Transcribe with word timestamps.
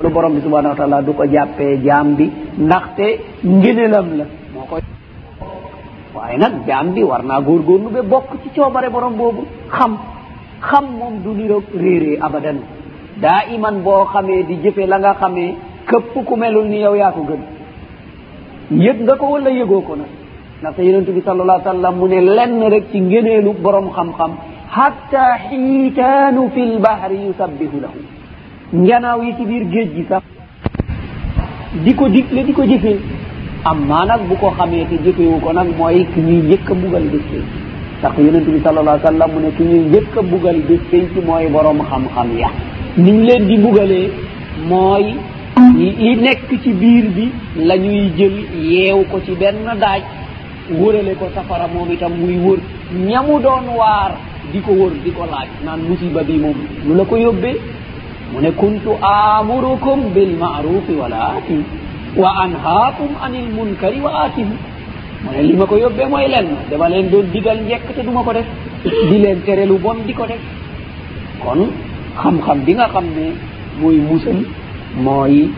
lu 0.00 0.08
borom 0.08 0.32
bi 0.34 0.40
subhanahu 0.40 0.72
wa 0.72 0.78
taala 0.80 0.98
du 1.04 1.12
ko 1.12 1.24
jàppee 1.28 1.76
jaam 1.84 2.14
bi 2.16 2.26
ndaxte 2.58 3.06
ngënelam 3.44 4.08
la. 4.18 4.24
Moo 4.54 4.64
koy 4.70 4.80
waaye 6.14 6.38
nag 6.38 6.54
jaam 6.66 6.86
bi 6.94 7.02
war 7.02 7.22
naa 7.22 7.40
góorgóorlu 7.40 7.90
ba 7.92 8.02
bokk 8.02 8.30
ci 8.42 8.48
coobare 8.56 8.88
borom 8.90 9.14
boobu. 9.16 9.44
Xam 9.68 9.92
xam 10.68 10.84
moom 10.98 11.14
du 11.22 11.30
niroog 11.34 11.64
réeree 11.82 12.18
abadan. 12.20 12.58
Daa 13.20 13.44
iman 13.54 13.82
boo 13.84 14.04
xamee 14.12 14.42
di 14.48 14.54
jëfe 14.62 14.86
la 14.86 14.98
nga 14.98 15.12
xamee 15.20 15.54
këpp 15.88 16.24
ku 16.26 16.34
melul 16.36 16.64
ni 16.68 16.78
yow 16.80 16.94
yaa 16.94 17.12
ko 17.12 17.20
gën. 17.28 17.42
Yëg 18.84 18.98
nga 19.04 19.14
ko 19.16 19.26
wala 19.32 19.50
yëgoo 19.50 19.82
ko 19.82 19.94
nag. 19.96 20.08
Ndaxte 20.60 20.80
yonentu 20.86 21.12
bi 21.12 21.20
sallallahu 21.20 21.62
sallam 21.62 21.94
mu 21.98 22.06
ne 22.08 22.20
lenn 22.20 22.62
rek 22.72 22.84
ci 22.90 23.00
ngëneelu 23.00 23.52
borom 23.62 23.90
xam-xam 23.96 24.32
hatta 24.76 25.24
xiitaanu 25.48 26.48
fi 26.54 26.60
lbahri 26.76 27.18
yusabbihu 27.26 27.80
lahu. 27.84 28.00
njanaaw 28.72 29.22
yi 29.22 29.34
ci 29.36 29.44
biir 29.44 29.64
géej 29.72 29.88
gi 29.94 30.04
sax. 30.08 30.22
Di 31.84 31.94
ko 31.94 32.08
digle 32.08 32.44
di 32.44 32.52
ko 32.52 32.62
jëfee. 32.64 32.98
Amma 33.64 34.04
nag 34.06 34.20
bu 34.28 34.36
ko 34.36 34.50
xamee 34.56 34.86
te 34.88 34.96
jëfewu 35.04 35.40
ko 35.40 35.52
nag 35.52 35.68
mooy 35.78 36.04
ki 36.14 36.20
ñuy 36.20 36.42
njëkk 36.48 36.70
a 36.70 36.74
mbugal 36.74 37.02
bés 37.12 37.24
penc. 37.30 37.48
Tax 38.02 38.12
yonent 38.18 38.46
bi 38.46 38.60
sallallahu 38.64 38.96
alayhi 38.96 39.04
wa 39.04 39.10
sallam 39.10 39.30
mu 39.34 39.40
ne 39.40 39.50
ki 39.56 39.62
ñuy 39.62 39.80
njëkk 39.90 40.16
a 40.18 40.22
mbugal 40.22 40.56
bés 40.68 40.80
penc 40.90 41.24
mooy 41.26 41.46
borom 41.48 41.78
xam-xam 41.82 42.38
ya. 42.38 42.48
Ni 42.96 43.10
ñu 43.12 43.22
leen 43.24 43.46
di 43.46 43.56
mbugalee 43.58 44.10
mooy 44.68 45.14
li 45.78 46.16
nekk 46.16 46.48
ci 46.62 46.72
biir 46.72 47.04
bi 47.10 47.28
la 47.66 47.76
ñuy 47.76 48.12
jël 48.16 48.36
yeew 48.70 49.04
ko 49.10 49.20
ci 49.24 49.32
benn 49.32 49.64
daaj 49.78 50.02
wërale 50.70 51.14
ko 51.18 51.26
safara 51.34 51.66
moom 51.68 51.90
itam 51.92 52.12
muy 52.18 52.36
wër. 52.38 52.58
Ñamu 52.94 53.38
doon 53.40 53.76
waar 53.76 54.12
di 54.52 54.60
ko 54.60 54.72
wër 54.72 54.92
di 55.04 55.10
ko 55.12 55.24
laaj 55.26 55.48
naan 55.64 55.80
musiba 55.88 56.22
bi 56.22 56.38
moom 56.38 56.54
lu 56.86 56.94
la 56.94 57.04
ko 57.04 57.16
yóbbee? 57.16 57.56
mone 58.32 58.50
kuntu 58.60 58.90
amurukum 59.02 60.14
bilmarufi 60.14 60.94
wala 61.00 61.18
ati 61.36 61.58
wa 62.16 62.30
anhakum 62.44 63.10
anil 63.24 63.48
munkari 63.56 63.98
wa 64.00 64.24
atihu 64.24 64.54
mone 65.24 65.40
lima 65.42 65.66
ko 65.66 65.74
yobbe 65.76 66.02
moye 66.12 66.28
len 66.28 66.46
demal 66.70 66.92
en 66.94 67.10
doon 67.12 67.26
digal 67.34 67.58
njekk 67.66 67.86
te 67.96 68.02
duma 68.02 68.22
ko 68.22 68.32
def. 68.32 68.46
Di 69.10 69.16
leen 69.18 69.42
terelu 69.44 69.76
bon 69.78 69.98
di 70.06 70.14
ko 70.14 70.24
def. 70.30 70.40
Kon 71.42 71.60
xam-xam 72.20 72.58
bi 72.66 72.72
nga 72.74 72.86
xam 72.88 73.04
ne 73.16 73.26
mooy 73.80 73.96
musal 74.08 74.38
mooy 75.04 75.50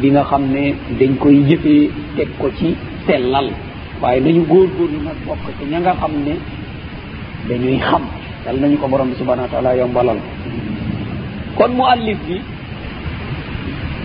bi 0.00 0.08
nga 0.10 0.22
xam 0.30 0.42
ne 0.54 0.74
dañ 0.98 1.12
koy 1.22 1.36
jëfee 1.48 1.90
teg 2.16 2.28
ko 2.40 2.48
ci 2.58 2.74
sellal. 3.06 3.48
Waaye 4.02 4.20
nañu 4.20 4.42
góorgóorlu 4.50 4.98
nag 5.06 5.18
bokk 5.26 5.44
ci 5.58 5.64
ña 5.70 5.78
nga 5.80 5.94
xam 6.00 6.12
ne 6.26 6.34
dañuy 7.48 7.78
xam. 7.78 8.02
Dal 8.44 8.56
nañu 8.60 8.76
ko 8.80 8.88
borom 8.88 9.08
bi 9.10 9.16
subhanahu 9.20 9.46
wa 9.46 9.52
taala 9.52 9.76
yombalal. 9.76 10.16
ko 10.16 10.37
kon 11.57 11.71
muallif 11.77 12.17
bi 12.27 12.37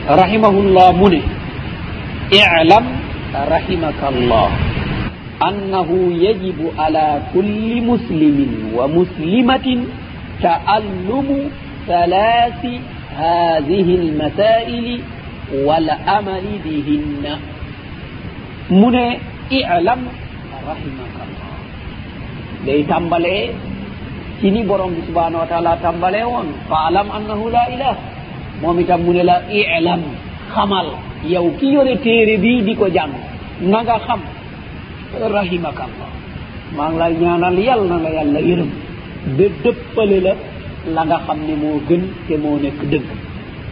rahimahullah 0.09 0.92
mu 0.97 1.09
ne 1.09 1.20
اعلم 2.28 2.84
رحمك 3.34 4.01
الله 4.12 4.48
أنه 5.48 5.89
يجب 6.12 6.59
على 6.78 7.23
كل 7.34 7.69
مسلم 7.83 8.39
ومسلمة 8.77 9.69
تألم 10.42 11.28
ثلاث 11.89 12.62
هذه 13.17 13.89
المسائل 14.03 14.87
والأمل 15.55 16.45
بهن 16.64 17.25
من 18.70 18.95
اعلم 19.64 20.01
رحمك 20.69 21.17
tini 24.44 24.59
borom 24.67 24.91
bi 24.91 25.02
subhanahu 25.08 25.39
wa 25.44 25.47
taala 25.47 25.80
tambale 25.80 26.19
on. 26.27 26.47
Fa 26.67 26.91
alam 26.91 27.08
annahu 27.17 27.47
la 27.47 27.63
ilah. 27.72 27.95
Momi 28.61 28.83
tammune 28.83 29.23
la 29.23 29.38
ilam. 29.47 30.02
Xamal 30.53 30.88
yow 31.33 31.47
ki 31.59 31.67
yore 31.73 31.95
téere 32.03 32.36
bii 32.44 32.61
di 32.67 32.75
ko 32.75 32.88
jàng 32.91 33.14
na 33.71 33.80
nga 33.88 33.95
xam 34.05 34.19
rahimaka 35.36 35.83
allah 35.88 36.09
maa 36.75 36.89
ngi 36.91 36.97
lay 36.99 37.14
ñaanal 37.21 37.58
yal 37.67 37.82
na 37.89 37.95
la 38.03 38.09
yàlla 38.17 38.39
yërëm. 38.49 38.71
Ba 39.37 39.45
dëppale 39.64 40.17
la 40.26 40.33
la 40.95 41.02
nga 41.08 41.17
xam 41.26 41.39
ne 41.48 41.53
moo 41.61 41.80
gën 41.87 42.03
te 42.27 42.36
moo 42.43 42.59
nekk 42.64 42.80
dëgg. 42.92 43.08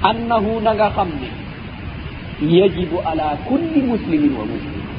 Annahu 0.10 0.52
na 0.64 0.72
nga 0.74 0.88
xam 0.96 1.10
ne 1.22 1.30
yajibu 2.58 2.98
ala 3.10 3.36
kulli 3.48 3.80
muslimin 3.92 4.34
wa 4.40 4.46
muslima 4.52 4.90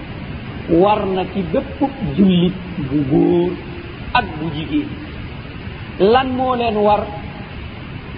war 0.83 1.01
na 1.17 1.23
ci 1.33 1.41
bépp 1.53 1.81
jullit 2.17 2.55
bu 2.89 2.99
góor 3.11 3.51
ak 4.15 4.27
bu 4.39 4.47
jigéen. 4.55 4.89
lan 6.01 6.29
moo 6.37 6.55
leen 6.57 6.77
war 6.77 7.03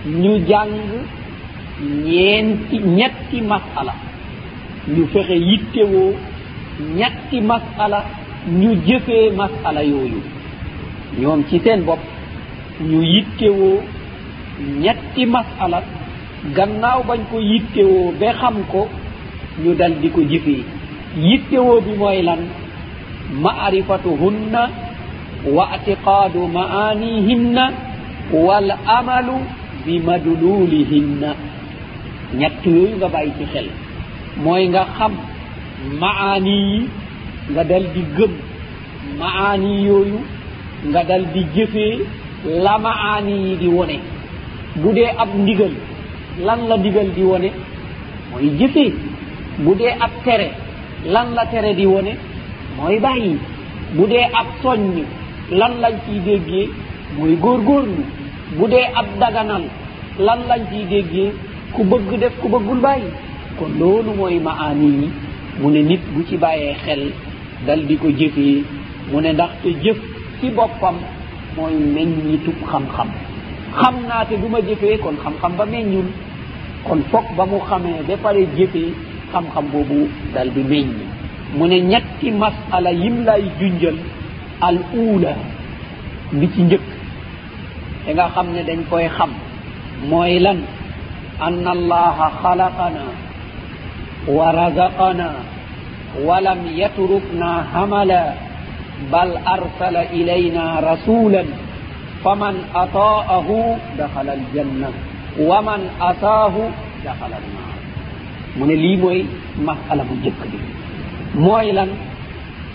ñu 0.06 0.38
jàng 0.48 0.72
ñeenti 2.04 2.78
ñetti 2.78 3.40
masala. 3.40 3.94
Ñu 4.88 5.06
fexe 5.12 5.36
yittewoo 5.48 6.12
ñetti 6.96 7.40
masala 7.40 8.04
ñu 8.60 8.70
jëfee 8.86 9.30
masala 9.36 9.82
yooyu. 9.82 10.20
Ñoom 11.20 11.42
ci 11.48 11.58
seen 11.64 11.82
bopp 11.84 12.00
ñu 12.80 13.02
yittewoo 13.02 13.82
ñetti 14.82 15.26
masala. 15.26 15.82
Gannaaw 16.56 17.02
bañ 17.08 17.20
ko 17.30 17.38
yittewoo 17.40 18.12
ba 18.20 18.32
xam 18.40 18.56
ko 18.72 18.88
ñu 19.62 19.74
dal 19.74 19.94
di 20.00 20.08
ko 20.10 20.20
jëfee. 20.30 20.64
Yittewoo 21.16 21.80
bi 21.80 21.92
mooy 21.98 22.22
lan? 22.22 22.40
Maarifatuhunna 23.42 24.62
واعتقاد 25.46 26.36
معانيهن 26.36 27.56
والعمل 28.32 29.28
بمدلولهن. 29.86 31.22
ñett 32.40 32.64
yooyu 32.66 32.96
nga 32.98 33.08
bàyyi 33.14 33.32
ci 33.38 33.44
xel. 33.52 33.66
mooy 34.44 34.68
nga 34.68 34.82
xam 34.98 35.12
maani 36.00 36.56
yi 36.70 36.80
nga 37.52 37.62
dal 37.70 37.84
di 37.94 38.02
gëm. 38.16 38.32
maani 39.20 39.72
yooyu 39.86 40.18
nga 40.90 41.02
dal 41.08 41.22
di 41.34 41.42
jëfee 41.54 41.96
la 42.64 42.74
maani 42.86 43.34
yi 43.44 43.52
di 43.62 43.68
wone. 43.76 43.96
bu 44.82 44.88
dee 44.96 45.10
ab 45.22 45.28
ndigal 45.42 45.72
lan 46.46 46.60
la 46.68 46.76
ndigal 46.76 47.08
di 47.16 47.22
wone? 47.30 47.50
mooy 48.30 48.46
jëfee 48.58 48.92
bu 49.64 49.74
dee 49.80 49.92
ab 50.04 50.12
tere 50.24 50.48
lan 51.14 51.28
la 51.36 51.44
tere 51.52 51.70
di 51.78 51.86
wone? 51.92 52.12
mooy 52.76 52.96
bàyyi. 53.04 53.34
bu 53.96 54.06
dee 54.12 54.26
ab 54.40 54.46
soññ 54.62 55.04
lan 55.50 55.72
lañ 55.80 55.94
ciy 56.06 56.18
déggee 56.26 56.68
mooy 57.18 57.36
góorgóorlu. 57.36 58.02
Bu 58.58 58.68
dee 58.68 58.86
ab 58.94 59.06
daganal 59.20 59.62
lan 60.18 60.38
lañ 60.48 60.60
ciy 60.70 60.84
déggee? 60.90 61.32
Ku 61.72 61.82
bëgg 61.84 62.20
def 62.20 62.32
ku 62.40 62.48
bëggul 62.48 62.80
bàyyi. 62.80 63.04
Kon 63.58 63.70
loolu 63.80 64.14
mooy 64.18 64.38
maani 64.40 64.86
yi. 65.00 65.08
Mu 65.60 65.70
ne 65.70 65.80
nit 65.82 66.00
bu 66.14 66.22
ci 66.28 66.36
bàyyee 66.36 66.74
xel 66.84 67.12
dal 67.66 67.86
di 67.86 67.96
ko 67.96 68.08
jëfee. 68.08 68.62
Mu 69.12 69.20
ne 69.20 69.32
ndaxte 69.32 69.68
jëf 69.82 69.96
ci 70.40 70.50
boppam 70.50 70.96
mooy 71.56 71.74
meññitub 71.94 72.54
xam-xam. 72.70 73.08
Xam 73.80 73.94
naa 74.08 74.24
te 74.24 74.34
du 74.36 74.48
ma 74.48 74.58
jëfee 74.60 74.98
kon 74.98 75.16
xam-xam 75.22 75.52
ba 75.58 75.64
meññul. 75.64 76.06
Kon 76.84 77.00
foog 77.10 77.24
ba 77.36 77.44
mu 77.46 77.58
xamee 77.68 78.02
ba 78.08 78.14
pare 78.22 78.46
jëfee 78.56 78.92
xam-xam 79.32 79.64
boobu 79.72 80.08
dal 80.34 80.48
di 80.54 80.62
meññ. 80.62 80.88
Mu 81.56 81.66
ne 81.66 81.78
ñetti 81.80 82.30
masala 82.30 82.90
yim 82.92 83.24
lay 83.24 83.42
junjal 83.60 83.94
al 84.60 84.78
uula 84.94 85.32
bi 86.32 86.46
ci 86.54 86.62
njëkk. 86.62 86.86
Te 88.04 88.10
nga 88.14 88.26
xam 88.34 88.46
ne 88.54 88.62
dañ 88.68 88.80
koy 88.90 89.06
xam. 89.16 89.30
Mooy 90.10 90.38
lan? 90.44 90.58
An 91.46 91.66
allaha 91.66 92.26
xalaqana 92.42 93.04
wa 94.36 94.46
razaqana 94.52 95.28
walam 96.26 96.60
yatrukna 96.80 97.50
hamala 97.72 98.22
bal 99.10 99.30
arsala 99.54 100.02
ilayna 100.18 100.80
rasulan 100.80 101.48
faman 102.22 102.56
ata'ahu 102.82 103.56
daxala 103.98 104.32
aljanna 104.38 104.88
wa 105.48 105.58
man 105.66 105.82
asaahu 106.10 106.62
daxala 107.04 107.36
alnar 107.42 107.74
mu 108.56 108.64
ne 108.66 108.76
lii 108.82 108.96
mooy 109.02 109.20
masala 109.66 110.02
bu 110.08 110.14
njëkk 110.14 110.40
bi. 110.50 110.58
Mooy 111.44 111.72
lan? 111.74 111.90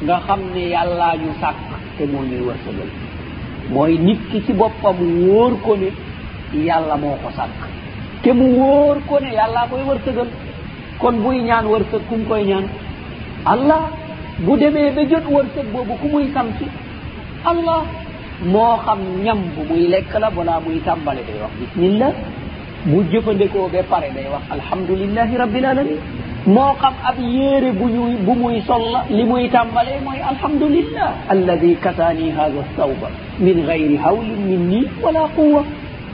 nga 0.04 0.18
xam 0.28 0.40
ne 0.54 0.64
yàllaa 0.74 1.16
ñu 1.22 1.32
sàkk 1.42 1.58
te 1.98 2.04
moo 2.12 2.24
ñuy 2.30 2.42
wërsëgal. 2.48 2.90
mooy 3.74 3.98
nit 3.98 4.20
ki 4.32 4.42
ci 4.46 4.54
boppam 4.54 4.98
wóor 5.28 5.54
ko 5.66 5.76
ne 5.76 5.90
yàlla 6.68 6.96
moo 6.98 7.16
ko 7.24 7.30
sàkk. 7.38 7.60
te 8.22 8.32
mu 8.34 8.46
wóor 8.60 8.98
ko 9.08 9.20
ne 9.20 9.30
yàllaa 9.34 9.68
koy 9.70 9.84
wërsëgal. 9.90 10.28
kon 11.00 11.16
buy 11.24 11.42
ñaan 11.42 11.66
wërsëg 11.66 12.02
ku 12.10 12.16
mu 12.16 12.26
koy 12.30 12.44
ñaan? 12.46 12.66
Allah. 13.46 13.82
bu 14.46 14.58
demee 14.58 14.92
ba 14.96 15.02
jot 15.10 15.26
wërsëg 15.36 15.66
boobu 15.74 15.94
ku 16.02 16.08
muy 16.08 16.32
sam 16.34 16.48
ci? 16.58 16.66
Allah. 17.44 17.84
moo 18.46 18.78
xam 18.86 19.00
ñam 19.24 19.40
bu 19.56 19.62
muy 19.70 19.88
lekk 19.88 20.14
la 20.20 20.30
balaa 20.30 20.60
muy 20.60 20.80
tàmbale 20.86 21.22
day 21.28 21.38
wax 21.42 21.52
bismillah. 21.60 22.12
bu 22.86 23.04
jëfandikoo 23.12 23.68
ba 23.74 23.84
pare 23.90 24.10
day 24.16 24.28
wax 24.32 24.44
alhamdulillahi 24.56 25.36
rabbil 25.38 25.66
alamin. 25.66 26.00
moo 26.56 26.74
xam 26.82 26.94
ab 27.10 27.18
yéere 27.36 27.72
bu 27.80 27.86
ñuy 27.96 28.14
bu 28.26 28.34
muy 28.42 28.62
sol 28.68 28.84
la 28.94 29.02
li 29.16 29.24
muy 29.32 29.50
tàmbalee 29.56 30.00
mooy 30.06 30.20
alhamdulillah 30.32 31.10
alladi 31.34 31.76
kasaani 31.84 32.32
hada 32.38 32.62
sawba 32.78 33.08
min 33.40 33.58
gayri 33.68 33.98
hawlin 33.98 34.42
minni 34.50 34.82
wala 35.04 35.24
quwa 35.36 35.62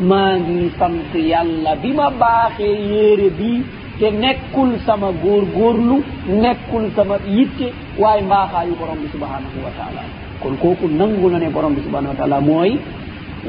maa 0.10 0.34
ngi 0.38 0.70
sant 0.80 1.14
yàlla 1.32 1.72
bi 1.82 1.90
ma 2.00 2.08
baaxee 2.22 2.76
yéere 2.92 3.30
bii 3.40 3.62
te 4.00 4.08
nekkul 4.24 4.72
sama 4.86 5.10
góorgóorlu 5.24 5.98
nekkul 6.44 6.86
sama 6.96 7.16
yitte 7.38 7.68
waaye 8.02 8.22
mbaaxaayu 8.28 8.74
borom 8.80 8.98
bi 9.04 9.08
subhanahu 9.14 9.58
wa 9.66 9.72
taala. 9.78 10.02
Kon 10.42 10.56
kooku 10.62 10.88
nangu 11.00 11.30
na 11.32 11.38
ne 11.40 11.50
borom 11.56 11.74
bi 11.76 11.82
subhanahu 11.86 12.12
wa 12.14 12.18
taala 12.20 12.42
mooy 12.42 12.72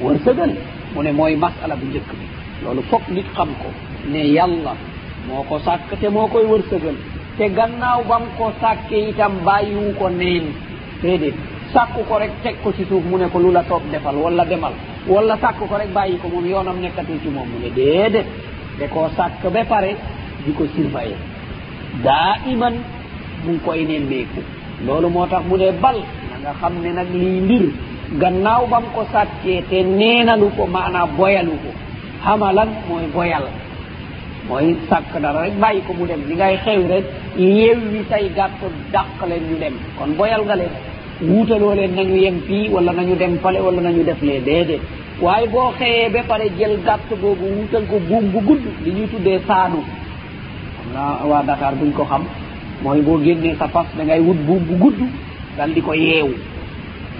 wërsëgal 0.02 0.52
mu 0.94 1.02
ne 1.02 1.10
mooy 1.12 1.34
masala 1.36 1.74
bu 1.76 1.86
njëkk 1.90 2.10
bi. 2.18 2.26
Loolu 2.64 2.82
foog 2.90 3.02
nit 3.14 3.26
xam 3.36 3.48
ko 3.62 3.68
ne 4.12 4.20
yàlla 4.36 4.72
moo 5.28 5.42
ko 5.48 5.58
sàkk 5.66 5.90
te 6.00 6.08
moo 6.08 6.26
koy 6.28 6.44
wërsëgal. 6.50 6.96
Te 7.38 7.48
gannaaw 7.56 8.00
bam 8.08 8.22
ko 8.38 8.52
sàkke 8.60 8.96
itam 9.10 9.32
bàyyiwu 9.44 9.92
ko 9.98 10.08
neen. 10.08 10.44
Déedéet. 11.02 11.34
Sàkku 11.72 12.00
ko 12.08 12.18
rek 12.18 12.30
teg 12.42 12.56
ko 12.62 12.72
ci 12.72 12.84
suuf 12.88 13.04
mu 13.04 13.16
ne 13.18 13.26
ko 13.32 13.38
lu 13.38 13.50
la 13.52 13.62
toog 13.62 13.82
defal 13.92 14.16
wala 14.16 14.44
demal. 14.44 14.72
Wala 15.06 15.36
sàkk 15.42 15.58
ko 15.68 15.76
rek 15.78 15.92
bàyyi 15.92 16.18
ko 16.22 16.28
moom 16.28 16.46
yoonam 16.46 16.80
nekkatul 16.80 17.18
ci 17.22 17.28
moom 17.28 17.48
mu 17.48 17.58
ne 17.62 17.70
déedéet. 17.74 18.26
Da 18.78 18.86
koo 18.88 19.08
sàkk 19.16 19.42
ba 19.52 19.64
pare 19.64 19.96
di 20.44 20.52
ko 20.52 20.64
surveiller. 20.74 21.18
Daa 22.04 22.36
iman 22.52 22.74
mu 23.44 23.50
ngi 23.52 23.60
koy 23.64 23.84
nemmeeku. 23.84 24.40
Loolu 24.86 25.08
moo 25.10 25.26
tax 25.26 25.42
mu 25.48 25.56
ne 25.56 25.70
bal 25.82 25.96
na 26.30 26.36
nga 26.42 26.52
xam 26.60 26.74
ne 26.82 26.90
nag 26.92 27.08
lii 27.12 27.40
mbir 27.40 27.64
gannaaw 28.20 28.66
bam 28.70 28.84
ko 28.94 29.04
sàkkee 29.12 29.62
te 29.70 29.82
neenalu 29.82 30.48
ko 30.56 30.66
maanaam 30.66 31.10
boyalu 31.16 31.50
ko. 31.64 31.70
Xamalan 32.24 32.68
mooy 32.88 33.06
boyal. 33.14 33.44
mooy 34.48 34.76
sàkk 34.90 35.14
dara 35.22 35.42
rek 35.42 35.54
bàyyi 35.60 35.80
ko 35.86 35.92
mu 35.98 36.06
dem. 36.06 36.20
Li 36.28 36.34
ngay 36.36 36.56
xew 36.64 36.80
rek 36.88 37.04
yewwi 37.38 38.00
say 38.10 38.28
gàtt 38.36 38.50
dàq 38.92 39.28
leen 39.28 39.42
ñu 39.50 39.56
dem. 39.60 39.74
Kon 39.98 40.10
boyal 40.18 40.42
nga 40.44 40.54
leen. 40.56 40.70
Wuutaloo 41.28 41.74
leen 41.74 41.94
nañu 41.96 42.16
yem 42.24 42.40
fii 42.46 42.68
wala 42.74 42.92
nañu 42.92 43.14
dem 43.16 43.38
fale 43.42 43.58
wala 43.66 43.80
nañu 43.82 44.02
def 44.04 44.22
lee. 44.22 44.40
Déedéet. 44.46 44.80
Waaye 45.22 45.46
boo 45.48 45.72
xëyee 45.78 46.08
ba 46.12 46.20
pare 46.28 46.46
jël 46.58 46.74
gàtt 46.86 47.08
boobu 47.20 47.44
wuutal 47.56 47.84
ko 47.90 47.96
buum 48.08 48.24
bu 48.32 48.40
gudd 48.48 48.62
li 48.84 48.90
ñuy 48.92 49.06
tuddee 49.12 49.38
saanu 49.46 49.80
xam 50.76 50.88
naa 50.94 51.24
waa 51.30 51.42
Dakar 51.42 51.74
buñ 51.74 51.92
ko 51.92 52.04
xam. 52.04 52.22
Mooy 52.82 53.00
boo 53.00 53.18
génnee 53.24 53.54
sa 53.58 53.66
fas 53.68 53.86
da 53.96 54.04
ngay 54.04 54.20
wut 54.20 54.36
buum 54.46 54.62
bu 54.68 54.74
gudd 54.82 54.98
dal 55.56 55.72
di 55.74 55.80
ko 55.80 55.92
yeewu. 55.94 56.34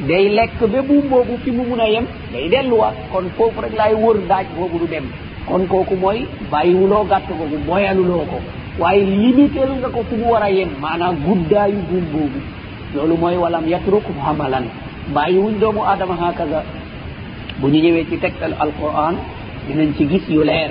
Day 0.09 0.29
lekk 0.29 0.61
ba 0.73 0.83
buum 0.83 1.09
boobu 1.09 1.39
fi 1.45 1.51
mu 1.51 1.63
mun 1.65 1.81
a 1.81 1.89
yem 1.89 2.05
day 2.33 2.49
delluwaat. 2.51 2.95
Kon 3.13 3.25
foofu 3.37 3.61
rek 3.63 3.73
laay 3.79 3.95
wër 3.95 4.17
daaj 4.29 4.47
boobu 4.59 4.79
du 4.79 4.87
dem. 4.87 5.05
kon 5.49 5.67
kooku 5.71 5.95
mooy 5.97 6.27
bàyyiwuloo 6.51 7.05
gàtt 7.11 7.29
googu 7.29 7.59
moyaluloo 7.67 8.25
ko. 8.31 8.39
Waaye 8.79 9.05
limitel 9.05 9.71
nga 9.81 9.89
ko 9.89 10.01
fu 10.09 10.17
mu 10.17 10.27
war 10.33 10.43
a 10.43 10.51
yem 10.51 10.69
maanaam 10.83 11.17
guddaayu 11.27 11.79
buum 11.89 12.05
boobu. 12.13 12.41
Loolu 12.95 13.17
mooy 13.17 13.37
walam 13.37 13.65
yatruk 13.69 14.05
hamalan. 14.25 14.65
Bàyyiwuñ 15.15 15.59
doomu 15.61 15.81
aadama 15.85 16.15
hakaza 16.21 16.63
bu 17.61 17.67
ñu 17.69 17.79
ñëwee 17.85 18.05
ci 18.11 18.17
tegtal 18.19 18.55
alquran 18.61 19.15
dinañ 19.67 19.93
ci 19.97 20.07
gis 20.09 20.25
yu 20.29 20.43
leer. 20.45 20.71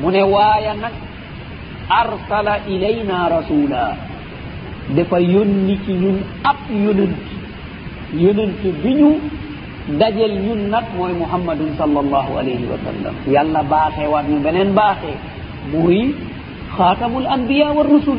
Mu 0.00 0.10
ne 0.10 0.22
waaya 0.22 0.74
nag 0.74 0.92
arsala 1.88 2.58
ilayna 2.68 3.28
rasula 3.28 3.96
dafa 4.96 5.20
yónni 5.20 5.78
ci 5.84 5.92
ñun 5.92 6.18
ab 6.44 6.56
yonant 6.70 7.16
yonant 8.14 8.62
bi 8.82 8.94
ñu 8.94 9.10
dajel 9.88 10.32
ñun 10.42 10.70
nag 10.70 10.84
mooy 10.98 11.12
mouhammadun 11.14 11.70
sallllahu 11.78 12.38
alayhi 12.38 12.66
wa 12.66 12.78
sallam. 12.84 13.14
Yàlla 13.34 13.62
baaxee 13.62 14.06
waat 14.10 14.26
ñu 14.28 14.38
beneen 14.42 14.74
baaxee 14.74 15.16
muy 15.72 16.14
xaatamul 16.76 17.26
anbiya 17.26 17.70
wa 17.72 17.82
rusul. 17.82 18.18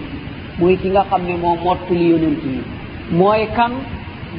Muy 0.59 0.77
ki 0.77 0.89
nga 0.89 1.03
xam 1.09 1.21
ne 1.27 1.35
moo 1.35 1.55
mottali 1.63 2.09
yonent 2.11 2.43
yi. 2.45 2.61
Mooy 3.11 3.47
kan? 3.55 3.71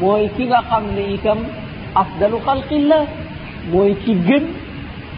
Mooy 0.01 0.29
ki 0.37 0.45
nga 0.47 0.61
xam 0.71 0.85
ne 0.97 1.03
itam 1.15 1.39
afdalu 1.95 2.39
xalqillah. 2.47 3.05
Mooy 3.73 3.95
ki 4.05 4.15
gën 4.27 4.45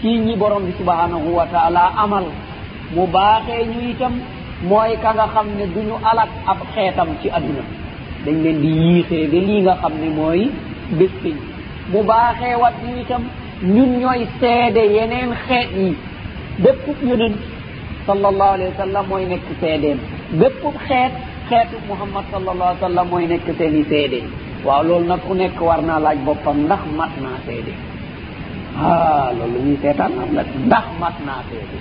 ci 0.00 0.18
ñi 0.18 0.34
borom 0.36 0.64
bi 0.66 0.72
subhanahu 0.78 1.28
wa 1.38 1.46
taala 1.46 1.92
amal. 1.96 2.24
Mu 2.94 3.06
baaxee 3.06 3.64
ñu 3.70 3.80
itam 3.92 4.12
mooy 4.68 4.96
ka 5.02 5.14
nga 5.14 5.26
xam 5.34 5.46
ne 5.58 5.64
duñu 5.74 5.94
alak 6.10 6.28
ab 6.46 6.58
xeetam 6.74 7.08
ci 7.22 7.28
adduna 7.30 7.64
dañ 8.24 8.36
leen 8.44 8.60
di 8.60 8.68
yiixee 8.82 9.26
de 9.32 9.38
lii 9.40 9.60
nga 9.62 9.74
xam 9.80 9.92
ne 10.02 10.08
mooy 10.18 10.50
bés 10.98 11.12
bu 11.92 12.00
baaxee 12.10 12.54
wat 12.62 12.74
ñu 12.86 12.92
itam 13.02 13.22
ñun 13.74 13.90
ñooy 14.00 14.26
seede 14.40 14.82
yeneen 14.96 15.30
xeet 15.46 15.68
yi. 15.76 15.96
Bépp 16.62 16.86
yonent 17.08 17.36
sallallahu 18.06 18.52
alayhi 18.56 18.72
wa 18.74 18.78
sallam 18.84 19.04
mooy 19.08 19.24
nekk 19.26 19.46
seedeem. 19.60 19.98
Bépp 20.40 20.62
xeet 20.88 21.12
xeetu 21.48 21.76
muhammad 21.88 22.24
sallallahu 22.32 22.68
alayhi 22.70 22.82
wa 22.82 22.88
sallam 22.88 23.06
mooy 23.10 23.26
nekk 23.26 23.46
seen 23.58 23.74
i 23.80 23.84
seede. 23.90 24.20
Waaw 24.64 24.82
loolu 24.88 25.06
nag 25.06 25.20
ku 25.26 25.34
nekk 25.34 25.60
war 25.60 25.80
naa 25.82 25.98
laaj 26.04 26.18
boppam 26.26 26.56
ndax 26.66 26.82
mat 26.98 27.12
naa 27.24 27.38
seede. 27.46 27.72
Ah 28.78 29.30
loolu 29.38 29.58
ñuy 29.66 29.76
seetaan 29.82 30.12
am 30.22 30.30
nag 30.38 30.46
ndax 30.66 30.86
mat 31.00 31.16
naa 31.26 31.42
seede. 31.50 31.76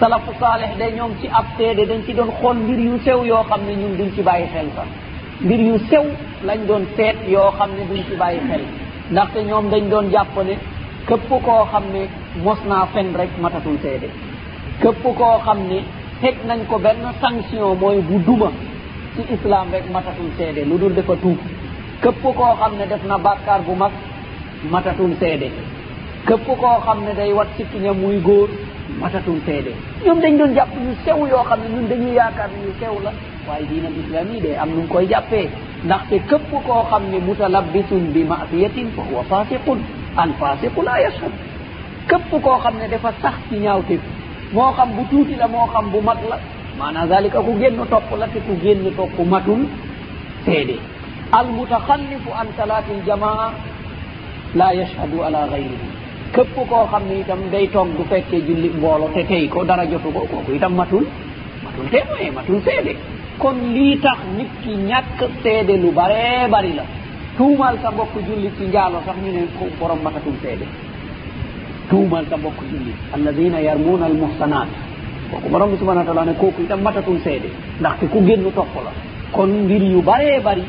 Salafu 0.00 0.32
saalih 0.40 0.72
de 0.78 0.86
ñoom 0.96 1.12
ci 1.20 1.26
ab 1.38 1.46
seede 1.56 1.82
dañ 1.90 2.00
ci 2.06 2.12
doon 2.14 2.30
xool 2.40 2.56
mbir 2.56 2.78
yu 2.88 2.98
sew 3.04 3.18
yoo 3.30 3.42
xam 3.48 3.60
ne 3.66 3.74
ñun 3.80 3.96
duñ 3.98 4.10
ci 4.16 4.22
bàyyi 4.22 4.46
xel 4.54 4.66
sax. 4.76 4.88
Mbir 5.44 5.60
yu 5.68 5.76
sew 5.90 6.04
lañ 6.46 6.58
doon 6.68 6.84
seet 6.96 7.16
yoo 7.34 7.50
xam 7.58 7.70
ne 7.76 7.82
duñ 7.90 8.02
ci 8.08 8.16
bàyyi 8.16 8.40
xel. 8.50 8.62
ndaxte 9.10 9.40
ñoom 9.44 9.70
dañ 9.70 9.88
doon 9.90 10.10
jàpp 10.12 10.36
ne 10.46 10.54
képp 11.06 11.28
koo 11.28 11.64
xam 11.72 11.82
ne 11.92 12.02
mos 12.44 12.58
naa 12.68 12.86
fen 12.94 13.08
rek 13.18 13.28
matatul 13.42 13.76
seede. 13.82 14.08
képp 14.82 15.02
koo 15.18 15.38
xam 15.44 15.58
ne 15.68 15.78
teg 16.20 16.34
nañ 16.48 16.58
ko 16.68 16.78
benn 16.78 17.02
sanction 17.20 17.78
mooy 17.80 18.00
bu 18.08 18.18
duma 18.26 18.50
ci 19.16 19.22
islam 19.34 19.66
rek 19.72 19.84
matatul 19.92 20.30
seede 20.38 20.64
lu 20.68 20.78
dul 20.78 20.94
dafa 20.94 21.14
tuub. 21.22 21.38
képp 22.02 22.22
koo 22.22 22.54
xam 22.60 22.72
ne 22.78 22.86
def 22.86 23.04
na 23.08 23.18
bàkkaar 23.18 23.60
bu 23.66 23.74
mag 23.74 23.92
matatul 24.70 25.12
seede. 25.20 25.48
képp 26.26 26.46
koo 26.46 26.80
xam 26.84 26.98
ne 27.06 27.12
day 27.14 27.32
wat 27.32 27.48
sikkiñam 27.56 27.96
muy 28.02 28.18
góor 28.26 28.48
matatul 29.00 29.38
seede. 29.46 29.72
ñoom 30.04 30.20
dañ 30.20 30.36
doon 30.38 30.54
jàpp 30.54 30.68
ñu 30.84 30.92
sew 31.04 31.26
yoo 31.30 31.44
xam 31.48 31.58
ne 31.62 31.68
ñun 31.74 31.88
dañuy 31.90 32.14
yaakaar 32.14 32.50
ne 32.50 32.58
ñu 32.66 32.72
sew 32.80 33.00
la. 33.04 33.10
waaye 33.48 33.66
diinal 33.70 33.96
islami 34.02 34.40
de 34.40 34.50
am 34.62 34.70
nu 34.76 34.82
koy 34.88 35.06
jàppee. 35.10 35.48
ndaxte 35.84 36.16
képp 36.30 36.50
koo 36.66 36.82
xam 36.90 37.02
ne 37.12 37.18
mutalabbisun 37.26 38.12
bi 38.14 38.24
masiyatin 38.24 38.88
fa 38.96 39.02
huwa 39.08 39.22
fasiqun 39.30 39.78
al 40.16 40.30
fasiqu 40.40 40.80
la 40.82 40.94
yashhad. 41.04 41.32
képp 42.08 42.30
koo 42.44 42.58
xam 42.62 42.74
ne 42.80 42.88
dafa 42.88 43.10
sax 43.22 43.34
ci 43.48 43.56
ñaawteef 43.64 44.00
moo 44.52 44.72
xam 44.76 44.88
bu 44.96 45.02
tuuti 45.10 45.34
la 45.36 45.46
moo 45.48 45.66
xam 45.72 45.90
bu 45.92 46.00
mat 46.00 46.18
la 46.30 46.38
maana 46.78 47.06
zalika 47.06 47.40
ku 47.46 47.52
génn 47.60 47.76
topp 47.90 48.08
la 48.20 48.26
te 48.32 48.38
ku 48.46 48.52
génn 48.62 48.84
topp 48.96 49.18
matul 49.32 49.60
seede. 50.44 50.76
al 51.32 51.46
mutaxallifu 51.56 52.30
an 52.40 52.46
salatil 52.56 53.02
jamaa 53.06 53.50
la 54.54 54.68
yashhadu 54.74 55.22
ala 55.26 55.46
gayrihi 55.52 55.88
képp 56.34 56.54
koo 56.70 56.86
xam 56.90 57.02
ne 57.08 57.14
itam 57.20 57.38
day 57.52 57.66
toog 57.74 57.88
du 57.96 58.04
fekkee 58.10 58.40
julli 58.46 58.68
mboolo 58.76 59.06
te 59.14 59.22
tey 59.30 59.48
ko 59.48 59.64
dara 59.64 59.84
jotu 59.90 60.10
ko 60.12 60.20
kooku 60.30 60.52
itam 60.56 60.74
matul 60.74 61.04
matul 61.64 61.86
témoin 61.92 62.32
matul 62.36 62.60
seede. 62.66 62.94
kon 63.38 63.56
lii 63.74 63.96
tax 63.98 64.18
nit 64.36 64.50
ki 64.62 64.72
ñàkk 64.90 65.20
seede 65.42 65.74
lu 65.82 65.90
baree 65.92 66.48
bari 66.50 66.72
la. 66.74 66.84
Tuumal 67.36 67.76
sa 67.82 67.90
mbokk 67.90 68.14
jullit 68.26 68.52
ci 68.58 68.64
njaalo 68.66 68.98
sax 69.06 69.16
ñu 69.24 69.30
ne 69.32 69.40
ko 69.58 69.64
borom 69.80 69.98
matatul 70.04 70.34
seede. 70.42 70.66
Tuumal 71.90 72.24
sa 72.30 72.36
mbokk 72.36 72.58
jullit. 72.70 72.96
Alladina 73.14 73.60
yarmuuna 73.60 74.06
al 74.06 74.14
muhsanat 74.14 74.68
kooku 75.30 75.48
borom 75.50 75.70
bi 75.70 75.76
subhana 75.78 76.00
wa 76.00 76.06
taala 76.06 76.24
ne 76.24 76.34
kooku 76.34 76.62
itam 76.62 76.80
matatul 76.82 77.18
seede. 77.24 77.48
Ndaxte 77.80 78.06
ku 78.12 78.18
génn 78.26 78.44
topp 78.54 78.74
la. 78.84 78.92
Kon 79.32 79.50
mbir 79.64 79.82
yu 79.82 80.00
baree 80.02 80.40
bari 80.40 80.62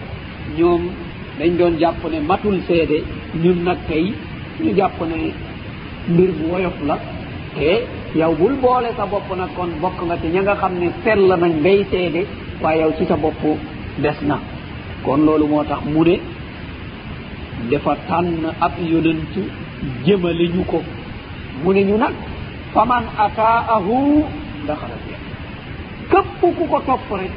ñoom 0.57 0.81
dañ 1.39 1.51
doon 1.57 1.77
jàpp 1.79 2.03
ne 2.11 2.19
matul 2.19 2.59
seede. 2.67 3.03
Ñun 3.43 3.63
nag 3.63 3.77
tey 3.87 4.13
ñu 4.63 4.73
jàpp 4.75 4.99
ne 5.01 5.17
mbir 6.09 6.29
bu 6.37 6.51
woyof 6.53 6.77
la. 6.87 6.97
Te 7.55 7.85
yow 8.19 8.33
bul 8.39 8.53
boole 8.61 8.89
sa 8.97 9.05
bopp 9.05 9.29
nag 9.37 9.49
kon 9.55 9.69
bokk 9.81 10.01
nga 10.07 10.17
ci 10.21 10.27
ña 10.33 10.41
nga 10.41 10.55
xam 10.55 10.73
ne 10.79 10.89
sell 11.03 11.27
nañ 11.41 11.53
bay 11.63 11.85
seede. 11.91 12.25
waaye 12.61 12.81
yow 12.81 12.91
ci 12.97 13.05
sa 13.05 13.15
bopp 13.15 13.41
des 13.99 14.17
na. 14.27 14.39
Kon 15.03 15.17
loolu 15.25 15.47
moo 15.47 15.63
tax 15.63 15.81
mu 15.85 16.03
ne 16.03 16.15
dafa 17.71 17.95
tànn 18.07 18.45
ab 18.61 18.71
yonent 18.79 19.33
jëmale 20.05 20.47
ñu 20.55 20.63
ko. 20.65 20.81
Mu 21.63 21.73
ne 21.73 21.83
ñu 21.83 21.97
nag 21.97 22.13
faman 22.73 23.03
ataahu 23.17 24.23
daxala 24.67 24.95
fi 25.05 25.13
képp 26.09 26.39
ku 26.41 26.65
ko 26.67 26.79
topp 26.85 27.11
rek 27.19 27.31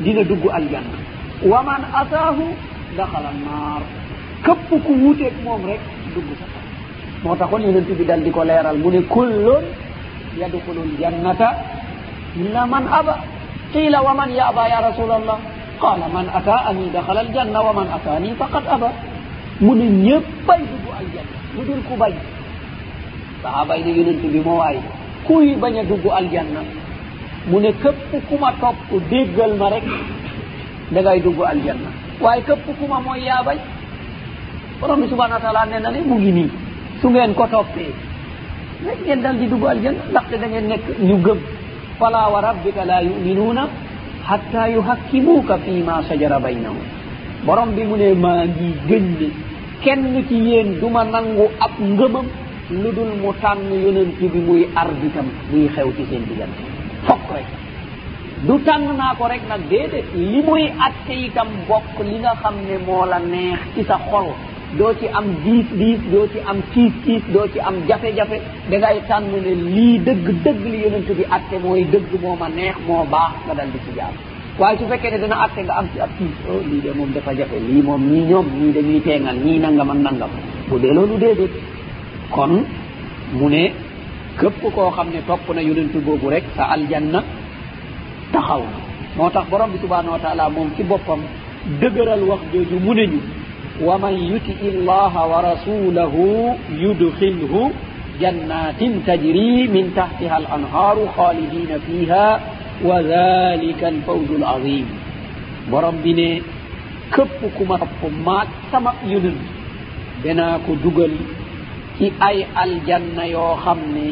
dina 0.00 0.22
dugg 0.24 0.44
aljanna. 0.52 0.98
Wa 1.44 1.62
man 1.62 1.82
ataahu 1.94 2.44
daxala 2.96 3.30
naar. 3.44 3.82
Képp 4.44 4.68
ku 4.84 4.92
wuuteeg 4.92 5.32
moom 5.44 5.66
rek 5.66 5.80
dugg 6.14 6.28
sa 6.38 6.44
tan 6.52 6.64
moo 7.24 7.36
taxoon 7.36 7.62
yonent 7.62 7.88
bi 7.98 8.04
dal 8.04 8.22
di 8.22 8.30
ko 8.30 8.44
leeral. 8.44 8.76
Mu 8.78 8.90
ne 8.90 9.00
kullun 9.02 9.64
yadxulu 10.38 10.80
ljannata 10.98 11.48
illa 12.36 12.66
man 12.66 12.86
aba. 12.90 13.18
قيل 13.74 13.94
ومن 13.96 14.28
يأبى 14.40 14.64
يا 14.74 14.80
رسول 14.88 15.10
الله؟ 15.18 15.38
قال 15.80 16.00
من 16.14 16.26
أتاني 16.38 16.84
دخل 16.94 17.16
الجنة 17.24 17.58
ومن 17.66 17.86
أتاني 17.96 18.30
فقد 18.40 18.62
أبى. 18.74 18.90
من 19.60 19.80
يبي 20.10 20.62
دو 20.84 20.90
الجنة 21.00 21.32
مدير 21.58 21.78
كوباي 21.88 22.14
صحابة 23.44 23.74
إن 23.76 23.88
ينتو 23.88 24.26
بمواي 24.34 24.78
كوي 25.28 25.54
بني 25.62 25.82
دو 25.90 25.96
الجنة 26.18 26.62
من 27.52 27.64
كب 27.82 27.94
كما 28.30 28.50
توب 28.60 29.02
ديغل 29.10 29.52
مرك 29.58 29.86
دغاي 30.94 31.18
دو 31.26 31.30
الجنة 31.52 31.90
واي 32.20 32.40
كب 32.48 32.58
كما 32.80 32.98
مو 33.04 33.14
ياباي 33.14 33.58
borom 34.82 34.98
bi 34.98 35.06
subhanahu 35.06 35.38
wa 35.38 35.44
ta'ala 35.46 35.62
ne 35.70 35.78
na 35.78 35.90
ne 35.94 36.00
mu 36.02 36.18
ngi 36.18 36.32
nii. 36.36 36.50
Su 37.00 37.06
ngeen 37.10 37.34
ko 37.38 37.46
toppee 37.46 37.94
rek 38.86 38.98
ngeen 39.06 39.22
dal 39.22 39.36
di 39.38 39.46
dugg 39.46 39.62
aljanna 39.72 40.02
ndaxte 40.10 40.34
da 40.42 40.46
ngeen 40.50 40.66
nekk 40.70 40.84
ñu 41.06 41.16
gëm. 41.24 41.38
fala 42.02 42.26
wa 42.34 42.40
rabbika 42.42 42.82
la 42.84 42.98
yuminuna 43.00 43.62
hatta 44.28 44.62
yuhakkimuka 44.74 45.58
fima 45.64 46.02
sajara 46.08 46.38
baynahum 46.42 46.82
borom 47.46 47.70
bi 47.76 47.84
mu 47.90 47.96
ne 47.96 48.08
maa 48.24 48.42
ngi 48.50 48.68
gënne 48.88 49.28
kenn 49.84 50.02
ci 50.28 50.34
yéen 50.48 50.80
duma 50.80 51.04
nangu 51.04 51.46
ab 51.66 51.74
ngëmam 51.78 52.26
lu 52.82 52.90
dul 52.96 53.10
mu 53.22 53.30
tànn 53.42 53.70
yonent 53.84 54.18
bi 54.32 54.40
muy 54.48 54.62
arbitam 54.82 55.26
muy 55.50 55.68
xew 55.74 55.88
ci 55.96 56.02
seen 56.10 56.22
diggante. 56.28 56.62
Fokk 57.06 57.28
rek. 57.34 57.46
Du 58.46 58.58
tànn 58.66 58.86
naa 58.98 59.14
ko 59.18 59.26
rek 59.28 59.42
nag 59.48 59.62
déedéet. 59.70 60.06
Li 60.14 60.40
muy 60.48 60.64
atte 60.86 61.14
itam 61.26 61.48
bokk 61.68 61.96
li 62.08 62.16
nga 62.22 62.32
xam 62.42 62.54
ne 62.68 62.76
moo 62.86 63.04
la 63.06 63.18
neex 63.18 63.60
ci 63.74 63.82
sa 63.84 63.96
xol. 64.10 64.26
doo 64.78 64.92
ci 65.00 65.06
am 65.18 65.26
diis 65.44 65.66
diis 65.80 66.00
doo 66.12 66.26
ci 66.32 66.38
am 66.50 66.58
tiis 66.72 66.92
tiis 67.04 67.22
doo 67.32 67.46
ci 67.52 67.58
am 67.60 67.74
jafe-jafe 67.88 68.38
da 68.70 68.76
ngay 68.78 69.00
tànn 69.08 69.30
ne 69.32 69.52
lii 69.74 69.98
dëgg 70.06 70.26
dëgg 70.44 70.62
li 70.72 70.78
yonent 70.84 71.08
bi 71.18 71.24
atte 71.36 71.56
mooy 71.62 71.84
dëgg 71.92 72.12
moo 72.22 72.36
ma 72.40 72.48
neex 72.48 72.76
moo 72.86 73.04
baax 73.12 73.32
nga 73.46 73.54
dal 73.54 73.68
di 73.72 73.78
ci 73.84 73.92
jaar. 73.96 74.12
Waaye 74.58 74.78
su 74.78 74.84
fekkee 74.90 75.10
ne 75.10 75.18
dana 75.18 75.36
atte 75.44 75.60
nga 75.64 75.74
am 75.80 75.86
ci 75.92 76.00
ab 76.00 76.10
tiis 76.18 76.36
oh 76.48 76.60
lii 76.70 76.80
de 76.80 76.90
moom 76.96 77.10
dafa 77.12 77.34
jafe 77.34 77.56
lii 77.68 77.82
moom 77.82 78.02
ñii 78.10 78.24
ñoom 78.30 78.46
ñii 78.60 78.72
dañuy 78.72 79.00
teengal 79.00 79.36
ñii 79.44 79.58
nangam 79.58 79.90
ak 79.90 79.96
nangam. 80.06 80.30
Bu 80.68 80.78
dee 80.78 80.92
loolu 80.94 81.16
déedéet. 81.18 81.50
Kon 82.30 82.64
mu 83.38 83.48
ne 83.50 83.72
képp 84.40 84.62
koo 84.74 84.90
xam 84.90 85.08
ne 85.12 85.20
topp 85.26 85.46
na 85.54 85.60
yonent 85.62 85.92
boobu 86.04 86.28
rek 86.30 86.44
sa 86.56 86.64
aljanna 86.74 87.22
taxaw 88.32 88.60
na. 88.60 88.78
Moo 89.16 89.30
tax 89.30 89.46
borom 89.50 89.70
bi 89.72 89.78
subhanahu 89.82 90.12
wa 90.12 90.18
taala 90.18 90.48
moom 90.48 90.68
ci 90.76 90.82
boppam 90.82 91.20
dëgëral 91.80 92.22
wax 92.22 92.40
jooju 92.52 92.78
mu 92.84 92.94
ne 92.94 93.06
ñu. 93.06 93.20
waman 93.80 94.14
yuti 94.20 94.52
illaha 94.68 95.24
wa 95.32 95.40
rasulahu 95.40 96.52
yudkhilhu 96.76 97.72
jannatin 98.20 99.00
tajri 99.06 99.68
min 99.72 99.72
tahtiha 99.72 99.72
ومن 99.72 99.72
يطع 99.72 99.72
الله 99.72 99.72
ورسوله 99.72 99.72
يدخله 99.72 99.72
جنات 99.72 99.72
تجري 99.72 99.72
من 99.74 99.84
تحتها 99.96 100.36
الأنهار 100.38 100.96
خالدين 101.16 101.70
فيها 101.86 102.40
وذلك 102.84 103.80
الفوز 103.84 104.30
العظيم. 104.30 104.86
Topp 107.12 107.28
maag 108.24 108.48
sama 108.72 108.92
سما 108.92 108.92
يدن 109.08 109.36
ko 110.64 110.72
dugal 110.80 111.12
ci 111.98 112.08
ay 112.20 112.46
aljanna 112.56 113.24
yoo 113.28 113.56
xam 113.64 113.78
ne 113.94 114.06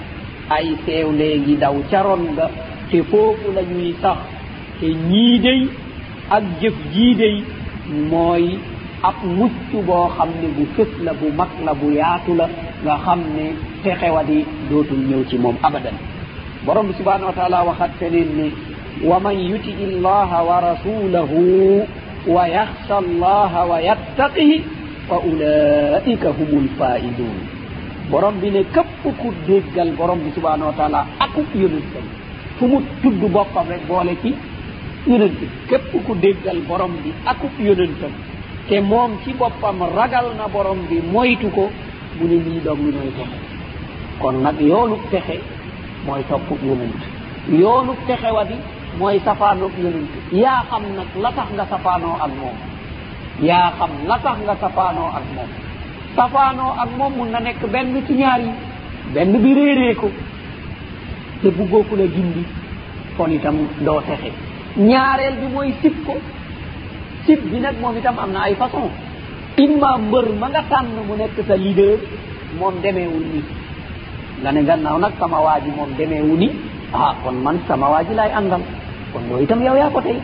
ay 0.56 0.66
seew 0.84 1.08
léegi 1.20 1.54
daw 1.56 1.76
caron 1.90 2.22
nga 2.36 2.46
te 2.90 2.98
foofu 3.10 3.48
la 3.56 3.62
ñuy 3.62 3.94
sax 4.02 4.18
te 4.80 4.86
ñii 5.10 5.38
day 5.44 5.60
ak 6.36 6.44
jëf 6.60 6.76
jii 6.92 7.14
day 7.20 7.36
mooy 8.10 8.44
ab 9.02 9.16
mucc 9.24 9.70
boo 9.86 10.08
xam 10.16 10.28
ne 10.42 10.48
bu 10.56 10.64
fës 10.76 10.90
la 11.04 11.12
bu 11.12 11.26
mag 11.38 11.48
la 11.64 11.72
bu 11.74 11.90
yaatu 11.92 12.34
la 12.40 12.46
nga 12.84 12.94
xam 13.04 13.20
ne 13.36 13.46
fexewadi 13.82 14.44
dootul 14.70 14.98
ñëw 15.08 15.22
ci 15.28 15.36
moom 15.38 15.56
abadan. 15.62 15.96
Borom 16.66 16.86
bi 16.88 16.94
subhanahu 16.98 17.26
wa 17.30 17.36
taala 17.38 17.64
waxat 17.64 17.90
feneen 17.98 18.28
ne 18.36 18.46
wa 19.08 19.18
man 19.20 19.36
yuti 19.38 19.70
illaha 19.84 20.38
wa 20.48 20.56
rasulahu 20.68 21.86
wa 22.26 22.44
yaxsha 22.48 22.96
allaha 23.04 23.60
wa 23.70 23.78
yattaqihi 23.80 24.56
fa 25.08 25.16
ulaika 25.28 26.28
humu 26.38 26.58
lfaidun 26.66 27.36
borom 28.10 28.34
bi 28.40 28.50
ne 28.50 28.62
képp 28.74 29.02
ku 29.20 29.28
déggal 29.46 29.90
borom 29.96 30.18
bi 30.24 30.30
subhanahu 30.36 30.68
wa 30.70 30.76
taala 30.76 31.06
aku 31.18 31.40
yonentam 31.54 32.04
fu 32.58 32.66
mu 32.66 32.78
tudd 33.02 33.20
boppam 33.32 33.66
rek 33.72 33.86
boole 33.88 34.12
ci 34.22 34.34
yonent 35.06 35.32
bi. 35.40 35.46
Képp 35.68 35.92
ku 36.06 36.12
déggal 36.14 36.58
borom 36.68 36.92
bi 37.02 37.10
aku 37.24 37.46
yonentam 37.58 38.12
te 38.68 38.80
moom 38.80 39.12
ci 39.24 39.32
boppam 39.32 39.82
ragal 39.96 40.26
na 40.38 40.46
borom 40.48 40.78
bi 40.88 41.00
moytu 41.12 41.48
ko 41.50 41.70
mu 42.18 42.24
ne 42.28 42.36
lii 42.44 42.60
dog 42.64 42.78
li 42.78 42.92
mooy 42.92 43.10
texe 43.16 43.38
kon 44.20 44.42
nag 44.42 44.60
yoonu 44.60 44.96
texe 45.10 45.36
mooy 46.06 46.22
topp 46.28 46.48
yonent. 46.62 47.00
Yoonu 47.60 47.92
texe 48.06 48.30
wa 48.36 48.44
di 48.44 48.54
mooy 48.98 49.18
safaanoog 49.24 49.72
yonent. 49.82 50.10
Yaa 50.32 50.62
xam 50.70 50.82
nag 50.96 51.08
la 51.22 51.30
tax 51.32 51.48
nga 51.56 51.66
safaanoo 51.70 52.16
ak 52.24 52.30
moom. 52.40 52.56
Yaa 53.42 53.72
xam 53.78 53.90
la 54.08 54.18
tax 54.18 54.36
nga 54.46 54.56
safaanoo 54.60 55.08
ak 55.18 55.24
moom. 55.34 55.50
Safaanoo 56.16 56.72
ak 56.82 56.88
moom 56.98 57.12
mun 57.16 57.30
na 57.30 57.40
nekk 57.40 57.62
benn 57.72 58.02
ci 58.06 58.12
ñaar 58.14 58.40
yi. 58.40 58.50
Benn 59.14 59.32
bi 59.42 59.54
réeree 59.54 59.94
ko. 59.94 60.10
Te 61.42 61.48
buggoo 61.50 61.82
ku 61.88 61.96
la 61.96 62.04
gindi 62.06 62.44
kon 63.16 63.30
itam 63.32 63.56
doo 63.80 64.00
texe. 64.00 64.30
Ñaareel 64.76 65.34
bi 65.40 65.46
mooy 65.54 65.72
sib 65.82 65.94
ko. 66.06 66.14
type 67.30 67.46
bi 67.50 67.58
nag 67.62 67.76
moom 67.82 67.94
itam 67.98 68.18
am 68.18 68.30
na 68.34 68.40
ay 68.50 68.54
façon. 68.60 68.90
Imma 69.64 69.90
mbër 69.98 70.26
ma 70.40 70.46
nga 70.50 70.62
tànn 70.70 70.96
mu 71.08 71.14
nekk 71.20 71.38
sa 71.48 71.54
leader 71.64 71.92
moom 72.58 72.74
demeewul 72.82 73.22
ni 73.32 73.40
nga 74.42 74.50
ne 74.52 74.60
gannaaw 74.68 74.98
nag 74.98 75.12
sama 75.20 75.38
waa 75.46 75.58
ji 75.62 75.70
moom 75.78 75.90
demeewu 75.98 76.34
ni 76.42 76.48
ah 76.94 77.12
kon 77.22 77.36
man 77.44 77.56
sama 77.68 77.86
waa 77.92 78.02
ji 78.06 78.14
laay 78.18 78.30
àndal. 78.38 78.62
Kon 79.12 79.22
loolu 79.28 79.42
itam 79.44 79.60
yow 79.66 79.76
yaa 79.80 79.90
ko 79.94 80.00
tey. 80.06 80.18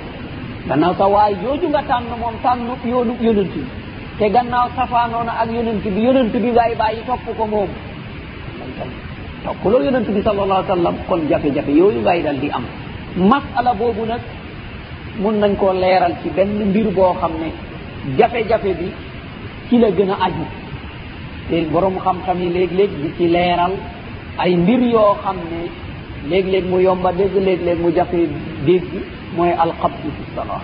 Gannaaw 0.68 0.94
sa 0.98 1.06
waay 1.14 1.34
jooju 1.42 1.66
nga 1.70 1.82
tànn 1.90 2.10
moom 2.22 2.34
tànn 2.42 2.66
yoonu 2.92 3.14
yonent 3.26 3.52
bi. 3.54 3.62
Te 4.18 4.26
gannaaw 4.34 4.66
safaanoona 4.76 5.32
ak 5.42 5.48
yonent 5.56 5.82
bi 5.94 6.00
yonent 6.06 6.32
bi 6.42 6.50
waay 6.58 6.72
bàyyi 6.80 7.02
topp 7.06 7.26
ko 7.38 7.44
moom. 7.46 7.68
Itam 8.70 8.90
topp 9.44 9.62
loo 9.72 9.80
yonent 9.86 10.08
bi 10.14 10.20
sallallahu 10.26 10.58
alai 10.62 10.70
sallam 10.74 10.94
kon 11.08 11.20
jafe-jafe 11.30 11.70
yooyu 11.80 12.00
ngay 12.02 12.22
dal 12.26 12.38
di 12.42 12.48
am. 12.56 12.64
Masala 13.30 13.72
boobu 13.78 14.04
nag 14.10 14.20
mun 15.22 15.40
nañ 15.40 15.54
koo 15.56 15.72
leeral 15.72 16.14
ci 16.22 16.28
benn 16.36 16.50
mbir 16.70 16.86
boo 16.96 17.14
xam 17.20 17.32
ne 17.40 17.48
jafe-jafe 18.18 18.70
bi 18.78 18.88
ci 19.68 19.78
la 19.78 19.88
gën 19.90 20.10
a 20.10 20.16
aju. 20.26 20.44
te 21.48 21.56
borom 21.72 21.96
xam-xam 22.04 22.38
yi 22.42 22.48
léeg-léeg 22.56 22.90
di 23.02 23.08
ci 23.18 23.26
leeral 23.28 23.72
ay 24.38 24.56
mbir 24.56 24.80
yoo 24.94 25.14
xam 25.22 25.36
ne 25.50 25.60
léeg-léeg 26.30 26.64
mu 26.70 26.78
yomba 26.80 27.12
dégg 27.12 27.34
léeg-léeg 27.46 27.78
mu 27.82 27.90
jafe 27.96 28.20
dégg 28.66 28.84
mooy 29.36 29.50
alxabdu 29.62 30.08
fi 30.16 30.22
salaa 30.36 30.60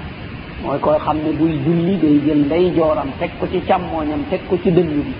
mooy 0.62 0.78
koy 0.80 0.99
xam 1.04 1.16
ne 1.25 1.30
buy 1.38 1.52
julli 1.64 1.94
day 2.02 2.16
jël 2.26 2.38
ndey 2.47 2.64
jooram 2.76 3.09
teg 3.21 3.30
ko 3.40 3.47
ci 3.52 3.61
càmmooñam 3.68 4.23
teg 4.30 4.40
ko 4.49 4.56
ci 4.62 4.71
dënn 4.71 4.87
bi. 4.94 5.12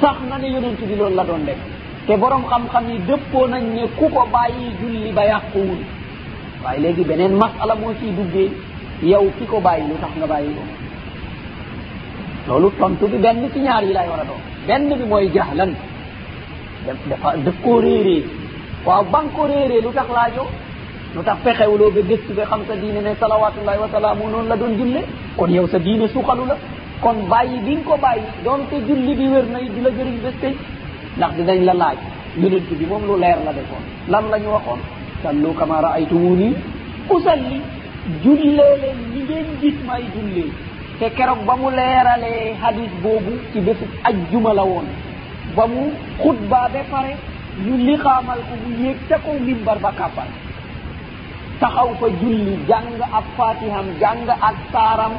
sax 0.00 0.16
na 0.28 0.38
ne 0.38 0.48
yonent 0.54 0.80
bi 0.88 0.94
loolu 0.96 1.14
la 1.16 1.24
doon 1.24 1.44
def. 1.46 1.56
te 2.06 2.16
borom 2.16 2.42
xam-xam 2.50 2.84
yi 2.90 2.98
dëppoo 3.08 3.46
nañ 3.46 3.62
ne 3.74 3.82
ku 3.98 4.06
ko 4.14 4.22
bàyyi 4.32 4.66
julli 4.80 5.12
ba 5.12 5.24
yàquwul. 5.26 5.78
waaye 6.64 6.80
léegi 6.80 7.04
beneen 7.04 7.32
masala 7.42 7.74
moo 7.74 7.92
ciy 8.00 8.10
duggee. 8.16 8.50
yow 9.10 9.24
ki 9.38 9.44
ko 9.50 9.60
bàyyi 9.60 9.84
lu 9.88 9.94
tax 10.02 10.12
nga 10.18 10.26
bàyyi 10.26 10.50
ko. 10.58 10.62
Loolu 12.48 12.68
tontu 12.78 13.06
bi 13.12 13.18
benn 13.24 13.48
ci 13.52 13.60
ñaar 13.60 13.82
yi 13.84 13.92
lay 13.92 14.06
war 14.08 14.20
a 14.20 14.24
doon. 14.28 14.40
Benn 14.66 14.88
bi 14.98 15.04
mooy 15.10 15.28
jahlan. 15.34 15.72
Dafa 17.10 17.36
daf 17.44 17.54
koo 17.64 17.80
réeree. 17.80 18.24
Waaw 18.86 19.04
ban 19.12 19.26
ko 19.34 19.42
réeree 19.46 19.80
lu 19.84 19.90
tax 19.96 20.08
laajoo 20.16 20.46
lu 21.14 21.22
tax 21.22 21.38
fexewuloo 21.44 21.90
ba 21.94 22.00
gëstu 22.08 22.32
ba 22.36 22.44
xam 22.50 22.60
sa 22.68 22.74
diine 22.76 23.00
ne 23.06 23.12
salawatullahi 23.20 23.78
wa 23.84 23.88
salaamu 23.92 24.24
noonu 24.32 24.48
la 24.48 24.56
doon 24.56 24.72
julle? 24.78 25.00
Kon 25.36 25.48
yow 25.50 25.66
sa 25.72 25.78
diine 25.78 26.06
suuxalu 26.08 26.44
la. 26.50 26.56
Kon 27.02 27.16
bàyyi 27.30 27.58
bi 27.66 27.72
nga 27.76 27.84
ko 27.88 27.96
bàyyi 27.96 28.24
doonte 28.44 28.76
julli 28.86 29.14
bi 29.14 29.26
wér 29.32 29.46
nay 29.54 29.68
di 29.74 29.80
la 29.80 29.90
jëriñ 29.96 30.18
bés 30.24 30.36
tey. 30.40 30.54
Ndax 31.16 31.32
dinañ 31.36 31.60
la 31.64 31.74
laaj. 31.74 31.98
Yonent 32.40 32.68
bi 32.78 32.84
moom 32.90 33.02
lu 33.08 33.14
leer 33.22 33.38
la 33.46 33.52
defoon. 33.52 33.82
Lan 34.08 34.24
la 34.30 34.38
ñu 34.38 34.48
waxoon? 34.56 34.80
Sallu 35.22 35.50
kama 35.58 35.80
raaytumuni 35.80 36.48
usalli. 37.10 37.60
jullee 38.24 38.76
leen 38.82 38.98
li 39.14 39.20
ngeen 39.28 39.46
gis 39.60 39.76
may 39.88 40.02
jullee 40.14 40.50
te 40.98 41.06
keroog 41.16 41.40
ba 41.46 41.54
mu 41.56 41.70
leeralee 41.70 42.54
hadis 42.62 42.90
boobu 43.02 43.32
ci 43.52 43.60
bésu 43.60 43.84
ajjuma 44.04 44.52
la 44.54 44.64
woon. 44.64 44.86
Ba 45.56 45.66
mu 45.66 45.90
xutba 46.22 46.68
ba 46.72 46.80
pare 46.90 47.14
ñu 47.64 47.76
liqaamal 47.86 48.38
ko 48.48 48.54
mu 48.62 48.68
yéeg 48.84 48.96
ca 49.08 49.16
kaw 49.24 49.34
mimbar 49.46 49.78
ba 49.78 49.90
kàbbal 49.98 50.28
taxaw 51.60 51.90
fa 52.00 52.06
julli 52.20 52.54
jàng 52.68 53.00
ak 53.18 53.24
fatiham 53.36 53.86
jàng 54.00 54.28
ak 54.28 54.56
saaram. 54.72 55.12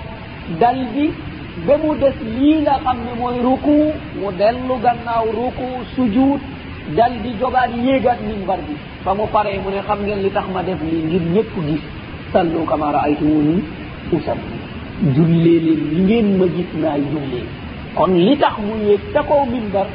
Dal 0.59 0.79
bi 0.93 1.11
ba 1.65 1.77
mu 1.77 1.95
des 1.97 2.13
lii 2.37 2.61
nga 2.61 2.75
xam 2.83 2.97
ne 3.05 3.13
mooy 3.19 3.39
ruku 3.41 3.77
mu 4.19 4.31
dellu 4.39 4.75
gannaaw 4.83 5.25
ruku 5.37 5.67
sujuud. 5.95 6.39
Dal 6.95 7.13
di 7.23 7.31
jogaat 7.39 7.71
yéegaat 7.85 8.19
mimbar 8.21 8.59
bi. 8.67 8.75
Ba 9.05 9.13
mu 9.15 9.25
paree 9.33 9.59
mu 9.63 9.69
ne 9.71 9.81
xam 9.87 9.99
ngeen 10.05 10.21
li 10.23 10.29
tax 10.31 10.45
ma 10.53 10.61
def 10.63 10.79
lii 10.81 11.03
ngir 11.07 11.21
ñëpp 11.33 11.53
gis. 11.67 11.83
sallu 12.33 12.65
kama 12.65 12.91
raaytumuni 12.91 13.63
usalli 14.11 14.57
jullee 15.15 15.59
leen 15.65 15.81
li 15.93 16.01
ngeen 16.03 16.37
ma 16.39 16.45
gis 16.55 16.69
naay 16.81 17.01
jullee. 17.11 17.45
Kon 17.95 18.11
li 18.25 18.35
tax 18.37 18.57
mu 18.59 18.73
yéeg 18.87 18.99
ca 19.13 19.21
kaw 19.23 19.45
mimbar 19.45 19.87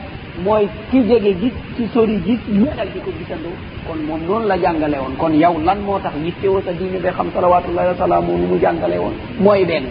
mooy 0.44 0.68
ki 0.90 1.02
jege 1.08 1.32
gis 1.40 1.52
ci 1.76 1.86
sori 1.92 2.16
gis 2.26 2.40
ñu 2.48 2.66
dal 2.76 2.88
di 2.94 3.00
ko 3.00 3.10
gisandoo. 3.18 3.52
Kon 3.86 3.98
moom 4.06 4.20
noonu 4.26 4.46
la 4.46 4.56
jàngale 4.58 4.96
woon. 5.02 5.14
Kon 5.18 5.32
yow 5.34 5.58
lan 5.64 5.78
moo 5.86 5.98
tax 5.98 6.12
yittewoo 6.24 6.60
sa 6.64 6.72
diine 6.72 6.98
ba 7.00 7.10
xam 7.12 7.28
salawatullahi 7.34 7.88
wa 7.88 7.94
salaamu 7.96 8.32
nu 8.38 8.46
mu 8.46 8.58
jàngale 8.60 8.96
woon? 8.98 9.14
Mooy 9.40 9.64
benn 9.64 9.84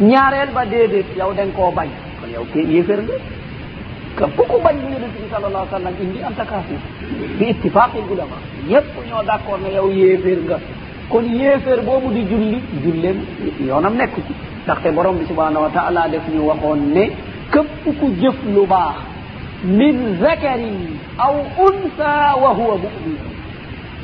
ñaareel 0.00 0.50
ba 0.54 0.64
déedéet 0.66 1.06
yow 1.18 1.32
da 1.34 1.44
nga 1.44 1.52
koo 1.56 1.70
bañ. 1.72 1.88
Kon 2.20 2.30
yow 2.34 2.44
ke 2.52 2.58
yéefér 2.72 3.00
nga. 3.02 3.14
Ka 4.16 4.26
bu 4.26 4.42
ko 4.48 4.58
bañ 4.64 4.76
bu 4.82 4.92
yonente 4.92 5.18
bi 5.22 5.28
sal 5.30 5.44
allah 5.44 5.66
sallam 5.70 5.94
indi 6.02 6.18
anta 6.22 6.44
kafir 6.44 6.78
bi 7.38 7.44
ittifaqil 7.50 8.04
ulama 8.12 8.36
ñëpp 8.68 8.94
ñoo 9.08 9.22
d' 9.22 9.30
accord 9.30 9.60
ne 9.62 9.70
yow 9.74 9.90
yéefér 9.90 10.38
nga. 10.46 10.58
kon 11.10 11.22
yéeféer 11.24 11.80
boobu 11.84 12.12
di 12.14 12.22
julli 12.30 12.58
julleem 12.84 13.18
yoonam 13.66 13.94
nekku 13.96 14.20
ci. 14.26 14.32
Ndaxte 14.64 14.92
borom 14.94 15.16
bi 15.18 15.26
subhanahu 15.26 15.62
wa 15.64 15.70
taala 15.70 16.08
def 16.08 16.22
ñu 16.34 16.42
waxoon 16.48 16.80
ne 16.94 17.04
képp 17.52 17.84
ku 17.98 18.06
jëf 18.20 18.36
lu 18.54 18.66
baax 18.66 18.96
min 19.64 20.16
zakarin 20.20 20.96
aw 21.18 21.34
unsa 21.66 22.36
wa 22.42 22.50
huwa 22.58 22.76
mumin. 22.82 23.18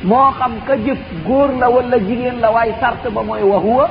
Moo 0.03 0.31
xam 0.37 0.51
ka 0.67 0.75
jëf 0.77 0.97
góor 1.25 1.49
la 1.59 1.69
wala 1.69 1.97
jigéen 1.99 2.39
la 2.41 2.51
waaye 2.51 2.73
sart 2.79 3.03
ba 3.13 3.21
mooy 3.23 3.41
wa 3.43 3.57
huwa 3.59 3.89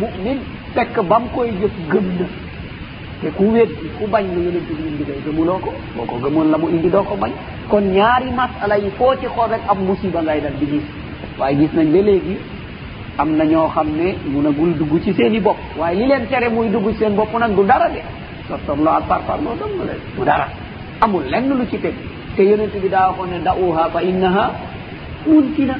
mumin 0.00 0.38
fekk 0.74 1.00
ba 1.08 1.18
mu 1.18 1.28
koy 1.34 1.50
jëf 1.60 1.72
gëm 1.90 2.06
na. 2.18 2.26
Te 3.20 3.28
ku 3.36 3.44
weddi 3.52 3.86
ku 3.98 4.06
bañ 4.08 4.24
lu 4.34 4.40
yonent 4.46 4.66
bi 4.68 4.82
indi 4.88 5.04
kay 5.04 5.20
gëmuloo 5.24 5.58
ko 5.60 5.70
boo 5.96 6.04
ko 6.06 6.16
gëmoon 6.24 6.50
la 6.50 6.58
mu 6.58 6.68
indi 6.68 6.88
doo 6.90 7.02
ko 7.04 7.14
bañ. 7.16 7.30
Kon 7.68 7.84
ñaari 7.94 8.30
masala 8.32 8.76
yi 8.78 8.90
foo 8.98 9.14
ci 9.20 9.26
xool 9.26 9.50
rek 9.50 9.62
am 9.68 9.78
musiba 9.86 10.20
ngay 10.22 10.40
dal 10.40 10.54
di 10.58 10.66
gis. 10.66 10.82
waaye 11.40 11.56
gis 11.58 11.72
nañ 11.74 11.88
ba 11.92 12.00
léegi 12.02 12.36
am 13.18 13.36
na 13.36 13.44
ñoo 13.44 13.68
xam 13.74 13.88
ne 13.96 14.14
munagul 14.32 14.72
dugg 14.78 15.02
ci 15.02 15.12
seen 15.14 15.34
i 15.34 15.40
bopp. 15.40 15.56
Waaye 15.78 15.96
li 15.98 16.06
leen 16.06 16.26
tere 16.28 16.48
muy 16.48 16.68
dugg 16.68 16.86
ci 16.92 16.98
seen 16.98 17.14
bopp 17.14 17.32
nag 17.38 17.54
du 17.56 17.64
dara 17.64 17.88
de. 17.88 18.00
Sottorloo 18.48 18.92
ak 18.94 19.04
parpar 19.08 19.38
loo 19.42 19.54
dong 19.58 19.86
la 19.86 19.92
du 20.16 20.24
dara. 20.24 20.46
Amul 21.00 21.24
lenn 21.30 21.48
lu 21.48 21.66
ci 21.70 21.78
teg. 21.80 21.94
Te 22.36 22.42
yonent 22.42 22.74
bi 22.82 22.88
daa 22.88 23.08
waxoon 23.10 23.30
ne 23.30 23.38
da'uha 23.42 23.88
fa 23.92 24.00
innaha 24.02 24.50
muntina 25.26 25.76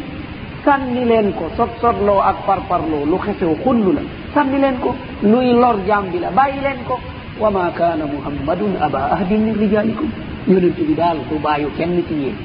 sànni 0.64 1.04
leen 1.04 1.32
ko. 1.32 1.44
Sot 1.56 1.70
sotloo 1.80 2.20
ak 2.20 2.36
parparloo 2.46 3.04
lu 3.06 3.16
xesew 3.18 3.54
xullu 3.64 3.92
la. 3.92 4.00
Sànni 4.34 4.58
leen 4.58 4.76
ko. 4.80 4.94
Luy 5.22 5.52
lor 5.52 5.76
jaam 5.86 6.04
bi 6.12 6.18
la. 6.18 6.30
Bàyyi 6.30 6.60
leen 6.60 6.80
ko. 6.86 6.98
Wa 7.38 7.50
ma 7.50 7.70
kaana 7.74 8.04
muhammadun 8.06 8.76
aba 8.80 8.98
ahdin 9.14 9.40
min 9.44 9.54
rijalikum 9.54 10.10
yonent 10.46 10.76
bi 10.76 10.94
daal 10.94 11.18
du 11.30 11.36
bàyyu 11.38 11.68
kenn 11.78 12.02
ci 12.08 12.14
yéen. 12.14 12.36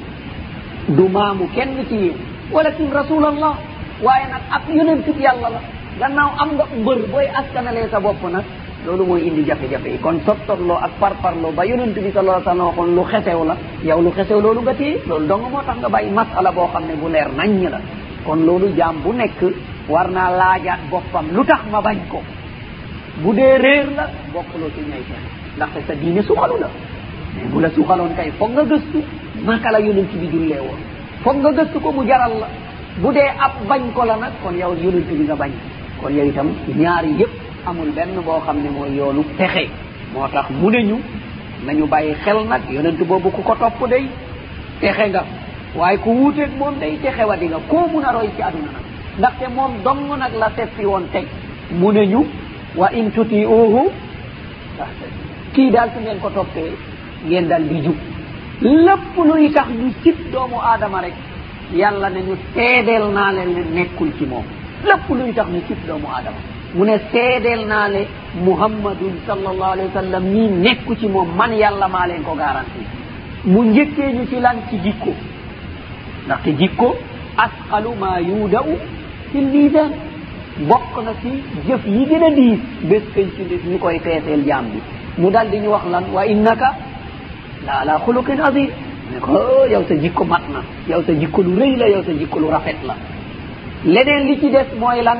Du 0.88 1.08
maamu 1.08 1.46
kenn 1.54 1.76
ci 1.88 1.94
yéen. 1.96 2.16
walakin 2.52 2.90
rasulallah 2.92 3.54
waaye 4.02 4.26
nag 4.30 4.42
ab 4.50 4.62
yonentub 4.68 5.18
yàlla 5.20 5.48
la. 5.50 5.60
Gannaaw 6.00 6.30
am 6.42 6.50
nga 6.56 6.64
mbër 6.82 6.98
booy 7.12 7.26
askanalee 7.40 7.88
sa 7.90 8.00
bopp 8.00 8.22
nag 8.30 8.44
loolu 8.86 9.04
mooy 9.06 9.22
indi 9.28 9.42
jafe-jafe 9.44 9.88
yi. 9.88 9.98
Kon 9.98 10.20
tottotloo 10.26 10.76
ak 10.76 10.92
parparloo 11.00 11.52
ba 11.52 11.64
yonent 11.66 11.94
bi 11.94 12.10
sallallahu 12.12 12.40
alayhi 12.40 12.48
wa 12.48 12.52
sallam 12.52 12.66
waxoon 12.66 12.94
lu 12.96 13.02
xesew 13.10 13.44
la. 13.44 13.56
Yow 13.82 14.00
lu 14.02 14.10
xesew 14.12 14.40
loolu 14.40 14.60
nga 14.62 14.74
téye 14.74 14.98
loolu 15.08 15.26
dong 15.26 15.42
moo 15.50 15.62
tax 15.66 15.76
nga 15.80 15.88
bàyyi 15.88 16.10
masala 16.10 16.52
boo 16.52 16.68
xam 16.72 16.84
ne 16.88 16.94
bu 17.00 17.08
leer 17.08 17.28
naññ 17.36 17.70
la. 17.70 17.80
Kon 18.24 18.40
loolu 18.46 18.68
jaam 18.76 18.96
bu 19.02 19.12
nekk 19.12 19.40
war 19.88 20.08
naa 20.10 20.30
laajaat 20.30 20.80
boppam 20.90 21.26
lu 21.32 21.44
tax 21.44 21.60
ma 21.72 21.80
bañ 21.80 21.96
ko. 22.10 22.20
Bu 23.22 23.32
dee 23.34 23.56
réer 23.58 23.86
la 23.96 24.04
bokkuloo 24.32 24.68
ci 24.74 24.80
ñay 24.90 25.02
fen 25.08 25.22
ndaxte 25.56 25.80
sa 25.86 25.94
diine 25.94 26.22
suxalu 26.22 26.60
la. 26.60 26.68
Mais 27.34 27.46
bu 27.50 27.60
la 27.60 27.70
suxaloon 27.70 28.12
kay 28.16 28.30
foog 28.38 28.50
nga 28.52 28.64
gëstu 28.64 29.00
naka 29.46 29.70
la 29.72 29.80
yonent 29.80 30.12
bi 30.20 30.26
jullee 30.30 30.60
woon. 30.60 30.80
foog 31.26 31.36
nga 31.42 31.50
gëstu 31.58 31.80
ko 31.82 31.90
mu 31.92 32.06
jaral 32.06 32.34
la. 32.40 32.48
Bu 33.02 33.10
dee 33.12 33.26
ab 33.44 33.52
bañ 33.68 33.82
ko 33.94 34.04
la 34.04 34.16
nag 34.16 34.32
kon 34.42 34.54
yow 34.54 34.72
yonent 34.82 35.08
bi 35.10 35.24
nga 35.26 35.34
bañ. 35.34 35.50
Kon 36.00 36.10
yow 36.14 36.24
itam 36.30 36.48
ñaari 36.78 37.10
yëpp 37.20 37.32
amul 37.66 37.90
benn 37.96 38.14
boo 38.24 38.38
xam 38.46 38.62
ne 38.62 38.70
mooy 38.70 38.94
yoonu 38.96 39.22
pexe. 39.38 39.66
Moo 40.14 40.28
tax 40.28 40.46
mu 40.50 40.70
ne 40.70 40.82
ñu 40.84 40.96
nañu 41.66 41.86
bàyyi 41.86 42.14
xel 42.24 42.38
nag 42.48 42.62
yonent 42.70 42.98
boobu 43.08 43.30
ku 43.30 43.42
ko 43.42 43.54
topp 43.56 43.88
day 43.90 44.06
texe 44.80 45.08
nga. 45.10 45.24
Waaye 45.74 45.98
ku 45.98 46.10
wuuteeg 46.10 46.50
moom 46.58 46.78
day 46.78 46.96
texe 47.02 47.24
wa 47.26 47.36
di 47.36 47.46
nga. 47.48 47.58
Koo 47.68 47.88
mun 47.92 48.04
a 48.04 48.12
roy 48.12 48.28
ci 48.36 48.42
aduna 48.42 48.70
nag? 48.76 48.84
Ndaxte 49.18 49.48
moom 49.54 49.72
dong 49.84 50.16
nag 50.18 50.32
la 50.38 50.50
seppi 50.56 50.84
woon 50.84 51.08
teg 51.12 51.26
mu 51.70 51.90
ne 51.92 52.06
ñu 52.06 52.24
wa 52.76 52.88
in 52.92 53.10
tuti 53.10 53.44
uhu 53.44 53.90
kii 55.54 55.70
daal 55.70 55.90
su 55.94 56.00
ngeen 56.00 56.18
ko 56.20 56.30
toppee 56.30 56.72
ngeen 57.26 57.48
daal 57.48 57.62
di 57.68 57.80
jub. 57.82 57.96
lépp 58.62 59.16
luy 59.16 59.50
tax 59.50 59.66
ñu 59.68 59.92
cib 60.02 60.16
doomu 60.32 60.56
aadama 60.62 61.00
rek 61.02 61.14
yàlla 61.74 62.10
ne 62.10 62.20
ñu 62.20 62.36
seedeel 62.54 63.04
naa 63.14 63.32
leen 63.32 63.50
ne 63.54 63.62
nekkul 63.74 64.10
ci 64.18 64.24
moom. 64.26 64.44
Lépp 64.84 65.08
luy 65.10 65.32
tax 65.32 65.46
ñu 65.48 65.60
cib 65.68 65.78
doomu 65.86 66.06
aadama. 66.08 66.36
Mu 66.74 66.84
ne 66.84 66.96
seedeel 67.12 67.66
naa 67.66 67.88
le 67.88 68.06
muhammadun 68.44 69.14
sallallahu 69.26 69.72
alayhi 69.72 69.90
wa 69.94 70.02
sallam 70.02 70.24
ñii 70.24 70.48
nekku 70.64 70.94
ci 70.96 71.06
moom 71.08 71.28
man 71.36 71.52
yàlla 71.52 71.88
maa 71.88 72.06
leen 72.06 72.22
ko 72.22 72.34
garanti. 72.34 72.80
Mu 73.44 73.62
njëkkee 73.64 74.12
ñu 74.12 74.26
ci 74.30 74.40
lan? 74.40 74.56
Ci 74.70 74.76
jikko. 74.82 75.12
Ndaxte 76.26 76.50
jikko 76.58 76.96
asqalu 77.36 77.90
ma 78.00 78.18
yuuda'u 78.20 78.74
fi 79.30 79.38
lmidan 79.40 79.90
bokk 80.68 81.04
na 81.04 81.12
ci 81.22 81.30
jëf 81.68 81.86
yi 81.86 82.06
gën 82.06 82.24
a 82.24 82.30
diis 82.30 82.58
bés 82.82 83.02
kañ 83.14 83.28
ci 83.36 83.42
nit 83.42 83.62
ñu 83.70 83.78
koy 83.78 83.98
peeseel 84.00 84.44
jaam 84.46 84.64
bi. 84.72 84.78
Mu 85.18 85.30
dal 85.30 85.50
di 85.50 85.58
ñu 85.58 85.68
wax 85.70 85.82
lan? 85.90 86.04
Wa 86.12 86.24
innaka 86.26 86.74
la 87.66 87.72
ala 87.80 87.98
xuluqin 88.04 88.40
adim 88.40 88.70
ne 89.12 89.18
ko 89.20 89.32
oh, 89.32 89.66
yow 89.70 89.82
sa 89.88 89.94
jikko 89.94 90.24
mat 90.24 90.42
na 90.52 90.60
yow 90.88 91.02
sa 91.06 91.12
jikko 91.12 91.42
lu 91.42 91.52
rëy 91.60 91.76
la 91.76 91.86
yow 91.88 92.02
sa 92.06 92.12
jikko 92.12 92.38
lu 92.40 92.48
rafet 92.50 92.76
la. 92.86 92.94
Leneen 93.84 94.26
li 94.26 94.38
ci 94.40 94.50
des 94.50 94.66
mooy 94.80 95.02
lan? 95.02 95.18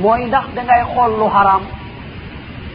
Mooy 0.00 0.26
ndax 0.26 0.46
dangay 0.54 0.82
xool 0.94 1.12
lu 1.20 1.26
xaraam 1.34 1.62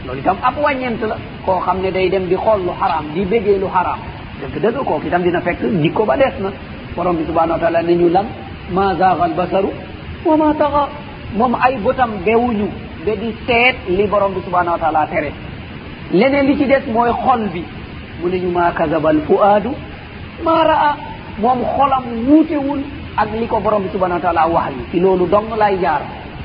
loolu 0.06 0.20
itam 0.20 0.36
ab 0.42 0.54
wàññent 0.62 1.02
la. 1.10 1.16
Koo 1.44 1.60
xam 1.60 1.80
ne 1.82 1.90
day 1.90 2.08
dem 2.10 2.26
di 2.28 2.36
xool 2.36 2.60
lu 2.66 2.72
xaraam 2.80 3.04
di 3.14 3.24
bégee 3.24 3.58
lu 3.58 3.68
xaraam 3.74 3.98
dëgg 4.40 4.62
dëgg 4.62 4.76
kooku 4.84 5.06
itam 5.06 5.22
dina 5.22 5.40
fekk 5.40 5.60
jikko 5.82 6.04
ba 6.04 6.16
des 6.16 6.34
na. 6.40 6.50
Borom 6.96 7.16
bi 7.16 7.24
subhanau 7.26 7.52
wa 7.54 7.58
taala 7.58 7.82
ne 7.82 7.94
ñu 7.94 8.08
lan? 8.08 8.26
Ma 8.72 8.94
zaaga 8.98 9.24
al 9.24 9.34
basaru 9.34 9.70
wa 10.24 10.36
ma 10.36 10.54
taxa 10.54 10.88
moom 11.36 11.54
ay 11.62 11.76
botam 11.84 12.10
bewuñu 12.24 12.68
ba 13.06 13.12
di 13.16 13.34
seet 13.46 13.76
li 13.88 14.06
borom 14.06 14.32
bi 14.34 14.40
subhanau 14.44 14.72
wa 14.72 14.78
taala 14.78 15.06
tere. 15.10 15.30
Leneen 16.12 16.46
li 16.46 16.56
ci 16.58 16.66
des 16.66 16.82
mooy 16.92 17.10
xol 17.24 17.48
bi. 17.52 17.64
mu 18.20 18.28
ne 18.28 18.38
ñu 18.38 18.50
maa 18.50 18.72
kasabal 18.72 19.20
fuaadu 19.26 19.70
maa 20.44 20.64
ra'a 20.64 20.90
moom 21.42 21.58
xolam 21.76 22.04
wuutewul 22.28 22.80
ak 23.16 23.28
li 23.40 23.46
ko 23.46 23.60
borom 23.60 23.82
bi 23.82 23.88
subhanau 23.92 24.16
wa 24.18 24.22
taala 24.22 24.46
wax 24.48 24.70
yi 24.76 24.82
ci 24.90 25.00
loolu 25.00 25.26
dong 25.26 25.50
lay 25.58 25.76
jaar. 25.80 26.02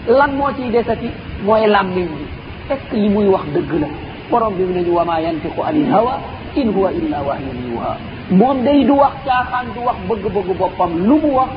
Lan 0.07 0.31
moo 0.35 0.51
ciy 0.57 0.69
desati? 0.71 1.09
Mooy 1.45 1.67
làmmiñ 1.67 2.07
bi. 2.17 2.25
Est 2.69 2.75
ce 2.79 2.89
que 2.91 2.95
li 2.97 3.09
muy 3.09 3.27
wax 3.27 3.45
dëgg 3.53 3.71
la. 3.81 3.87
Borom 4.29 4.53
bi 4.55 4.63
mu 4.63 4.73
ne 4.73 4.81
ñu 4.81 4.91
wama 4.95 5.19
yantiqu 5.21 5.61
anil 5.63 5.89
hawa 5.93 6.19
in 6.55 6.71
huwa 6.73 6.91
illa 6.91 7.17
wahyun 7.27 7.59
yuha. 7.71 7.97
Moom 8.31 8.63
day 8.63 8.83
du 8.85 8.91
wax 8.97 9.13
caaxaan 9.25 9.67
du 9.75 9.79
wax 9.85 9.95
bëgg-bëgg 10.09 10.57
boppam. 10.57 10.91
Lu 11.07 11.15
mu 11.21 11.31
wax 11.35 11.49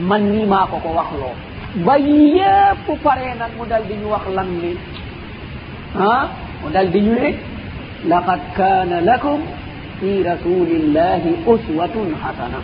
man 0.00 0.22
nii 0.32 0.46
maa 0.46 0.66
ko 0.66 0.76
ko 0.82 0.88
wax 0.96 1.08
loo. 1.20 1.34
Ba 1.84 1.98
yépp 1.98 2.86
paree 3.02 3.34
nag 3.38 3.50
mu 3.58 3.64
dal 3.68 3.82
di 3.86 3.94
ñu 3.94 4.08
wax 4.10 4.24
lan 4.34 4.46
ni. 4.62 4.76
Ah 5.98 6.28
mu 6.62 6.70
dal 6.72 6.90
di 6.90 7.00
ñu 7.00 7.12
ne 7.14 7.30
laqad 8.06 8.40
kana 8.56 9.00
lakum 9.00 9.40
fi 10.00 10.22
rasulillahi 10.22 11.30
uswatun 11.46 12.14
hasana 12.22 12.58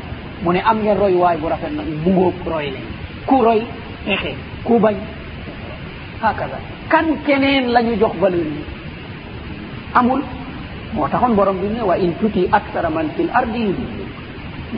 mu 0.44 0.52
ne 0.52 0.60
am 0.64 0.78
ngeen 0.82 0.98
roy 0.98 1.14
waay 1.22 1.36
bu 1.42 1.48
rafet 1.48 1.72
nag 1.78 1.86
bu 2.04 2.10
ngóob 2.10 2.34
roy 2.46 2.66
leen 2.74 2.86
ku 3.26 3.36
roy 3.46 3.60
texe 4.06 4.32
ku 4.64 4.78
bañ 4.78 4.94
hakaza 6.22 6.58
kan 6.88 7.06
keneen 7.26 7.64
la 7.74 7.80
ñu 7.82 7.96
jox 8.00 8.14
valeur 8.22 8.46
yi 8.56 8.62
amul 9.94 10.22
moo 10.94 11.08
taxoon 11.08 11.34
borom 11.34 11.56
bi 11.62 11.68
ne 11.74 11.82
wa 11.82 11.96
in 11.96 12.12
tuti 12.20 12.42
aksara 12.52 12.90
man 12.90 13.08
fi 13.16 13.22
l 13.22 13.30
ardi 13.40 13.58
yudillu 13.66 14.04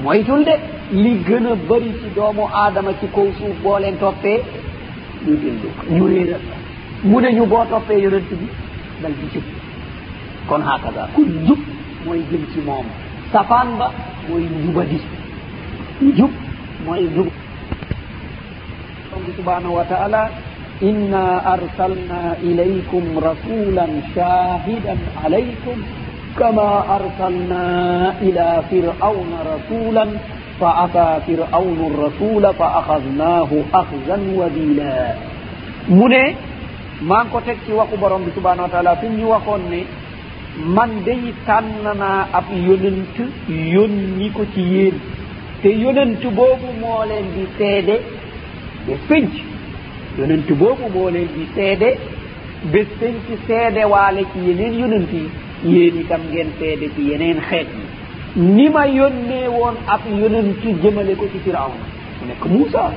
moytul 0.03 0.45
de 0.49 0.55
li 1.03 1.12
gën 1.27 1.47
a 1.53 1.55
bëri 1.69 1.90
ci 2.01 2.09
doomu 2.16 2.45
aadama 2.62 2.90
ci 3.01 3.07
kaw 3.14 3.27
suuf 3.38 3.57
boo 3.62 3.79
leen 3.79 3.97
toppee 3.99 4.40
ñu 5.27 5.33
yudillu 5.33 5.69
ñu 5.97 6.05
réeral. 6.12 6.40
Mu 7.05 7.21
ne 7.21 7.29
ñu 7.37 7.45
boo 7.47 7.64
toppee 7.71 8.01
yonent 8.05 8.29
bi 8.40 8.47
dal 9.03 9.12
di 9.21 9.27
jub. 9.33 9.42
kon 10.50 10.62
hakaza 10.62 11.04
ku 11.15 11.21
jub 11.47 11.60
mooy 12.06 12.21
jëm 12.30 12.43
ci 12.54 12.60
moom 12.67 12.86
safaan 13.34 13.69
ba 13.80 13.88
mooy 14.30 14.43
njubadi 14.60 15.00
jub 16.17 16.32
mooy 16.86 17.04
jub 17.15 17.30
borom 19.10 19.21
bi 19.26 19.32
subhanahu 19.39 19.76
wa 19.80 19.86
taala 19.91 20.24
inna 20.89 21.24
arsalna 21.56 22.21
ilaykum 22.50 23.04
rasulan 23.28 23.91
shahidan 24.15 25.00
alaykum 25.26 25.80
كما 26.39 26.71
أرسلنا 26.95 27.65
إلى 28.24 28.47
فرعون 28.71 29.32
رسولا 29.54 30.06
فعصى 30.62 31.10
فرعون 31.28 31.80
الرسول 31.91 32.43
فأخذناه 32.54 33.50
أخذا 33.74 34.17
وبيلا 34.39 34.97
من 35.91 36.13
ما 37.04 37.19
ko 37.28 37.41
teg 37.43 37.58
ci 37.67 37.76
waxu 37.76 38.00
borom 38.00 38.24
bi 38.24 38.32
subhanahu 38.32 38.71
man 40.64 40.90
dey 41.05 41.33
tànnanaa 41.47 42.27
ab 42.33 42.45
yonent 42.66 43.16
yónni 43.49 44.31
ko 44.33 44.42
ci 44.55 44.61
yéen. 44.61 44.95
Te 45.62 45.69
yonent 45.69 46.23
boobu 46.35 46.69
moo 46.81 47.05
leen 47.09 47.27
di 47.35 47.45
seede 47.59 48.01
bés 48.87 48.99
penc. 49.09 49.33
Yonent 50.19 50.49
boobu 50.61 50.88
moo 50.95 51.11
leen 51.11 51.29
di 51.35 51.47
seede 51.55 51.97
bés 52.73 52.87
penc 53.01 53.27
seede 53.47 53.85
waale 53.85 54.23
ci 54.33 54.38
yeneen 54.49 54.79
yonent 54.81 55.12
yi. 55.12 55.29
Yéen 55.64 56.01
itam 56.01 56.21
ngeen 56.31 56.49
seede 56.59 56.88
ci 56.95 57.03
yeneen 57.11 57.40
xeet 57.49 57.66
yi. 57.77 57.85
Ni 58.55 58.69
ma 58.69 58.87
yónnee 58.87 59.49
woon 59.49 59.77
ab 59.87 60.01
yonent 60.21 60.62
jëmale 60.83 61.14
ko 61.16 61.27
ci 61.33 61.38
firawna. 61.45 61.85
Mu 62.21 62.27
nekk 62.29 62.45
muusa. 62.47 62.90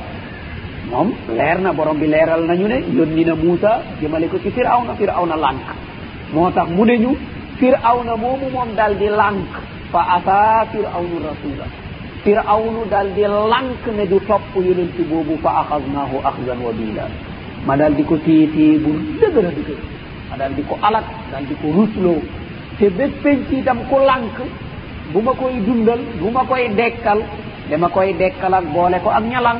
Moom 0.92 1.12
leer 1.38 1.60
na 1.60 1.74
borom 1.74 1.98
bi 2.00 2.08
leeral 2.08 2.44
nañu 2.46 2.68
ne 2.68 2.80
yónni 2.98 3.24
na 3.26 3.36
muusa 3.36 3.82
jëmale 4.02 4.28
ko 4.28 4.38
ci 4.44 4.50
firawna. 4.50 4.94
Firawna 4.96 5.36
lànk. 5.36 5.68
Moo 6.34 6.52
tax 6.52 6.68
mu 6.70 6.86
ne 6.86 6.98
ñu 6.98 7.16
firawna 7.60 8.16
moomu 8.16 8.48
moom 8.56 8.70
dal 8.76 8.94
di 8.98 9.08
lànk 9.20 9.52
fa 9.92 10.02
ata 10.16 10.66
firawnu 10.72 11.18
rasula 11.28 11.66
firawnu 12.24 12.82
dal 12.92 13.08
di 13.16 13.24
lànk 13.52 13.84
ne 13.98 14.06
du 14.12 14.20
topp 14.28 14.56
yonent 14.56 14.98
boobu 15.10 15.36
fa 15.44 15.50
axadnaahu 15.62 16.16
axdan 16.30 16.60
wabila 16.66 17.06
ma 17.66 17.76
dal 17.78 17.94
di 17.96 18.04
ko 18.04 18.16
téye 18.26 18.48
téye 18.56 18.78
bu 18.84 18.92
dëgër 19.20 19.46
a 19.50 19.52
dëgër. 19.58 19.80
Ma 20.30 20.36
dal 20.38 20.54
di 20.56 20.64
ko 20.70 20.76
alak 20.82 21.04
dal 21.32 21.44
di 21.50 21.56
ko 21.62 21.68
rusloo. 21.76 22.22
Te 22.80 22.86
bés 22.90 23.12
penc 23.24 23.52
itam 23.52 23.80
ku 23.90 23.96
lànk 24.10 24.38
bu 25.14 25.20
ma 25.22 25.34
koy 25.40 25.54
dundal 25.66 26.00
bu 26.22 26.30
ma 26.32 26.44
koy 26.50 26.70
dekkal 26.80 27.20
dama 27.70 27.88
koy 27.90 28.14
dekkal 28.20 28.54
ak 28.54 28.66
boole 28.74 28.98
ko 29.04 29.10
ak 29.10 29.24
ñalang 29.32 29.60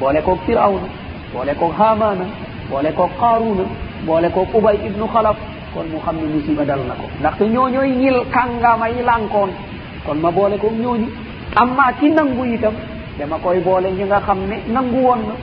boole 0.00 0.20
koog 0.26 0.38
firawna 0.46 0.88
boole 1.32 1.52
koog 1.60 1.72
hamana 1.78 2.26
boole 2.70 2.90
koog 2.96 3.10
qaaruna 3.20 3.64
boole 4.06 4.28
koog 4.34 4.48
ubay 4.54 4.76
ibnu 4.86 5.06
xalaf. 5.14 5.36
kon 5.76 5.86
mu 5.92 5.98
xam 6.04 6.16
ne 6.16 6.26
musiba 6.34 6.64
dal 6.64 6.80
na 6.88 6.94
ko. 6.96 7.04
ndaxte 7.20 7.44
ñooñooy 7.54 7.90
ñil 8.00 8.16
kàngama 8.34 8.88
yi 8.88 9.02
lànkoon. 9.04 9.50
kon 10.06 10.14
ma 10.24 10.30
boole 10.30 10.56
koog 10.58 10.72
ñooñu 10.80 11.08
amma 11.60 11.92
ci 12.00 12.08
nangu 12.10 12.44
itam 12.54 12.72
dama 13.18 13.36
koy 13.44 13.58
boole 13.60 13.88
ñi 13.92 14.04
nga 14.04 14.20
xam 14.26 14.38
ne 14.48 14.56
nangu 14.72 14.98
woon 15.06 15.20
na. 15.28 15.34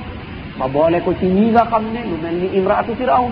ma 0.60 0.68
boole 0.68 0.98
ko 1.06 1.14
ci 1.20 1.26
ñi 1.28 1.52
nga 1.52 1.64
xam 1.72 1.84
ne 1.94 2.00
lu 2.10 2.16
mel 2.24 2.36
ni 2.42 2.48
imraatu 2.58 2.96
firaun 2.96 3.32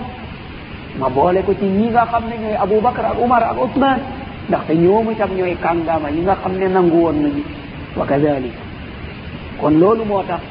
ma 1.00 1.10
boole 1.10 1.42
ko 1.46 1.54
ci 1.60 1.66
ñi 1.66 1.90
nga 1.90 2.06
xam 2.12 2.24
ne 2.30 2.36
ñooy 2.38 2.56
aboubacar 2.64 3.06
ak 3.06 3.18
oumar 3.20 3.44
ak 3.44 3.58
ousman 3.58 4.00
ndaxte 4.48 4.74
ñoom 4.76 5.12
itam 5.12 5.30
ñooy 5.38 5.56
kàngama 5.64 6.10
yi 6.12 6.22
nga 6.22 6.36
xam 6.42 6.54
ne 6.60 6.68
nangu 6.68 6.98
woon 7.04 7.18
nañu. 7.24 7.44
wa 7.98 8.06
kadalik 8.06 8.54
kon 9.60 9.74
loolu 9.80 10.04
moo 10.06 10.24
tax 10.24 10.42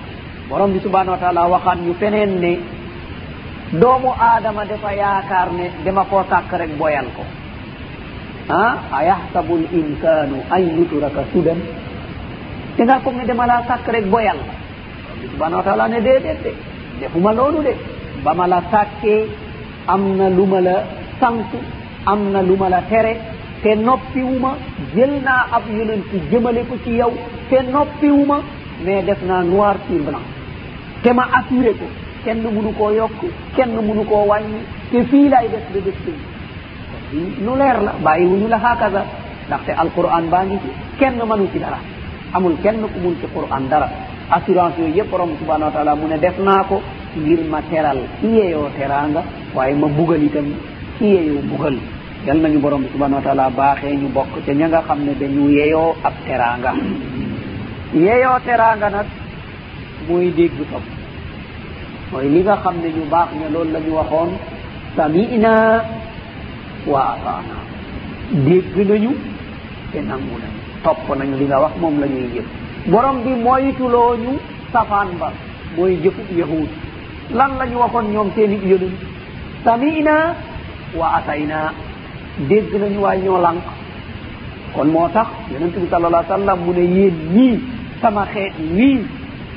borom 0.48 0.72
bi 0.72 0.80
subhanau 0.80 1.12
wa 1.14 1.18
taala 1.18 1.46
waxaan 1.48 1.78
ñu 1.86 1.94
feneen 2.00 2.40
ne 2.40 2.52
doomu 3.72 4.10
aadama 4.18 4.64
dafa 4.64 4.92
yaakaar 4.92 5.48
ne 5.52 5.70
dama 5.84 6.04
koo 6.10 6.22
tàkk 6.30 6.52
rek 6.58 6.70
boyal 6.78 7.06
ko. 7.16 7.22
Ah 8.48 8.74
a 8.96 9.04
yaxsabu 9.04 9.54
l 9.62 9.66
insanu 9.78 10.36
an 10.50 10.62
yutraka 10.76 11.22
sudan. 11.32 11.58
Da 12.76 12.84
ngaa 12.84 13.00
foog 13.04 13.14
ne 13.16 13.24
dama 13.26 13.46
laa 13.46 13.62
sàkk 13.68 13.86
rek 13.94 14.06
boyal 14.10 14.38
subhana 15.30 15.56
wa 15.56 15.62
taala 15.62 15.88
ne 15.88 16.00
déedéet 16.00 16.38
de 16.44 16.50
defuma 17.00 17.32
loolu 17.32 17.62
de. 17.62 17.74
Ba 18.24 18.34
ma 18.34 18.46
la 18.46 18.60
sàkkee 18.70 19.28
am 19.86 20.02
na 20.18 20.28
lu 20.28 20.44
ma 20.46 20.60
la 20.60 20.76
sant 21.20 21.50
am 22.06 22.20
na 22.32 22.40
lu 22.42 22.56
ma 22.56 22.68
la 22.68 22.80
tere 22.90 23.14
te 23.62 23.70
noppiwuma 23.74 24.50
jël 24.94 25.12
naa 25.26 25.46
ab 25.56 25.62
yonent 25.78 26.04
jëmale 26.30 26.62
ko 26.68 26.74
ci 26.84 26.90
yow 27.00 27.12
te 27.48 27.58
noppiwuma 27.72 28.38
mais 28.84 29.02
def 29.02 29.22
naa 29.22 29.42
noir 29.42 29.76
sur 29.86 30.02
blanc. 30.06 30.24
Te 31.02 31.10
ma 31.12 31.24
assuré 31.38 31.72
ko. 31.80 31.86
kenn 32.24 32.42
munu 32.42 32.72
koo 32.78 32.90
yokk 32.90 33.20
kenn 33.56 33.74
munu 33.86 34.04
koo 34.04 34.26
wàññi 34.30 34.60
te 34.90 35.04
fii 35.10 35.28
lay 35.28 35.48
def 35.48 35.64
de 35.72 35.80
bés 35.80 35.98
bi 36.04 36.12
lu 37.44 37.52
leer 37.58 37.78
la 37.82 37.92
bàyyiwuñu 38.04 38.48
la 38.48 38.58
hakaza 38.58 39.02
ndaxte 39.46 39.70
alquran 39.82 40.26
baa 40.30 40.44
ngi 40.44 40.56
ci 40.62 40.70
kenn 40.98 41.18
manu 41.28 41.48
ci 41.52 41.58
dara. 41.58 41.78
Amul 42.32 42.54
kenn 42.62 42.80
ku 42.92 42.98
mun 43.02 43.16
ci 43.20 43.26
quran 43.34 43.66
dara. 43.68 43.88
Assurance 44.30 44.78
yooyu 44.78 44.94
yëpp 44.98 45.10
borom 45.10 45.30
subhanau 45.40 45.66
wa 45.68 45.72
taala 45.72 45.96
mu 45.96 46.06
ne 46.06 46.18
def 46.18 46.38
naa 46.38 46.62
ko 46.68 46.80
ngir 47.16 47.40
ma 47.50 47.60
teral 47.68 47.98
ki 48.20 48.26
yeyoo 48.28 48.68
teraanga 48.78 49.22
waaye 49.54 49.74
ma 49.74 49.88
bugal 49.88 50.22
itam 50.22 50.46
ki 50.98 51.04
yeyoo 51.04 51.42
bugal. 51.50 51.76
Yal 52.26 52.38
nañu 52.38 52.58
borom 52.60 52.84
subhanau 52.92 53.16
wa 53.18 53.22
taala 53.22 53.50
baaxee 53.50 53.96
ñu 53.96 54.08
bokk 54.14 54.44
te 54.46 54.52
ña 54.54 54.68
nga 54.68 54.82
xam 54.86 55.00
ne 55.04 55.12
dañu 55.18 55.50
yeyoo 55.50 55.96
ab 56.04 56.12
teraanga. 56.26 56.72
Yeyoo 57.94 58.38
teraanga 58.46 58.88
nag 58.90 59.06
mooy 60.08 60.30
dégg 60.36 60.54
topp. 60.70 60.99
mooy 62.12 62.26
li 62.32 62.40
nga 62.42 62.56
xam 62.64 62.74
ne 62.82 62.88
ñu 62.96 63.02
baax 63.12 63.28
ne 63.40 63.46
loolu 63.54 63.70
la 63.74 63.80
ñu 63.80 63.92
waxoon 63.98 64.30
samina 64.96 65.52
wa 66.86 67.00
ataana 67.12 67.56
dégg 68.46 68.76
nañu 68.90 69.10
te 69.92 69.98
nangu 70.08 70.34
nañu. 70.42 70.60
Topp 70.84 71.08
nañu 71.18 71.34
li 71.40 71.44
nga 71.46 71.58
wax 71.64 71.72
moom 71.80 72.00
la 72.00 72.06
ñuy 72.06 72.26
jëf. 72.34 72.46
Borom 72.90 73.16
bi 73.24 73.32
moytuloo 73.44 74.16
ñu 74.24 74.32
safaan 74.72 75.08
ba. 75.20 75.28
Mooy 75.76 75.96
jëfu 76.02 76.22
yahud 76.38 76.68
lan 77.38 77.50
la 77.58 77.64
ñu 77.66 77.76
waxoon 77.82 78.06
ñoom 78.12 78.28
seeni 78.34 78.56
i 78.56 78.76
samina 79.64 80.34
wa 80.98 81.06
atayna 81.16 81.72
dégg 82.48 82.72
nañu 82.80 83.00
waaye 83.04 83.22
ñoo 83.22 83.40
lànq 83.40 83.62
kon 84.74 84.88
moo 84.94 85.08
tax 85.14 85.28
yonent 85.52 85.74
bi 85.82 85.86
sal 85.90 86.04
allah 86.04 86.24
sallam 86.28 86.58
mu 86.64 86.72
ne 86.72 86.84
yéen 86.96 87.14
ñii 87.34 87.58
sama 88.02 88.24
xeet 88.32 88.52
wii 88.76 89.00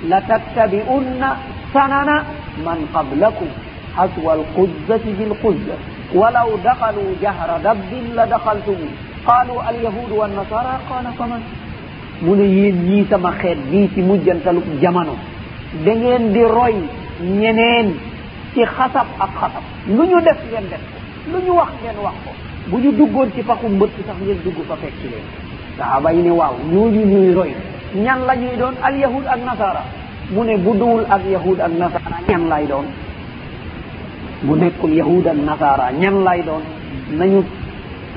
la 0.10 0.22
tattabi'unna 0.22 1.30
sanana 1.74 2.24
man 2.66 2.80
qablakum 2.94 3.48
haswa 3.96 4.34
alquzzati 4.34 5.12
bilquzza 5.20 5.76
walaw 6.14 6.50
dakalu 6.64 7.04
jahra 7.22 7.58
dabbin 7.64 8.14
la 8.16 8.26
dakaltumu 8.26 8.88
qalu 9.26 9.54
alyahudu 9.70 10.14
wannasara 10.22 10.80
qala 10.90 11.10
faman 11.18 11.42
mu 12.22 12.36
ne 12.36 12.44
yéen 12.46 12.76
ñii 12.88 13.06
sama 13.10 13.32
xeet 13.42 13.58
bii 13.72 13.90
ci 13.94 14.02
mujjantalu 14.02 14.62
jamono. 14.82 15.16
da 15.86 15.92
ngeen 15.96 16.32
di 16.34 16.42
roy 16.44 16.76
ñeneen 17.22 17.88
ci 18.54 18.62
xasab 18.66 19.08
ak 19.20 19.30
xasab. 19.40 19.64
lu 19.88 20.04
ñu 20.06 20.22
def 20.22 20.38
ngeen 20.52 20.66
def 20.70 20.82
ko. 20.92 20.98
lu 21.32 21.38
ñu 21.46 21.54
wax 21.58 21.70
ngeen 21.82 21.98
wax 22.04 22.14
ko. 22.26 22.32
bu 22.70 22.78
ñu 22.78 22.92
duggoon 22.92 23.30
ci 23.36 23.42
faxu 23.44 23.68
mbëtt 23.68 23.96
sax 24.08 24.16
ngeen 24.22 24.38
dugg 24.44 24.58
fa 24.68 24.76
fekk 24.76 24.94
ci 25.02 25.08
leen. 25.10 25.26
sahaba 25.78 26.12
yi 26.14 26.22
ne 26.22 26.30
waaw 26.32 26.56
ñooñu 26.72 27.02
ñuy 27.06 27.34
roy. 27.34 27.52
ñan 27.96 28.20
la 28.28 28.36
ñuy 28.36 28.56
doon? 28.58 28.76
alyahud 28.84 29.26
ak 29.28 29.40
nasara 29.46 29.84
mu 30.34 30.44
ne 30.44 30.58
bu 30.58 30.74
duwul 30.74 31.06
ak 31.10 31.22
yahud 31.30 31.60
ak 31.60 31.72
nasara 31.78 32.18
ñan 32.30 32.48
lay 32.50 32.66
doon. 32.68 32.86
Bu 34.44 34.56
nekkul 34.56 34.94
yahud 34.94 35.26
ak 35.28 35.38
nasara 35.38 35.92
ñan 35.92 36.24
lay 36.24 36.42
doon. 36.44 36.64
Nañu 37.18 37.44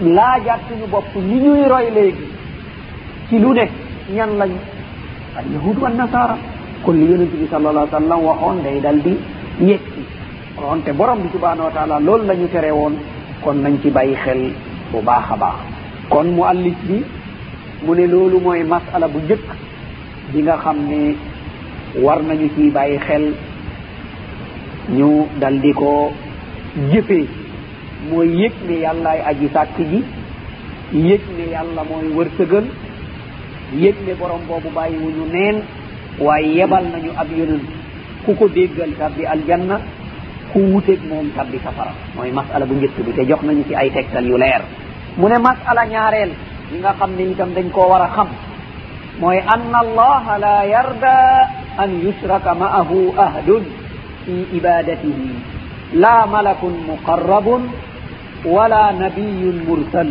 laajaat 0.03 0.61
suñu 0.69 0.87
bopp 0.91 1.15
li 1.15 1.37
ñuy 1.41 1.65
roy 1.69 1.91
léegi. 1.95 2.27
Ci 3.29 3.39
lu 3.39 3.53
ne 3.55 3.65
ñan 4.15 4.39
lañ 4.39 4.51
al 5.37 5.45
yahud 5.53 5.77
wa 5.79 5.89
nasara. 5.91 6.37
Kon 6.85 6.93
li 6.97 7.07
yonent 7.11 7.31
bi 7.33 7.47
sal 7.51 7.67
allah 7.67 7.87
sallam 7.91 8.21
waxoon 8.25 8.63
day 8.63 8.81
dal 8.81 8.99
di 9.03 9.17
yegsi. 9.61 10.03
Kon 10.57 10.81
te 10.85 10.93
borom 10.93 11.21
bi 11.23 11.29
subhanahu 11.33 11.65
wa 11.69 11.71
taala 11.73 12.01
loolu 12.01 12.25
la 12.27 12.35
ñu 12.35 12.49
tere 12.49 12.71
woon. 12.71 12.95
Kon 13.43 13.55
nañ 13.63 13.79
ci 13.83 13.91
bàyyi 13.91 14.15
xel 14.25 14.53
bu 14.93 15.01
baax 15.03 15.31
a 15.33 15.37
baax. 15.37 15.57
Kon 16.09 16.25
mu 16.35 16.43
allif 16.45 16.77
bi 16.89 17.03
mu 17.85 17.95
ne 17.95 18.07
loolu 18.07 18.41
mooy 18.41 18.63
masala 18.65 19.09
bu 19.09 19.19
njëkk 19.19 19.47
bi 20.33 20.43
nga 20.43 20.57
xam 20.63 20.77
ne 20.89 21.15
war 22.05 22.23
nañu 22.23 22.49
ci 22.57 22.71
bàyyi 22.71 22.99
xel 22.99 23.35
ñu 24.91 25.27
dal 25.41 25.61
di 25.61 25.73
ko 25.73 26.13
jëfee 26.93 27.27
mooy 28.11 28.29
yëg 28.43 28.53
ne 28.69 28.75
yàllaay 28.85 29.21
aji 29.27 29.49
sàkk 29.55 29.77
ji 29.79 30.05
yëg 30.93 31.21
ne 31.39 31.45
yàlla 31.53 31.83
mooy 31.91 32.07
wërsëgal 32.17 32.65
yëg 33.75 33.95
ne 34.07 34.15
borom 34.15 34.41
boobu 34.49 34.71
bàyyiwuñu 34.75 35.25
neen 35.33 35.57
waaye 36.19 36.55
yebal 36.59 36.85
nañu 36.93 37.11
ab 37.17 37.29
yonen 37.39 37.61
ku 38.25 38.35
ko 38.35 38.49
déggal 38.49 38.91
tabbi 38.99 39.25
aljanna 39.27 39.81
ku 40.53 40.59
wuteeg 40.73 41.01
moom 41.09 41.31
tabbi 41.37 41.59
safara. 41.65 41.93
mooy 42.15 42.31
masala 42.33 42.65
bu 42.67 42.75
njëkk 42.75 42.97
bi 43.05 43.13
te 43.13 43.25
jox 43.27 43.43
nañu 43.43 43.65
ci 43.69 43.75
ay 43.75 43.91
tegtal 43.91 44.25
yu 44.27 44.37
leer. 44.39 44.63
mu 45.17 45.29
ne 45.29 45.39
masala 45.39 45.87
ñaareel 45.87 46.31
yi 46.73 46.79
nga 46.79 46.93
xam 46.99 47.11
ne 47.17 47.23
itam 47.33 47.51
dañ 47.55 47.71
koo 47.71 47.89
war 47.91 48.03
a 48.03 48.09
xam 48.15 48.29
mooy 49.21 49.39
ann 49.39 49.75
allaha 49.75 50.39
la 50.39 50.65
yarda 50.67 51.15
an 51.79 51.91
yusraka 52.05 52.55
maahu 52.55 53.13
ahdun 53.27 53.65
fi 54.25 54.35
ibadatihi 54.59 55.29
la 56.03 56.27
malakun 56.27 56.75
muqarrabun 56.89 57.63
wala 58.45 58.93
nabiyun 58.93 59.57
mursal 59.67 60.11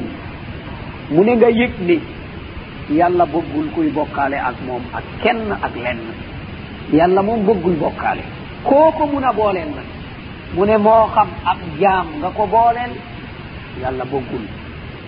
mu 1.14 1.24
ne 1.24 1.34
nga 1.36 1.50
yëg 1.50 1.74
ne 1.88 1.98
yàlla 3.00 3.26
bëggul 3.26 3.68
kuy 3.76 3.90
bokkaale 3.90 4.38
ak 4.50 4.56
moom 4.68 4.82
ak 4.94 5.04
kenn 5.24 5.52
ak 5.52 5.74
lenn. 5.84 6.02
Yàlla 6.94 7.22
moom 7.24 7.42
bëggul 7.46 7.76
bokkaale. 7.82 8.22
Kooko 8.64 9.06
mun 9.08 9.24
a 9.26 9.34
booleel 9.34 9.70
nag. 9.74 9.88
Mu 10.56 10.66
ne 10.66 10.78
moo 10.78 11.08
xam 11.16 11.28
ab 11.46 11.58
jaam 11.82 12.08
nga 12.22 12.30
ko 12.30 12.46
booleel 12.46 12.94
yàlla 13.82 14.06
bëggul. 14.06 14.46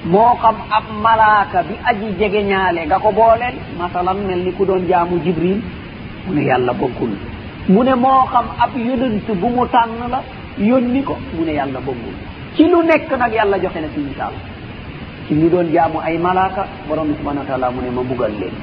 Moo 0.05 0.33
xam 0.41 0.55
ab 0.77 0.83
malaaka 1.03 1.63
bi 1.69 1.75
aji 1.89 2.07
jege 2.19 2.41
ñaale 2.49 2.81
nga 2.87 2.97
ko 2.99 3.11
booleel 3.11 3.55
masalan 3.77 4.25
mel 4.27 4.39
ni 4.45 4.51
ku 4.57 4.65
doon 4.65 4.87
jaamu 4.89 5.19
jibril 5.23 5.61
mu 6.27 6.33
ne 6.35 6.41
yàlla 6.43 6.73
bëggul. 6.73 7.13
mu 7.69 7.83
ne 7.83 7.93
moo 7.95 8.25
xam 8.31 8.45
ab 8.59 8.71
yonent 8.77 9.27
bu 9.41 9.47
mu 9.47 9.65
tànn 9.67 10.09
la 10.09 10.21
yónni 10.57 11.01
ko 11.03 11.17
mu 11.33 11.45
ne 11.45 11.51
yàlla 11.53 11.79
bëggul. 11.79 12.15
ci 12.55 12.63
lu 12.69 12.81
nekk 12.83 13.11
nag 13.17 13.33
yàlla 13.33 13.57
joxe 13.59 13.79
na 13.81 13.87
ci 13.93 13.99
misaal. 13.99 14.33
ci 15.27 15.33
ñi 15.35 15.49
doon 15.49 15.67
jaamu 15.73 15.99
ay 16.03 16.17
malaaka 16.17 16.65
borom 16.87 17.07
bi 17.07 17.13
subhanahu 17.19 17.43
wa 17.43 17.45
taala 17.47 17.71
mu 17.71 17.81
ne 17.81 17.89
ma 17.89 18.01
bugal 18.03 18.31
leen. 18.39 18.53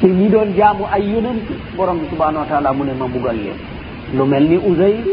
ci 0.00 0.06
ñi 0.06 0.28
doon 0.28 0.52
jaamu 0.56 0.84
ay 0.92 1.02
yonent 1.12 1.46
borom 1.76 1.98
bi 1.98 2.06
subhanahu 2.10 2.40
wa 2.42 2.46
taala 2.46 2.72
mu 2.72 2.84
ne 2.84 2.92
ma 2.98 3.06
bugal 3.06 3.36
leen. 3.36 3.56
lu 4.14 4.24
mel 4.26 4.44
ni 4.48 4.56
usayr 4.56 5.04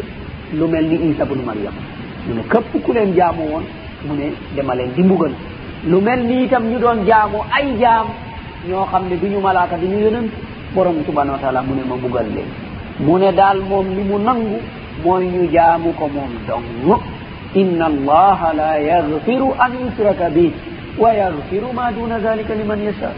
lu 0.54 0.68
mel 0.68 0.86
ni 0.86 1.12
isa 1.12 1.26
bnu 1.26 1.44
mariam 1.44 1.74
mu 2.28 2.34
ne 2.36 2.42
képp 2.50 2.84
ku 2.84 2.92
leen 2.94 3.14
jaamu 3.16 3.44
woon 3.52 3.64
mu 4.08 4.14
ne 4.16 4.32
dema 4.56 4.74
leen 4.76 4.92
di 4.96 5.04
mbugal. 5.04 5.32
lu 5.86 6.00
mel 6.02 6.24
ni 6.26 6.44
itam 6.46 6.64
ñu 6.70 6.80
doon 6.80 7.06
jaamu 7.06 7.38
ay 7.52 7.78
jaam 7.80 8.08
ñoo 8.68 8.86
xam 8.92 9.04
ne 9.10 9.16
du 9.18 9.28
ñu 9.28 9.40
malaaka 9.40 9.78
du 9.78 9.88
ñu 9.88 10.00
yonent. 10.06 10.30
borom 10.78 10.98
subhanahu 11.08 11.36
wa 11.38 11.42
taala 11.44 11.62
mu 11.68 11.74
ne 11.76 11.84
ma 11.90 11.96
bugal 12.04 12.28
leen 12.36 12.50
mu 13.06 13.18
ne 13.22 13.30
daal 13.40 13.60
moom 13.70 13.88
li 13.98 14.04
mu 14.10 14.18
nangu 14.28 14.58
mooy 15.04 15.26
ñu 15.34 15.44
jaamu 15.54 15.90
ko 16.00 16.06
moom 16.16 16.32
dong. 16.48 17.02
Inna 17.56 17.86
allaha 17.86 18.50
la 18.60 18.72
yagfiru 18.90 19.48
an 19.64 19.72
yusraka 19.82 20.30
bi 20.36 20.52
wa 21.02 21.10
yagfiru 21.14 21.68
ma 21.74 21.92
duna 21.92 22.20
dalika 22.20 22.54
liman 22.54 22.82
yasha. 22.88 23.10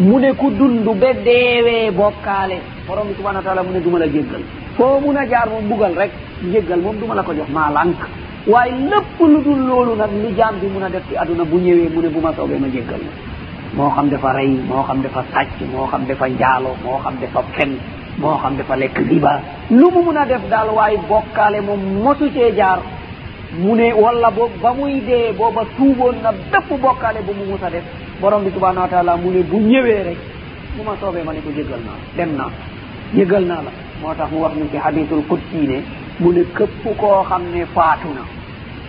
Mu 0.00 0.18
ne 0.18 0.32
ku 0.40 0.50
dund 0.58 0.86
be 1.00 1.08
deewee 1.26 1.90
bokkaale 1.90 2.56
borom 2.86 3.06
bi 3.08 3.14
subhanahu 3.18 3.42
wa 3.42 3.46
taala 3.48 3.62
mu 3.62 3.72
ne 3.72 3.80
duma 3.80 3.98
la 3.98 4.06
jéggal. 4.06 4.42
Foo 4.76 4.98
mun 5.00 5.16
a 5.16 5.26
jaar 5.28 5.48
moom 5.52 5.68
bugal 5.68 5.94
rek 6.00 6.10
njéggal 6.42 6.80
moom 6.80 6.96
duma 7.00 7.14
la 7.14 7.22
ko 7.22 7.32
jox 7.34 7.48
maa 7.52 7.70
lànk. 7.70 7.98
Waaye 8.46 8.72
lépp 8.90 9.18
lu 9.20 9.38
dul 9.46 9.60
loolu 9.68 9.94
nag 9.96 10.10
lu 10.22 10.28
jaam 10.38 10.54
bi 10.60 10.66
mun 10.66 10.82
a 10.82 10.88
def 10.88 11.02
ci 11.08 11.16
aduna 11.16 11.44
bu 11.44 11.56
ñëwee 11.58 11.88
mu 11.94 12.00
ne 12.02 12.08
bu 12.08 12.20
ma 12.20 12.32
soobee 12.36 12.58
ma 12.58 12.68
jéggal 12.68 13.00
la. 13.06 13.10
moo 13.76 13.90
xam 13.96 14.08
dafa 14.10 14.32
rey 14.32 14.50
moo 14.68 14.82
xam 14.88 15.02
dafa 15.02 15.22
sàcc 15.32 15.58
moo 15.72 15.86
xam 15.90 16.02
dafa 16.08 16.26
njaalo 16.28 16.70
moo 16.84 16.98
xam 17.04 17.14
dafa 17.20 17.40
fen 17.56 17.70
moo 18.18 18.36
xam 18.42 18.56
dafa 18.56 18.76
lekk 18.76 18.96
riba. 19.10 19.40
lu 19.70 19.90
mu 19.90 20.02
mun 20.02 20.16
a 20.16 20.24
def 20.26 20.42
daal 20.50 20.68
waaye 20.76 20.98
bokkaale 21.08 21.60
moom 21.60 21.80
mosu 22.04 22.26
cee 22.34 22.52
jaar. 22.56 22.78
mu 23.58 23.74
ne 23.76 23.92
walla 23.92 24.30
boog 24.30 24.50
ba 24.62 24.72
muy 24.74 25.00
dee 25.08 25.32
booba 25.38 25.62
tuuboon 25.76 26.16
na 26.22 26.30
bépp 26.32 26.68
bokkaale 26.82 27.20
bu 27.26 27.32
mu 27.38 27.44
mus 27.52 27.62
a 27.62 27.70
def. 27.70 27.84
Borom 28.20 28.44
bi 28.44 28.50
subhanahu 28.50 28.80
wa 28.86 28.88
taala 28.88 29.16
mu 29.16 29.30
ne 29.30 29.42
bu 29.42 29.56
ñëwee 29.58 30.02
rek 30.08 30.18
bu 30.76 30.82
ma 30.86 30.92
soobee 31.00 31.22
ma 31.24 31.32
ne 31.32 31.40
ko 31.40 31.50
jégal 31.56 31.80
naa 31.86 31.98
dem 32.16 32.30
naa 32.36 32.50
jégal 33.14 33.44
naa 33.44 33.62
la. 33.66 33.70
moo 34.02 34.14
tax 34.14 34.30
mu 34.32 34.38
wax 34.42 34.52
ñu 34.56 34.66
ci 34.70 34.76
hadisul 34.76 35.22
qudsi 35.28 35.66
ne 35.70 35.78
mu 36.20 36.32
ne 36.32 36.42
këpp 36.56 36.96
koo 36.96 37.22
xam 37.28 37.42
ne 37.52 37.64
faatu 37.74 38.08
na 38.16 38.22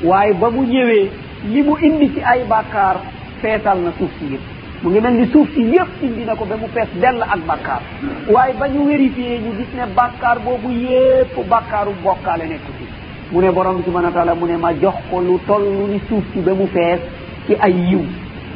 waaye 0.09 0.33
ba 0.33 0.49
mu 0.49 0.61
ñëwee 0.63 1.09
li 1.53 1.61
mu 1.63 1.73
indi 1.81 2.07
ci 2.13 2.21
ay 2.21 2.43
bàkkaar 2.49 2.97
feetal 3.41 3.79
na 3.81 3.91
suuf 3.97 4.11
si 4.19 4.25
yëpp. 4.33 4.54
mu 4.83 4.89
ngi 4.89 4.99
mel 5.01 5.13
ni 5.13 5.25
suuf 5.31 5.47
si 5.53 5.61
yëpp 5.73 6.03
indi 6.03 6.23
na 6.25 6.35
ko 6.35 6.45
ba 6.45 6.55
mu 6.57 6.67
fees 6.73 6.89
dell 7.01 7.21
ak 7.23 7.39
bàkkaar. 7.47 7.81
Waaye 8.29 8.53
ba 8.59 8.67
ñu 8.67 8.85
vérifié 8.87 9.39
ñu 9.39 9.51
gis 9.57 9.71
ne 9.75 9.85
bàkkaar 9.95 10.39
boobu 10.39 10.69
yépp 10.71 11.35
bàkkaaru 11.49 11.91
bokkaale 12.03 12.45
nekk 12.47 12.65
ci. 12.77 12.85
Mu 13.31 13.41
ne 13.41 13.51
borom 13.51 13.77
bi 13.77 13.83
subhana 13.83 14.11
taala 14.11 14.35
mu 14.35 14.45
ne 14.47 14.57
ma 14.57 14.73
jox 14.73 14.95
ko 15.09 15.19
lu 15.21 15.39
toll 15.47 15.63
ni 15.89 15.99
suuf 16.07 16.23
si 16.33 16.39
ba 16.41 16.53
mu 16.53 16.67
fees 16.67 16.99
ci 17.47 17.55
ay 17.59 17.71
yiw. 17.73 18.01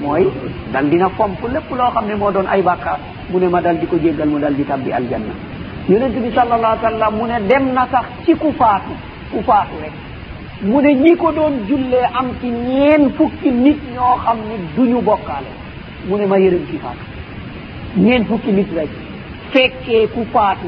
Mooy 0.02 0.28
dal 0.72 0.90
dina 0.90 1.10
fomp 1.10 1.40
lépp 1.52 1.70
loo 1.72 1.90
xam 1.92 2.06
ne 2.08 2.16
moo 2.16 2.32
doon 2.32 2.46
ay 2.48 2.62
bàkkaar. 2.62 3.00
Mu 3.32 3.40
ne 3.40 3.48
ma 3.48 3.62
dal 3.62 3.78
di 3.80 3.88
ko 3.88 3.98
jéggal 3.98 4.28
mu 4.30 4.40
dal 4.40 4.54
di 4.56 4.64
tabbi 4.66 4.92
aljanna. 4.92 5.34
Yonent 5.90 6.14
bi 6.14 6.30
sallallahu 6.36 6.78
alayhi 6.78 6.84
wa 6.84 6.90
sallam 6.92 7.16
mu 7.18 7.26
ne 7.26 7.48
dem 7.48 7.74
na 7.74 7.88
sax 7.92 8.06
ci 8.26 8.36
ku 8.36 8.52
faatu 8.58 8.94
ku 9.32 9.42
faatu 9.42 9.76
rek. 9.82 9.92
Mu 10.62 10.80
ne 10.82 10.94
ñi 10.94 11.16
ko 11.16 11.32
doon 11.32 11.66
jullee 11.68 12.06
am 12.14 12.28
ci 12.40 12.48
ñeen 12.50 13.10
fukki 13.18 13.50
nit 13.52 13.80
ñoo 13.96 14.16
xam 14.24 14.38
ne 14.48 14.56
duñu 14.76 15.02
bokkaale. 15.02 15.58
mu 16.08 16.16
ne 16.18 16.26
ma 16.26 16.38
yërëm 16.38 16.66
ci 16.70 16.78
faatu 16.78 17.04
ñeen 17.98 18.26
fukki 18.26 18.52
nit 18.52 18.68
rek. 18.76 18.90
Fekkee 19.52 20.08
ku 20.14 20.26
faatu. 20.32 20.68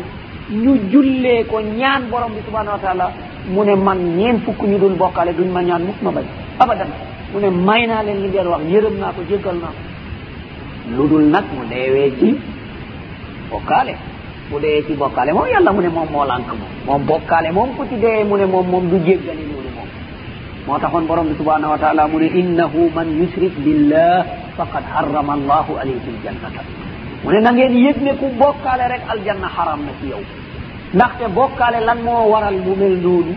Ñu 0.52 0.74
jullee 0.92 1.46
ko 1.46 1.60
ñaan 1.62 2.10
borom 2.10 2.32
bi 2.34 2.42
subhanahu 2.46 2.76
wa 2.76 2.80
taala. 2.82 3.12
Mu 3.54 3.64
ne 3.64 3.76
man 3.76 4.00
ñeen 4.18 4.40
fukk 4.42 4.62
ñu 4.64 4.78
dul 4.80 4.96
bokkaale 4.96 5.34
duñ 5.34 5.50
ma 5.52 5.62
ñaan 5.62 5.84
mukk 5.86 6.02
ma 6.02 6.12
bañ. 6.12 6.26
Abadan. 6.60 6.88
Mu 7.34 7.40
ne 7.40 7.50
may 7.50 7.86
naa 7.88 8.04
leen 8.04 8.22
li 8.24 8.28
ngeen 8.30 8.48
wax 8.48 8.62
yërëm 8.74 8.96
naa 9.00 9.12
ko 9.16 9.22
jéggal 9.30 9.56
naa 9.62 9.70
ko. 9.78 9.82
Lu 10.98 11.08
dul 11.08 11.24
nag 11.30 11.44
mu 11.56 11.64
deewee 11.70 12.12
ci 12.20 12.38
bokkaale. 13.52 13.94
Bu 14.50 14.60
dee 14.60 14.84
ci 14.88 14.94
bokkaale 14.94 15.32
moom 15.32 15.48
yàlla 15.48 15.72
mu 15.72 15.82
ne 15.82 15.88
moom 15.90 16.08
moo 16.12 16.26
lànk 16.26 16.48
moom. 16.48 16.72
Moom 16.88 17.06
bokkaale 17.06 17.52
moom 17.52 17.70
ku 17.78 17.86
ci 17.88 17.96
dee 18.00 18.24
mu 18.24 18.36
ne 18.36 18.46
moom 18.46 18.68
moom 18.68 18.90
du 18.90 18.98
jéggali 19.06 19.44
loolu 19.50 19.70
moom. 19.78 19.88
Moo 20.68 20.80
taxoon 20.80 21.06
borom 21.06 21.28
bi 21.28 21.36
subhanahu 21.38 21.72
wa 21.72 21.78
taala 21.78 22.08
mu 22.08 22.18
ne 22.20 22.26
innahu 22.34 22.90
man 22.96 23.08
yusrik 23.20 23.54
billah. 23.64 24.26
faqad 24.58 24.84
harrama 24.94 25.34
allahu 25.34 25.72
alayhi 25.82 26.12
ljannata 26.24 26.62
mu 27.24 27.32
ne 27.32 27.40
na 27.42 27.52
ngeen 27.52 27.74
yëg 27.86 27.98
ne 28.02 28.12
ku 28.20 28.28
bokkaale 28.40 28.86
rek 28.94 29.04
aljanna 29.14 29.48
xaram 29.56 29.82
na 29.86 29.92
ci 30.02 30.08
yow. 30.10 30.22
Ndaxte 30.94 31.26
bokkaale 31.38 31.80
lan 31.86 32.00
moo 32.04 32.30
waral 32.32 32.56
mu 32.66 32.76
mel 32.76 32.96
noonu? 33.04 33.34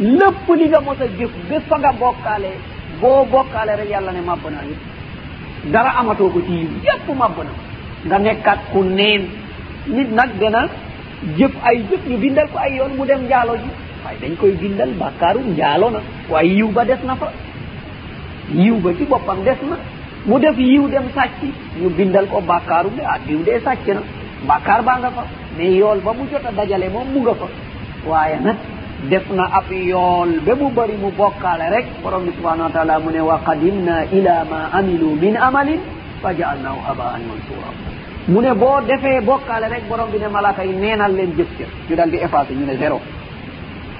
Lépp 0.00 0.46
li 0.58 0.68
nga 0.68 0.80
mos 0.80 1.00
a 1.00 1.06
jëf 1.18 1.32
bés 1.48 1.62
fa 1.68 1.76
nga 1.78 1.92
bokkaale 1.92 2.50
boo 3.00 3.24
bokkaale 3.32 3.72
rek 3.80 3.88
yàlla 3.90 4.12
ne 4.12 4.20
màbb 4.20 4.44
na 4.50 4.60
yëpp. 4.68 4.82
Dara 5.72 5.90
amatoo 5.98 6.30
ko 6.30 6.40
ci 6.46 6.68
yépp 6.86 7.06
màbb 7.18 7.36
na. 7.46 7.52
Nga 8.06 8.18
nekkaat 8.18 8.58
ku 8.72 8.82
neen. 8.84 9.22
Nit 9.88 10.10
nag 10.12 10.30
dana 10.40 10.68
jëf 11.36 11.52
ay 11.64 11.76
jëf 11.90 12.02
ñu 12.08 12.16
bindal 12.18 12.48
ko 12.52 12.58
ay 12.58 12.76
yoon 12.76 12.92
mu 12.96 13.04
dem 13.06 13.22
njaalo 13.26 13.56
ji. 13.56 13.70
Waaye 14.04 14.18
dañ 14.22 14.36
koy 14.36 14.52
bindal 14.52 14.90
bàkkaaru 15.00 15.40
njaalo 15.50 15.90
na. 15.90 16.00
Waaye 16.30 16.54
yiw 16.58 16.68
ba 16.72 16.84
des 16.84 17.02
na 17.04 17.14
fa. 17.16 17.28
Yiw 18.54 18.76
ba 18.80 18.90
ci 18.98 19.04
boppam 19.04 19.42
des 19.44 19.58
na. 19.68 19.76
mu 20.26 20.38
def 20.38 20.58
yiwdem 20.58 21.06
sàcci 21.14 21.48
ñu 21.80 21.88
bindal 21.96 22.26
ko 22.28 22.40
bàkkaaru 22.40 22.90
de 22.96 23.02
ah 23.02 23.18
diw 23.26 23.42
dee 23.46 23.60
sàcc 23.64 23.86
na 23.94 24.02
bàkkaar 24.48 24.82
baa 24.82 24.98
nga 24.98 25.10
fa 25.10 25.24
mais 25.58 25.74
yool 25.80 25.98
ba 26.04 26.12
mu 26.12 26.24
jot 26.30 26.44
a 26.48 26.52
dajale 26.52 26.88
moom 26.92 27.08
mu 27.14 27.20
nga 27.20 27.34
fa. 27.34 27.46
Waaye 28.08 28.38
nag 28.44 28.56
def 29.10 29.30
na 29.30 29.44
ab 29.58 29.70
yool 29.70 30.30
ba 30.46 30.54
mu 30.54 30.68
bëri 30.76 30.96
mu 31.02 31.10
bokkaale 31.16 31.66
rek 31.74 31.86
borom 32.02 32.24
bi 32.24 32.32
subhanau 32.36 32.66
wa 32.66 32.70
taala 32.72 32.98
mu 32.98 33.10
ne 33.10 33.20
wa 33.20 33.38
qadimna 33.46 34.04
ila 34.12 34.44
ma 34.50 34.58
amilu 34.78 35.14
min 35.22 35.36
amalin 35.36 35.80
fa 36.22 36.32
jaalnahu 36.38 36.78
abaan 36.90 37.22
mansura. 37.28 37.70
Mu 38.28 38.40
ne 38.40 38.52
boo 38.54 38.80
defee 38.88 39.20
bokkaale 39.20 39.66
rek 39.68 39.84
borom 39.88 40.10
bi 40.12 40.18
ne 40.18 40.28
malaaka 40.28 40.62
yi 40.64 40.74
neenal 40.76 41.12
leen 41.14 41.32
jëf 41.36 41.48
ca 41.58 41.64
ñu 41.88 41.94
dal 41.96 42.10
di 42.10 42.16
effacé 42.16 42.52
ñu 42.54 42.66
ne 42.66 42.76
zéro. 42.76 43.00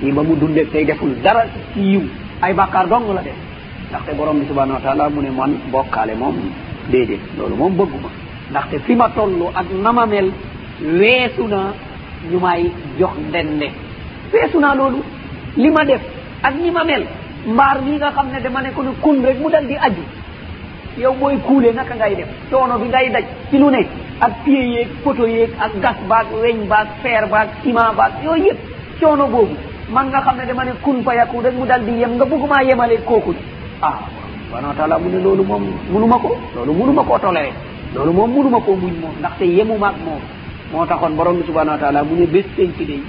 Kii 0.00 0.12
ba 0.12 0.22
mu 0.22 0.34
dundee 0.36 0.66
tey 0.72 0.84
deful 0.84 1.14
dara 1.22 1.44
ci 1.72 1.80
yiw 1.80 2.02
ay 2.42 2.52
bàkkaar 2.52 2.86
dong 2.88 3.14
la 3.14 3.22
def. 3.22 3.34
ndaxte 3.90 4.14
borom 4.16 4.38
bi 4.40 4.46
subhanahu 4.48 4.74
wa 4.78 4.80
taala 4.86 5.08
mu 5.10 5.20
ne 5.22 5.30
man 5.30 5.52
bokkaale 5.72 6.14
moom 6.18 6.36
déedéet 6.90 7.20
loolu 7.38 7.56
moom 7.56 7.72
bëgguma. 7.78 8.10
Ndaxte 8.50 8.78
fi 8.86 8.94
ma 8.94 9.08
toll 9.14 9.50
ak 9.54 9.66
nama 9.84 10.06
mel 10.06 10.30
weesu 11.00 11.46
na 11.48 11.72
ñu 12.30 12.38
may 12.40 12.70
jox 12.98 13.14
ndende. 13.28 13.68
Weesu 14.32 14.58
naa 14.60 14.74
loolu. 14.74 15.02
Li 15.56 15.70
ma 15.70 15.84
def 15.84 16.00
ak 16.42 16.54
ni 16.62 16.70
ma 16.70 16.84
mel 16.84 17.04
mbaar 17.46 17.80
mii 17.84 17.96
nga 17.96 18.10
xam 18.10 18.26
ne 18.32 18.40
dama 18.40 18.60
ne 18.62 18.70
ko 18.74 18.82
ne 18.82 18.90
kun 19.02 19.22
rek 19.24 19.38
mu 19.40 19.48
dal 19.50 19.66
di 19.66 19.74
aju. 19.76 20.02
Yow 20.98 21.12
booy 21.20 21.36
kuule 21.46 21.72
naka 21.72 21.94
ngay 21.94 22.14
def? 22.16 22.28
Coono 22.50 22.78
bi 22.78 22.88
ngay 22.88 23.10
daj 23.10 23.24
ci 23.50 23.58
lu 23.58 23.70
ne. 23.70 23.86
Ak 24.20 24.32
pied 24.44 24.66
yeeg 24.74 24.88
poto 25.04 25.26
yeeg 25.26 25.50
ak 25.60 25.72
gas 25.82 25.96
baag 26.08 26.26
weñ 26.42 26.66
baag 26.68 26.88
feer 27.02 27.26
baag 27.30 27.48
ciment 27.62 27.94
baag 27.96 28.12
yooyu 28.24 28.44
yëpp. 28.46 28.58
Coono 29.00 29.26
boobu. 29.28 29.54
Man 29.92 30.08
nga 30.08 30.20
xam 30.20 30.36
ne 30.38 30.46
dama 30.46 30.64
ne 30.64 30.72
kun 30.82 31.02
fa 31.04 31.14
yakku 31.14 31.40
rek 31.40 31.54
mu 31.54 31.66
dal 31.66 31.84
di 31.84 31.92
yem 32.00 32.14
nga 32.16 32.24
bëggumaa 32.24 32.62
yemale 32.64 32.96
kooku. 33.04 33.34
ah 33.82 33.98
subhanahu 34.46 34.70
wa 34.72 34.76
taala 34.78 34.98
mu 34.98 35.08
ne 35.10 35.18
loolu 35.20 35.44
moom 35.44 35.64
munuma 35.90 36.16
ko 36.18 36.36
loolu 36.54 36.72
munuma 36.72 37.02
koo 37.04 37.18
toléré 37.18 37.52
loolu 37.94 38.12
moom 38.12 38.30
munuma 38.30 38.60
koo 38.60 38.76
muñ 38.76 38.92
moom 39.00 39.14
ndaxte 39.18 39.44
yemuma 39.44 39.88
ak 39.88 39.96
moom. 40.04 40.20
Moo 40.72 40.86
taxoon 40.86 41.14
borom 41.16 41.36
bi 41.38 41.44
subhanahu 41.46 41.76
wa 41.76 41.80
taala 41.82 42.02
mu 42.04 42.14
ne 42.16 42.26
bés 42.26 42.44
penc 42.56 42.76
day 42.86 43.00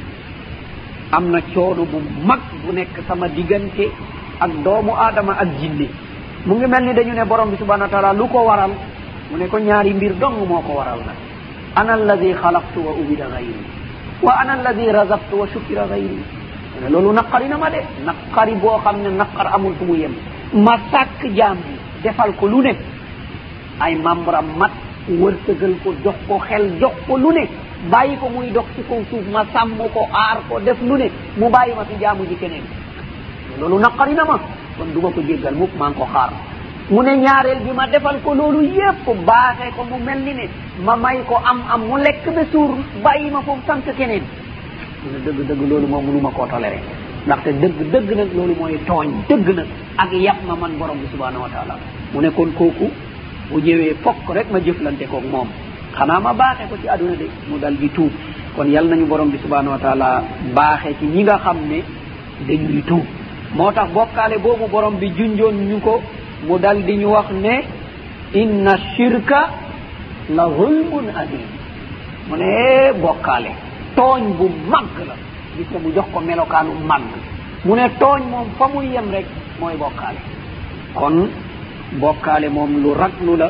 am 1.12 1.32
na 1.32 1.40
coono 1.54 1.86
bu 1.86 1.98
mag 2.26 2.40
bu 2.66 2.72
nekk 2.74 2.96
sama 3.08 3.28
diggante 3.30 3.86
ak 4.40 4.52
doomu 4.64 4.92
aadama 4.94 5.34
ak 5.40 5.50
jinne. 5.60 5.88
Mu 6.46 6.56
ngi 6.56 6.68
mel 6.68 6.84
ni 6.86 6.94
dañu 6.94 7.14
ne 7.14 7.26
borom 7.26 7.50
bi 7.50 7.58
subhanahu 7.58 7.88
wa 7.90 7.94
taala 7.94 8.14
lu 8.14 8.28
ko 8.28 8.40
waral 8.46 8.72
mu 9.32 9.38
ne 9.38 9.48
ko 9.48 9.58
ñaari 9.58 9.94
mbir 9.94 10.14
dong 10.20 10.46
moo 10.48 10.62
ko 10.62 10.74
waral 10.78 11.00
nag. 11.06 11.18
Ana 11.76 11.94
alladi 11.94 12.34
xalaqtu 12.34 12.80
wa 12.86 12.92
ubida 12.94 13.26
gayri 13.30 13.56
wa 14.22 14.34
ana 14.42 14.54
alladi 14.54 14.90
razaqtu 14.92 15.36
wa 15.38 15.48
shukira 15.48 15.86
gayri 15.88 16.18
mu 16.74 16.78
ne 16.84 16.90
loolu 16.90 17.12
naqari 17.14 17.48
na 17.48 17.58
ma 17.58 17.70
de 17.70 17.82
naqari 18.06 18.54
boo 18.56 18.78
xam 18.84 19.02
ne 19.02 19.10
naqar 19.10 19.48
amul 19.54 19.74
fu 19.80 19.86
mu 19.86 19.96
yem. 19.96 20.14
ma 20.54 20.76
sàkk 20.92 21.22
jaam 21.36 21.58
bi 21.58 21.74
defal 22.04 22.32
ko 22.40 22.48
lu 22.48 22.62
ne. 22.62 22.74
Ay 23.80 23.96
membre 23.96 24.36
am 24.36 24.48
mat 24.58 24.72
wërsëgal 25.10 25.74
ko 25.84 25.94
jox 26.04 26.16
ko 26.28 26.40
xel 26.40 26.72
jox 26.80 26.94
ko 27.08 27.18
lu 27.18 27.32
ne. 27.32 27.48
Bàyyi 27.92 28.18
ko 28.18 28.30
muy 28.30 28.50
dox 28.52 28.66
ci 28.76 28.82
kaw 28.90 29.00
suuf 29.10 29.26
ma 29.32 29.46
sàmm 29.54 29.78
ko 29.94 30.02
aar 30.14 30.38
ko 30.50 30.60
def 30.60 30.78
lu 30.82 30.98
ne. 30.98 31.10
Mu 31.38 31.50
bàyyi 31.50 31.76
ma 31.76 31.84
fi 31.86 31.96
jaamu 32.02 32.26
ji 32.30 32.36
keneen. 32.36 32.64
Loolu 33.60 33.80
naqari 33.80 34.14
na 34.14 34.24
ma. 34.26 34.40
Kon 34.78 34.86
du 34.94 35.00
ma 35.02 35.10
ko 35.12 35.22
jéggal 35.22 35.56
mukk 35.56 35.72
maa 35.78 35.90
ngi 35.90 35.98
ko 36.00 36.06
xaar. 36.14 36.30
Mu 36.90 37.02
ne 37.04 37.16
ñaareel 37.18 37.60
bi 37.66 37.72
ma 37.76 37.86
defal 37.88 38.20
ko 38.24 38.34
loolu 38.34 38.62
yépp 38.64 39.06
baaxee 39.26 39.72
ko 39.76 39.84
mu 39.84 39.98
mel 40.04 40.20
ni 40.24 40.34
ne 40.34 40.48
ma 40.86 40.96
may 40.96 41.22
ko 41.28 41.36
am 41.44 41.60
am 41.70 41.82
mu 41.88 41.98
lekk 41.98 42.26
ba 42.36 42.42
suur 42.52 42.78
bàyyi 43.04 43.30
ma 43.32 43.42
foofu 43.42 43.62
sant 43.68 43.86
keneen. 43.98 44.24
Mu 45.04 45.12
ne 45.12 45.20
dëgg 45.26 45.48
dëgg 45.48 45.70
loolu 45.70 45.88
moom 45.88 46.06
munu 46.06 46.20
ma 46.22 46.30
koo 46.32 46.46
toléré 46.48 46.80
ndaxte 47.28 47.52
dëgg 47.62 47.80
dëgg 47.92 48.10
nag 48.20 48.30
loolu 48.36 48.54
mooy 48.60 48.76
tooñ 48.88 49.08
dëgg 49.30 49.48
nag 49.60 49.68
ak 50.04 50.12
yàpp 50.26 50.40
ma 50.48 50.56
man 50.62 50.74
borom 50.80 50.98
bi 51.02 51.08
subhanahu 51.12 51.42
wa 51.46 51.50
taala. 51.54 51.76
mu 52.14 52.22
ne 52.22 52.30
kon 52.32 52.52
kooku 52.60 52.88
bu 53.50 53.60
ñëwee 53.66 53.96
fokk 54.04 54.26
rek 54.36 54.48
ma 54.52 54.60
jëflante 54.66 55.06
koog 55.12 55.26
moom. 55.32 55.48
xanaa 55.98 56.20
ma 56.20 56.34
baaxe 56.34 56.64
ko 56.70 56.76
ci 56.82 56.88
aduna 56.88 57.16
de 57.22 57.28
mu 57.50 57.58
dal 57.60 57.76
di 57.76 57.90
tuub. 57.90 58.12
kon 58.56 58.68
yal 58.72 58.86
nañu 58.88 59.06
borom 59.06 59.30
bi 59.30 59.38
subhanahu 59.44 59.72
wa 59.76 59.80
taala 59.86 60.24
baaxe 60.56 60.90
ci 61.00 61.06
ñi 61.06 61.24
nga 61.24 61.38
xam 61.44 61.58
ne 61.70 61.80
dañuy 62.48 62.82
tuub. 62.90 63.06
moo 63.56 63.72
tax 63.74 63.90
bokkaale 63.92 64.38
boobu 64.40 64.68
borom 64.72 64.96
bi 64.98 65.12
junjoon 65.18 65.56
ñu 65.70 65.80
ko 65.82 66.02
mu 66.48 66.58
dal 66.60 66.82
di 66.86 66.94
ñu 66.96 67.08
wax 67.16 67.30
ne 67.44 67.56
inna 68.42 68.74
shirka 68.96 69.50
la 70.30 70.46
zulmun 70.58 71.08
adim. 71.22 71.44
mu 72.30 72.36
ne 72.38 72.94
bokkaale. 73.02 73.52
tooñ 73.98 74.22
bu 74.38 74.48
mag 74.72 74.86
la. 75.08 75.16
gis 75.58 75.68
nga 75.72 75.80
mu 75.80 75.90
jox 75.96 76.06
ko 76.14 76.20
melokaanu 76.22 76.72
màgg. 76.90 77.12
Mu 77.66 77.76
ne 77.76 77.86
tooñ 78.00 78.22
moom 78.32 78.48
fa 78.58 78.68
muy 78.68 78.88
yem 78.94 79.10
rek 79.12 79.26
mooy 79.60 79.76
bokkaale. 79.78 80.20
Kon 80.94 81.30
bokkaale 82.02 82.50
moom 82.50 82.72
lu 82.84 82.94
raglu 82.94 83.36
la. 83.38 83.50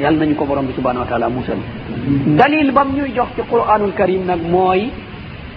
Yal 0.00 0.14
nañu 0.18 0.34
ko 0.34 0.44
borom 0.46 0.66
bi 0.66 0.72
subhanahu 0.74 1.04
wa 1.04 1.10
taala 1.10 1.28
musal. 1.28 1.58
Dalil 2.38 2.72
bam 2.72 2.88
ñuy 2.96 3.12
jox 3.14 3.28
ci 3.36 3.42
qur'anul 3.50 3.92
karim 3.94 4.24
nag 4.26 4.40
mooy 4.42 4.90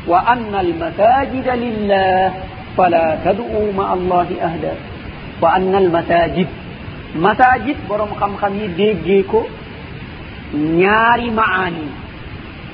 wa 0.08 0.20
anna 0.34 0.60
almasajida 0.60 1.56
lillah 1.56 2.32
fala 2.76 3.18
tad'u 3.24 3.72
ma 3.76 3.92
allahi 3.96 4.36
ahda 4.40 4.72
wa 5.42 5.50
anna 5.58 5.78
almasajid 5.78 6.48
masajid 7.16 7.78
borom 7.88 8.10
xam-xam 8.20 8.54
yi 8.60 8.68
déggee 8.78 9.24
ko 9.24 9.46
ñaari 10.54 11.30
maani. 11.32 11.88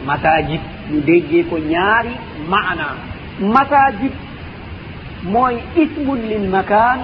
Masajid 0.05 0.59
ñu 0.91 0.99
déggee 1.07 1.43
ko 1.49 1.57
ñaari 1.57 2.13
maana. 2.49 2.87
Masajid 3.39 4.11
mooy 5.33 5.55
ismun 5.83 6.19
lil 6.29 6.45
makan 6.49 6.99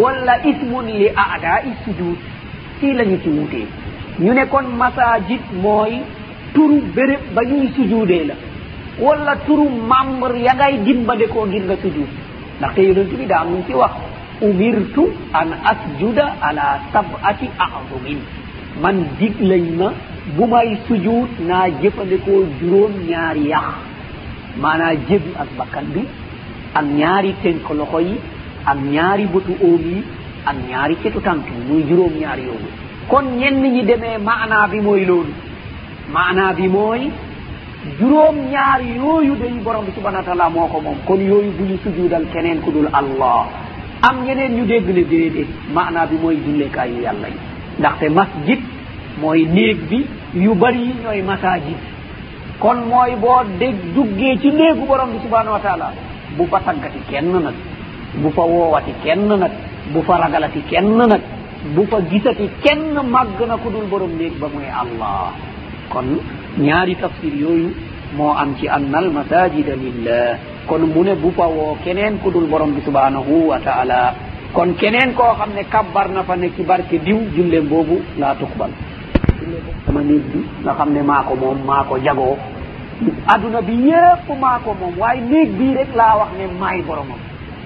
walla 0.00 0.34
ismun 0.50 0.86
li 0.86 1.08
aadai 1.24 1.72
sujud. 1.84 2.18
Fii 2.80 2.92
la 2.98 3.04
ñu 3.04 3.18
ci 3.22 3.28
wutee 3.28 3.66
ñu 4.20 4.32
ne 4.34 4.44
kon 4.52 4.66
masajid 4.82 5.40
mooy 5.62 6.00
turu 6.54 6.80
béréb 6.94 7.20
ba 7.34 7.42
ñuy 7.44 7.68
sujuudee 7.76 8.24
la 8.28 8.34
wala 8.98 9.36
turu 9.46 9.68
membre 9.90 10.38
ya 10.46 10.54
ngay 10.54 10.78
dimbale 10.84 11.26
koo 11.28 11.46
ngir 11.46 11.62
nga 11.64 11.76
sujuud 11.82 12.08
ndaxte 12.58 12.80
yonent 12.88 13.12
bi 13.18 13.26
daa 13.26 13.44
mun 13.44 13.62
ci 13.66 13.74
wax 13.74 13.92
umirtu 14.40 15.02
an 15.34 15.48
asjuda 15.70 16.24
ala 16.42 16.80
sab'ati 16.92 17.46
azumin 17.64 18.20
man 18.82 18.96
dig 19.18 19.34
lañ 19.40 19.64
ma 19.78 19.88
bu 20.34 20.46
may 20.46 20.76
sujud 20.88 21.30
naa 21.48 21.68
jëfandikoo 21.82 22.42
juróom 22.60 22.92
ñaari 23.08 23.44
yax 23.52 23.68
maanaa 24.62 24.94
jébi 25.08 25.30
ak 25.42 25.48
bakkan 25.58 25.86
bi 25.94 26.02
ak 26.74 26.84
ñaari 26.98 27.34
tënk 27.42 27.68
loxo 27.78 28.00
yi 28.00 28.16
ak 28.66 28.78
ñaari 28.94 29.24
bëtu 29.32 29.52
óom 29.62 29.82
yi 29.92 30.02
ak 30.46 30.56
ñaari 30.68 30.96
cetu 31.02 31.20
tànk 31.20 31.44
yi 31.46 31.60
muy 31.68 31.82
juróom 31.88 32.12
ñaari 32.20 32.42
yooyu. 32.42 32.68
Kon 33.08 33.24
ñenn 33.38 33.62
ñi 33.62 33.82
demee 33.84 34.18
maanaa 34.18 34.66
bi 34.68 34.80
mooy 34.80 35.04
loolu. 35.04 35.32
Maanaa 36.12 36.52
bi 36.54 36.66
mooy 36.68 37.10
juróom 37.98 38.36
ñaar 38.52 38.80
yooyu 38.82 39.34
day 39.36 39.52
borom 39.64 39.84
bi 39.86 39.92
subhana 39.94 40.18
wa 40.18 40.24
taala 40.24 40.48
moo 40.50 40.66
ko 40.66 40.80
moom. 40.80 40.96
Kon 41.06 41.20
yooyu 41.20 41.50
bu 41.56 41.64
ñu 41.64 41.78
sujuudal 41.84 42.26
keneen 42.32 42.60
ku 42.62 42.70
dul 42.72 42.88
allah. 42.92 43.46
Am 44.02 44.24
ñeneen 44.26 44.52
ñu 44.56 44.64
dégg 44.66 44.88
ne 44.88 45.02
déedéet 45.04 45.46
maanaa 45.74 46.06
bi 46.06 46.16
mooy 46.22 46.36
julleekaayu 46.44 47.00
yàlla 47.02 47.28
yi. 47.28 47.38
Ndaxte 47.78 48.08
masjid 48.10 48.58
mooy 49.20 49.44
néeg 49.56 49.78
bi 49.90 50.06
yu 50.34 50.54
bari 50.54 50.78
yi 50.88 50.94
ñooy 51.02 51.22
masajid 51.22 51.78
kon 52.60 52.78
mooy 52.90 53.12
boo 53.22 53.42
dég 53.60 53.74
duggee 53.94 54.36
ci 54.40 54.50
néegu 54.50 54.84
borom 54.86 55.10
bi 55.12 55.18
subhanahu 55.24 55.52
wa 55.56 55.60
taala 55.60 55.92
bu 56.36 56.44
fa 56.50 56.58
taggati 56.66 57.00
kenn 57.10 57.32
nag 57.32 57.54
bu 58.22 58.28
fa 58.36 58.42
woowati 58.42 58.92
kenn 59.04 59.28
nag 59.28 59.52
bu 59.92 60.00
fa 60.06 60.14
ragalati 60.22 60.60
kenn 60.70 60.96
nag 60.96 61.20
bu 61.74 61.82
fa 61.90 61.98
gisati 62.10 62.46
kenn 62.64 62.94
màgg 63.14 63.38
na 63.48 63.56
ku 63.62 63.68
dul 63.70 63.86
borom 63.90 64.12
néeg 64.18 64.34
ba 64.40 64.46
muy 64.54 64.68
allah. 64.82 65.32
kon 65.92 66.08
ñaari 66.58 66.94
tafsir 66.96 67.32
yooyu 67.42 67.70
moo 68.16 68.32
am 68.42 68.50
ci 68.58 68.68
ann 68.68 68.94
almasajida 68.94 69.74
lillah. 69.76 70.38
kon 70.66 70.82
mu 70.92 71.02
ne 71.04 71.14
bu 71.14 71.30
fa 71.36 71.46
woo 71.46 71.76
keneen 71.84 72.18
ku 72.22 72.30
dul 72.30 72.46
borom 72.52 72.72
bi 72.74 72.80
subhanahu 72.84 73.34
wa 73.50 73.58
taala. 73.66 74.14
kon 74.52 74.74
keneen 74.80 75.14
koo 75.14 75.32
xam 75.38 75.50
ne 75.56 75.62
kabbar 75.74 76.08
na 76.14 76.22
fa 76.22 76.34
ne 76.36 76.48
ci 76.56 76.62
barke 76.62 76.96
diw 77.06 77.18
julleem 77.34 77.66
boobu 77.68 77.96
laa 78.18 78.34
tuqbal. 78.40 78.70
sama 79.86 80.00
néeg 80.00 80.22
bi 80.32 80.40
nga 80.64 80.72
xam 80.78 80.92
ne 80.94 81.02
maa 81.02 81.22
ko 81.28 81.34
moom 81.34 81.58
maa 81.66 81.84
ko 81.88 81.98
jagoo. 82.04 82.36
Adduna 83.26 83.60
bi 83.62 83.74
yépp 83.88 84.28
maa 84.40 84.58
ko 84.64 84.74
moom 84.80 84.94
waaye 84.98 85.20
néeg 85.20 85.50
bii 85.58 85.74
rek 85.76 85.94
laa 85.94 86.16
wax 86.18 86.30
ne 86.38 86.44
maay 86.60 86.82
boromam. 86.82 87.18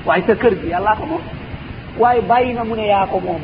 Waaye 0.06 0.22
sa 0.26 0.34
kër 0.34 0.54
gi 0.60 0.68
yàllaa 0.72 0.96
ko 0.96 1.04
moom. 1.06 1.22
Waaye 1.98 2.20
bàyyi 2.28 2.52
na 2.54 2.64
mu 2.64 2.74
ne 2.76 2.86
yaa 2.86 3.06
ko 3.06 3.20
moom. 3.20 3.40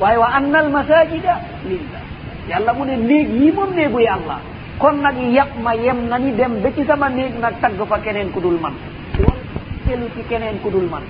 Waaye 0.00 0.18
wa 0.18 0.28
anna 0.36 0.58
al 0.58 0.70
masajida 0.70 1.34
lillah. 1.68 2.02
Yàlla 2.50 2.72
mu 2.72 2.84
ne 2.84 2.96
néeg 2.96 3.28
yii 3.40 3.52
moom 3.52 3.70
néegu 3.74 3.98
yàlla. 4.00 4.38
Kon 4.78 4.96
nag 5.02 5.16
yàpp 5.36 5.52
ma 5.62 5.74
yem 5.74 6.08
na 6.08 6.18
ni 6.18 6.32
dem 6.32 6.60
ba 6.62 6.68
ci 6.74 6.84
sama 6.86 7.08
néeg 7.08 7.32
nag 7.40 7.54
tagg 7.60 7.78
fa 7.88 7.98
keneen 7.98 8.30
ku 8.32 8.40
dul 8.40 8.58
man. 8.60 8.72
Wala 9.18 9.40
telu 9.86 10.06
ci 10.16 10.22
keneen 10.28 10.58
ku 10.62 10.70
dul 10.70 10.88
man. 10.90 11.02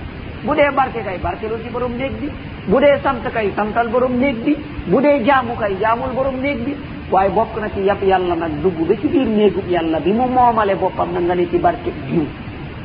bu 0.45 0.55
dee 0.55 0.71
barke 0.75 1.03
kay 1.03 1.17
barkelul 1.23 1.59
ci 1.63 1.69
borom 1.69 1.93
néeg 1.97 2.11
bi. 2.21 2.29
Bu 2.67 2.79
dee 2.79 2.99
sant 3.03 3.23
kay 3.33 3.51
santal 3.55 3.87
borom 3.89 4.13
néeg 4.19 4.35
bi. 4.45 4.55
Bu 4.87 5.01
dee 5.01 5.23
jaamu 5.25 5.55
kay 5.59 5.75
jaamul 5.81 6.11
borom 6.15 6.37
néeg 6.41 6.59
bi. 6.65 6.75
Waaye 7.11 7.29
bokk 7.29 7.59
na 7.61 7.67
ci 7.69 7.81
yab 7.81 8.01
yàlla 8.03 8.35
nag 8.35 8.51
dugg 8.63 8.77
ba 8.87 8.93
ci 9.01 9.07
biir 9.07 9.27
néegub 9.27 9.67
yàlla 9.69 9.99
bi 9.99 10.11
mu 10.11 10.25
moomale 10.27 10.75
boppam 10.75 11.11
na 11.13 11.19
nga 11.19 11.35
ne 11.35 11.45
ci 11.49 11.57
barke 11.57 11.91
diw. 12.09 12.23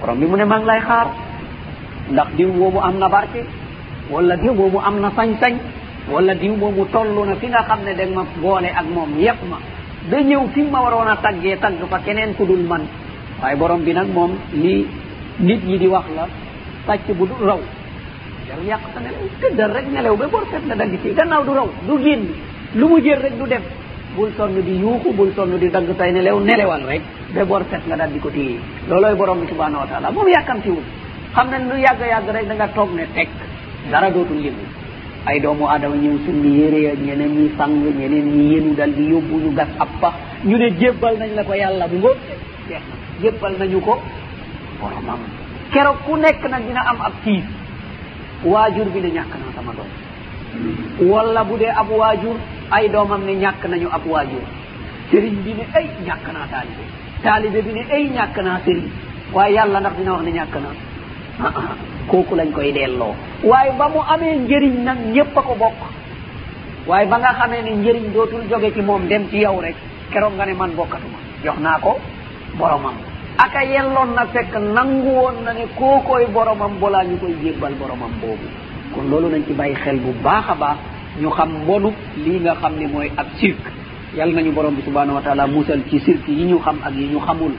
Borom 0.00 0.18
bi 0.18 0.26
mu 0.26 0.36
ne 0.36 0.44
maa 0.44 0.58
ngi 0.58 0.66
lay 0.66 0.80
xaar. 0.80 1.06
Ndax 2.10 2.28
diw 2.36 2.52
moomu 2.52 2.80
am 2.80 2.98
na 2.98 3.08
barke. 3.08 3.44
Wala 4.10 4.36
diw 4.36 4.52
moomu 4.54 4.78
am 4.78 5.00
na 5.00 5.10
sañ-sañ. 5.16 5.54
Wala 6.12 6.34
diw 6.34 6.54
moomu 6.56 6.84
toll 6.92 7.26
na 7.26 7.34
fi 7.36 7.46
nga 7.48 7.62
xam 7.68 7.80
ne 7.84 7.94
da 7.94 8.04
ma 8.14 8.24
boole 8.42 8.68
ak 8.74 8.86
moom 8.94 9.18
yëpp 9.18 9.40
ma. 9.50 9.58
Ba 10.10 10.16
ñëw 10.20 10.46
fi 10.54 10.62
ma 10.62 10.80
waroon 10.80 11.08
a 11.08 11.16
taggee 11.16 11.56
tagg 11.58 11.78
fa 11.90 11.98
keneen 12.04 12.34
ku 12.34 12.44
dul 12.46 12.62
man. 12.66 12.82
Waaye 13.42 13.56
borom 13.56 13.82
bi 13.84 13.92
nag 13.92 14.08
moom 14.14 14.32
li 14.52 14.86
nit 15.40 15.64
ñi 15.64 15.78
di 15.78 15.86
wax 15.86 16.04
la. 16.16 16.26
sàcc 16.88 17.08
bu 17.18 17.26
du 17.26 17.34
raw. 17.46 17.60
Yow 18.48 18.60
yàq 18.66 18.80
sa 18.94 19.00
nelew 19.00 19.28
tëddal 19.40 19.70
rek 19.76 19.86
nelew 19.92 20.16
ba 20.16 20.26
bor 20.26 20.44
set 20.50 20.64
la 20.66 20.74
dagg 20.74 20.92
ci 21.02 21.12
gannaaw 21.14 21.44
du 21.44 21.52
raw 21.52 21.68
du 21.86 21.94
génn. 22.04 22.24
Lu 22.74 22.86
mu 22.88 23.00
jël 23.04 23.20
rek 23.20 23.36
du 23.38 23.46
dem. 23.48 23.62
Bul 24.16 24.30
sonn 24.36 24.54
di 24.66 24.74
yuuxu 24.82 25.12
bul 25.12 25.30
sonn 25.36 25.58
di 25.58 25.68
dagg 25.70 25.88
say 25.98 26.12
nelew 26.12 26.40
nelewal 26.40 26.82
rek 26.88 27.02
ba 27.34 27.44
bor 27.44 27.62
set 27.70 27.82
nga 27.86 27.96
dal 27.96 28.10
di 28.12 28.18
ko 28.18 28.30
téye. 28.30 28.56
Looloy 28.88 29.14
borom 29.14 29.40
bi 29.40 29.46
subhanahu 29.48 29.80
wa 29.82 29.86
taala 29.86 30.10
moom 30.10 30.26
yàkkamtiwul. 30.28 30.82
Xam 31.34 31.46
ne 31.50 31.58
lu 31.70 31.76
yàgg 31.80 32.00
yàgg 32.12 32.28
rek 32.34 32.46
da 32.48 32.54
nga 32.54 32.68
toog 32.68 32.90
ne 32.94 33.04
teg 33.14 33.28
dara 33.90 34.10
dootul 34.10 34.40
yëngu. 34.44 34.64
Ay 35.26 35.40
doomu 35.40 35.66
adama 35.68 35.94
ñëw 35.96 36.16
summi 36.24 36.48
yére 36.58 36.78
ya 36.86 36.92
ñeneen 36.94 37.32
ñi 37.36 37.50
sang 37.58 37.74
ñeneen 37.98 38.26
ñi 38.32 38.54
yenu 38.54 38.74
dal 38.74 38.92
di 38.94 39.04
yóbbu 39.12 39.36
ñu 39.44 39.54
gas 39.54 39.68
ab 39.78 39.88
pax. 40.00 40.14
Ñu 40.44 40.56
ne 40.56 40.70
jébbal 40.78 41.18
nañ 41.18 41.34
la 41.34 41.44
ko 41.44 41.52
yàlla 41.52 41.86
bu 41.86 41.96
ngóob. 41.98 42.16
Jeex 42.68 42.80
na 42.88 42.94
jébbal 43.22 43.54
nañu 43.58 43.80
ko 43.80 44.00
boromam. 44.80 45.18
kero 45.72 45.92
ku 46.06 46.16
nekk 46.16 46.42
nag 46.50 46.62
dina 46.66 46.82
am 46.90 47.00
ab 47.00 47.12
tiis. 47.24 47.44
Waajur 48.44 48.86
bi 48.94 49.00
ne 49.00 49.08
ñàkk 49.16 49.32
naa 49.40 49.52
sama 49.56 49.72
doom. 49.76 49.90
Wala 51.10 51.44
bu 51.44 51.56
dee 51.58 51.72
ab 51.80 51.88
waajur 51.90 52.36
ay 52.70 52.88
doomam 52.88 53.22
ne 53.26 53.32
ñàkk 53.34 53.64
nañu 53.68 53.88
ab 53.92 54.06
waajur. 54.06 54.44
Sëriñ 55.10 55.34
bi 55.44 55.52
ne 55.54 55.64
ay 55.74 55.86
ñàkk 56.06 56.26
naa 56.32 56.46
taalibe. 56.50 56.84
Taalibe 57.22 57.62
bi 57.66 57.72
ne 57.72 57.82
ay 57.90 58.04
ñàkk 58.16 58.36
naa 58.44 58.58
sëriñ. 58.64 58.88
Waaye 59.32 59.54
yàlla 59.54 59.80
ndax 59.80 59.94
dina 59.98 60.12
wax 60.12 60.22
ne 60.24 60.30
ñàkk 60.38 60.54
naa 60.64 60.76
ah, 61.46 61.52
ah, 61.56 61.74
kooku 62.10 62.34
lañ 62.36 62.50
koy 62.52 62.72
delloo. 62.72 63.14
Waaye 63.44 63.72
ba 63.78 63.88
mu 63.88 64.00
amee 64.12 64.36
njëriñ 64.38 64.84
nag 64.84 64.98
ñépp 65.14 65.36
a 65.38 65.42
ko 65.42 65.54
bokk. 65.54 65.80
Waaye 66.86 67.06
ba 67.06 67.18
nga 67.18 67.32
xamee 67.38 67.62
ne 67.62 67.70
njëriñ 67.76 68.12
dootul 68.14 68.42
jóge 68.50 68.72
ci 68.74 68.80
moom 68.82 69.06
dem 69.08 69.28
ci 69.30 69.38
yow 69.38 69.60
rek 69.60 69.76
keroog 70.12 70.34
nga 70.36 70.46
ne 70.46 70.54
man 70.54 70.70
bokkatuma. 70.76 71.18
Jox 71.44 71.58
naa 71.60 71.78
ko 71.78 71.98
boromam. 72.58 72.94
aka 73.38 73.62
yelloon 73.64 74.14
na 74.16 74.26
fekk 74.26 74.52
nangu 74.76 75.10
woon 75.18 75.36
na 75.44 75.52
ne 75.54 75.64
kookoy 75.78 76.26
boromam 76.34 76.72
bolaa 76.80 77.04
ñu 77.04 77.16
koy 77.18 77.34
jébbal 77.42 77.74
boromam 77.80 78.10
boobu. 78.20 78.46
Kon 78.94 79.04
loolu 79.10 79.28
nañ 79.30 79.42
ci 79.46 79.52
bàyyi 79.54 79.74
xel 79.74 79.98
bu 80.00 80.12
baax 80.24 80.44
a 80.50 80.54
baax. 80.54 80.76
Ñu 81.20 81.30
xam 81.30 81.48
mbonu 81.62 81.90
lii 82.24 82.40
nga 82.40 82.54
xam 82.60 82.72
ne 82.78 82.86
mooy 82.86 83.10
ab 83.16 83.26
cirque 83.38 83.70
yal 84.16 84.30
nañu 84.34 84.50
borom 84.52 84.74
bi 84.74 84.82
subhanahu 84.82 85.14
wa 85.16 85.22
taala 85.22 85.46
musal 85.46 85.80
ci 85.90 86.00
cirque 86.00 86.28
yi 86.28 86.44
ñu 86.50 86.58
xam 86.58 86.76
ak 86.84 86.94
yi 86.94 87.06
ñu 87.12 87.18
xamul. 87.20 87.52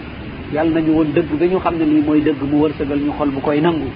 Yal 0.53 0.67
nañu 0.73 0.91
woon 0.93 1.13
dëgg 1.13 1.31
ba 1.39 1.45
ñu 1.45 1.59
xam 1.59 1.75
ne 1.77 1.85
lii 1.85 2.01
mooy 2.01 2.21
dëgg 2.21 2.41
mu 2.51 2.57
wërsëgal 2.63 2.99
ñu 2.99 3.11
xol 3.17 3.29
bu 3.29 3.39
koy 3.41 3.61
nangu. 3.61 3.87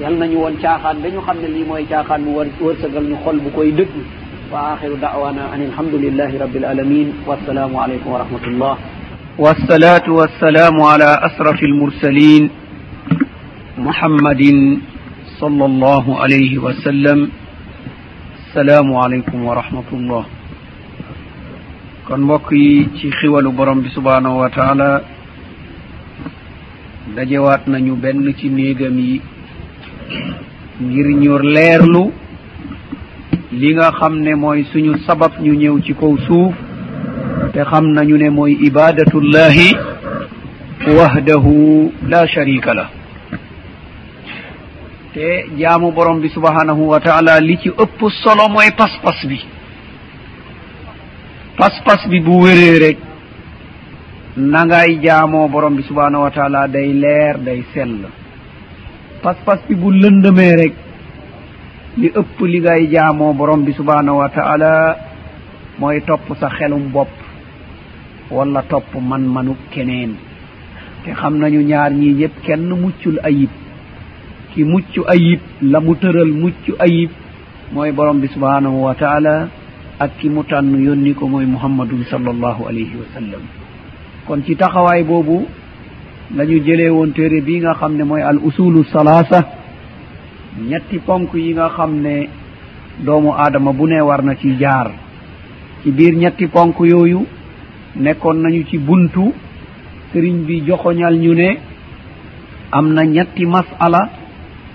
Yal 0.00 0.14
nañu 0.18 0.36
woon 0.38 0.56
caaxaan 0.60 0.98
ba 1.02 1.08
ñu 1.08 1.20
xam 1.20 1.36
ne 1.42 1.48
lii 1.48 1.64
mooy 1.64 1.84
caaxaan 1.86 2.20
mu 2.22 2.36
wërsëgal 2.60 3.04
ñu 3.04 3.16
xol 3.24 3.38
bu 3.40 3.50
koy 3.50 3.72
dëgg. 3.72 3.94
Wa 4.52 4.72
axiru 4.74 4.96
da'wana 4.96 5.42
an 5.54 5.60
alhamdulillahi 5.62 6.36
rabbil 6.38 6.64
alamin 6.64 7.08
wassalaamu 7.26 7.78
aleykum 7.80 8.12
wa 8.12 8.18
rahmatullah. 8.18 8.76
والصلاة 9.40 10.04
والسلام 10.10 10.76
على 10.82 11.10
أسرف 11.28 11.58
المرسلين 11.62 12.50
محمد 13.78 14.42
صلى 15.40 15.64
الله 15.64 16.04
عليه 16.22 16.52
وسلم. 16.58 17.18
السلام 18.40 18.88
عليكم 18.96 19.38
ورحمة 19.44 19.88
الله. 19.92 20.24
kon 22.04 22.20
mbokk 22.20 22.52
yi 22.52 22.88
ci 23.00 23.08
xiwalu 23.16 23.48
borom 23.56 23.80
bi 23.80 23.88
subhanahu 23.96 24.44
wa 24.44 24.50
taala 24.52 25.00
dajewaat 27.16 27.64
nañu 27.64 27.96
benn 27.96 28.26
ci 28.36 28.50
néegam 28.52 28.98
yi 28.98 29.22
ngir 30.84 31.06
ñu 31.16 31.38
leerlu 31.38 32.12
li 33.56 33.70
nga 33.72 33.88
xam 33.98 34.20
ne 34.20 34.34
mooy 34.34 34.64
suñu 34.72 34.98
sabab 35.06 35.32
ñu 35.40 35.54
ñëw 35.54 35.80
ci 35.86 35.94
kaw 35.94 36.12
suuf 36.28 36.52
te 37.52 37.60
xam 37.70 37.84
nañu 37.96 38.16
ne 38.18 38.28
mooy 38.30 38.52
ibadatullahi 38.68 39.68
wahdahu 40.96 41.92
la 42.08 42.26
sharika 42.26 42.74
la 42.74 42.86
te 45.14 45.28
jaamu 45.58 45.92
borom 45.92 46.20
bi 46.20 46.28
subhanahu 46.28 46.82
wa 46.92 47.00
taala 47.00 47.40
li 47.40 47.56
ci 47.62 47.68
ëpp 47.68 47.98
solo 48.22 48.48
mooy 48.48 48.70
pas-pas 48.78 49.18
bi. 49.28 49.38
Pas-pas 51.58 52.00
bi 52.08 52.20
bu 52.20 52.42
wéree 52.44 52.78
rek 52.78 52.98
na 54.36 54.64
ngay 54.64 55.00
jaamoo 55.02 55.48
borom 55.48 55.74
bi 55.76 55.82
subhanahu 55.82 56.22
wa 56.22 56.30
taala 56.30 56.68
day 56.68 56.92
leer 56.92 57.38
day 57.38 57.64
sell. 57.74 57.96
Pas-pas 59.22 59.58
bi 59.68 59.74
bu 59.74 59.90
lëndëmee 59.92 60.54
rek 60.62 60.74
li 62.00 62.08
ëpp 62.20 62.36
li 62.52 62.60
ngay 62.60 62.86
jaamoo 62.94 63.32
borom 63.34 63.64
bi 63.64 63.72
subhanahu 63.72 64.18
wa 64.22 64.28
taala 64.28 64.72
mooy 65.78 66.00
topp 66.06 66.30
sa 66.40 66.48
xelum 66.56 66.88
bopp. 66.94 67.19
wala 68.30 68.62
topp 68.62 68.94
man-manu 69.00 69.56
keneen. 69.70 70.14
Te 71.04 71.12
xam 71.14 71.38
nañu 71.38 71.60
ñaar 71.62 71.92
ñii 71.92 72.14
ñëpp 72.14 72.34
kenn 72.44 72.68
muccul 72.68 73.18
ayib. 73.22 73.50
Ki 74.54 74.64
mucc 74.64 74.92
ayib 75.08 75.40
la 75.62 75.80
mu 75.80 75.94
tëral 75.94 76.32
mucc 76.32 76.64
ayib 76.78 77.10
mooy 77.72 77.92
borom 77.92 78.20
bi 78.20 78.28
subhanahu 78.28 78.82
wa 78.82 78.94
taala 78.94 79.48
ak 79.98 80.18
ki 80.18 80.28
mu 80.28 80.42
tànn 80.44 80.74
yónni 80.84 81.14
ko 81.14 81.28
mooy 81.28 81.46
muhammadun 81.46 82.04
sallallahu 82.10 82.66
alayhi 82.68 82.96
wa 82.96 83.06
sallam. 83.14 83.42
Kon 84.26 84.42
ci 84.44 84.56
taxawaay 84.56 85.02
boobu 85.04 85.46
la 86.36 86.44
ñu 86.44 86.58
jëlee 86.64 86.88
woon 86.90 87.12
téere 87.12 87.40
bii 87.40 87.60
nga 87.60 87.74
xam 87.74 87.96
ne 87.96 88.04
mooy 88.04 88.22
al 88.22 88.38
usulu 88.42 88.84
salaasa. 88.84 89.40
Ñetti 90.68 90.98
ponk 90.98 91.32
yi 91.34 91.52
nga 91.54 91.68
xam 91.76 92.00
ne 92.00 92.28
doomu 93.04 93.32
aadama 93.32 93.72
bu 93.72 93.86
ne 93.86 94.00
war 94.00 94.22
na 94.22 94.34
ci 94.34 94.56
jaar. 94.58 94.90
Ci 95.82 95.90
biir 95.92 96.14
ñetti 96.16 96.46
ponk 96.48 96.76
yooyu 96.80 97.24
nekkoon 97.96 98.34
nañu 98.42 98.64
ci 98.68 98.78
buntu 98.78 99.32
sëriñ 100.12 100.44
bi 100.46 100.62
joxoñal 100.66 101.16
ñu 101.18 101.34
ne 101.34 101.58
am 102.72 102.92
na 102.92 103.02
ñetti 103.04 103.46
masala 103.46 104.10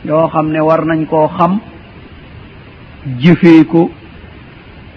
yoo 0.05 0.27
xam 0.29 0.49
ne 0.51 0.59
war 0.59 0.85
nañ 0.85 1.05
koo 1.05 1.27
xam 1.37 1.59
jëfee 3.19 3.65
ko 3.65 3.89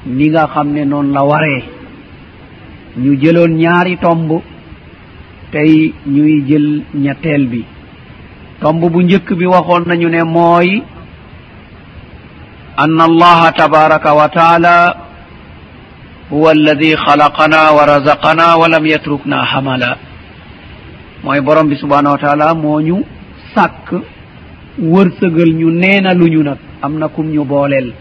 ni 0.07 0.29
nga 0.31 0.47
xam 0.53 0.73
ne 0.73 0.85
noonu 0.85 1.13
la 1.13 1.23
waree. 1.25 1.63
Ñu 2.97 3.15
jëloon 3.21 3.53
ñaari 3.57 3.97
tomb 3.99 4.41
tey 5.53 5.93
ñuy 6.07 6.45
jël 6.49 6.83
ñetteel 6.95 7.47
bi. 7.49 7.65
Tomb 8.61 8.81
bu 8.93 9.03
njëkk 9.03 9.35
bi 9.35 9.47
waxoon 9.47 9.85
nañu 9.87 10.09
ne 10.09 10.23
mooy 10.25 10.83
ann 12.77 13.01
allaha 13.01 13.53
tabaraka 13.53 14.15
wa 14.15 14.29
taala 14.29 14.97
huwa 16.31 16.51
alladi 16.51 16.95
halaqana 16.95 17.73
wa 17.77 17.87
razaqana 17.87 18.57
wa 18.57 18.69
lam 18.69 18.85
yatrukna 18.87 19.45
hamala. 19.45 19.97
Mooy 21.25 21.41
borom 21.41 21.69
bi 21.69 21.77
subhanahu 21.77 22.15
wa 22.15 22.19
taala 22.21 22.55
moo 22.55 22.81
ñu 22.81 23.03
sàkk 23.55 23.89
wërsëgal 24.79 25.53
ñu 25.55 25.71
neena 25.71 26.15
lu 26.15 26.27
ñu 26.29 26.43
nag. 26.43 26.59
Am 26.83 26.99
na 26.99 27.09
kum 27.09 27.27
ñu 27.33 27.45
booleel. 27.45 27.93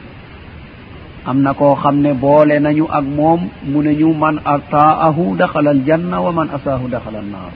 Am 1.26 1.42
na 1.42 1.54
koo 1.54 1.76
xam 1.76 2.02
ne 2.02 2.14
boole 2.14 2.60
nañu 2.60 2.86
ak 2.92 3.04
moom 3.04 3.50
mu 3.66 3.82
ne 3.82 3.96
ñu 3.96 4.14
man 4.14 4.40
ataahu 4.46 5.36
daxala 5.38 5.70
aljanna 5.72 6.22
wa 6.22 6.32
man 6.32 6.48
asaahu 6.54 6.88
daxala 6.90 7.20
annaar. 7.20 7.52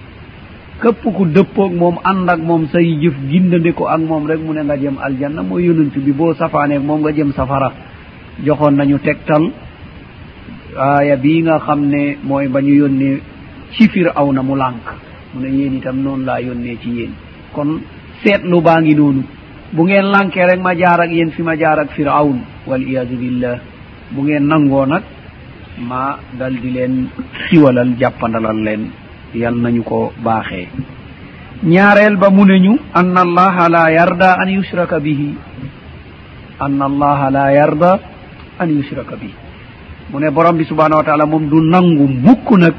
Képp 0.81 1.03
ku 1.15 1.25
dëppoog 1.25 1.73
moom 1.73 1.99
ànd 2.03 2.29
ak 2.29 2.39
moom 2.39 2.67
say 2.71 2.83
jëf 3.01 3.13
gindande 3.29 3.71
ko 3.73 3.85
ak 3.87 3.99
moom 4.01 4.25
rek 4.27 4.39
mu 4.39 4.53
ne 4.53 4.63
nga 4.63 4.75
jëm 4.77 4.97
aljanna. 4.99 5.43
Mooy 5.43 5.65
yonent 5.65 5.93
bi 5.95 6.11
boo 6.11 6.33
safaaneeg 6.33 6.81
moom 6.83 7.01
nga 7.01 7.11
jëm 7.11 7.31
safara. 7.33 7.71
Joxoon 8.43 8.71
nañu 8.75 8.97
tegtal 8.99 9.51
aaya 10.77 11.15
bii 11.17 11.41
nga 11.43 11.59
xam 11.59 11.81
ne 11.89 12.17
mooy 12.23 12.47
ba 12.47 12.61
ñu 12.61 12.73
yónnee 12.81 13.21
ci 13.73 13.87
fir 13.89 14.11
aw 14.15 14.31
na 14.31 14.41
mu 14.41 14.55
lànk. 14.55 14.85
Mu 15.33 15.39
ne 15.41 15.49
yéen 15.49 15.77
itam 15.77 15.97
noonu 16.03 16.25
laa 16.25 16.39
yónnee 16.41 16.77
ci 16.81 16.89
yéen. 16.89 17.11
Kon 17.53 17.79
seetlu 18.23 18.61
baa 18.61 18.81
ngi 18.81 18.95
noonu. 18.95 19.23
Bu 19.73 19.83
ngeen 19.83 20.05
lànkee 20.11 20.45
rek 20.45 20.59
ma 20.59 20.73
jaar 20.75 20.99
ak 21.01 21.11
yéen 21.11 21.31
fi 21.31 21.41
ma 21.43 21.55
jaar 21.57 21.79
ak 21.79 21.91
firawn. 21.91 22.39
Waliyadu 22.67 23.15
billah. 23.17 23.59
Bu 24.11 24.21
ngeen 24.23 24.47
nangoo 24.47 24.85
nag 24.85 25.03
ma 25.87 26.17
dal 26.37 26.53
di 26.61 26.69
leen 26.71 27.07
siwalal 27.49 27.95
jàppandalal 27.99 28.57
leen. 28.63 28.91
Yal 29.33 29.55
nañu 29.55 29.83
ko 29.83 30.11
baaxee. 30.23 30.67
Ñaareel 31.63 32.17
ba 32.17 32.29
mu 32.29 32.43
neñu 32.45 32.77
ann 32.93 33.15
allaha 33.17 33.69
la 33.69 33.91
yarda 33.91 34.35
an 34.41 34.49
yushraka 34.49 34.99
bihi. 34.99 35.35
Ann 36.59 36.81
allaha 36.81 37.29
la 37.31 37.51
yarda 37.53 37.99
an 38.59 38.67
yushraka 38.69 39.15
bihi. 39.15 39.33
mu 40.11 40.19
ne 40.19 40.29
borom 40.31 40.57
bi 40.57 40.65
subhanahu 40.65 40.97
wa 40.99 41.03
taala 41.03 41.25
moom 41.25 41.47
du 41.49 41.59
nangu 41.61 42.07
mukk 42.07 42.49
nag 42.57 42.73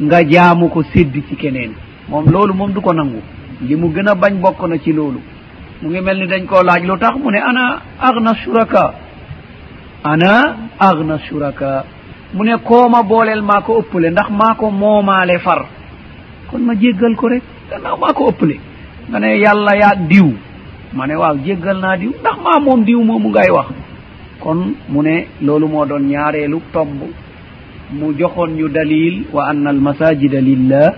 nga 0.00 0.22
jaamu 0.28 0.68
ko 0.68 0.82
séddi 0.82 1.22
ci 1.28 1.36
keneen. 1.36 1.72
Moom 2.08 2.26
loolu 2.30 2.54
moom 2.54 2.72
du 2.72 2.80
ko 2.80 2.92
nangu. 2.92 3.20
Li 3.62 3.76
mu 3.76 3.88
gën 3.92 4.08
a 4.08 4.14
bañ 4.14 4.34
bokk 4.40 4.68
na 4.68 4.78
ci 4.78 4.92
loolu. 4.92 5.20
Mu 5.82 5.88
ngi 5.90 6.00
mel 6.00 6.18
ni 6.18 6.26
dañ 6.26 6.46
koo 6.46 6.62
laaj 6.62 6.82
lu 6.84 6.98
tax 6.98 7.14
mu 7.22 7.30
ne 7.30 7.38
ana 7.38 7.80
agna 8.00 8.34
suraka 8.44 8.94
ana 10.02 10.56
agna 10.78 11.18
suraka 11.28 11.84
mu 12.34 12.42
ne 12.44 12.56
kooma 12.64 13.02
booleel 13.02 13.42
maa 13.42 13.60
ko 13.60 13.78
ëppale 13.80 14.10
ndax 14.10 14.30
maa 14.30 14.54
ko 14.54 14.70
moomaale 14.70 15.38
far. 15.38 15.66
Kon 16.50 16.58
ma 16.62 16.74
jéggal 16.74 17.14
ko 17.16 17.28
rek. 17.28 17.42
Gannaaw 17.70 17.96
maa 17.98 18.12
ko 18.12 18.28
ëppale. 18.30 18.58
Nga 19.10 19.18
ne 19.20 19.38
yàlla 19.38 19.76
yaa 19.76 19.94
diw. 20.08 20.28
Ma 20.94 21.06
ne 21.06 21.14
waaw 21.16 21.36
jéggal 21.44 21.78
naa 21.78 21.96
diw. 21.96 22.10
Ndax 22.20 22.36
maa 22.42 22.60
moom 22.60 22.84
diw 22.84 23.00
moomu 23.04 23.28
ngay 23.30 23.50
wax. 23.50 23.66
kon 24.44 24.60
mu 24.92 25.00
ne 25.02 25.16
loolu 25.40 25.66
moo 25.68 25.86
doon 25.86 26.04
ñaareelu 26.12 26.60
tomb. 26.72 27.00
mu 27.92 28.12
joxoon 28.18 28.50
ñu 28.58 28.68
dalil 28.68 29.24
wa 29.32 29.48
anna 29.50 29.70
almasajida 29.70 30.40
lillah 30.40 30.92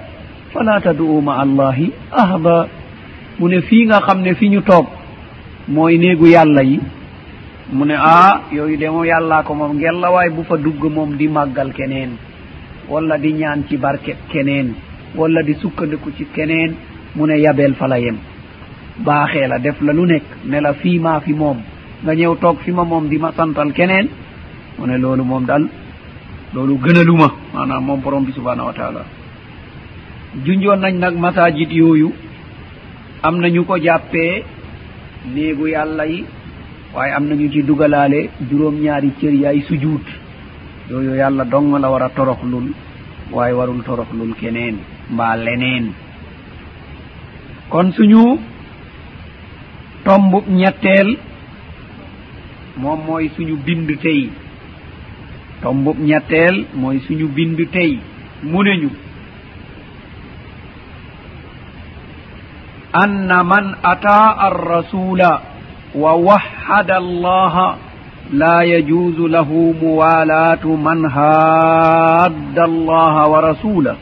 fala 0.52 0.80
tadu'u 0.80 1.20
ma 1.20 1.32
allahi 1.44 1.92
ahda. 2.12 2.68
mu 3.38 3.48
ne 3.48 3.60
fii 3.68 3.86
nga 3.86 4.00
xam 4.06 4.20
ne 4.22 4.34
fi 4.34 4.48
ñu 4.50 4.60
toog 4.62 4.86
mooy 5.68 5.98
néegu 5.98 6.26
yàlla 6.26 6.62
yi. 6.62 6.80
mu 7.72 7.84
ne 7.84 7.94
ah 7.98 8.40
yooyu 8.52 8.76
de 8.76 8.86
moom 8.88 9.04
yàllaa 9.04 9.42
ko 9.42 9.54
moom 9.54 9.76
ngellawaay 9.76 10.30
bu 10.30 10.42
fa 10.48 10.56
dugg 10.56 10.82
moom 10.96 11.16
di 11.16 11.28
màggal 11.28 11.72
keneen 11.72 12.10
walla 12.88 13.18
di 13.18 13.32
ñaan 13.32 13.64
ci 13.68 13.76
barket 13.76 14.16
keneen 14.32 14.74
walla 15.16 15.42
di 15.42 15.54
sukkandiku 15.54 16.10
ci 16.16 16.24
keneen 16.34 16.74
mu 17.16 17.26
ne 17.26 17.36
yabeel 17.44 17.74
fa 17.74 17.86
la 17.88 17.98
yem. 17.98 18.16
Baaxee 18.98 19.46
la 19.48 19.58
def 19.58 19.80
la 19.82 19.92
lu 19.92 20.06
nekk 20.06 20.24
ne 20.46 20.60
la 20.60 20.72
fii 20.72 20.98
maa 20.98 21.20
fi 21.20 21.32
moom. 21.32 21.58
nga 22.02 22.12
ñëw 22.14 22.34
toog 22.40 22.58
fi 22.64 22.70
ma 22.72 22.84
moom 22.84 23.08
di 23.08 23.18
ma 23.18 23.32
santal 23.36 23.72
keneen 23.72 24.08
mu 24.78 24.86
ne 24.86 24.96
loolu 24.98 25.24
moom 25.24 25.44
daal 25.46 25.64
loolu 26.54 26.78
gënaluma 26.84 27.28
maanaam 27.54 27.84
moom 27.84 28.00
borom 28.00 28.24
bi 28.24 28.32
subhanahu 28.32 28.66
wa 28.68 28.72
taala. 28.72 29.02
Junjoon 30.44 30.80
nañ 30.80 30.94
nag 30.98 31.14
masajid 31.16 31.70
yooyu 31.72 32.12
am 33.22 33.40
na 33.40 33.48
ñu 33.48 33.64
ko 33.64 33.78
jàppee 33.78 34.44
néegu 35.34 35.66
yàlla 35.68 36.04
yi 36.06 36.24
waaye 36.94 37.12
am 37.14 37.24
nañu 37.28 37.50
ci 37.52 37.62
dugalaale 37.62 38.30
juróom-ñaari 38.50 39.10
cër 39.20 39.34
yaay 39.34 39.60
sujuut. 39.68 40.04
Yooyu 40.90 41.14
yàlla 41.16 41.44
dong 41.44 41.72
la 41.80 41.88
war 41.90 42.02
a 42.02 42.08
toroxlul 42.10 42.66
waaye 43.32 43.52
warul 43.54 43.82
toroxlul 43.82 44.34
keneen 44.40 44.76
mbaa 45.10 45.36
leneen. 45.36 45.92
Kon 47.70 47.90
suñu 47.92 48.38
tomb 50.04 50.32
ñetteel 50.48 51.18
moom 52.81 52.99
mooy 53.07 53.29
suñu 53.35 53.55
bind 53.65 53.89
tey 54.03 54.29
tomb 55.61 55.85
ñetteel 56.07 56.55
mooy 56.81 56.97
suñu 57.07 57.27
bind 57.35 57.59
tey 57.75 57.99
mu 58.43 58.63
ne 58.63 58.73
ñu 58.81 58.89
anna 63.03 63.43
man 63.43 63.65
ataa 63.83 64.27
arrasula 64.47 65.31
ووحد 65.95 66.91
الله 66.91 67.75
لا 68.33 68.61
يجوز 68.61 69.19
له 69.19 69.73
موالاة 69.83 70.65
من 70.65 71.05
هاد 71.05 72.59
الله 72.59 73.27
ورسوله 73.27 73.95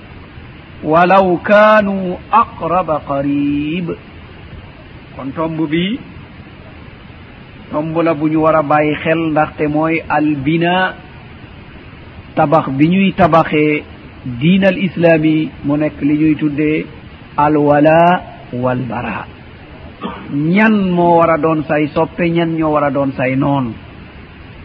ولو 0.84 1.38
كانوا 1.46 2.16
أقرب 2.34 2.90
قريب 3.10 3.88
kon 5.18 5.34
tomb 5.36 5.58
bi 5.72 5.98
tomb 7.71 7.97
la 8.03 8.15
bu 8.15 8.29
ñu 8.29 8.39
war 8.43 8.57
a 8.57 8.63
bàyyi 8.63 8.95
xel 9.03 9.19
ndaxte 9.31 9.65
mooy 9.69 10.01
albina 10.09 10.95
tabax 12.35 12.69
bi 12.79 12.89
ñuy 12.89 13.13
tabaxee 13.13 13.83
diin 14.41 14.65
al 14.65 14.79
islaami 14.79 15.51
mu 15.65 15.77
nekk 15.77 16.01
li 16.03 16.15
ñuy 16.19 16.35
tuddee 16.37 16.87
alwala 17.37 18.23
walbara 18.53 19.27
ñan 20.33 20.91
moo 20.97 21.19
war 21.19 21.31
a 21.31 21.39
doon 21.39 21.63
say 21.69 21.87
soppe 21.95 22.25
ñan 22.31 22.57
ñoo 22.59 22.73
war 22.73 22.85
a 22.85 22.91
doon 22.91 23.13
say 23.17 23.37
noonu 23.37 23.73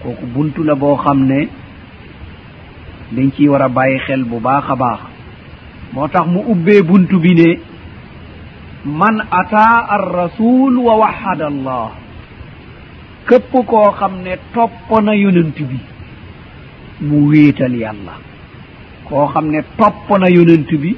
kooku 0.03 0.25
buntu 0.33 0.63
la 0.63 0.75
boo 0.75 0.95
xam 1.03 1.19
ne 1.27 1.47
dañ 3.11 3.29
ciy 3.35 3.47
war 3.49 3.61
a 3.63 3.69
bàyyi 3.69 3.99
xel 4.05 4.23
bu 4.23 4.39
baax 4.39 4.65
a 4.69 4.75
baax. 4.75 4.99
Moo 5.93 6.07
tax 6.07 6.25
mu 6.27 6.39
ubbee 6.51 6.81
buntu 6.83 7.17
bi 7.19 7.33
ne 7.33 7.49
man 8.85 9.17
ataa 9.31 9.85
arrasul 9.95 10.77
wa 10.77 10.93
wahada 11.01 11.47
allah. 11.47 11.89
képp 13.29 13.51
koo 13.67 13.91
xam 13.99 14.13
ne 14.23 14.35
topp 14.53 14.89
na 15.03 15.13
yonent 15.15 15.57
bi 15.69 15.77
mu 17.01 17.29
wéetal 17.29 17.73
yàlla. 17.83 18.13
Koo 19.07 19.27
xam 19.33 19.45
ne 19.51 19.59
topp 19.77 20.09
na 20.19 20.27
yonent 20.29 20.69
bi 20.81 20.95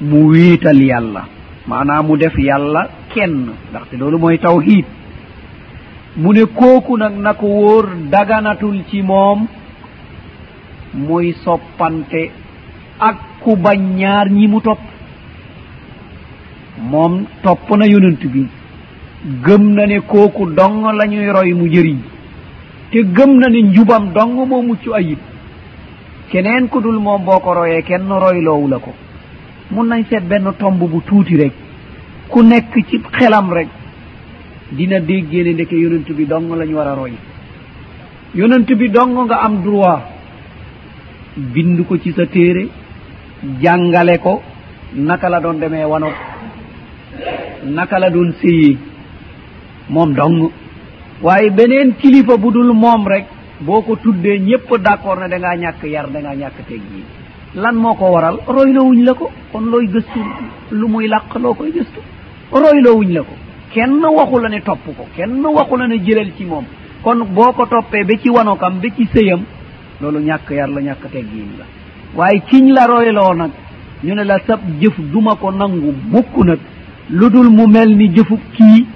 mu 0.00 0.28
wéetal 0.32 0.80
yàlla. 0.90 1.22
Maanaam 1.66 2.06
mu 2.06 2.16
def 2.16 2.36
yàlla 2.38 2.88
kenn 3.14 3.48
ndaxte 3.70 3.94
loolu 3.98 4.18
mooy 4.18 4.38
tawhiid. 4.38 4.84
Mu 6.16 6.32
ne 6.32 6.44
kooku 6.46 6.96
nag 6.96 7.14
na 7.18 7.34
ko 7.34 7.46
wóor 7.46 7.86
daganatul 8.10 8.78
ci 8.90 9.02
moom 9.02 9.46
muy 10.94 11.32
soppante 11.44 12.30
ak 13.00 13.16
ku 13.42 13.56
bañ 13.56 13.80
ñaar 13.96 14.30
ñi 14.30 14.46
mu 14.46 14.60
topp. 14.60 14.80
Moom 16.90 17.24
topp 17.42 17.70
na 17.76 17.86
yonent 17.86 18.22
bi. 18.32 18.46
gëm 19.24 19.72
na 19.74 19.86
ne 19.86 20.00
kooku 20.00 20.46
dong 20.54 20.84
la 20.92 21.06
ñuy 21.06 21.30
roy 21.30 21.52
mu 21.54 21.66
jëriñ. 21.68 21.98
te 22.90 22.98
gëm 23.02 23.38
na 23.38 23.48
ne 23.48 23.62
njubam 23.62 24.12
dong 24.12 24.46
moo 24.48 24.62
mucc 24.62 24.86
ayib. 24.94 25.18
keneen 26.30 26.68
ku 26.68 26.80
dul 26.80 26.98
moom 27.00 27.24
boo 27.24 27.40
ko 27.40 27.54
royee 27.54 27.82
kenn 27.82 28.06
royloowu 28.08 28.68
la 28.68 28.78
ko. 28.78 28.92
mun 29.70 29.86
nañ 29.88 30.04
seet 30.10 30.24
benn 30.28 30.52
tomb 30.58 30.78
bu 30.78 31.00
tuuti 31.06 31.36
rek. 31.36 31.52
ku 32.28 32.42
nekk 32.42 32.74
ci 32.88 33.00
xelam 33.12 33.50
rek. 33.52 33.68
dina 34.72 35.00
déggee 35.00 35.42
ne 35.42 35.52
ndeke 35.52 35.72
yonent 35.74 36.08
bi 36.12 36.26
dong 36.26 36.54
la 36.54 36.64
ñu 36.66 36.74
war 36.76 36.88
a 36.88 36.94
roy. 36.94 37.12
yonent 38.34 38.66
bi 38.74 38.90
dong 38.90 39.24
nga 39.26 39.36
am 39.40 39.62
droit. 39.62 40.02
bind 41.36 41.86
ko 41.86 41.96
ci 41.98 42.12
sa 42.12 42.26
téere. 42.26 42.68
jàngale 43.62 44.18
ko. 44.18 44.42
naka 44.96 45.28
la 45.30 45.40
doon 45.40 45.58
demee 45.60 45.84
wano 45.84 46.08
naka 47.64 47.98
la 47.98 48.10
doon 48.10 48.32
séyee. 48.42 48.76
moom 49.88 50.14
dong. 50.14 50.50
Waaye 51.22 51.50
beneen 51.50 51.94
kilifa 52.00 52.36
bu 52.36 52.50
dul 52.52 52.72
moom 52.72 53.06
rek 53.06 53.26
boo 53.60 53.82
ko 53.82 53.96
tuddee 53.96 54.38
ñépp 54.38 54.68
d' 54.82 54.86
accord 54.86 55.20
ne 55.20 55.28
da 55.28 55.38
ngaa 55.38 55.56
ñàkk 55.56 55.84
yar 55.84 56.08
da 56.10 56.20
ngaa 56.20 56.34
ñàkk 56.34 56.66
teg 56.68 56.80
yi 56.94 57.04
lan 57.54 57.76
moo 57.76 57.94
ko 57.94 58.10
waral? 58.10 58.38
Roylowuñ 58.46 59.04
la 59.04 59.14
ko. 59.14 59.30
Kon 59.52 59.60
looy 59.70 59.86
gëstu 59.86 60.18
lu 60.72 60.88
muy 60.88 61.06
làq 61.06 61.34
loo 61.40 61.54
koy 61.54 61.70
gëstu? 61.70 62.00
Roylowuñ 62.52 63.12
la 63.12 63.20
ko. 63.22 63.32
Kenn 63.72 64.02
waxu 64.04 64.38
la 64.40 64.48
ne 64.48 64.60
topp 64.60 64.84
ko. 64.96 65.06
Kenn 65.16 65.40
waxu 65.44 65.76
la 65.76 65.86
ne 65.86 65.96
jëlal 66.04 66.32
ci 66.36 66.44
moom. 66.44 66.64
Kon 67.02 67.24
boo 67.32 67.52
ko 67.52 67.66
toppee 67.66 68.04
ba 68.04 68.14
ci 68.20 68.28
wanokam 68.28 68.80
ba 68.80 68.88
ci 68.96 69.06
sëyam 69.12 69.42
loolu 70.00 70.18
ñàkk 70.20 70.50
yar 70.50 70.68
la 70.68 70.80
ñàkk 70.80 71.10
teggiin 71.12 71.52
la. 71.58 71.64
Waaye 72.16 72.42
kiñ 72.48 72.72
la 72.72 72.86
royloo 72.86 73.34
nag 73.34 73.50
ñu 74.02 74.14
ne 74.14 74.24
la 74.24 74.38
sab 74.46 74.60
jëf 74.80 74.98
duma 75.12 75.36
ko 75.36 75.50
nangu 75.52 75.94
mukk 76.10 76.36
nag. 76.44 76.58
Lu 77.10 77.30
dul 77.30 77.50
mu 77.50 77.66
mel 77.68 77.94
ni 77.96 78.08
jëfu 78.12 78.36
kii 78.56 78.86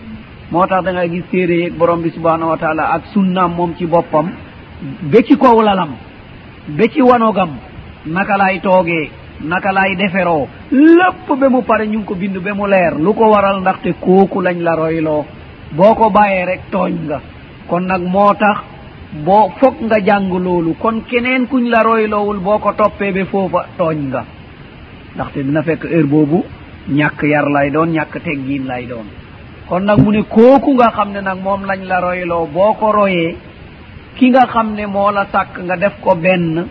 moo 0.50 0.66
tax 0.66 0.84
da 0.84 0.92
ngay 0.92 1.08
gis 1.10 1.24
téere 1.30 1.54
yeeg 1.60 1.74
borom 1.78 2.02
bi 2.02 2.10
subhanahu 2.10 2.50
wa 2.50 2.56
taala 2.56 2.84
ak 2.94 3.02
sunnaam 3.12 3.52
moom 3.54 3.74
ci 3.76 3.86
boppam. 3.86 4.30
ba 5.10 5.18
ci 5.26 5.36
kow 5.36 5.60
lalam 5.62 5.90
ba 6.68 6.84
ci 6.88 7.02
wanogam 7.02 7.50
naka 8.06 8.36
laay 8.36 8.60
toogee 8.60 9.10
naka 9.40 9.72
laay 9.72 9.96
deferoo 9.96 10.48
lépp 10.70 11.28
ba 11.40 11.48
mu 11.48 11.62
pare 11.62 11.86
ñu 11.86 11.98
ngi 11.98 12.04
ko 12.06 12.14
bind 12.14 12.36
ba 12.38 12.54
mu 12.54 12.66
leer. 12.66 12.94
lu 12.98 13.12
ko 13.14 13.28
waral 13.30 13.60
ndaxte 13.60 13.92
kooku 14.00 14.40
lañ 14.40 14.58
la 14.62 14.74
royloo. 14.74 15.24
boo 15.76 15.94
ko 15.94 16.10
bàyyee 16.10 16.44
rek 16.46 16.60
tooñ 16.70 16.94
nga. 17.06 17.20
kon 17.68 17.80
nag 17.86 18.02
moo 18.02 18.34
tax 18.34 18.58
boo 19.24 19.50
foog 19.60 19.74
nga 19.82 19.98
jàng 20.04 20.30
loolu. 20.30 20.74
kon 20.78 21.02
keneen 21.08 21.46
kuñ 21.46 21.68
la 21.68 21.82
royloowul 21.82 22.38
boo 22.38 22.58
ko 22.58 22.72
toppee 22.72 23.12
ba 23.12 23.24
foofa 23.24 23.66
tooñ 23.78 23.98
nga. 24.08 24.24
ndaxte 25.14 25.42
dina 25.44 25.62
fekk 25.62 25.84
heure 25.84 26.06
boobu 26.06 26.44
ñàkk 26.88 27.22
yar 27.22 27.48
lay 27.50 27.70
doon 27.70 27.90
ñàkk 27.92 28.22
teggiin 28.24 28.66
lay 28.66 28.86
doon. 28.86 29.06
kon 29.68 29.80
nag 29.84 29.98
mu 30.04 30.10
ne 30.12 30.22
kooku 30.22 30.70
nga 30.74 30.90
xam 30.96 31.12
ne 31.12 31.20
nag 31.20 31.38
moom 31.44 31.62
lañ 31.68 31.80
la 31.90 32.00
royloo 32.00 32.46
boo 32.54 32.72
ko 32.80 32.92
royee 32.92 33.36
ki 34.16 34.30
nga 34.30 34.46
xam 34.52 34.74
ne 34.74 34.86
moo 34.86 35.10
la 35.10 35.26
sàkk 35.32 35.58
nga 35.66 35.76
def 35.76 35.94
ko 36.00 36.14
benn 36.14 36.66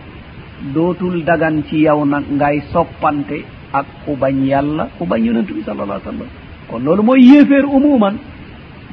dootul 0.74 1.24
dagan 1.24 1.62
ci 1.68 1.76
yow 1.86 2.04
nag 2.04 2.24
ngay 2.30 2.60
soppante 2.72 3.38
ak 3.72 3.86
ku 4.04 4.16
bañ 4.16 4.44
yàlla 4.50 4.88
ku 4.98 5.04
bañ 5.06 5.24
yonentu 5.24 5.54
bi 5.54 5.62
sal 5.62 5.80
allah 5.80 6.00
sallam. 6.04 6.26
Kon 6.68 6.80
loolu 6.84 7.02
mooy 7.02 7.20
yéeféer 7.20 7.64
umuman 7.64 8.16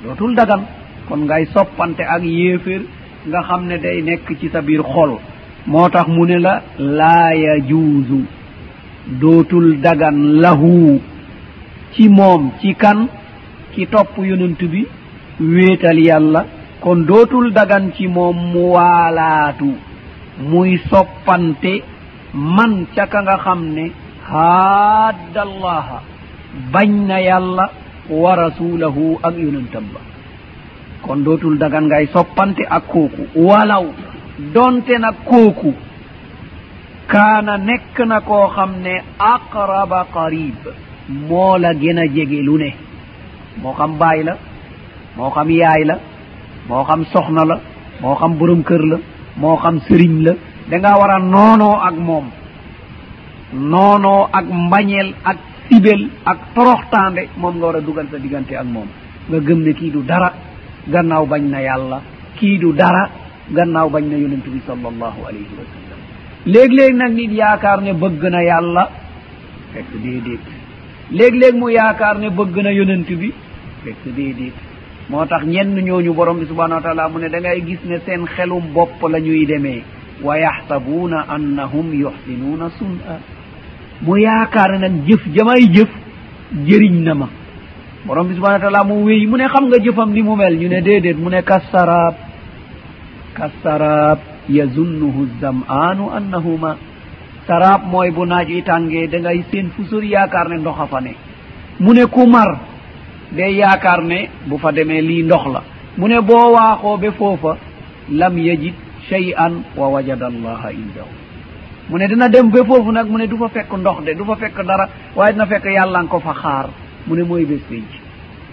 dootul 0.04 0.36
dagan. 0.36 0.62
Kon 1.08 1.22
ngay 1.26 1.46
soppante 1.54 2.02
ak 2.04 2.24
yéeféer 2.24 2.82
nga 3.28 3.42
xam 3.48 3.66
ne 3.68 3.78
day 3.80 4.02
nekk 4.04 4.28
ci 4.40 4.50
sa 4.50 4.62
biir 4.62 4.84
xol. 4.84 5.18
Moo 5.66 5.90
tax 5.90 6.08
mu 6.08 6.26
ne 6.26 6.38
la 6.38 6.62
laa 6.78 7.34
yajuusu 7.34 8.20
dootul 9.22 9.82
dagan 9.82 10.18
lahu. 10.42 11.00
Ci 11.94 12.10
moom 12.10 12.52
ci 12.62 12.76
kan? 12.76 13.08
ki 13.76 13.86
topp 13.88 14.18
yonent 14.30 14.62
bi 14.72 14.82
wéetal 15.40 16.00
yàlla 16.00 16.46
kon 16.82 17.00
dootul 17.08 17.52
dagan 17.54 17.92
ci 17.96 18.08
moom 18.08 18.38
mu 18.54 18.64
waalaatu 18.76 19.70
muy 20.50 20.78
soppante 20.90 21.74
man 22.34 22.86
ca 22.96 23.06
ka 23.08 23.20
nga 23.22 23.38
xam 23.44 23.62
ne 23.76 23.86
haaddallaha 24.30 26.00
bañ 26.74 26.90
na 27.08 27.18
yàlla 27.22 27.66
wa 28.10 28.36
rasulahu 28.36 29.20
ak 29.24 29.36
yonentam 29.38 29.86
ba. 29.94 30.02
kon 31.02 31.24
dootul 31.24 31.58
dagan 31.58 31.86
ngay 31.88 32.08
soppante 32.14 32.64
ak 32.70 32.84
kooku 32.88 33.24
walaw 33.48 33.86
donte 34.54 34.96
nag 35.00 35.16
kooku 35.30 35.72
kaana 37.08 37.58
nekk 37.58 37.96
na 38.08 38.20
koo 38.22 38.48
xam 38.56 38.72
ne 38.86 38.96
aqraba 39.20 40.02
qarib 40.14 40.60
moo 41.28 41.58
la 41.58 41.72
gën 41.74 42.00
a 42.00 42.06
jege 42.16 42.40
lu 42.48 42.58
ne. 42.58 42.72
moo 43.62 43.74
xam 43.74 43.98
baay 43.98 44.24
la 44.24 44.38
moo 45.18 45.30
xam 45.30 45.50
yaay 45.50 45.84
la 45.86 45.96
moo 46.70 46.84
xam 46.84 47.06
soxna 47.14 47.46
la 47.46 47.60
moo 48.02 48.16
xam 48.16 48.38
borom 48.38 48.62
kër 48.64 48.84
la 48.92 48.98
moo 49.38 49.58
xam 49.58 49.80
sëriñ 49.88 50.24
la. 50.26 50.34
Da 50.70 50.78
ngaa 50.80 50.98
war 51.00 51.12
a 51.12 51.20
noonoo 51.20 51.76
ak 51.88 51.96
moom 52.08 52.26
noonoo 53.54 54.30
ak 54.32 54.46
mbañeel 54.50 55.14
ak 55.24 55.38
sibel 55.70 56.10
ak 56.26 56.38
toroxtaande. 56.56 57.30
Moom 57.38 57.56
nga 57.58 57.66
war 57.66 57.76
a 57.76 57.82
dugal 57.82 58.08
sa 58.12 58.18
diggante 58.18 58.54
ak 58.56 58.66
moom. 58.66 58.88
Nga 59.30 59.40
gëm 59.40 59.60
ne 59.64 59.74
kii 59.74 59.92
du 59.92 60.02
dara 60.04 60.34
gannaaw 60.88 61.26
bañ 61.26 61.44
na 61.50 61.60
yàlla. 61.62 62.02
Kii 62.38 62.58
du 62.60 62.74
dara 62.74 63.10
gannaaw 63.52 63.90
bañ 63.90 64.04
na 64.10 64.18
yonent 64.18 64.46
bi 64.54 64.60
sal 64.66 64.78
allahu 64.86 65.20
alayhi 65.28 65.54
wa 65.58 65.66
sallam. 65.72 66.00
Léeg-léeg 66.46 66.94
nag 66.96 67.14
nit 67.14 67.32
yaakaar 67.32 67.82
ne 67.82 67.94
bëgg 67.94 68.24
na 68.32 68.42
yàlla 68.44 68.90
fekk 69.74 69.92
déedéet. 70.04 70.46
léeg-léeg 71.12 71.56
mu 71.56 71.70
yaakaar 71.72 72.18
ne 72.20 72.30
bëgg 72.30 72.56
na 72.64 72.72
yonent 72.72 73.08
bi. 73.10 73.34
Fekk 73.84 74.16
déedéet. 74.16 74.54
Moo 75.10 75.26
tax 75.26 75.46
ñenn 75.46 75.76
ñooñu 75.76 76.14
borom 76.14 76.40
bi 76.40 76.46
subhanau 76.48 76.76
wa 76.78 76.82
taala 76.82 77.10
mu 77.10 77.20
ne 77.20 77.30
da 77.30 77.40
ngay 77.40 77.62
gis 77.66 77.80
ne 77.86 77.98
seen 78.06 78.26
xelum 78.26 78.64
bopp 78.74 79.02
la 79.10 79.20
ñuy 79.20 79.46
demee. 79.46 79.84
Wa 80.24 80.38
yaxsabuuna 80.40 81.26
annahum 81.30 81.94
yuxsinuuna 81.94 82.70
sun'a. 82.78 83.20
Mu 84.02 84.18
yaakaar 84.18 84.72
ne 84.72 84.78
nag 84.80 85.06
jëf 85.08 85.24
jamay 85.34 85.62
jëf 85.74 85.90
jëriñ 86.66 87.04
na 87.04 87.14
ma. 87.14 87.30
Borom 88.06 88.28
bi 88.28 88.34
subhanau 88.36 88.56
wa 88.58 88.60
taala 88.60 88.84
mu 88.84 89.04
wéy 89.06 89.26
mu 89.28 89.38
ne 89.38 89.48
xam 89.48 89.68
nga 89.68 89.78
jëfam 89.78 90.12
ni 90.12 90.22
mu 90.24 90.36
mel. 90.36 90.58
Ñu 90.58 90.68
ne 90.70 90.82
déedéet 90.82 91.16
mu 91.18 91.30
ne 91.30 91.42
kassaraab. 91.42 92.16
Kassaraab 93.36 94.20
yazunnuhu 94.50 95.28
zam'aanu 95.42 96.10
annahu 96.18 96.58
ma 96.58 96.78
sarab 97.48 97.82
mooy 97.92 98.12
bu 98.12 98.26
naaj 98.26 98.48
wi 98.50 98.62
tàngee 98.64 99.08
da 99.08 99.20
ngay 99.20 99.44
seen 99.52 99.70
fu 99.76 99.84
sori 99.86 100.10
yaakaar 100.10 100.50
ne 100.50 100.58
ndox 100.58 100.80
a 100.80 100.86
fa 100.88 101.00
ne. 101.02 101.16
Mu 101.80 101.94
ne 101.94 102.06
ku 102.08 102.26
mar 102.28 102.60
day 103.32 103.54
yaakaar 103.56 104.04
ne 104.04 104.30
bu 104.48 104.58
fa 104.58 104.72
demee 104.72 105.02
lii 105.02 105.24
ndox 105.24 105.46
la. 105.54 105.62
Mu 105.98 106.08
ne 106.08 106.22
boo 106.22 106.52
waaxoo 106.54 106.98
ba 106.98 107.12
foofa 107.12 107.58
lam 108.12 108.38
yajid 108.38 108.74
shay 109.10 109.34
an 109.38 109.64
wa 109.76 109.88
wajada 109.90 110.26
allaha 110.28 110.72
indahu. 110.72 111.10
Mu 111.90 111.98
ne 111.98 112.08
dina 112.08 112.30
dem 112.30 112.50
ba 112.50 112.64
foofu 112.66 112.92
nag 112.92 113.08
mu 113.10 113.18
ne 113.18 113.28
du 113.28 113.38
fa 113.38 113.48
fekk 113.50 113.72
ndox 113.78 114.04
de 114.06 114.14
du 114.16 114.24
fa 114.26 114.36
fekk 114.36 114.66
dara 114.66 114.90
waaye 115.16 115.34
dina 115.34 115.46
fekk 115.46 115.66
yàlla 115.66 116.02
nga 116.04 116.10
ko 116.10 116.20
fa 116.20 116.34
xaar. 116.34 116.70
Mu 117.08 117.16
ne 117.16 117.24
mooy 117.24 117.46
bés 117.46 117.62
penc. 117.70 117.92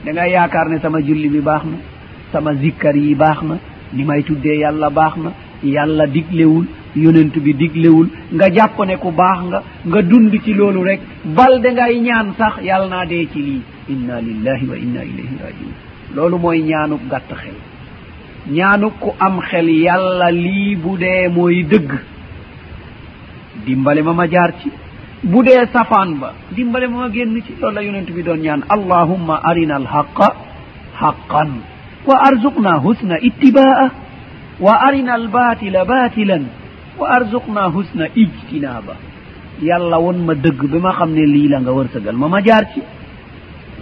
Da 0.04 0.12
ngay 0.12 0.30
yaakaar 0.32 0.68
ne 0.68 0.78
sama 0.80 1.00
julli 1.00 1.28
bi 1.28 1.40
baax 1.40 1.62
na 1.64 1.76
sama 2.32 2.54
zikkar 2.54 2.96
yi 2.96 3.14
baax 3.14 3.42
na 3.42 3.56
ni 3.92 4.04
may 4.04 4.22
tuddee 4.22 4.58
yàlla 4.58 4.90
baax 4.90 5.16
na 5.16 5.30
yàlla 5.62 6.06
diglewul 6.06 6.66
yonent 6.96 7.34
bi 7.38 7.54
diglewul 7.54 8.08
nga 8.32 8.50
jàpp 8.50 8.78
ne 8.86 8.96
ku 8.96 9.10
baax 9.10 9.38
nga 9.48 9.62
nga 9.86 10.02
dund 10.02 10.32
ci 10.44 10.52
loolu 10.54 10.82
rek 10.84 11.00
bal 11.24 11.34
balde 11.34 11.72
ngay 11.72 12.00
ñaan 12.00 12.34
sax 12.38 12.62
yàlla 12.62 12.88
naa 12.88 13.06
dee 13.06 13.26
ci 13.32 13.38
lii. 13.42 13.62
Inna 13.88 14.20
lillahi 14.20 14.66
wa 14.70 14.76
inna 14.76 15.00
ilayhi 15.04 15.36
rajiun 15.42 15.74
loolu 16.14 16.38
mooy 16.38 16.62
ñaanub 16.62 17.00
gàtt 17.10 17.30
xel. 17.32 17.58
Ñaanub 18.50 18.92
ku 19.00 19.10
am 19.18 19.40
xel 19.40 19.68
yàlla 19.68 20.30
lii 20.30 20.76
bu 20.76 20.96
dee 20.98 21.28
mooy 21.28 21.64
dëgg. 21.64 21.90
Dimbale 23.64 24.02
ma 24.02 24.12
ma 24.12 24.26
jaar 24.28 24.52
ci. 24.60 24.70
Bu 25.22 25.42
dee 25.42 25.66
safaan 25.72 26.18
ba 26.20 26.34
dimbale 26.50 26.86
ma 26.88 26.96
ma 26.98 27.08
génn 27.10 27.40
ci. 27.42 27.52
Loolu 27.60 27.74
la 27.74 27.82
yonent 27.82 28.10
bi 28.10 28.22
doon 28.22 28.40
ñaan. 28.40 28.62
Allahumma 28.68 29.40
arina 29.42 29.76
alhaqa 29.76 30.34
haqan 31.00 31.50
wa 32.06 32.16
arzuqna 32.28 32.78
husna 32.84 33.16
ittiba'a 33.20 33.90
wa 34.60 34.72
arina 34.86 35.14
albatila 35.14 35.84
batilan 35.84 36.44
wa 36.98 37.08
arzuqna 37.16 37.62
husna 37.74 38.06
ijtinaba 38.14 38.94
yàlla 39.62 39.98
won 39.98 40.18
ma 40.26 40.34
dëgg 40.34 40.60
ba 40.72 40.78
ma 40.78 40.92
xam 40.92 41.10
ne 41.12 41.24
lii 41.26 41.48
la 41.48 41.60
nga 41.60 41.72
wërsëgal 41.72 42.16
ma 42.16 42.28
ma 42.28 42.40
jaar 42.42 42.64
ci. 42.74 42.80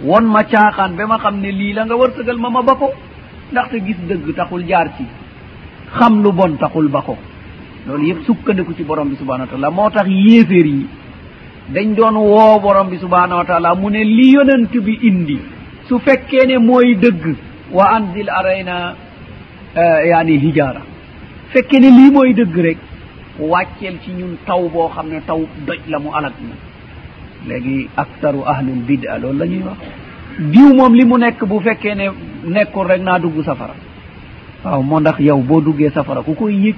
Won 0.03 0.25
ma 0.25 0.43
caaxaan 0.43 0.95
ba 0.95 1.05
ma 1.07 1.17
xam 1.17 1.39
ne 1.39 1.51
lii 1.51 1.73
la 1.73 1.85
nga 1.85 1.95
wërsëgal 1.95 2.37
ma 2.37 2.49
ma 2.49 2.61
ba 2.61 2.75
ko. 2.75 2.89
Ndaxte 3.51 3.77
gis 3.85 3.97
dëgg 4.07 4.35
taxul 4.35 4.63
jaar 4.67 4.87
ci. 4.97 5.05
Xam 5.97 6.21
lu 6.23 6.31
bon 6.31 6.55
taxul 6.57 6.87
ba 6.89 7.01
ko. 7.01 7.17
Loolu 7.87 8.05
yëpp 8.07 8.25
sukkandiku 8.25 8.73
ci 8.75 8.83
borom 8.83 9.09
bi 9.09 9.15
subhanau 9.15 9.45
wa 9.45 9.51
taala 9.51 9.69
moo 9.71 9.89
tax 9.89 10.07
yéeféer 10.07 10.65
yi 10.65 10.87
dañ 11.73 11.95
doon 11.95 12.15
woo 12.15 12.59
borom 12.59 12.87
bi 12.89 12.97
subhanau 12.97 13.37
wa 13.37 13.45
taala 13.45 13.75
mu 13.75 13.89
ne 13.89 14.03
li 14.03 14.31
yonent 14.33 14.71
bi 14.85 14.99
indi. 15.01 15.39
Su 15.87 15.99
fekkee 15.99 16.45
ne 16.47 16.57
mooy 16.59 16.95
dëgg. 16.95 17.35
Wa 17.71 17.85
anzil 17.95 18.29
arayna 18.29 18.95
eh, 19.75 20.09
yaani 20.09 20.37
hijaara. 20.37 20.81
Fekkee 21.53 21.79
ne 21.79 21.89
lii 21.89 22.11
mooy 22.11 22.33
dëgg 22.33 22.55
rek. 22.57 22.77
wàcceel 23.49 23.97
ci 24.03 24.11
ñun 24.11 24.37
taw 24.45 24.69
boo 24.69 24.89
xam 24.89 25.07
ne 25.09 25.19
taw 25.25 25.39
doj 25.67 25.79
la 25.89 25.99
mu 25.99 26.09
alag 26.13 26.33
na 26.41 26.55
léegi 27.47 27.87
aktaru 27.97 28.43
ahlul 28.45 28.81
bida 28.87 29.17
loolu 29.17 29.37
la 29.39 29.45
ñuy 29.45 29.63
wax. 29.63 29.77
Diw 30.39 30.73
moom 30.75 30.93
li 30.95 31.05
mu 31.05 31.17
nekk 31.17 31.43
bu 31.45 31.59
fekkee 31.59 31.95
ne 31.95 32.09
nekkul 32.45 32.87
rek 32.87 33.01
naa 33.01 33.19
dugg 33.19 33.43
safara. 33.45 33.73
Waaw 34.63 34.81
moo 34.83 34.99
ndax 34.99 35.19
yow 35.19 35.41
boo 35.41 35.61
duggee 35.61 35.89
safara 35.89 36.21
ku 36.21 36.33
koy 36.35 36.53
yëg. 36.53 36.75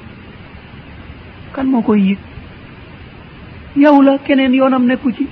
Kan 1.53 1.65
moo 1.67 1.81
koy 1.81 1.99
yëg? 2.01 2.17
Yow 3.75 4.01
la 4.01 4.17
keneen 4.19 4.53
yoonam 4.53 4.85
nekku 4.85 5.11
ci. 5.11 5.27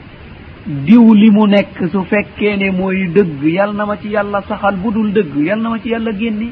Diw 0.66 1.14
li 1.14 1.32
mu 1.32 1.48
nekk 1.48 1.90
su 1.92 2.04
fekkee 2.04 2.58
ne 2.58 2.72
mooy 2.72 3.08
dëgg 3.08 3.44
yal 3.44 3.74
na 3.76 3.86
ma 3.86 3.98
ci 3.98 4.10
yàlla 4.10 4.42
saxal 4.48 4.76
bu 4.76 4.92
dul 4.92 5.12
dëgg 5.14 5.36
yal 5.46 5.60
na 5.62 5.70
ma 5.70 5.80
ci 5.80 5.90
yàlla 5.90 6.12
génni 6.14 6.52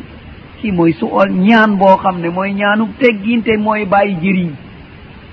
kii 0.61 0.71
mooy 0.71 0.93
su 0.93 1.05
ñaan 1.30 1.77
boo 1.77 1.97
xam 1.97 2.19
ne 2.21 2.30
mooy 2.30 2.53
ñaanu 2.53 2.88
tegginte 2.97 3.57
mooy 3.57 3.86
bàyyi 3.86 4.15
jëriñ. 4.21 4.49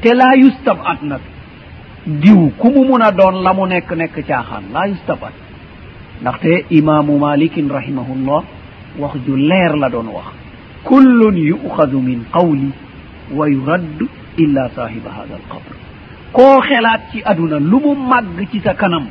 te 0.07 0.15
laa 0.15 0.35
yustab 0.39 0.79
at 0.87 1.03
nag. 1.03 1.21
Diw 2.07 2.51
ku 2.61 2.69
mu 2.71 2.85
mun 2.89 3.03
a 3.03 3.11
doon 3.11 3.43
la 3.43 3.53
mu 3.53 3.67
nekk 3.67 3.91
nekk 4.01 4.15
caaxaan 4.29 4.65
laa 4.73 4.87
yustab 4.87 5.19
at. 5.29 5.35
Ndaxte 6.23 6.53
imaamu 6.71 7.19
malikin 7.19 7.67
rahimahullah 7.69 8.41
wax 9.03 9.15
ju 9.27 9.35
leer 9.37 9.75
la 9.77 9.89
doon 9.91 10.07
wax. 10.17 10.29
Kullun 10.85 11.37
yu'xadu 11.37 11.99
min 12.01 12.21
qawli 12.33 12.71
wa 13.35 13.49
yuraddu 13.51 14.07
illa 14.39 14.71
saahiba 14.77 15.11
hada 15.11 15.35
alqabr 15.41 15.75
koo 16.33 16.61
xelaat 16.69 17.01
ci 17.11 17.19
aduna 17.25 17.59
lu 17.59 17.79
mu 17.85 17.95
màgg 18.11 18.39
ci 18.53 18.61
sa 18.61 18.75
kanam 18.75 19.07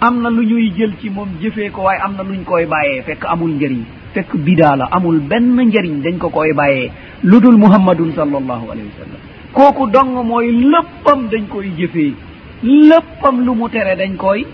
am 0.00 0.22
na 0.22 0.28
lu 0.30 0.42
ñuy 0.46 0.70
jël 0.76 0.92
ci 1.00 1.10
moom 1.10 1.28
jëfee 1.42 1.70
ko 1.70 1.82
waaye 1.82 2.00
am 2.00 2.14
na 2.16 2.22
luñ 2.22 2.44
koy 2.44 2.66
bàyyee 2.66 3.02
fekk 3.02 3.24
amul 3.26 3.50
njëriñ. 3.58 3.82
Fekk 4.14 4.36
bidaa 4.36 4.76
la 4.76 4.84
amul 4.92 5.18
benn 5.20 5.56
njëriñ 5.68 6.00
dañ 6.04 6.18
ko 6.18 6.28
koy 6.30 6.52
bàyyee 6.52 6.90
lu 7.24 7.40
dul 7.40 7.56
muhammadun 7.58 8.12
sallallahu 8.14 8.70
alayhi 8.70 8.90
wa 8.94 8.98
sallam. 9.04 9.22
kooku 9.52 9.86
dong 9.90 10.14
mooy 10.26 10.50
léppam 10.52 11.28
dañ 11.30 11.46
koy 11.48 11.70
jëfee 11.78 12.14
léppam 12.62 13.44
lu 13.44 13.54
mu 13.54 13.68
tere 13.68 13.96
dañ 13.96 14.16
koy 14.16 14.46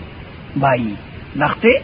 bàyyi. 0.55 0.95
Ndaxte 1.35 1.81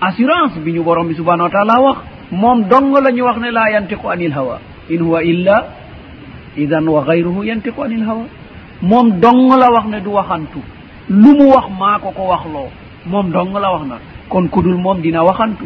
assurance 0.00 0.58
bi 0.64 0.72
ñu 0.72 0.82
borom 0.82 1.08
bi 1.08 1.14
subhanau 1.14 1.44
wa 1.44 1.50
taala 1.50 1.80
wax 1.80 1.98
moom 2.32 2.64
dong 2.68 2.94
la 3.02 3.10
ñu 3.12 3.22
wax 3.24 3.38
ne 3.38 3.50
laa 3.50 3.70
yantiqu 3.70 4.08
anil 4.08 4.32
hawa. 4.32 4.58
In 4.88 5.00
huwa 5.02 5.22
illa 5.22 5.66
idan 6.56 6.88
wa 6.88 7.02
gayruhu 7.04 7.44
yantiqu 7.44 7.82
anil 7.82 8.04
hawa. 8.04 8.24
Moom 8.82 9.20
dong 9.20 9.48
la 9.58 9.70
wax 9.70 9.86
ne 9.88 10.00
du 10.00 10.08
waxantu. 10.12 10.60
Lu 11.10 11.34
mu 11.34 11.50
wax 11.50 11.66
maa 11.78 11.98
ko 11.98 12.10
ko 12.12 12.22
waxloo. 12.28 12.68
Moom 13.06 13.30
dong 13.30 13.52
la 13.52 13.70
wax 13.72 13.86
na. 13.86 13.98
Kon 14.28 14.48
kudul 14.48 14.76
moom 14.76 15.00
dina 15.02 15.22
waxantu. 15.24 15.64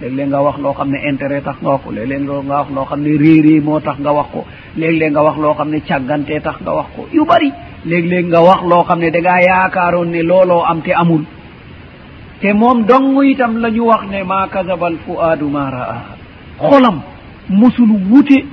léeg-léeg 0.00 0.28
nga 0.28 0.40
wax 0.42 0.58
loo 0.58 0.72
xam 0.74 0.90
ne 0.90 0.98
intérêt 1.10 1.40
tax 1.42 1.56
nga 1.62 1.70
wax 1.70 1.82
ko 1.84 1.90
léeg-léeg 1.92 2.22
nga 2.22 2.54
wax 2.58 2.68
loo 2.74 2.84
xam 2.84 3.00
ne 3.02 3.16
réeree 3.18 3.60
moo 3.60 3.80
tax 3.80 3.98
nga 3.98 4.12
wax 4.12 4.26
ko 4.32 4.44
léeg-léeg 4.76 5.12
nga 5.12 5.22
wax 5.22 5.36
loo 5.38 5.54
xam 5.54 5.68
ne 5.70 5.78
càggantee 5.80 6.40
tax 6.40 6.56
nga 6.62 6.72
wax 6.74 6.86
ko 6.96 7.06
yu 7.12 7.24
bari. 7.24 7.52
Léeg-léeg 7.84 8.26
nga 8.28 8.40
wax 8.42 8.60
loo 8.62 8.84
xam 8.84 8.98
ne 9.00 9.10
dangaa 9.10 9.40
yaakaaroon 9.40 10.10
ne 10.10 10.22
looloo 10.22 10.62
am 10.64 10.80
te 10.82 10.92
amul. 10.92 11.22
Te 12.40 12.52
moom 12.52 12.84
dong 12.86 13.22
itam 13.24 13.58
la 13.58 13.70
ñu 13.70 13.82
wax 13.86 14.02
ne 14.10 14.22
maa 14.24 14.46
kasabal 14.48 14.96
fuaadu 15.06 15.48
ma 15.48 15.70
raa. 15.70 16.02
Xolam 16.58 17.00
mosul 17.48 17.90
wute 18.10 18.44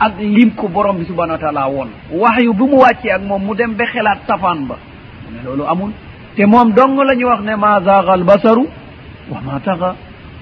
ak 0.00 0.12
lim 0.20 0.50
ko 0.54 0.68
borom 0.68 0.96
bi 0.98 1.04
subhanau 1.04 1.34
wa 1.36 1.38
taala 1.38 1.68
woon. 1.68 1.88
Wax 2.12 2.42
yu 2.42 2.52
bu 2.54 2.66
mu 2.66 2.76
wàccee 2.78 3.10
ak 3.12 3.22
moom 3.22 3.42
mu 3.44 3.54
dem 3.54 3.74
ba 3.74 3.84
xelaat 3.86 4.20
safaan 4.26 4.66
ba. 4.68 4.76
Mu 5.24 5.36
ne 5.36 5.42
loolu 5.44 5.64
amul. 5.68 5.90
Te 6.36 6.46
moom 6.46 6.72
dong 6.72 6.96
la 7.04 7.14
ñu 7.14 7.26
wax 7.26 7.40
ne 7.42 7.56
ma 7.56 7.80
zaaga 7.84 8.12
albasaru 8.12 8.66
wa 9.30 9.40
ma 9.44 9.60
taxa 9.60 9.94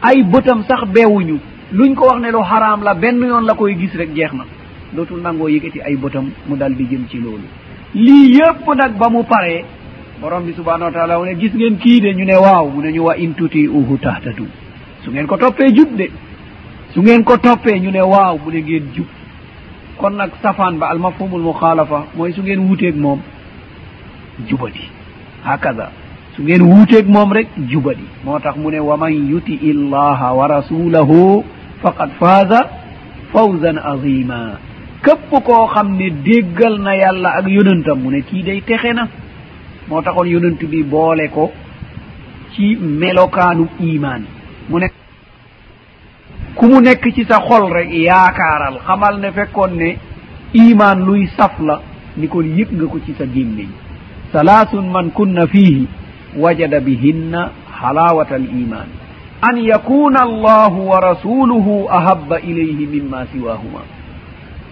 ay 0.03 0.23
bëtam 0.23 0.65
sax 0.69 0.85
beewuñu. 0.93 1.39
Luñ 1.73 1.95
ko 1.95 2.07
wax 2.07 2.21
ne 2.21 2.31
lu 2.31 2.43
xaraam 2.43 2.83
la 2.83 2.95
benn 2.95 3.21
yoon 3.23 3.45
la 3.47 3.55
koy 3.55 3.77
gis 3.79 3.95
rek 3.97 4.15
jeex 4.15 4.33
na. 4.35 4.45
Dootul 4.93 5.21
nangoo 5.23 5.49
yëkkati 5.49 5.81
ay 5.81 5.97
bëtam 5.97 6.31
mu 6.47 6.57
dal 6.57 6.75
di 6.75 6.85
jëm 6.87 7.07
ci 7.09 7.19
loolu. 7.19 7.47
Lii 7.95 8.35
yépp 8.37 8.67
nag 8.77 8.97
ba 8.99 9.09
mu 9.09 9.23
paree 9.25 9.65
borom 10.21 10.45
bi 10.45 10.53
subhanahu 10.55 10.85
wa 10.85 10.93
taala 10.93 11.19
mu 11.19 11.25
ne 11.27 11.35
gis 11.39 11.53
ngeen 11.55 11.79
kii 11.79 12.01
de 12.01 12.13
ñu 12.15 12.25
ne 12.25 12.37
waaw 12.37 12.69
mu 12.71 12.81
ne 12.83 12.93
ñu 12.93 13.01
wa 13.05 13.17
in 13.17 13.33
tuti 13.35 13.67
uhu 13.69 13.99
tahtadu. 13.99 14.47
Su 15.05 15.11
ngeen 15.11 15.27
ko 15.27 15.37
toppee 15.37 15.73
jub 15.75 15.97
de. 15.97 16.11
Su 16.95 17.01
ngeen 17.03 17.25
ko 17.25 17.37
toppee 17.39 17.81
ñu 17.81 17.91
ne 17.91 18.01
waaw 18.01 18.39
mu 18.39 18.51
ne 18.51 18.61
ngeen 18.63 18.85
jub. 18.95 19.07
Kon 19.97 20.11
nag 20.17 20.31
safaan 20.43 20.79
ba 20.79 20.89
almafhumul 20.91 21.41
muxaalafa 21.41 22.07
mooy 22.17 22.33
su 22.33 22.43
ngeen 22.43 22.61
wuuteeg 22.61 22.97
moom 22.97 23.21
jubati. 24.49 24.89
Hakaza 25.45 25.91
su 26.37 26.43
ngeen 26.43 26.63
wuuteeg 26.63 27.07
moom 27.09 27.33
rek 27.33 27.49
jubadi. 27.69 28.05
Moo 28.25 28.39
tax 28.39 28.57
mu 28.57 28.71
ne 28.71 28.79
wa 28.81 28.97
man 28.97 29.13
yuti 29.13 29.55
illaha 29.63 30.33
wa 30.35 30.47
rasulahu 30.49 31.45
faqad 31.83 32.11
faaza 32.21 32.61
fawzan 33.33 33.79
azima 33.79 34.59
képp 35.05 35.31
koo 35.45 35.67
xam 35.67 35.97
ne 35.97 36.11
déggal 36.11 36.79
na 36.81 36.95
yàlla 36.97 37.31
ak 37.39 37.47
yonantam 37.49 37.99
mu 38.03 38.11
ne 38.11 38.21
kii 38.23 38.43
day 38.43 38.61
texe 38.63 38.93
na. 38.95 39.09
Moo 39.89 40.01
taxoon 40.03 40.27
yonant 40.29 40.61
bi 40.65 40.83
boole 40.83 41.29
ko 41.29 41.51
ci 42.55 42.77
melokaanu 42.77 43.69
imaan 43.81 44.23
mu 44.69 44.79
ne 44.79 44.89
ku 46.55 46.67
mu 46.67 46.81
nekk 46.81 47.13
ci 47.15 47.25
sa 47.25 47.41
xol 47.41 47.73
rek 47.73 47.91
yaakaaral 47.93 48.79
xamal 48.87 49.19
ne 49.21 49.31
fekkoon 49.33 49.73
ne 49.77 49.97
imaan 50.55 51.01
luy 51.05 51.27
saf 51.37 51.59
la 51.61 51.81
ni 52.17 52.29
kon 52.29 52.43
yëg 52.45 52.69
nga 52.73 52.87
ko 52.87 52.99
ci 53.05 53.13
sa 53.19 53.25
gémmiñ. 53.25 53.69
Salaasun 54.33 54.87
man 54.91 55.11
kunna 55.11 55.47
fiihi 55.47 55.87
wajada 56.37 56.81
bihinna 56.81 57.51
halawata 57.81 58.35
al 58.35 58.45
iman. 58.47 58.89
An 59.43 59.57
yakuna 59.59 60.23
allahu 60.23 60.89
wa 60.89 61.01
rasuluhu 61.01 61.89
ahabba 61.91 62.41
ilayhi 62.41 62.87
mimma 62.87 63.27
siwahuma. 63.33 63.83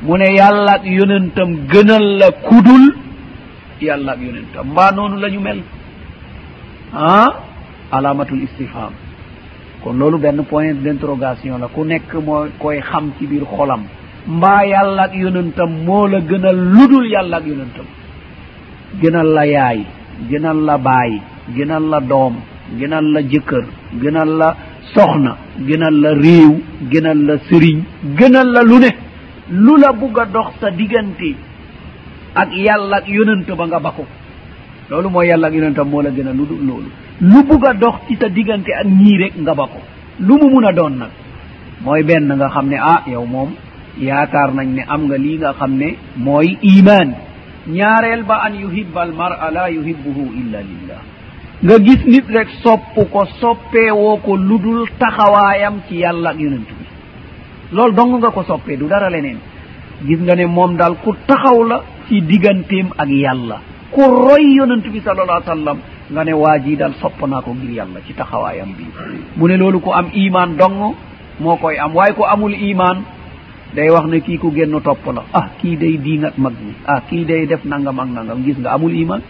Mu 0.02 0.16
ne 0.16 0.28
yàlla 0.34 0.74
ak 0.80 0.84
yonentam 0.86 1.66
gënal 1.68 2.18
la 2.18 2.30
kudul 2.30 2.94
yàlla 3.80 4.12
ak 4.12 4.20
yonentam. 4.20 4.66
Mbaa 4.70 4.90
noonu 4.92 5.16
la 5.20 5.28
ñu 5.28 5.40
mel? 5.40 5.60
Ah 6.94 7.30
alamatul 7.92 8.42
istifham. 8.42 8.92
Kon 9.82 9.94
loolu 9.98 10.18
benn 10.18 10.44
point 10.44 10.74
d' 10.74 10.86
interrogation 10.86 11.58
la. 11.58 11.68
Ku 11.68 11.84
nekk 11.84 12.14
moo 12.24 12.46
koy 12.58 12.80
xam 12.80 13.12
ci 13.18 13.26
biir 13.26 13.44
xolam. 13.44 13.82
Mbaa 14.28 14.64
yàlla 14.66 15.02
ak 15.02 15.14
yonentam 15.14 15.70
moo 15.84 16.06
la 16.06 16.20
gënal 16.20 16.56
ludul 16.56 17.06
yàlla 17.10 17.36
ak 17.36 17.46
yonentam. 17.46 17.86
Gënal 19.02 19.26
la 19.34 19.44
yaay 19.46 19.84
gënal 20.30 20.58
la 20.64 20.78
baay 20.78 21.20
gënal 21.56 21.84
la 21.88 22.00
doom 22.00 22.34
gënal 22.78 23.04
la 23.12 23.20
jëkkër 23.22 23.64
gënal 24.02 24.30
la 24.38 24.56
soxna 24.94 25.36
gënal 25.68 25.94
la 26.00 26.10
réew 26.14 26.60
gënal 26.90 27.18
la 27.26 27.38
sëriñ 27.48 27.78
gënal 28.18 28.48
la 28.52 28.62
lu 28.62 28.78
ne. 28.78 28.90
Lu 29.50 29.76
la 29.78 29.92
bugg 29.92 30.16
a 30.18 30.26
dox 30.26 30.52
sa 30.60 30.70
diggante 30.70 31.34
ak 32.34 32.48
yàlla 32.54 32.96
ak 32.98 33.08
yonent 33.08 33.46
ba 33.56 33.66
nga 33.66 33.80
bako 33.80 34.04
loolu 34.90 35.08
mooy 35.10 35.26
yàlla 35.26 35.46
ak 35.48 35.54
yonentam 35.54 35.88
moo 35.88 36.02
la 36.02 36.10
gën 36.10 36.28
a 36.28 36.32
lu 36.32 36.46
dul 36.46 36.64
loolu. 36.66 36.90
Lu 37.20 37.42
bugg 37.44 37.64
a 37.66 37.74
dox 37.74 37.94
ci 38.08 38.16
sa 38.16 38.28
diggante 38.28 38.68
ak 38.72 38.86
ñii 38.86 39.18
rek 39.18 39.34
nga 39.40 39.54
bako 39.54 39.80
lu 40.20 40.34
mu 40.38 40.50
mun 40.50 40.64
a 40.66 40.72
doon 40.72 40.90
nag 40.98 41.10
mooy 41.82 42.02
benn 42.04 42.28
nga 42.36 42.48
xam 42.48 42.68
ne 42.68 42.76
ah 42.78 43.02
yow 43.06 43.24
moom 43.26 43.50
yaakaar 43.98 44.54
nañ 44.54 44.68
ne 44.74 44.82
am 44.86 45.02
nga 45.06 45.16
lii 45.18 45.38
nga 45.38 45.52
xam 45.58 45.72
ne 45.76 45.96
mooy 46.16 46.56
iman 46.62 47.10
ñaareel 47.66 48.22
ba 48.22 48.36
an 48.46 48.54
yuhibba 48.54 49.02
al 49.02 49.12
mar'a 49.12 49.50
la 49.50 49.68
yuhibbuhu 49.70 50.32
illa 50.40 50.60
lillah. 50.62 51.00
nga 51.62 51.76
gis 51.78 52.02
nit 52.06 52.24
rek 52.28 52.48
sopp 52.62 52.94
ko 53.12 53.24
soppeewoo 53.40 54.16
ko 54.24 54.36
ludul 54.36 54.88
taxawaayam 54.98 55.80
ci 55.88 55.96
yàlla 56.00 56.30
ak 56.30 56.38
yonentu 56.40 56.74
bi. 56.78 56.86
Loolu 57.72 57.92
dong 57.94 58.16
nga 58.20 58.30
ko 58.30 58.42
soppee 58.42 58.76
du 58.76 58.86
dara 58.88 59.10
leneen. 59.10 59.38
Gis 60.06 60.20
nga 60.20 60.34
ne 60.34 60.46
moom 60.46 60.76
daal 60.76 60.96
ku 61.04 61.12
taxaw 61.26 61.62
la 61.64 61.82
ci 62.08 62.22
digganteem 62.22 62.88
ak 62.96 63.08
yàlla. 63.08 63.60
Ku 63.92 64.00
roy 64.00 64.56
yonentu 64.56 64.90
bi 64.90 65.00
salallah 65.04 65.42
sallam 65.44 65.78
nga 66.10 66.24
ne 66.24 66.32
waa 66.32 66.58
jii 66.58 66.76
daal 66.76 66.94
sopp 67.00 67.20
naa 67.28 67.42
ko 67.42 67.52
ngir 67.54 67.70
yàlla 67.76 68.00
ci 68.06 68.14
taxawaayam 68.14 68.72
bi. 68.76 68.84
Mu 69.36 69.46
ne 69.48 69.56
loolu 69.56 69.80
ku 69.80 69.90
am 69.92 70.08
iman 70.14 70.56
dong 70.56 70.94
moo 71.40 71.56
koy 71.56 71.76
am. 71.76 71.94
Waaye 71.94 72.14
ku 72.14 72.24
amul 72.24 72.54
iman 72.54 73.04
day 73.74 73.90
wax 73.90 74.06
ne 74.08 74.20
kii 74.20 74.38
ku 74.38 74.50
génn 74.50 74.80
topp 74.80 75.04
la. 75.12 75.22
Ah 75.34 75.50
kii 75.60 75.76
day 75.76 75.98
diingat 75.98 76.38
mag 76.38 76.54
ñi. 76.56 76.72
Ah 76.86 77.02
kii 77.08 77.24
day 77.24 77.46
def 77.46 77.64
nangam 77.64 78.00
ak 78.00 78.08
nangam. 78.08 78.42
Gis 78.44 78.56
nga 78.58 78.72
amul 78.72 78.96
iman 78.96 79.20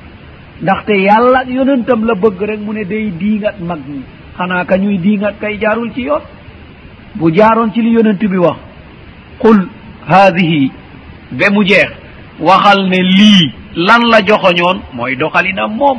ndaxte 0.63 0.93
yàlla 0.93 1.45
yonentam 1.49 2.05
la 2.05 2.15
bëgg 2.15 2.41
rek 2.43 2.61
mu 2.61 2.73
ne 2.73 2.85
day 2.85 3.11
diingat 3.19 3.61
mag 3.61 3.79
ñi. 3.89 4.03
Xanaa 4.37 4.65
ka 4.65 4.77
ñuy 4.79 4.99
diingat 4.99 5.35
kay 5.41 5.59
jaarul 5.61 5.91
ci 5.95 6.03
yoon. 6.03 6.21
Bu 7.15 7.31
jaaroon 7.35 7.73
ci 7.73 7.83
li 7.83 7.91
yonent 7.93 8.19
bi 8.25 8.37
wax 8.37 8.57
qul 9.39 9.67
haadihi 10.07 10.71
be 11.33 11.45
mu 11.53 11.65
jeex 11.65 11.91
waxal 12.39 12.89
ne 12.89 13.03
lii 13.03 13.53
lan 13.77 14.03
la 14.11 14.21
joxoñoon 14.23 14.81
mooy 14.95 15.17
doxalinam 15.17 15.73
moom 15.77 15.99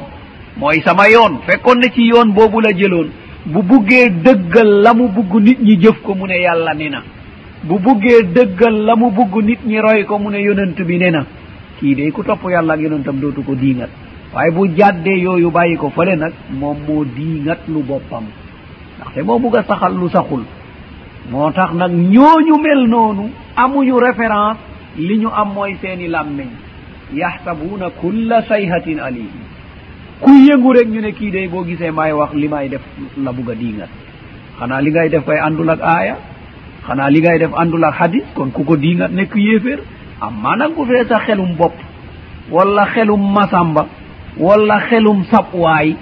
mooy 0.58 0.82
sama 0.86 1.10
yoon. 1.10 1.40
Fekkoon 1.46 1.80
ne 1.80 1.90
ci 1.94 2.04
yoon 2.08 2.32
boobu 2.34 2.62
la 2.62 2.72
jëloon 2.72 3.10
bu 3.46 3.62
buggee 3.64 4.10
dëggal 4.10 4.82
la 4.84 4.94
mu 4.94 5.08
bugg 5.10 5.34
nit 5.42 5.60
ñi 5.62 5.78
jëf 5.82 6.02
ko 6.04 6.14
mu 6.16 6.28
ne 6.28 6.38
yàlla 6.40 6.74
ni 6.76 6.90
na. 6.90 7.02
Bu 7.64 7.80
buggee 7.80 8.24
dëggal 8.34 8.86
la 8.86 8.96
mu 8.96 9.12
bugg 9.12 9.44
nit 9.44 9.60
ñi 9.66 9.80
roy 9.80 10.06
ko 10.06 10.18
mu 10.20 10.30
ne 10.30 10.38
yonent 10.42 10.80
bi 10.82 10.98
ne 10.98 11.10
na. 11.10 11.26
Kii 11.80 11.96
day 11.96 12.12
ku 12.12 12.24
topp 12.24 12.44
yàlla 12.50 12.74
ak 12.74 12.80
yonentam 12.80 13.20
dootu 13.20 13.42
ko 13.44 13.56
diingat. 13.56 13.90
waaye 14.34 14.52
bu 14.52 14.68
jàddee 14.78 15.20
yooyu 15.26 15.52
bàyyi 15.52 15.78
ko 15.78 15.90
fële 15.90 16.16
nag 16.16 16.34
moom 16.60 16.78
moo 16.88 17.04
diingat 17.06 17.60
lu 17.68 17.82
boppam. 17.84 18.24
Ndaxte 18.98 19.22
moo 19.24 19.40
bugg 19.40 19.56
a 19.58 19.64
saxal 19.64 19.94
lu 19.94 20.10
saxul 20.10 20.44
moo 21.32 21.52
tax 21.52 21.74
nag 21.74 21.92
ñooñu 21.92 22.56
mel 22.62 22.88
noonu 22.88 23.30
amuñu 23.56 23.96
référence 24.00 24.58
li 24.98 25.18
ñu 25.20 25.30
am 25.34 25.54
mooy 25.54 25.76
seeni 25.82 26.08
làmmeñ 26.08 26.48
yaxsabuuna 27.14 27.90
kulla 28.02 28.42
sayhatin 28.48 29.00
alihim 29.00 29.44
ku 30.22 30.30
yëngu 30.32 30.74
rek 30.74 30.88
ñu 30.88 31.02
ne 31.02 31.12
kii 31.12 31.32
day 31.32 31.48
boo 31.48 31.64
gisee 31.66 31.92
maay 31.92 32.12
wax 32.14 32.34
li 32.34 32.48
may 32.48 32.70
def 32.70 32.82
la 33.18 33.32
bugg 33.32 33.50
a 33.52 33.56
diingat. 33.56 33.90
Xanaa 34.60 34.82
li 34.82 34.92
ngay 34.92 35.10
def 35.10 35.26
koy 35.26 35.38
àndul 35.40 35.70
ak 35.70 35.80
aaya? 35.82 36.16
Xanaa 36.88 37.10
li 37.10 37.20
ngay 37.22 37.40
def 37.40 37.52
àndul 37.54 37.84
ak 37.84 37.94
hadis 38.00 38.24
kon 38.36 38.52
ku 38.52 38.64
ko 38.64 38.76
diingat 38.78 39.12
nekk 39.12 39.36
yéeféer? 39.36 39.80
Amma 40.22 40.56
nag 40.56 40.76
bu 40.76 40.86
fee 40.86 41.06
sa 41.10 41.20
xelum 41.26 41.56
bopp 41.58 41.74
wala 42.52 42.86
xelum 42.94 43.34
masamba 43.34 43.86
walla 44.38 44.80
xelum 44.90 45.24
saɓwaay 45.32 45.96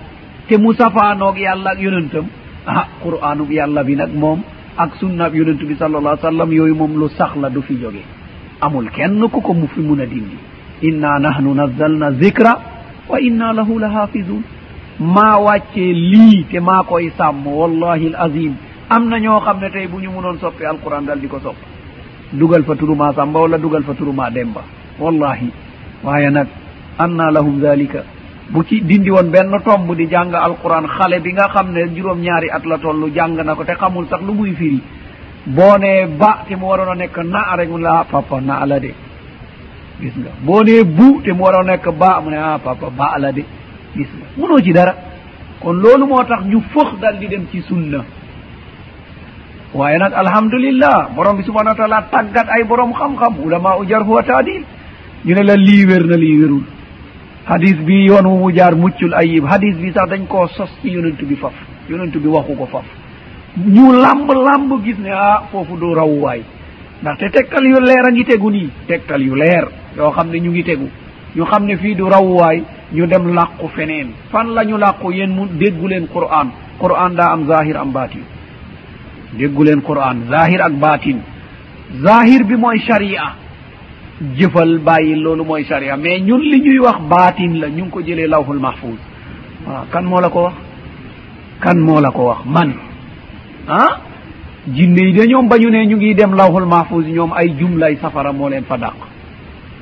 te 0.48 0.58
mu 0.58 0.74
safaanoog 0.74 1.38
yàlla 1.38 1.72
ak 1.72 1.80
yonentam. 1.82 2.26
Ah 2.68 2.88
qur'anub 3.04 3.52
yàlla 3.52 3.84
bi 3.84 3.96
nag 3.96 4.14
moom 4.16 4.42
ak 4.78 4.96
sunnaab 5.00 5.36
yonent 5.36 5.62
bi 5.64 5.76
sallallah 5.76 6.18
sallam 6.22 6.52
yooyu 6.52 6.76
moom 6.76 6.94
lu 7.00 7.08
sax 7.18 7.36
la 7.42 7.50
du 7.50 7.62
fi 7.62 7.76
jóge. 7.82 8.04
Amul 8.62 8.90
kenn 8.92 9.22
ku 9.30 9.42
ko 9.42 9.54
mu 9.54 9.68
fi 9.68 9.82
mun 9.82 10.00
a 10.02 10.06
dindi. 10.06 10.38
Inna 10.82 11.20
nahnu 11.20 11.54
nazzalna 11.54 12.12
zicra 12.14 12.54
wa 13.10 13.20
inna 13.20 13.54
lahu 13.54 13.80
la 13.80 13.90
hafidun 13.90 14.42
maa 15.00 15.38
wàccee 15.40 15.94
lii 15.94 16.46
te 16.52 16.60
maa 16.60 16.84
koy 16.84 17.10
sàmm 17.18 17.48
wallahi 17.48 18.08
l 18.10 18.16
azim 18.16 18.54
am 18.90 19.10
na 19.10 19.18
ñoo 19.20 19.40
xam 19.40 19.60
ne 19.62 19.70
tey 19.70 19.88
bu 19.88 20.00
ñu 20.00 20.12
munoon 20.12 20.38
soppi 20.40 20.66
alquran 20.66 21.06
dal 21.06 21.20
di 21.20 21.28
ko 21.28 21.40
sopp. 21.40 21.56
Dugal 22.34 22.64
fa 22.64 22.76
turuma 22.76 23.14
samba 23.14 23.40
wala 23.40 23.58
dugal 23.58 23.84
fa 23.84 23.94
turuma 23.94 24.30
demba 24.30 24.62
wallahi 25.00 25.50
waaye 26.04 26.30
nag 26.30 26.48
anna 27.00 27.32
lahum 27.32 27.60
dalika 27.60 28.04
bu 28.50 28.64
ci 28.66 28.82
dindi 28.82 29.10
woon 29.12 29.30
benn 29.30 29.52
tomb 29.64 29.93
di 29.95 30.06
jàng 30.10 30.34
alquran 30.34 30.86
xale 30.88 31.20
bi 31.22 31.32
nga 31.34 31.47
xam 31.54 31.72
ne 31.72 31.82
juróom-ñaari 31.95 32.50
at 32.50 32.66
la 32.66 32.78
toll 32.78 33.12
jàng 33.14 33.36
na 33.36 33.56
ko 33.56 33.64
te 33.64 33.74
xamul 33.76 34.06
sax 34.10 34.22
lu 34.22 34.34
muy 34.34 34.54
firi. 34.56 34.82
Boo 35.45 35.78
nee 35.78 36.06
ba 36.08 36.43
te 36.47 36.56
mu 36.56 36.66
waroon 36.68 36.91
a 36.91 36.95
nekk 36.95 37.18
na 37.18 37.56
rek 37.56 37.70
mu 37.70 37.78
la 37.78 38.00
ah, 38.00 38.04
papa 38.12 38.41
na 38.41 38.66
la 38.66 38.80
de. 38.80 38.91
Gis 40.02 40.16
nga 40.18 40.32
boo 40.45 40.64
nee 40.64 40.84
bu 40.84 41.22
te 41.24 41.32
mu 41.32 41.43
waroon 41.43 41.70
a 41.70 41.72
nekk 41.72 41.88
ba 41.97 42.20
mu 42.24 42.30
ne 42.30 42.38
ah 42.38 42.58
papa 42.58 42.89
ba 42.89 43.18
la 43.20 43.32
de. 43.32 43.43
Gis 43.95 44.08
nga 44.18 44.26
munoo 44.38 44.60
ci 44.62 44.72
dara. 44.74 44.95
Kon 45.62 45.74
loolu 45.84 46.06
moo 46.08 46.24
tax 46.24 46.41
ñu 46.45 46.60
fëx 46.74 47.00
dal 47.00 47.18
di 47.20 47.28
dem 47.28 47.45
ci 47.52 47.62
sunna. 47.62 48.04
Waaye 49.74 49.97
nag 50.00 50.14
alhamdulillah 50.14 51.10
borom 51.16 51.38
bi 51.38 51.43
subhanau 51.43 51.74
wa 51.74 51.76
taala 51.78 52.08
tàggat 52.12 52.47
ay 52.50 52.64
borom 52.64 52.91
xam-xam 52.93 53.34
ulama 53.45 53.78
u 53.80 53.86
jar 53.86 54.02
huwa 54.04 54.24
taadil 54.24 54.64
ñu 55.26 55.34
ne 55.36 55.43
la 55.43 55.56
lii 55.56 55.86
wér 55.86 56.04
na 56.08 56.16
lii 56.18 56.38
wérul. 56.41 56.64
hadis 57.50 57.76
bi 57.88 58.06
yoon 58.08 58.26
wu 58.26 58.38
mu 58.43 58.52
jaar 58.56 58.76
muccul 58.76 59.14
ayib. 59.14 59.43
Hadis 59.45 59.76
bi 59.78 59.91
sax 59.91 60.10
dañ 60.10 60.28
koo 60.28 60.47
sos 60.47 60.70
ci 60.82 60.89
yonentu 60.91 61.26
bi 61.26 61.36
faf. 61.36 61.54
Yonentu 61.89 62.20
bi 62.20 62.28
waxu 62.28 62.56
ko 62.56 62.66
faf. 62.66 62.86
Ñu 63.58 63.91
lamb 63.93 64.30
lamb 64.32 64.72
gis 64.86 64.97
ne 65.00 65.10
ah 65.12 65.43
foofu 65.52 65.76
du 65.78 65.93
rawuwaay 65.95 66.41
ndaxte 67.02 67.32
tegtal 67.32 67.66
yu 67.66 67.80
leer 67.80 68.06
a 68.06 68.12
ngi 68.12 68.24
tegu 68.26 68.50
nii. 68.52 68.70
Tegtal 68.88 69.22
yu 69.22 69.36
leer 69.36 69.68
yoo 69.97 70.12
xam 70.12 70.30
ne 70.30 70.39
ñu 70.39 70.52
ngi 70.52 70.64
tegu. 70.64 70.88
Ñu 71.36 71.43
xam 71.45 71.66
ne 71.66 71.76
fii 71.78 71.95
du 71.95 72.04
rawuwaay 72.10 72.64
ñu 72.93 73.06
dem 73.08 73.34
làqu 73.34 73.68
feneen. 73.76 74.10
Fan 74.32 74.54
la 74.54 74.64
ñu 74.66 74.78
làqu? 74.78 75.12
Yéen 75.12 75.32
mu 75.34 75.45
déggu 75.47 75.88
leen 75.88 76.08
quran. 76.08 76.50
Quran 76.80 77.16
daa 77.16 77.32
am 77.34 77.45
zahir 77.47 77.78
am 77.78 77.91
baatin. 77.91 78.24
Déggu 79.34 79.64
leen 79.64 79.82
quran. 79.82 80.28
Zahir 80.30 80.62
ak 80.62 80.74
baatin. 80.74 81.20
Zahir 82.04 82.43
bi 82.45 82.56
mooy 82.56 82.80
sharia. 82.80 83.34
jëfal 84.38 84.80
bàyyi 84.80 85.16
loolu 85.16 85.44
mooy 85.46 85.64
sharia. 85.64 85.98
Mais 85.98 86.20
ñun 86.20 86.40
li 86.42 86.60
ñuy 86.62 86.80
wax 86.80 87.00
baatin 87.10 87.60
la 87.60 87.70
ñu 87.70 87.84
ngi 87.86 87.90
ko 87.92 88.02
jëlee 88.02 88.28
lawhul 88.28 88.60
mahfuz. 88.60 89.00
Waaw 89.68 89.86
kan 89.92 90.02
moo 90.06 90.20
la 90.22 90.30
ko 90.30 90.44
wax? 90.44 90.54
Kan 91.62 91.78
moo 91.80 92.00
la 92.02 92.12
ko 92.12 92.26
wax? 92.28 92.40
Man. 92.46 92.74
Ah? 93.68 94.02
Jinne 94.68 94.98
yi 95.02 95.14
de 95.14 95.28
ñoom 95.28 95.48
ba 95.48 95.58
ñu 95.58 95.70
ne 95.70 95.86
ñu 95.86 95.96
ngi 95.98 96.16
dem 96.16 96.34
lawhul 96.36 96.66
mahfuz 96.66 97.06
ñoom 97.08 97.32
ay 97.34 97.50
jumlay 97.60 97.96
safara 98.02 98.32
moo 98.34 98.50
leen 98.50 98.64
fa 98.64 98.78
dàq. 98.78 98.94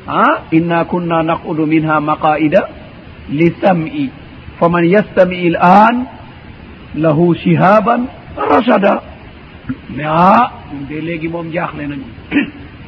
Ah? 0.08 0.44
Inna 0.52 0.86
kunna 0.86 1.24
naqudu 1.24 1.66
minha 1.66 2.00
maqaida 2.00 2.70
li 3.30 3.54
sam'i 3.62 4.10
fa 4.60 4.70
man 4.70 4.86
yastami 4.86 5.50
l 5.50 5.58
an 5.60 6.06
lahu 6.96 7.36
shihaban 7.36 8.08
rachada 8.38 9.02
mais 9.96 10.06
ah 10.08 10.52
de 10.90 10.96
léegi 11.02 11.28
moom 11.28 11.52
jaaxle 11.52 11.88
nañu. 11.88 12.08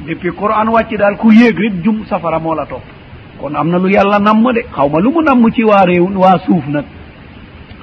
depuis 0.09 0.31
qouran 0.31 0.67
wàcci 0.69 0.97
daal 0.97 1.15
ku 1.17 1.31
yéeg 1.31 1.57
rek 1.57 1.73
jum 1.83 2.05
safara 2.09 2.39
moo 2.39 2.55
la 2.55 2.65
topp. 2.65 2.83
Kon 3.39 3.55
am 3.55 3.69
na 3.69 3.77
lu 3.77 3.87
yàlla 3.89 4.19
namm 4.19 4.51
de. 4.53 4.61
Xaw 4.75 4.89
ma 4.89 4.99
lu 4.99 5.11
mu 5.11 5.21
namm 5.21 5.49
ci 5.51 5.63
waa 5.63 5.85
réew 5.85 6.07
waa 6.17 6.37
suuf 6.45 6.65
nag. 6.67 6.85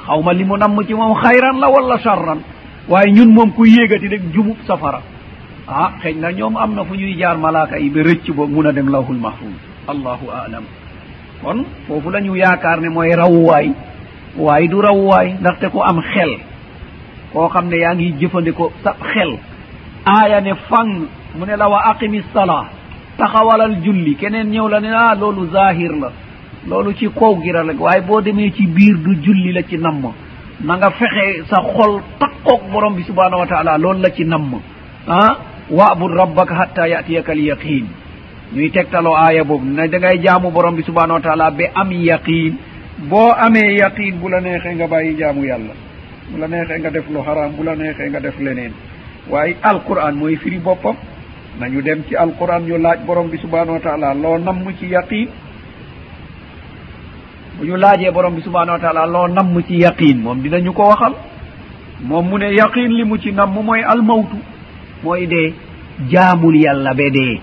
Xaw 0.06 0.22
ma 0.22 0.32
li 0.32 0.44
mu 0.44 0.56
namm 0.56 0.76
ci 0.86 0.94
moom 0.94 1.14
xayran 1.14 1.58
la 1.60 1.68
wala 1.70 1.98
charran 1.98 2.40
waaye 2.88 3.12
ñun 3.12 3.32
moom 3.32 3.52
ku 3.52 3.64
yéegati 3.64 4.08
rek 4.08 4.22
jumub 4.32 4.56
safara. 4.66 5.00
Ah 5.68 5.92
xëñ 6.02 6.20
na 6.20 6.30
ñoom 6.32 6.56
am 6.56 6.74
na 6.74 6.84
fu 6.84 6.94
ñuy 6.94 7.16
jaar 7.18 7.38
malaaka 7.38 7.78
yi 7.78 7.90
ba 7.90 8.00
rëcc 8.02 8.30
boog 8.34 8.50
mun 8.50 8.66
a 8.66 8.72
dem 8.72 8.88
lawhul 8.90 9.16
mahfuz. 9.16 9.56
Allahu 9.88 10.26
alam. 10.30 10.64
Kon 11.42 11.64
foofu 11.86 12.10
la 12.10 12.20
ñu 12.20 12.34
yaakaar 12.36 12.80
ne 12.80 12.88
mooy 12.88 13.14
rawuwaay 13.14 13.70
waaye 14.36 14.68
du 14.68 14.80
rawuwaay 14.80 15.34
ndaxte 15.40 15.70
ku 15.70 15.80
am 15.82 16.00
xel. 16.12 16.38
Koo 17.32 17.48
xam 17.48 17.68
ne 17.68 17.76
yaa 17.78 17.94
ngi 17.94 18.12
jëfandikoo 18.20 18.72
sa 18.84 18.94
xel. 19.12 19.38
Aaya 20.06 20.40
ne 20.40 20.52
fang 20.68 21.06
mu 21.38 21.44
ne 21.46 21.56
la 21.56 21.68
wa 21.68 21.80
aqimi 21.90 22.22
sala 22.32 22.64
taxawalal 23.18 23.76
julli. 23.82 24.14
Keneen 24.16 24.48
ñëw 24.50 24.68
la 24.68 24.80
ne 24.80 24.88
ah 24.92 25.14
loolu 25.14 25.46
zahir 25.52 25.92
la 25.92 26.10
loolu 26.68 26.92
ci 26.94 27.08
kow 27.08 27.40
gira 27.42 27.62
la. 27.64 27.72
Waaye 27.78 28.00
boo 28.02 28.20
demee 28.20 28.50
ci 28.52 28.66
biir 28.66 28.96
du 28.98 29.14
julli 29.22 29.52
la 29.52 29.62
ci 29.62 29.76
namm. 29.78 30.12
Na 30.64 30.76
nga 30.76 30.90
fexe 30.90 31.44
sa 31.48 31.60
xol 31.62 32.00
takkoog 32.18 32.70
borom 32.72 32.94
bi 32.94 33.02
subhanahu 33.04 33.40
wa 33.40 33.46
taala 33.46 33.78
loolu 33.78 34.00
la 34.00 34.10
ci 34.10 34.24
namm. 34.24 34.60
Ah 35.08 35.36
wabud 35.70 36.12
rabbaka 36.12 36.54
hatta 36.54 36.86
yatiyaka 36.88 37.32
al 37.32 37.38
yaqin 37.40 37.86
ñuy 38.54 38.70
tegtaloo 38.70 39.14
aaya 39.16 39.44
boobu 39.44 39.64
ne 39.66 39.88
da 39.88 39.98
ngay 39.98 40.18
jaamu 40.22 40.50
borom 40.50 40.74
bi 40.76 40.82
subhanahu 40.82 41.14
wa 41.18 41.20
taala 41.20 41.50
ba 41.50 41.64
am 41.74 41.90
yaqin 41.92 42.54
boo 43.08 43.32
amee 43.36 43.74
yaqin 43.78 44.12
bu 44.20 44.28
la 44.28 44.40
neexee 44.40 44.74
nga 44.74 44.86
bàyyi 44.86 45.16
jaamu 45.18 45.44
yàlla. 45.44 45.74
Bu 46.30 46.38
la 46.38 46.48
neexee 46.48 46.78
nga 46.78 46.90
def 46.90 47.04
lu 47.10 47.18
haram 47.20 47.52
bu 47.56 47.62
la 47.64 47.74
neexee 47.76 48.08
nga 48.10 48.20
def 48.20 48.38
leneen. 48.40 48.72
Waaye 49.28 49.56
alquran 49.62 50.12
mooy 50.14 50.36
firi 50.36 50.58
boppam. 50.58 50.94
nañu 51.60 51.82
dem 51.82 52.02
ci 52.08 52.14
alquran 52.16 52.62
ñu 52.66 52.78
laaj 52.78 52.98
borom 53.06 53.28
bi 53.28 53.38
subhanahu 53.38 53.72
wa 53.78 53.80
taala 53.80 54.14
loo 54.14 54.38
namm 54.38 54.64
ci 54.78 54.86
yaqin 54.86 55.28
bu 57.58 57.64
ñu 57.64 57.76
laajee 57.76 58.10
borom 58.10 58.34
bi 58.34 58.42
subhanahu 58.42 58.76
wa 58.76 58.78
taala 58.80 59.06
loo 59.06 59.26
namm 59.28 59.62
ci 59.66 59.76
yaqin 59.80 60.16
moom 60.20 60.40
dinañu 60.42 60.72
ko 60.72 60.82
waxal. 60.88 61.14
Moom 62.04 62.28
mu 62.28 62.38
ne 62.38 62.52
yaqin 62.52 62.88
li 62.92 63.04
mu 63.04 63.16
ci 63.18 63.32
namm 63.32 63.54
mooy 63.64 63.80
almawtu 63.82 64.36
mooy 65.02 65.26
dee. 65.26 65.54
Jaamul 66.10 66.56
yàlla 66.56 66.92
be 66.94 67.10
dee. 67.10 67.40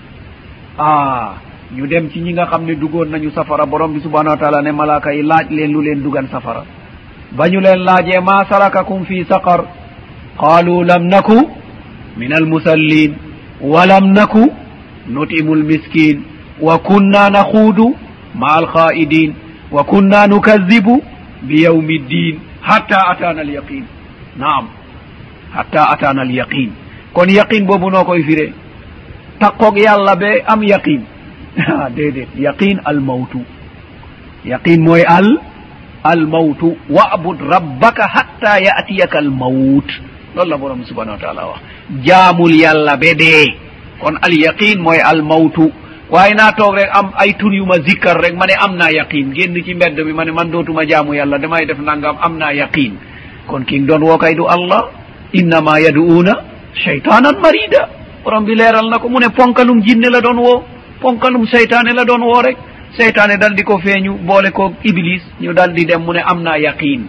Ah 0.78 1.34
ñu 1.74 1.86
dem 1.88 2.08
ci 2.10 2.20
ñi 2.20 2.32
nga 2.32 2.46
xam 2.46 2.64
ne 2.64 2.74
dugoon 2.76 3.06
nañu 3.10 3.30
safara 3.30 3.66
borom 3.66 3.92
bi 3.94 4.00
subhanahu 4.00 4.30
wa 4.34 4.36
taala 4.36 4.62
ne 4.62 4.70
malaaka 4.72 5.12
yi 5.12 5.22
laaj 5.22 5.50
leen 5.50 5.72
lu 5.72 5.80
leen 5.82 6.02
dugan 6.02 6.28
safara. 6.30 6.62
Ba 7.32 7.48
ñu 7.48 7.58
leen 7.60 7.80
laajee 7.82 8.20
ma 8.20 8.44
sarakakum 8.48 9.04
fi 9.04 9.24
saqar? 9.24 9.64
Qaalu 10.38 10.84
lam 10.84 11.08
naku 11.08 11.38
min 12.16 12.32
almusallin 12.32 13.12
walam 13.64 14.12
naku 14.12 14.52
nutimu 15.08 15.54
lmiskin 15.54 16.22
wa 16.60 16.78
kunna 16.78 17.30
nahuudu 17.30 17.96
ma 18.34 18.54
alkhaidin 18.60 19.34
wa 19.72 19.84
kunna 19.84 20.26
nukadibu 20.26 21.02
biyaumi 21.42 21.98
ddin 21.98 22.40
hatta 22.60 22.98
atana 23.08 23.40
alyaqin. 23.40 23.84
Naam 24.36 24.68
hatta 25.54 25.88
atana 25.90 26.22
alyaqin. 26.22 26.70
Kon 27.12 27.28
yaqin 27.28 27.66
boobu 27.66 27.90
noo 27.90 28.04
koy 28.04 28.22
firee 28.22 28.52
takkog 29.40 29.76
yàlla 29.78 30.16
be 30.16 30.42
am 30.46 30.62
yaqin? 30.62 31.02
Ah, 31.56 31.88
déedéet. 31.96 32.28
Yaqin 32.36 32.80
almawtu. 32.84 33.38
Yaqin 34.44 34.80
mooy 34.82 35.02
al 35.06 35.38
almawtu. 36.02 36.76
Wabud 36.90 37.38
rabbaka 37.40 38.08
hatta 38.14 38.58
yatiyaka 38.60 39.18
almawt. 39.18 39.86
ɗon 40.36 40.48
la 40.48 40.56
borom 40.56 40.84
subahanahu 40.84 41.16
wa 41.16 41.22
taala 41.22 41.42
o 41.46 41.54
jaamul 42.04 42.54
yallah 42.54 42.96
be 42.96 43.14
dee. 43.14 43.46
Kon 44.00 44.16
alyaqin 44.22 44.78
mooy 44.82 44.98
almawtu 44.98 45.70
waaye 46.10 46.34
naa 46.34 46.52
toog 46.52 46.74
rek 46.74 46.90
am 46.92 47.12
ay 47.16 47.32
tun 47.38 47.52
yu 47.52 47.64
ma 47.66 47.76
zikkar 47.86 48.16
rek 48.20 48.34
ma 48.34 48.46
ne 48.46 48.54
am 48.58 48.76
naa 48.76 48.90
yaqin 48.90 49.32
génn 49.34 49.54
ci 49.64 49.74
mbedd 49.74 49.98
mi 50.04 50.12
ma 50.12 50.24
ne 50.24 50.32
man 50.32 50.50
dootuma 50.50 50.84
jaamu 50.86 51.14
yàlla 51.14 51.38
damay 51.38 51.66
def 51.66 51.78
nangam 51.78 52.16
am 52.20 52.36
naa 52.38 52.52
yaqin 52.52 52.92
kon 53.46 53.64
ki 53.64 53.80
doon 53.86 54.02
woo 54.02 54.18
kay 54.18 54.34
du 54.34 54.44
allah. 54.46 54.90
Innama 55.32 55.80
yadu'una 55.80 56.32
cheytanan 56.74 57.36
marida 57.42 57.88
borom 58.24 58.44
bi 58.44 58.54
leeral 58.54 58.88
na 58.90 58.98
ko 58.98 59.08
mu 59.08 59.18
ne 59.20 59.28
ponkalum 59.28 59.80
jinne 59.82 60.08
la 60.10 60.20
doon 60.20 60.38
woo. 60.38 60.62
Ponkalum 61.00 61.46
seytaane 61.46 61.92
la 61.94 62.04
doon 62.04 62.22
woo 62.22 62.40
rek. 62.42 62.56
Seytaane 62.98 63.36
dal 63.38 63.54
di 63.54 63.62
ko 63.64 63.78
feeñu 63.78 64.18
boole 64.26 64.50
koo 64.52 64.72
iblis 64.84 65.22
ñu 65.40 65.52
dal 65.52 65.72
di 65.74 65.84
dem 65.84 66.02
mu 66.02 66.12
ne 66.12 66.20
am 66.24 66.42
naa 66.42 66.56
yaqin 66.58 67.02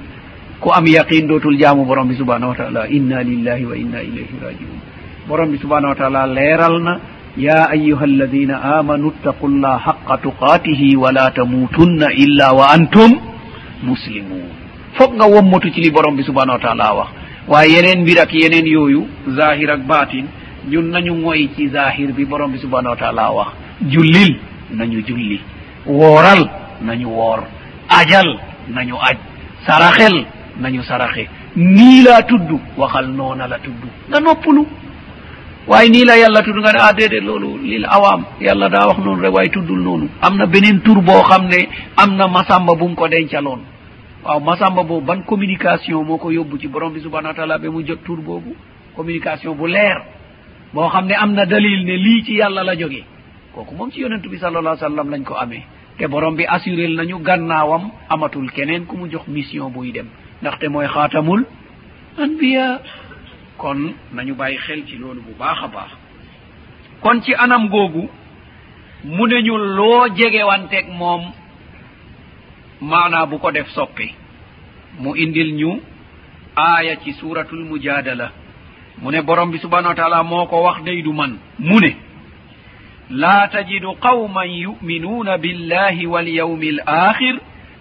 ku 0.59 0.69
am 0.71 0.85
yaqin 0.87 1.27
dootul 1.27 1.57
jaamu 1.57 1.85
borom 1.85 2.07
bi 2.07 2.15
subhanahu 2.15 2.51
wa 2.51 2.57
taala 2.57 2.87
inna 2.89 3.23
lillahi 3.23 3.65
wa 3.65 3.75
inna 3.75 3.99
ilayhi 4.01 4.35
rajiun 4.41 4.79
borom 5.27 5.51
bi 5.51 5.57
subhanahu 5.57 5.91
wa 5.93 5.95
taala 5.95 6.27
leeral 6.27 6.79
na 6.81 6.99
ya 7.37 7.69
ayuha 7.69 8.03
alladina 8.05 8.61
amanu 8.79 9.11
ttaqu 9.11 9.47
llah 9.47 9.79
haqa 9.79 10.17
tuqatihi 10.23 10.95
wala 10.95 11.31
tamutunna 11.31 12.07
illa 12.15 12.53
wa 12.53 12.71
antum 12.71 13.11
muslimun 13.83 14.47
fof 14.97 15.11
nga 15.13 15.25
wommotu 15.27 15.69
ci 15.73 15.81
li 15.81 15.91
borom 15.91 16.15
bi 16.15 16.23
subhanahu 16.23 16.57
wa 16.57 16.63
taala 16.63 16.93
wax. 16.93 17.09
Waaye 17.47 17.71
yeneen 17.75 18.01
mbir 18.01 18.19
ak 18.21 18.31
yeneen 18.33 18.65
yooyu 18.65 19.07
zahir 19.35 19.69
ak 19.71 19.81
batin 19.85 20.25
ñun 20.71 20.87
nañu 20.89 21.13
ngoy 21.19 21.49
ci 21.55 21.67
zahir 21.69 22.13
bi 22.13 22.25
borom 22.25 22.51
bi 22.51 22.57
subhanahu 22.57 22.95
wa 22.95 22.99
taala 23.03 23.31
wax. 23.31 23.47
Jullil 23.91 24.39
nañu 24.71 25.03
julli. 25.07 25.39
Wooral 25.85 26.49
nañu 26.81 27.07
woor. 27.09 27.43
Ajal 27.89 28.39
nañu 28.71 28.95
aj. 28.95 29.17
Saraxel 29.67 30.25
nañu 30.59 30.81
saraxe. 30.83 31.27
Nii 31.55 32.03
laa 32.03 32.21
tudd 32.23 32.49
waxal 32.77 33.07
noona 33.07 33.47
la 33.47 33.59
tudd. 33.59 33.81
Nga 34.09 34.19
noppalu. 34.19 34.65
Waaye 35.67 35.89
nii 35.89 36.05
la 36.05 36.15
yàlla 36.17 36.41
tudd 36.43 36.57
nga 36.59 36.71
ne 36.73 36.79
ah 36.79 36.93
déedéet 36.93 37.21
loolu 37.23 37.57
lil 37.63 37.85
awaam 37.85 38.23
yàlla 38.39 38.69
daa 38.69 38.87
wax 38.87 38.97
noonu 38.99 39.21
rek 39.21 39.33
waaye 39.33 39.49
tuddul 39.49 39.79
noonu. 39.81 40.09
Am 40.21 40.37
na 40.37 40.45
beneen 40.45 40.81
tur 40.81 41.01
boo 41.01 41.23
xam 41.23 41.47
ne 41.47 41.67
am 41.97 42.15
na 42.15 42.27
masamba 42.27 42.75
bu 42.75 42.87
mu 42.89 42.95
ko 42.95 43.07
dencaloon. 43.07 43.61
Waaw 44.23 44.39
masamba 44.39 44.83
boobu 44.83 45.05
ban 45.05 45.23
communication 45.25 46.03
moo 46.03 46.17
ko 46.17 46.29
yóbbu 46.31 46.57
ci 46.59 46.67
borom 46.67 46.93
bi 46.93 46.99
subhanau 47.01 47.29
wa 47.29 47.33
taala 47.33 47.57
ba 47.57 47.69
mu 47.69 47.81
jot 47.85 48.03
tur 48.05 48.17
boobu? 48.21 48.55
Communication 48.95 49.53
bu 49.55 49.67
leer 49.67 50.01
boo 50.73 50.87
xam 50.89 51.05
ne 51.07 51.13
am 51.15 51.33
na 51.33 51.45
dalil 51.45 51.83
ne 51.85 51.97
lii 51.97 52.23
ci 52.25 52.33
yàlla 52.35 52.63
la 52.63 52.75
jóge. 52.75 53.03
Kooku 53.53 53.75
moom 53.75 53.91
ci 53.91 54.01
yonentu 54.01 54.29
bi 54.29 54.37
sallallah 54.37 54.77
sallam 54.77 55.09
lañ 55.09 55.23
ko 55.23 55.33
amee. 55.35 55.63
Te 55.97 56.07
borom 56.07 56.35
bi 56.35 56.43
assuré 56.47 56.87
nañu 56.89 57.19
gannaawam 57.23 57.89
amatul 58.09 58.51
keneen 58.51 58.85
ku 58.85 58.97
mu 58.97 59.07
jox 59.09 59.27
mission 59.27 59.69
buy 59.71 59.91
dem. 59.91 60.07
ndaxte 60.45 60.67
mooy 60.69 60.87
xaatamul 60.87 61.41
anbiya. 62.23 62.67
kon 63.57 63.79
nañu 64.13 64.33
bàyyi 64.35 64.57
xel 64.65 64.81
ci 64.87 64.95
loolu 64.97 65.21
bu 65.25 65.33
baax 65.39 65.57
a 65.63 65.67
baax. 65.67 65.91
kon 67.01 67.21
ci 67.23 67.33
anam 67.33 67.67
googu 67.69 68.03
mu 69.05 69.27
ne 69.27 69.41
ñu 69.41 69.57
loo 69.57 70.07
jegewanteeg 70.17 70.87
moom 70.99 71.23
maanaa 72.81 73.25
bu 73.25 73.39
ko 73.39 73.51
def 73.51 73.67
soppi. 73.69 74.13
mu 74.99 75.15
indil 75.15 75.51
ñu 75.55 75.81
aaya 76.55 76.95
ci 77.03 77.11
suratul 77.13 77.65
mujadala 77.65 78.31
mu 79.01 79.11
ne 79.11 79.21
borom 79.21 79.49
bi 79.51 79.57
subhanau 79.59 79.89
wa 79.89 79.95
taala 79.95 80.23
moo 80.23 80.45
ko 80.45 80.61
wax 80.61 80.83
day 80.83 81.01
du 81.01 81.11
man. 81.13 81.37
mu 81.59 81.79
ne 81.79 81.91
laa 83.09 83.47
tajidu 83.47 83.95
qawman 83.99 84.47
yuminuuna 84.49 85.37
billahi 85.37 86.05
walyawmi 86.05 86.69
al 86.69 86.81
axir 87.09 87.35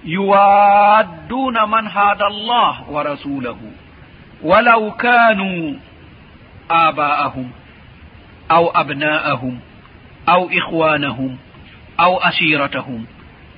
yuwadduna 0.04 1.66
man 1.66 1.86
haada 1.88 2.26
allah 2.26 2.84
wa 2.90 3.02
rasulahu 3.02 3.72
walaw 4.42 4.90
kanu 4.96 5.80
aba'ahum 6.68 7.48
aw 8.48 8.64
abna'ahum 8.74 9.56
aw 10.26 10.42
ikhwanahum 10.50 11.36
aw 11.96 12.12
asiratahum 12.28 13.06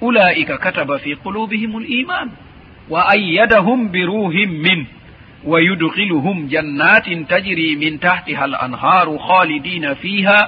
ulaika 0.01 0.59
kataba 0.59 0.99
fi 0.99 1.17
qulubihim 1.17 1.79
liman 1.83 2.31
wa 2.89 3.09
ayyadahum 3.11 3.89
biruhin 3.91 4.51
min 4.63 4.87
wa 5.45 5.59
yudkiluhum 5.61 6.47
jannatin 6.49 7.27
tajri 7.27 7.77
min 7.77 7.99
tahtiha 7.99 8.45
al 8.45 8.55
anharu 8.55 9.19
khalidina 9.19 9.95
fiha 9.95 10.39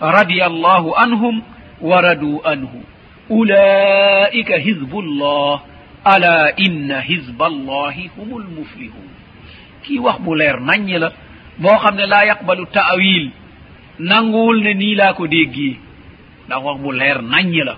radia 0.00 0.46
allahu 0.46 0.94
anhum 0.94 1.42
wa 1.82 2.00
raduu 2.00 2.42
anhu 2.44 2.82
ulaika 3.30 4.56
hizbu 4.58 5.02
llah 5.02 5.60
ala 6.04 6.52
inna 6.56 7.00
hizba 7.00 7.46
allahi 7.46 8.10
hum 8.16 8.28
حزب 8.36 8.92
kii 9.84 9.98
wax 9.98 10.18
bu 10.20 10.34
leer 10.34 10.60
الله 10.60 10.98
la 10.98 11.12
boo 11.58 11.76
xam 11.82 11.94
ne 11.96 12.06
laa 12.06 12.24
yaqbalu 12.24 12.66
taawil 12.66 13.30
nanguwul 13.98 14.60
ne 14.62 14.74
nii 14.74 14.94
laa 14.94 15.12
ko 15.12 15.26
déggee. 15.26 15.76
Ndax 16.46 16.62
wax 16.64 16.78
bu 16.80 16.92
leer 16.92 17.22
وخ 17.22 17.62
la. 17.64 17.76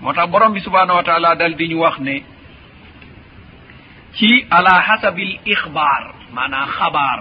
Moo 0.00 0.12
tax 0.12 0.28
borom 0.30 0.52
bi 0.52 0.60
subhanahu 0.60 0.96
wa 0.96 1.02
taala 1.02 1.34
dal 1.34 1.54
di 1.56 1.66
ñu 1.68 1.78
wax 1.80 1.98
ne 2.00 2.22
ci 4.14 4.46
ala 4.50 4.80
hasabil 4.88 5.38
ixbaar 5.44 6.14
maanaam 6.34 6.68
xabaar 6.78 7.20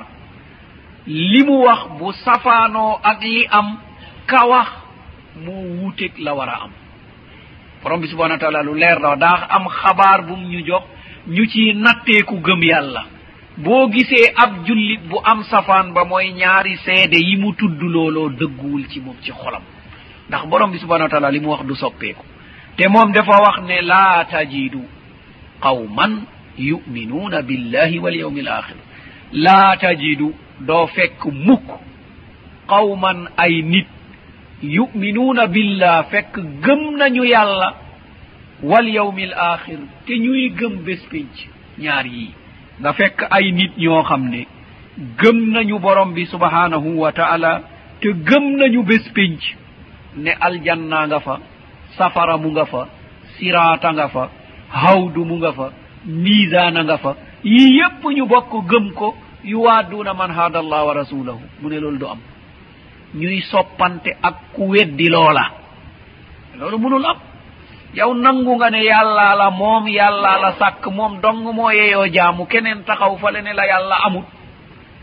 li 1.08 1.44
mu 1.44 1.64
wax 1.66 1.80
bu 2.00 2.12
safaanoo 2.26 3.00
ak 3.04 3.22
li 3.24 3.46
am 3.50 3.78
ka 4.26 4.46
wax 4.52 4.68
moo 5.46 5.64
wuuteeg 5.80 6.14
la 6.20 6.34
war 6.34 6.50
a 6.50 6.58
am. 6.64 6.72
borom 7.84 8.02
bi 8.02 8.08
subhanahu 8.08 8.34
wa 8.34 8.40
taala 8.40 8.64
lu 8.64 8.74
leer 8.76 9.00
la 9.00 9.16
daa 9.16 9.48
am 9.50 9.66
xabaar 9.68 10.22
bum 10.28 10.42
ñu 10.52 10.62
jox 10.66 10.84
ñu 11.28 11.46
ci 11.48 11.74
natteeku 11.74 12.36
gëm 12.42 12.64
yàlla. 12.64 13.04
Boo 13.58 13.88
gisee 13.92 14.34
ab 14.36 14.66
jullit 14.66 15.02
bu 15.10 15.18
am 15.24 15.44
safaan 15.44 15.94
ba 15.94 16.06
mooy 16.06 16.32
ñaari 16.34 16.78
seede 16.86 17.18
yi 17.18 17.38
mu 17.38 17.54
tudd 17.56 17.82
looloo 17.82 18.30
dëgguwul 18.30 18.88
ci 18.90 19.00
moom 19.02 19.16
ci 19.22 19.32
xolam. 19.32 19.62
Ndax 20.30 20.46
borom 20.48 20.72
bi 20.72 20.78
subhanahu 20.80 21.04
wa 21.04 21.10
taala 21.10 21.32
li 21.32 21.40
mu 21.40 21.50
wax 21.50 21.64
du 21.66 21.76
soppeeku. 21.76 22.24
Te 22.78 22.88
moom 22.88 23.12
dafa 23.12 23.32
wax 23.42 23.62
ne 23.68 23.82
laa 23.82 24.24
tajidu 24.26 24.82
qawman 25.62 26.22
yuminuuna 26.58 27.42
billahi 27.42 28.00
walyawmi 28.00 28.40
al 28.40 28.48
axir 28.48 28.76
laa 29.34 29.76
tajidu 29.78 30.34
doo 30.60 30.88
fekk 30.88 31.26
mukk 31.26 31.68
qawman 32.68 33.28
ay 33.38 33.62
nit 33.64 33.88
yuminuuna 34.64 35.48
billah 35.48 36.06
fekk 36.12 36.34
gëm 36.64 36.98
nañu 36.98 37.24
yàlla 37.26 37.74
wal 38.64 38.88
yawmi 38.88 39.22
yawmil 39.22 39.34
axir 39.34 39.80
te 40.06 40.14
ñuy 40.20 40.50
gëm 40.60 40.84
bés 40.86 41.02
pénc 41.10 41.32
ñaar 41.80 42.06
yii. 42.06 42.34
Nga 42.80 42.94
fekk 42.94 43.18
ay 43.32 43.52
nit 43.52 43.74
ñoo 43.78 44.04
xam 44.04 44.30
ne 44.30 44.46
gëm 45.20 45.38
nañu 45.54 45.80
borom 45.80 46.14
bi 46.14 46.26
subhanahu 46.26 46.90
wa 47.00 47.12
taala 47.12 47.62
te 48.02 48.10
gëm 48.28 48.56
nañu 48.58 48.84
bés 48.84 49.04
pénc 49.16 49.40
ne 50.16 50.32
aljanna 50.40 51.08
nga 51.08 51.20
fa 51.20 51.40
safara 51.98 52.38
mu 52.38 52.50
nga 52.52 52.66
fa 52.66 52.88
siraata 53.38 53.94
nga 53.94 54.08
fa 54.10 54.30
hawdu 54.70 55.26
mu 55.26 55.36
nga 55.38 55.52
fa 55.54 55.68
misana 56.06 56.84
nga 56.84 56.98
fa. 56.98 57.16
Yii 57.44 57.78
yépp 57.78 58.04
ñu 58.16 58.26
bokk 58.28 58.52
gëm 58.70 58.92
ko 58.94 59.16
yuwaadduuna 59.44 60.14
man 60.14 60.32
haada 60.32 60.60
allah 60.60 60.86
wa 60.88 60.94
rasulahu 60.94 61.42
mu 61.62 61.70
ne 61.70 61.80
loolu 61.80 61.98
du 61.98 62.06
am. 62.06 62.20
ñuy 63.14 63.42
soppante 63.42 64.16
ak 64.24 64.36
ku 64.54 64.70
weddi 64.72 65.10
loola. 65.10 65.52
loolu 66.58 66.78
munul 66.78 67.06
am. 67.06 67.18
yow 67.94 68.14
nangu 68.14 68.56
nga 68.56 68.70
ne 68.70 68.84
yàlla 68.84 69.36
la 69.36 69.50
moom 69.52 69.88
yàlla 69.88 70.38
la 70.42 70.52
sàkk 70.60 70.88
moom 70.88 71.20
dong 71.22 71.44
moo 71.56 71.70
yeyoo 71.72 72.08
jaamu 72.08 72.46
keneen 72.46 72.84
taxaw 72.84 73.18
fale 73.18 73.42
ne 73.42 73.54
la 73.54 73.66
yàlla 73.68 73.96
amut 74.06 74.26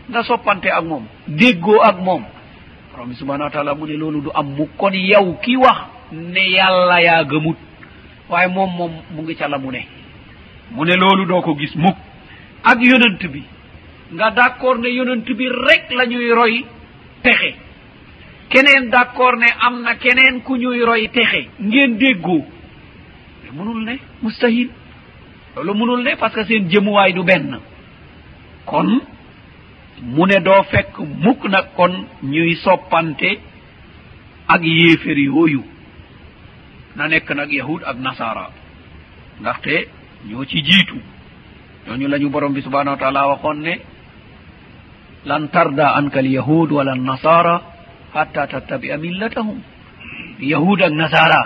nga 0.09 0.23
soppante 0.23 0.65
ak 0.71 0.83
moom 0.83 1.03
déggoo 1.27 1.81
ak 1.81 1.97
moom. 1.99 2.23
Borom 2.91 3.09
bi 3.09 3.15
subhanau 3.15 3.45
wa 3.45 3.51
taala 3.51 3.75
mu 3.75 3.85
ne 3.87 3.93
loolu 3.97 4.21
du 4.21 4.29
am 4.33 4.47
mu 4.55 4.65
kon 4.77 4.91
yow 4.93 5.37
ki 5.41 5.55
wax 5.57 5.77
ne 6.11 6.49
yàlla 6.49 7.01
yaa 7.01 7.23
gëmut 7.23 7.57
waaye 8.29 8.47
moom 8.47 8.71
moom 8.75 8.91
mu 9.11 9.21
ngi 9.21 9.35
ca 9.35 9.47
la 9.47 9.57
mu 9.59 9.71
ne. 9.71 9.85
mu 10.71 10.83
ne 10.85 10.95
loolu 10.95 11.25
doo 11.25 11.41
ko 11.41 11.55
gis 11.55 11.75
mukk. 11.75 11.97
ak 12.63 12.77
yonant 12.81 13.21
bi 13.31 13.43
nga 14.13 14.31
d' 14.31 14.39
accord 14.39 14.79
ne 14.81 14.89
yonant 14.89 15.25
bi 15.37 15.47
rek 15.47 15.91
la 15.91 16.05
ñuy 16.07 16.31
roy 16.33 16.65
pexe. 17.21 17.53
keneen 18.49 18.89
d'accord 18.89 19.37
ne 19.37 19.47
am 19.61 19.81
na 19.81 19.95
keneen 19.95 20.41
ku 20.41 20.55
ñuy 20.57 20.81
roy 20.83 21.09
texe. 21.09 21.47
Ngeen 21.59 21.97
déggoo. 21.97 22.45
Mais 23.43 23.51
munul 23.53 23.83
ne 23.83 23.97
mustahil. 24.21 24.69
Loolu 25.55 25.73
munul 25.73 26.03
ne 26.03 26.15
parce 26.15 26.33
que 26.35 26.43
seen 26.45 26.69
jëmuwaay 26.69 27.13
du 27.13 27.23
benn. 27.23 27.59
Kon 28.65 29.01
mu 30.01 30.25
ne 30.27 30.39
doo 30.39 30.63
fekk 30.71 30.97
mukk 30.99 31.45
nag 31.49 31.65
kon 31.75 32.05
ñuy 32.23 32.55
soppante 32.55 33.39
ak 34.47 34.61
yéefér 34.63 35.17
yooyu. 35.19 35.63
Na 36.95 37.07
nekk 37.07 37.29
nag 37.31 37.51
yahud 37.51 37.81
ak 37.85 37.97
nasara. 37.97 38.49
Ndaxte 39.39 39.87
ñoo 40.27 40.45
ci 40.45 40.61
jiitu. 40.63 40.95
Ñooñu 41.87 42.07
la 42.07 42.17
ñu 42.19 42.29
borom 42.29 42.53
bi 42.53 42.61
subhanahu 42.61 42.95
wa 42.95 42.97
taala 42.97 43.27
waxoon 43.27 43.61
ne 43.61 43.79
lan 45.25 45.47
tarda 45.49 45.95
anka 45.95 46.19
alyahud 46.19 46.71
wala 46.71 46.95
nasara 46.95 47.61
hatta 48.13 48.47
tattabi'a 48.47 48.97
millatahum. 48.97 49.59
Yahuda 50.39 50.85
ak 50.85 50.93
nasara 50.93 51.41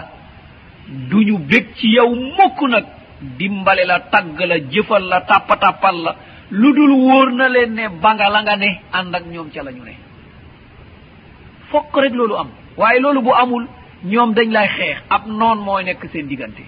duñu 1.09 1.37
bég 1.39 1.73
ci 1.75 1.87
yow 1.95 2.13
mukk 2.15 2.61
nag. 2.69 2.85
Dimbale 3.37 3.85
la 3.85 3.99
tagg 4.01 4.37
la 4.39 4.57
jëfal 4.59 5.03
la 5.07 5.21
tàppatappal 5.21 5.95
la. 6.03 6.15
Lu 6.51 6.73
dul 6.73 6.91
wóor 6.91 7.31
na 7.31 7.47
leen 7.49 7.73
ne 7.73 7.87
banga 8.01 8.29
la 8.29 8.41
nga 8.43 8.55
ne 8.57 8.81
ànd 8.91 9.15
ak 9.15 9.23
ñoom 9.25 9.49
ca 9.53 9.63
la 9.63 9.71
ñu 9.71 9.83
ne. 9.83 9.95
Fokk 11.71 11.95
rek 11.97 12.13
loolu 12.13 12.35
am. 12.35 12.49
Waaye 12.77 12.99
loolu 12.99 13.21
bu 13.21 13.31
amul 13.33 13.67
ñoom 14.03 14.33
dañ 14.33 14.49
lay 14.51 14.67
xeex. 14.67 14.97
Ab 15.09 15.27
noon 15.27 15.59
mooy 15.63 15.83
nekk 15.83 16.05
seen 16.11 16.27
diggante. 16.27 16.63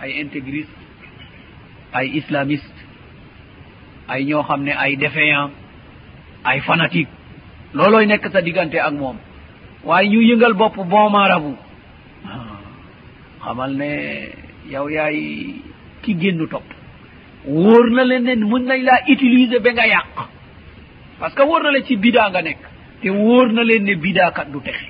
Ay 0.00 0.20
intégriste 0.20 0.82
ay 1.92 2.08
islamiste 2.16 2.80
ay 4.08 4.24
ñoo 4.24 4.42
xam 4.42 4.62
ne 4.64 4.72
ay 4.72 4.96
déféant 4.96 5.50
ay 6.44 6.60
fanatique 6.60 7.08
loolooy 7.74 8.06
nekk 8.06 8.28
sa 8.32 8.40
diggante 8.42 8.78
ak 8.80 8.92
moom. 8.92 9.16
waaye 9.84 10.08
ñu 10.08 10.20
yëngal 10.20 10.54
bopp 10.54 10.76
bon 10.76 11.10
marabu 11.10 11.56
xamal 13.44 13.72
ne 13.76 13.90
yow 14.70 14.88
yaay 14.88 15.54
ki 16.02 16.14
génn 16.20 16.46
topp. 16.48 16.64
wóor 17.46 17.90
na 17.90 18.04
leen 18.04 18.22
ne 18.24 18.34
mun 18.36 18.64
nañ 18.64 18.82
laa 18.82 19.02
utiliser 19.08 19.60
ba 19.60 19.70
nga 19.72 19.86
yàq. 19.86 20.16
parce 21.18 21.34
que 21.34 21.42
wóor 21.42 21.62
na 21.62 21.70
leen 21.70 21.84
ci 21.84 21.96
bidaa 21.96 22.30
nga 22.30 22.42
nekk. 22.42 22.62
te 23.02 23.08
wóor 23.10 23.52
na 23.52 23.62
leen 23.64 23.84
ne 23.84 23.94
bidaakat 23.96 24.48
du 24.52 24.60
texe. 24.60 24.88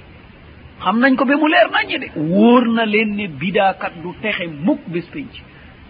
xam 0.83 0.99
nañ 1.01 1.17
ko 1.17 1.25
ba 1.25 1.37
mu 1.37 1.47
leer 1.49 1.69
naññe 1.71 1.99
de. 1.99 2.09
wóor 2.17 2.69
na 2.69 2.85
leen 2.85 3.17
ne 3.17 3.27
bidaakat 3.29 3.93
du 4.03 4.11
texe 4.23 4.47
mukk 4.65 4.81
bés 4.89 5.07
penc 5.13 5.33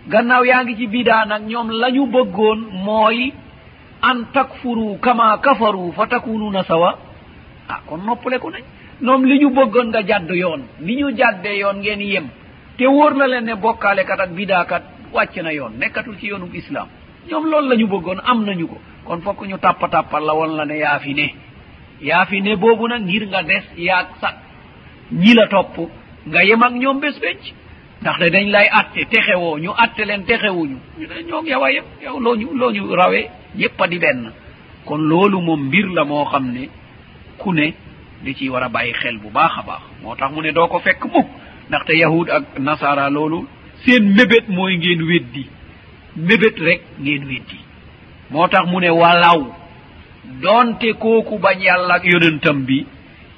gannaaw 0.08 0.44
yaa 0.44 0.62
ngi 0.64 0.76
ci 0.76 0.86
bidaa 0.86 1.24
nag 1.26 1.42
ñoom 1.46 1.70
la 1.70 1.90
ñu 1.90 2.06
bëggoon 2.06 2.60
mooy 2.84 3.32
an 4.02 4.26
takfuru 4.32 4.98
kama 5.00 5.38
kafaru 5.38 5.92
fa 5.92 6.06
takununa 6.06 6.64
sawa. 6.64 6.98
A 7.68 7.80
kon 7.86 7.98
noppule 8.04 8.38
ko 8.38 8.50
nañ 8.50 8.62
nayi 9.00 9.24
li 9.26 9.38
ñu 9.40 9.50
bëggoon 9.50 9.88
nga 9.88 10.02
jaddo 10.06 10.34
yoon. 10.34 10.62
Liñu 10.80 11.16
jadde 11.16 11.50
yoon 11.58 11.76
ngeen 11.80 12.00
yem. 12.00 12.26
Te 12.76 12.86
wóor 12.86 13.14
na 13.14 13.26
leen 13.26 13.44
ne 13.44 13.54
bokkale 13.54 14.04
kat 14.04 14.20
ak 14.20 14.30
bida 14.30 14.64
kat 14.64 14.82
wàccana 15.12 15.52
yoon 15.52 15.72
nekkatul 15.78 16.16
ci 16.18 16.26
yoonum 16.26 16.50
islam 16.54 16.88
ñoom 17.30 17.44
loolu 17.50 17.68
la 17.68 17.76
ñu 17.76 17.86
bëggoon 17.86 18.20
am 18.24 18.44
nañu 18.44 18.66
ko. 18.66 18.78
Kon 19.04 19.20
fokk 19.22 19.46
ñu 19.46 19.58
tappa 19.58 19.88
tappal 19.88 20.24
la 20.24 20.34
woon 20.34 20.56
la 20.56 20.64
ne 20.64 20.76
yaa 20.78 20.98
fi 20.98 21.14
ne. 21.14 21.34
Yaa 22.00 22.24
fi 22.26 22.40
ne 22.42 22.56
boobu 22.56 22.88
nag 22.88 23.02
ngir 23.02 23.26
nga 23.28 23.42
des 23.42 23.62
yaag 23.76 24.06
sa 24.20 24.34
ñi 25.12 25.34
la 25.34 25.46
topp 25.46 25.78
nga 26.26 26.44
yem 26.44 26.62
ak 26.62 26.72
ñoom 26.72 27.00
bés 27.00 27.18
penc 27.20 27.42
ndaxte 28.02 28.30
dañ 28.34 28.46
lay 28.50 28.66
atte 28.70 29.04
texewoo 29.10 29.58
ñu 29.58 29.70
atte 29.84 30.02
leen 30.04 30.24
texewuñu. 30.24 30.76
ñu 30.98 31.06
ne 31.06 31.22
ñoom 31.28 31.46
yow 31.46 31.64
a 31.64 31.70
yëpp 31.72 31.86
yow 32.04 32.18
loo 32.20 32.34
ñu 32.36 32.48
loo 32.60 32.70
ñu 32.72 32.94
rawe 32.94 33.20
ñëpp 33.56 33.80
a 33.80 33.86
di 33.86 33.98
benn. 33.98 34.32
kon 34.84 34.98
loolu 35.08 35.40
moom 35.40 35.60
mbir 35.68 35.86
la 35.94 36.04
moo 36.04 36.24
xam 36.24 36.50
ne 36.52 36.68
ku 37.38 37.52
ne 37.52 37.72
di 38.22 38.34
ci 38.34 38.48
war 38.48 38.64
a 38.64 38.68
bàyyi 38.68 38.92
xel 38.92 39.18
bu 39.18 39.30
baax 39.30 39.52
a 39.58 39.62
baax. 39.62 39.82
moo 40.02 40.14
tax 40.16 40.32
mu 40.32 40.42
ne 40.42 40.52
doo 40.52 40.66
ko 40.68 40.78
fekk 40.80 41.04
mukk 41.04 41.28
ndaxte 41.68 41.92
yahud 41.96 42.28
ak 42.30 42.58
nasara 42.58 43.08
loolu 43.10 43.46
seen 43.84 44.14
mébét 44.16 44.48
mooy 44.48 44.76
ngeen 44.78 45.02
weddi. 45.02 45.46
mébét 46.16 46.58
rek 46.58 46.82
ngeen 47.00 47.24
weddi. 47.24 47.58
moo 48.30 48.48
tax 48.48 48.66
mu 48.66 48.80
ne 48.80 48.90
walaw 48.90 49.46
doonte 50.42 50.92
kooku 50.98 51.38
bañ 51.38 51.60
yàlla 51.60 51.94
ak 51.94 52.04
yonentam 52.04 52.64
bi 52.64 52.84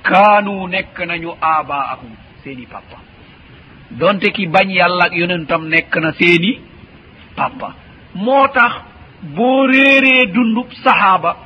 kaanu 0.02 0.66
nekk 0.68 0.98
nañu 1.06 1.30
aabaakum 1.40 2.10
seen 2.42 2.60
i 2.60 2.66
papa. 2.66 3.03
donte 3.90 4.30
ki 4.32 4.46
bañ 4.46 4.70
yàlla 4.70 5.04
ak 5.04 5.12
yonentam 5.14 5.68
nekk 5.68 5.96
na 5.96 6.12
seeni 6.12 6.58
papa. 7.36 7.74
Moo 8.14 8.48
tax 8.48 8.72
boo 9.22 9.66
réeree 9.66 10.26
dundub 10.32 10.70
sahaaba 10.82 11.36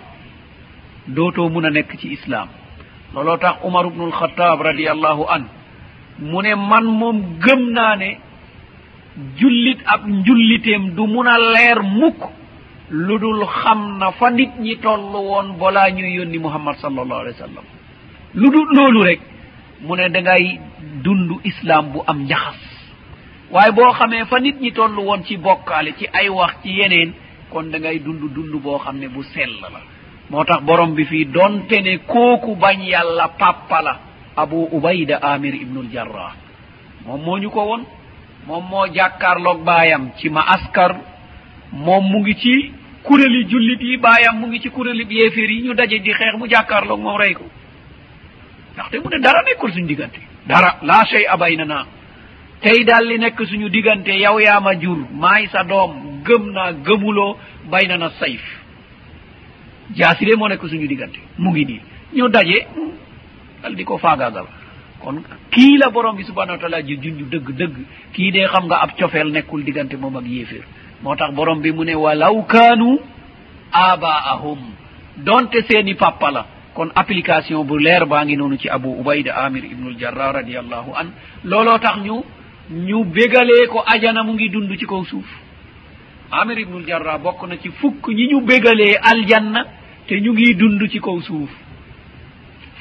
dootoo 1.07 1.49
mun 1.49 1.65
a 1.67 1.71
nekk 1.71 1.97
ci 1.99 2.09
islaam. 2.13 2.49
Looloo 3.15 3.37
tax 3.39 3.57
umar 3.65 3.87
ubnu 3.87 4.05
alxataab 4.07 4.61
radiallahu 4.61 5.25
an 5.29 5.45
mu 6.19 6.43
ne 6.43 6.55
man 6.55 6.85
moom 6.85 7.39
gëm 7.41 7.71
naa 7.73 7.97
ne 7.97 8.19
jullit 9.39 9.79
ab 9.87 10.07
njulliteem 10.07 10.95
du 10.95 11.07
mun 11.07 11.27
a 11.27 11.39
leer 11.39 11.83
mukk 11.83 12.21
lu 12.91 13.19
dul 13.19 13.45
xam 13.47 13.99
na 13.99 14.11
fa 14.13 14.31
nit 14.31 14.51
ñi 14.61 14.77
toll 14.79 15.01
woon 15.01 15.57
balaa 15.59 15.91
ñuy 15.91 16.13
yónni 16.17 16.39
muhammad 16.39 16.77
sallallahu 16.77 17.21
allahu 17.21 17.35
wa 17.41 17.47
sallam. 17.47 17.65
Lu 18.35 18.51
dul 18.51 18.69
loolu 18.77 19.03
rek 19.05 19.21
mu 19.81 19.97
ne 19.97 20.09
da 20.09 20.21
ngay 20.21 20.61
dund 21.05 21.31
islam 21.45 21.93
bu 21.93 22.03
am 22.07 22.23
njaxas. 22.25 22.61
Waaye 23.51 23.73
boo 23.73 23.93
xamee 23.93 24.25
fa 24.25 24.39
nit 24.41 24.61
ñi 24.61 24.73
toll 24.73 24.97
woon 24.99 25.25
ci 25.25 25.37
bokkaale 25.37 25.95
ci 25.99 26.07
ay 26.13 26.29
wax 26.29 26.55
ci 26.63 26.71
yeneen 26.79 27.13
kon 27.51 27.65
da 27.71 27.79
ngay 27.79 27.99
dund 28.01 28.21
dund 28.35 28.63
boo 28.63 28.79
xam 28.79 28.99
ne 28.99 29.09
bu 29.09 29.23
sell 29.23 29.51
la. 29.61 29.81
Moo 30.31 30.45
tax 30.45 30.63
borom 30.63 30.95
bi 30.95 31.05
fii 31.05 31.25
donte 31.27 31.81
ne 31.81 31.99
kooku 32.07 32.57
bañ 32.57 32.83
yàlla 32.83 33.29
pàppa 33.39 33.83
la 33.83 33.99
abu 34.37 34.69
ubayda 34.73 35.17
amir 35.23 35.55
ibnul 35.55 35.89
jarrah. 35.93 36.35
Moom 37.07 37.23
moo 37.23 37.39
ñu 37.39 37.51
ko 37.51 37.63
woon 37.65 37.85
moom 38.47 38.65
moo 38.69 38.87
jàkkaarloog 38.93 39.63
baayam 39.65 40.11
ci 40.19 40.29
ma 40.29 40.41
askar. 40.47 40.97
Moom 41.73 42.05
mu 42.11 42.19
ngi 42.21 42.35
ci 42.37 42.73
kuréli 43.03 43.47
jullit 43.49 43.81
yi 43.83 43.97
baayam 43.97 44.41
mu 44.41 44.47
ngi 44.49 44.61
ci 44.61 44.71
kuréli 44.71 45.07
yéeféer 45.09 45.51
yi 45.51 45.63
ñu 45.63 45.75
daje 45.75 45.99
di 46.01 46.13
xeex 46.13 46.35
mu 46.39 46.47
jàkkaarloog 46.49 47.01
moom 47.01 47.17
rey 47.17 47.33
ko. 47.35 47.45
ndaxte 48.79 48.97
mu 49.03 49.09
ne 49.11 49.19
dara 49.19 49.43
nekkul 49.43 49.73
suñu 49.73 49.87
diggante. 49.87 50.21
Dara 50.47 50.79
laa 50.83 51.05
chey 51.11 51.27
abaynana 51.27 51.87
tey 52.63 52.85
daal 52.85 53.05
li 53.09 53.19
nekk 53.19 53.39
suñu 53.51 53.69
diggante 53.69 54.09
yow 54.25 54.39
yaa 54.39 54.61
ma 54.61 54.75
jur 54.79 54.99
maay 55.23 55.47
sa 55.53 55.65
doom 55.65 56.23
gëm 56.27 56.53
naa 56.53 56.73
gëmuloo 56.87 57.37
bay 57.71 57.87
baynana 57.87 58.11
sayf. 58.21 58.43
Jaasire 59.97 60.37
moo 60.37 60.49
nekk 60.49 60.63
suñu 60.71 60.87
diggante 60.87 61.19
mu 61.39 61.51
ngi 61.51 61.65
nii. 61.65 61.81
Ñu 62.17 62.29
daje 62.29 62.59
dal 63.63 63.75
di 63.75 63.85
ko 63.85 63.99
faagaagal. 63.99 64.47
Kon 65.03 65.23
kii 65.51 65.79
la 65.79 65.91
borom 65.91 66.17
bi 66.17 66.25
subhanau 66.25 66.55
wa 66.55 66.59
taala 66.59 66.83
ji 66.83 66.97
junj 67.03 67.21
dëgg 67.33 67.49
dëgg 67.59 67.77
kii 68.13 68.31
dee 68.33 68.47
xam 68.47 68.65
nga 68.67 68.77
ab 68.83 68.91
cofeel 68.99 69.31
nekkul 69.33 69.65
diggante 69.65 69.95
moom 69.97 70.17
ak 70.17 70.25
yéeféer. 70.27 70.65
Moo 71.03 71.17
tax 71.17 71.35
borom 71.35 71.61
bi 71.61 71.73
mu 71.73 71.85
ne 71.85 71.95
walaw 71.95 72.47
kaanu 72.47 72.99
abaahum 73.73 74.59
donte 75.17 75.63
seeni 75.69 75.95
pàppa 75.95 76.31
la 76.31 76.47
kon 76.79 76.93
application 76.95 77.65
bu 77.69 77.77
leer 77.85 78.05
baa 78.07 78.25
ngi 78.25 78.37
noonu 78.37 78.57
ci 78.57 78.69
abu 78.71 78.89
ubayda 79.01 79.35
amir 79.45 79.65
ibnul 79.65 79.97
jarra 79.99 80.33
radiallahu 80.33 80.91
an. 81.01 81.09
Looloo 81.45 81.79
tax 81.79 81.97
ñu 82.07 82.23
ñu 82.71 83.05
bégalee 83.05 83.67
ko 83.67 83.83
ajana 83.95 84.23
mu 84.23 84.33
ngi 84.35 84.49
dund 84.49 84.71
ci 84.79 84.87
kaw 84.87 85.03
suuf. 85.05 85.27
Amir 86.31 86.59
ibnul 86.61 86.87
jarra 86.87 87.19
bokk 87.19 87.49
na 87.49 87.57
ci 87.59 87.71
fukk 87.81 88.07
ñi 88.15 88.29
ñu 88.31 88.41
bégalee 88.47 88.95
aljanna 89.11 89.65
te 90.07 90.21
ñu 90.21 90.33
ngi 90.33 90.55
dund 90.55 90.81
ci 90.89 91.01
kaw 91.01 91.21
suuf. 91.21 91.51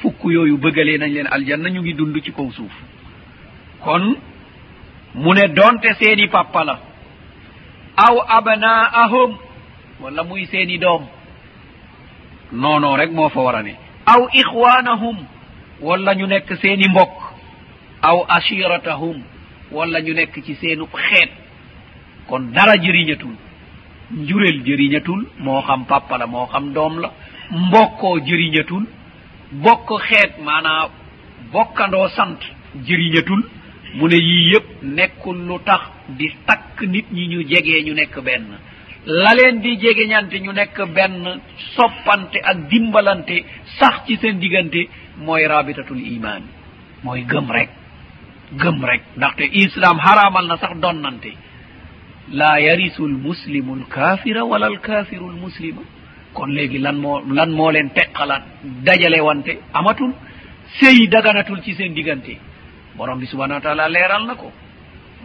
Fukk 0.00 0.20
yooyu 0.24 0.56
bëggalee 0.58 0.98
nañ 0.98 1.12
leen 1.14 1.26
aljanna 1.30 1.68
ñu 1.68 1.80
ngi 1.82 1.94
dund 1.94 2.22
ci 2.22 2.30
kaw 2.32 2.50
suuf. 2.52 2.72
Kon 3.82 4.14
mu 5.14 5.34
ne 5.34 5.48
donte 5.48 5.90
seeni 5.98 6.28
pàppa 6.28 6.64
la 6.64 6.78
aw 7.96 8.16
abnaahum 8.28 9.30
wala 10.00 10.22
muy 10.22 10.46
seeni 10.46 10.78
doom 10.78 11.02
noonoo 12.52 12.96
rek 12.96 13.10
moo 13.10 13.28
fa 13.28 13.40
war 13.40 13.56
a 13.56 13.62
ne. 13.62 13.87
aw 14.12 14.20
ixwanahum 14.40 15.16
walla 15.86 16.14
ñu 16.14 16.26
nekk 16.26 16.48
seeni 16.62 16.88
mbokk 16.88 17.16
aw 18.02 18.18
ashiratahum 18.36 19.16
walla 19.72 20.00
ñu 20.00 20.12
nekk 20.14 20.34
ci 20.44 20.54
seenu 20.60 20.86
xeet. 20.86 21.30
Kon 22.28 22.52
dara 22.54 22.74
jëriñatul 22.76 23.34
njurel 24.10 24.58
jëriñatul 24.66 25.20
moo 25.38 25.60
xam 25.62 25.84
pàppa 25.86 26.18
la 26.18 26.26
moo 26.26 26.46
xam 26.46 26.72
doom 26.72 26.98
la 27.00 27.10
mbokkoo 27.50 28.18
jëriñatul 28.26 28.84
bokk 29.52 29.88
xeet 30.08 30.32
maanaa 30.44 30.88
bokkandoo 31.52 32.08
sant 32.08 32.40
jëriñatul 32.86 33.42
mu 33.94 34.08
ne 34.08 34.16
yii 34.16 34.50
yëpp 34.52 34.66
nekkul 34.82 35.38
lu 35.48 35.58
tax 35.64 35.80
di 36.18 36.28
takk 36.46 36.80
nit 36.82 37.06
ñi 37.12 37.26
ñu 37.28 37.42
jegee 37.48 37.82
ñu 37.86 37.94
nekk 37.94 38.20
benn. 38.24 38.46
la 39.06 39.34
leen 39.34 39.60
di 39.60 39.76
jegeñante 39.78 40.40
ñu 40.40 40.52
nekk 40.52 40.76
benn 40.94 41.40
soppante 41.74 42.38
ak 42.42 42.68
dimbalante 42.68 43.44
sax 43.78 44.04
ci 44.06 44.16
seen 44.16 44.38
diggante 44.38 44.88
mooy 45.18 45.46
rabitatul 45.46 46.00
iman 46.00 46.42
mooy 47.02 47.24
gëm 47.24 47.50
rek 47.50 47.70
gëm 48.56 48.84
rek. 48.84 49.02
Ndaxte 49.16 49.44
islam 49.52 49.98
haramal 49.98 50.46
na 50.46 50.56
sax 50.56 50.76
donnante. 50.80 51.32
La 52.32 52.60
yarisu 52.60 53.06
lmuslimu 53.08 53.76
lkafira 53.76 54.44
wala 54.44 54.66
alkafiru 54.66 55.30
lmuslima 55.30 55.82
kon 56.34 56.46
léegi 56.52 56.78
lan 56.78 56.96
moo 56.96 57.20
lan 57.32 57.50
moo 57.50 57.70
leen 57.70 57.90
teqalaat? 57.90 58.42
Dajale 58.84 59.20
wante 59.20 59.58
amatul. 59.74 60.12
Sëy 60.80 61.08
daganatul 61.08 61.62
ci 61.62 61.74
seen 61.74 61.94
diggante. 61.94 62.36
Borom 62.96 63.18
bi 63.18 63.26
subhanau 63.26 63.56
wa 63.56 63.60
taala 63.60 63.88
leeral 63.88 64.26
na 64.26 64.34
ko. 64.34 64.52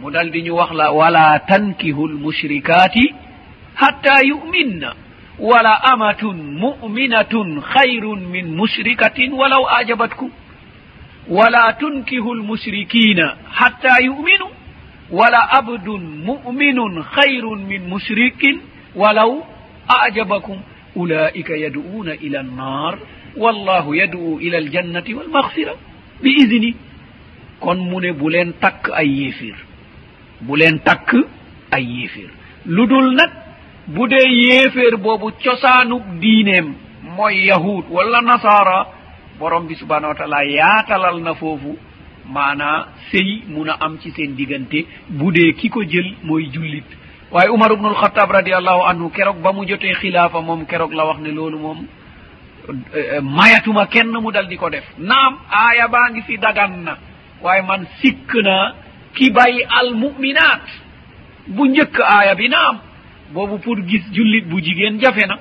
Mu 0.00 0.10
dal 0.10 0.30
di 0.30 0.42
ñu 0.42 0.52
wax 0.54 0.72
la 0.72 0.90
wala 0.92 1.38
tankihu 1.46 2.06
lmushrikati 2.08 3.14
hatta 3.74 4.22
yuminna. 4.22 4.94
Wala 5.38 5.74
amatun 5.92 6.36
mu'minatun 6.36 7.60
hayrun 7.60 8.20
min 8.30 8.46
mushrikatin 8.56 9.32
walaw 9.32 9.64
ajabatkum. 9.78 10.30
Wala 11.28 11.72
tunkihu 11.72 12.34
lmushrikina 12.34 13.36
hatta 13.50 13.98
yuminu. 14.04 14.46
Wala 15.10 15.50
abdun 15.50 16.02
muminun 16.26 17.02
hayrun 17.02 17.66
min 17.66 17.82
mushrikin 17.88 18.60
walaw 18.94 19.42
ajabakum. 19.88 20.58
Ulaika 20.96 21.56
yaduuna 21.56 22.14
ila 22.14 22.40
annar. 22.40 22.98
Wallahu 23.36 23.94
yaduu 23.94 24.40
ila 24.40 24.58
aljannati 24.58 25.14
walmahfira 25.14 25.72
bi 26.22 26.30
idni 26.30 26.74
kon 27.60 27.74
mu 27.90 28.00
ne 28.00 28.12
bu 28.12 28.28
leen 28.30 28.52
takk 28.60 28.90
ay 28.94 29.08
yéefir 29.08 29.56
bu 30.40 30.56
leen 30.56 30.78
takk 30.78 31.10
ay 31.72 31.82
yéefir 31.84 32.28
lu 32.66 32.86
dul 32.86 33.14
nag 33.18 33.30
bu 33.86 34.08
dee 34.08 34.28
yéeféer 34.28 34.96
boobu 34.96 35.30
cosaanub 35.42 36.02
diineem 36.20 36.74
mooy 37.16 37.46
yahud 37.46 37.84
wala 37.90 38.20
nasaara 38.22 38.86
borom 39.38 39.66
bi 39.66 39.74
subhanahu 39.74 40.08
wa 40.12 40.14
taala 40.14 40.44
yaatalal 40.44 41.20
na 41.20 41.34
foofu 41.34 41.76
maanaa 42.34 42.86
sëy 43.10 43.42
mun 43.48 43.68
a 43.68 43.76
am 43.80 43.98
ci 44.00 44.10
seen 44.12 44.34
diggante 44.36 44.86
bu 45.08 45.30
dee 45.32 45.52
ki 45.54 45.68
ko 45.70 45.82
jël 45.84 46.14
mooy 46.22 46.48
jullit. 46.52 46.84
Waaye 47.30 47.48
umar 47.50 47.72
ubnul 47.72 47.94
xataab 47.94 48.30
radiallahu 48.30 48.82
anhu 48.88 49.10
keroog 49.10 49.38
ba 49.42 49.52
mu 49.52 49.64
jotee 49.66 49.94
xilaafa 49.94 50.40
moom 50.40 50.64
keroog 50.66 50.92
la 50.92 51.04
wax 51.04 51.18
ne 51.20 51.30
loolu 51.30 51.58
moom 51.58 51.86
eh, 52.94 53.20
mayatuma 53.20 53.86
kenn 53.86 54.10
mu 54.22 54.30
dal 54.32 54.46
di 54.48 54.56
ko 54.56 54.70
def. 54.70 54.84
Naam 54.98 55.38
aaya 55.50 55.88
baa 55.88 56.08
ngi 56.10 56.22
fi 56.22 56.38
dagan 56.38 56.82
na 56.84 56.96
waaye 57.42 57.62
man 57.62 57.86
sikk 58.00 58.34
na 58.42 58.74
ki 59.14 59.30
bay 59.30 59.62
al 59.68 59.94
muminat 59.94 60.62
bu 61.46 61.66
njëkk 61.66 62.00
aaya 62.00 62.34
bi 62.34 62.48
naam. 62.48 62.78
boobu 63.32 63.58
pour 63.58 63.76
gis 63.86 64.02
jullit 64.12 64.42
bu 64.42 64.60
jigéen 64.62 65.00
jafe 65.00 65.26
na. 65.26 65.38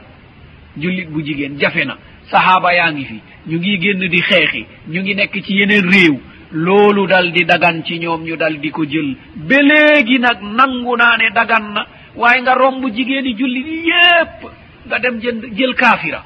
jullit 0.77 1.05
bu 1.09 1.21
jigéen 1.25 1.59
jafe 1.59 1.85
na. 1.85 1.97
sahaaba 2.31 2.73
yaa 2.73 2.91
ngi 2.91 3.05
fi. 3.05 3.21
ñu 3.47 3.57
ngi 3.57 3.79
génn 3.79 4.07
di 4.09 4.21
xeexi. 4.21 4.65
ñu 4.87 5.01
ngi 5.01 5.15
nekk 5.15 5.41
ci 5.43 5.53
yeneen 5.55 5.89
réew. 5.89 6.19
loolu 6.51 7.07
dal 7.07 7.31
di 7.31 7.43
dagan 7.45 7.83
ci 7.85 7.97
ñoom 7.99 8.23
ñu 8.23 8.35
dal 8.37 8.59
di 8.59 8.69
ko 8.71 8.83
jël. 8.85 9.15
ba 9.35 9.55
léegi 9.61 10.19
nag 10.19 10.41
nangu 10.41 10.95
naa 10.95 11.17
ne 11.17 11.29
dagan 11.33 11.73
na. 11.73 11.87
waaye 12.15 12.41
nga 12.41 12.53
romb 12.55 12.83
jigéeni 12.93 13.35
jullit 13.37 13.65
yépp. 13.67 14.51
nga 14.87 14.99
dem 14.99 15.19
jënd 15.19 15.45
jël 15.57 15.73
kaafira. 15.75 16.23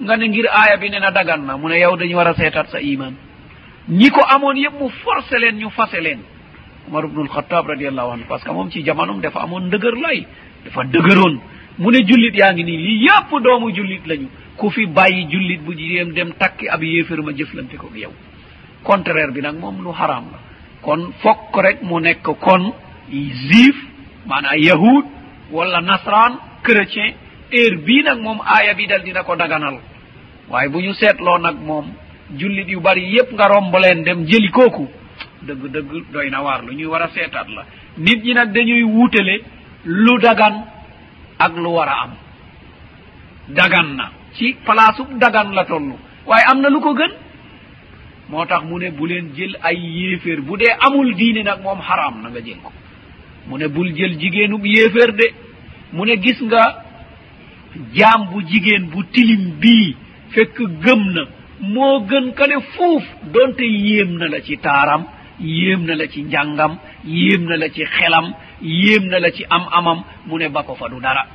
nga 0.00 0.16
ne 0.16 0.26
ngir 0.28 0.46
aaya 0.50 0.76
bi 0.76 0.90
ne 0.90 0.98
na 0.98 1.10
dagan 1.10 1.44
na. 1.44 1.56
mu 1.56 1.68
ne 1.68 1.78
yow 1.78 1.96
dañu 1.96 2.14
war 2.16 2.28
a 2.28 2.34
seetaat 2.34 2.68
sa 2.70 2.80
iman 2.80 3.14
ñi 3.88 4.10
ko 4.10 4.20
amoon 4.28 4.56
yépp 4.56 4.74
mu 4.80 4.88
forcé 5.02 5.38
leen 5.38 5.56
ñu 5.56 5.70
fase 5.70 6.00
leen. 6.00 6.20
Omar 6.88 7.04
ubnul 7.06 7.28
xatab 7.28 7.66
radiallahu 7.68 8.10
anhu 8.12 8.24
parce 8.28 8.44
que 8.44 8.50
moom 8.50 8.70
ci 8.70 8.82
jamanum 8.84 9.20
dafa 9.20 9.40
amoon 9.42 9.66
ndëgër 9.66 9.94
lay. 9.96 10.26
dafa 10.64 10.84
dëgëroon. 10.84 11.40
Mu 11.78 11.90
ne 11.92 11.98
jullit 12.06 12.34
yaa 12.34 12.52
ngi 12.52 12.64
nii 12.64 12.76
lii 12.76 13.04
yëpp 13.06 13.30
doomu 13.42 13.70
jullit 13.74 14.06
lañu. 14.06 14.28
Ku 14.56 14.70
fi 14.70 14.86
bàyyi 14.86 15.26
jullit 15.30 15.60
bu 15.62 15.72
jéem 15.74 16.12
dem 16.12 16.32
takki 16.38 16.68
ab 16.68 16.82
yéefér 16.82 17.22
ma 17.22 17.32
jëflante 17.32 17.76
ko 17.76 17.90
yow. 17.94 18.12
Contraire 18.82 19.32
bi 19.32 19.40
nag 19.40 19.56
moom 19.58 19.82
lu 19.82 19.90
haram 19.92 20.24
la. 20.32 20.38
Kon 20.82 21.12
fokk 21.22 21.56
rek 21.62 21.82
mu 21.82 22.00
nekk 22.00 22.22
kon 22.40 22.72
juif 23.10 23.76
maanaam 24.26 24.58
yahud 24.58 25.04
wala 25.50 25.80
nasran 25.80 26.38
chrétien. 26.62 27.14
Heure 27.52 27.76
bii 27.84 28.02
nag 28.02 28.18
moom 28.20 28.40
aaya 28.44 28.74
bi 28.74 28.86
dal 28.86 29.02
dina 29.02 29.22
ko 29.22 29.36
daganal. 29.36 29.78
Waaye 30.50 30.68
bu 30.68 30.80
ñu 30.80 30.92
seetloo 30.94 31.38
nag 31.38 31.56
moom 31.64 31.86
jullit 32.36 32.68
yu 32.68 32.80
bari 32.80 33.04
yépp 33.14 33.32
nga 33.32 33.46
romb 33.48 33.74
leen 33.78 34.02
dem 34.02 34.24
jëli 34.26 34.50
kooku. 34.50 34.88
Dëgg 35.42 35.70
dëgg 35.72 36.10
doy 36.12 36.30
na 36.30 36.42
waar 36.42 36.62
lu 36.64 36.72
ñuy 36.74 36.86
war 36.86 37.02
a 37.02 37.08
seetaat 37.08 37.48
la. 37.48 37.64
Nit 37.98 38.22
ñi 38.24 38.34
nag 38.34 38.52
dañuy 38.52 38.82
wuutale 38.82 39.42
lu 39.88 40.18
dagan 40.20 40.54
ak 41.38 41.52
lu 41.56 41.70
war 41.72 41.88
a 41.88 41.96
am. 42.04 42.12
Dagan 43.48 43.96
na. 43.96 44.06
Ci 44.36 44.54
place 44.64 45.00
ub 45.00 45.18
dagan 45.18 45.52
la 45.54 45.64
toll 45.64 45.92
waaye 46.26 46.44
am 46.50 46.60
na 46.60 46.68
lu 46.68 46.80
ko 46.80 46.92
gën? 46.94 47.12
Moo 48.28 48.44
tax 48.44 48.62
mu 48.64 48.78
ne 48.78 48.90
bu 48.90 49.06
leen 49.06 49.32
jël 49.34 49.56
ay 49.62 49.76
yéeféer. 49.76 50.40
Bu 50.42 50.56
dee 50.58 50.72
amul 50.86 51.14
diine 51.14 51.42
nag 51.44 51.62
moom 51.62 51.80
xaraam 51.80 52.22
na 52.22 52.28
nga 52.28 52.40
jël 52.44 52.60
ko. 52.62 52.70
Mu 53.48 53.56
ne 53.58 53.66
bul 53.68 53.94
jël 53.96 54.18
jigéenub 54.20 54.64
yéeféer 54.66 55.12
de. 55.12 55.26
Mu 55.92 56.04
ne 56.04 56.14
gis 56.22 56.38
nga 56.42 56.84
jaam 57.94 58.28
bu 58.30 58.42
jigéen 58.46 58.84
bu 58.92 59.02
tilim 59.12 59.52
bii 59.60 59.96
fekk 60.34 60.56
gëm 60.84 61.02
na. 61.14 61.22
Moo 61.60 62.00
gën 62.06 62.34
kale 62.34 62.60
fuuf. 62.76 63.04
Donte 63.32 63.60
yéem 63.64 64.18
na 64.18 64.28
la 64.28 64.40
ci 64.42 64.58
taaram 64.58 65.04
yéem 65.40 65.84
na 65.86 65.94
la 65.94 66.06
ci 66.08 66.22
njàngam 66.24 66.76
yéem 67.04 67.44
na 67.44 67.56
la 67.56 67.68
ci 67.70 67.84
xelam 67.84 68.34
yéem 68.62 69.06
na 69.08 69.18
la 69.20 69.30
ci 69.30 69.44
am 69.50 69.64
amam 69.72 70.02
mu 70.26 70.38
ne 70.38 70.48
ba 70.48 70.62
ko 70.62 70.74
fa 70.74 70.88
du 70.88 71.00
dara. 71.00 71.26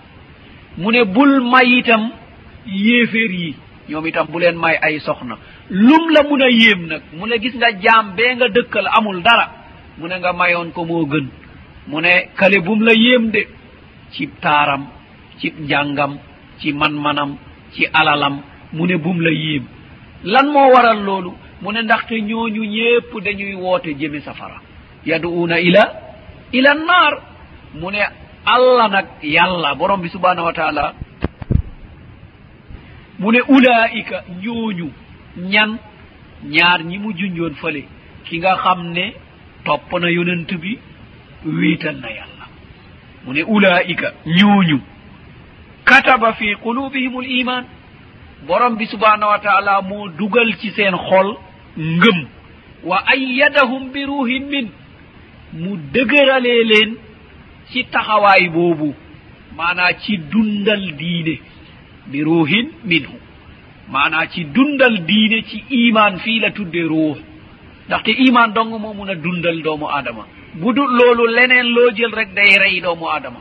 Mu 0.77 0.91
ne 0.91 1.03
bul 1.05 1.41
may 1.51 1.79
itam 1.79 2.09
yéeféer 2.65 3.31
yi 3.31 3.55
ñoom 3.89 4.05
itam 4.07 4.27
bu 4.29 4.39
leen 4.39 4.55
may 4.57 4.77
ay 4.81 4.99
soxna. 4.99 5.37
Lum 5.69 6.09
la 6.11 6.23
mun 6.23 6.41
a 6.41 6.49
yéem 6.49 6.87
nag 6.87 7.01
mu 7.13 7.25
ne 7.27 7.37
gis 7.39 7.53
nga 7.55 7.67
jaam 7.81 8.13
bee 8.15 8.35
nga 8.35 8.47
dëkkal 8.49 8.87
amul 8.97 9.21
dara 9.21 9.49
mu 9.97 10.07
ne 10.07 10.15
nga 10.19 10.33
mayoon 10.33 10.71
ko 10.71 10.85
moo 10.85 11.05
gën. 11.05 11.27
Mu 11.87 12.01
ne 12.01 12.29
kale 12.35 12.59
bum 12.61 12.81
la 12.83 12.93
yéem 12.93 13.29
de 13.31 13.47
ci 14.11 14.27
taaram 14.41 14.85
ci 15.39 15.53
njàngam 15.59 16.17
ci 16.59 16.71
man-manam 16.73 17.35
ci 17.73 17.85
alalam 17.93 18.41
mu 18.73 18.85
ne 18.87 18.95
bum 18.97 19.19
la 19.21 19.31
yéem. 19.31 19.63
Lan 20.23 20.47
moo 20.51 20.71
waral 20.73 21.03
loolu? 21.03 21.33
Mu 21.61 21.71
ne 21.71 21.81
ndaxte 21.81 22.11
ñooñu 22.21 22.63
ñépp 22.65 23.21
dañuy 23.23 23.53
woote 23.55 23.93
jëme 23.99 24.19
safara. 24.21 24.61
Yaduuna 25.05 25.59
ila 25.59 25.83
ila 26.53 26.73
nnar 26.73 27.13
mu 27.79 27.91
ne 27.91 28.01
allah 28.45 28.87
nag 28.89 29.05
yalla 29.23 29.75
borom 29.75 30.01
bi 30.01 30.09
subhanahu 30.09 30.45
wa 30.45 30.53
taala. 30.53 30.93
Mu 33.19 33.31
ne 33.31 33.41
ulaika 33.47 34.23
ñooñu 34.43 34.89
ñan 35.37 35.77
ñaar 36.45 36.83
ñi 36.83 36.97
mu 36.99 37.13
junjoon 37.17 37.55
fële 37.61 37.83
ki 38.25 38.37
nga 38.39 38.55
xam 38.63 38.91
ne 38.91 39.13
topp 39.65 39.91
na 39.99 40.09
yonent 40.09 40.51
bi 40.61 40.77
wiital 41.45 41.95
na 42.01 42.09
yàlla. 42.09 42.45
Mu 43.25 43.33
ne 43.33 43.43
ulaika 43.43 44.13
ñooñu 44.25 44.79
kataba 45.85 46.33
fi 46.33 46.55
qulubihim 46.63 47.21
l 47.21 47.27
iman. 47.39 47.63
Borom 48.47 48.75
bi 48.75 48.85
subhanahu 48.87 49.31
wa 49.31 49.39
taala 49.39 49.81
moo 49.81 50.09
dugal 50.09 50.53
ci 50.59 50.69
seen 50.71 50.95
xol 50.97 51.37
ngëm. 51.77 52.27
Wa 52.83 52.97
ayyadahum 53.07 53.91
bi 53.91 54.05
ruhin 54.05 54.45
min. 54.49 54.67
mu 55.61 55.71
dëgëralee 55.93 56.63
leen 56.71 56.91
ci 57.71 57.83
taxawaay 57.93 58.49
boobu 58.49 58.93
maanaa 59.57 59.93
ci 60.03 60.17
dundal 60.31 60.83
diine 60.99 61.35
bi 62.11 62.19
ruuhin 62.27 62.67
minhu 62.89 63.17
maanaa 63.93 64.25
ci 64.33 64.41
dundal 64.55 64.95
diine 65.09 65.37
ci 65.49 65.63
iman 65.69 66.17
fii 66.23 66.39
la 66.39 66.49
tudde 66.51 66.81
ruux 66.91 67.17
ndaxte 67.87 68.11
iman 68.27 68.49
dong 68.55 68.69
moo 68.81 68.93
mun 68.93 69.09
a 69.09 69.15
dundal 69.15 69.61
doomu 69.61 69.87
aadama. 69.89 70.23
Bu 70.61 70.73
dul 70.73 70.91
loolu 70.97 71.25
leneen 71.35 71.67
loo 71.75 71.89
jël 71.95 72.13
rek 72.19 72.33
day 72.33 72.57
rey 72.61 72.79
doomu 72.81 73.05
aadama. 73.09 73.39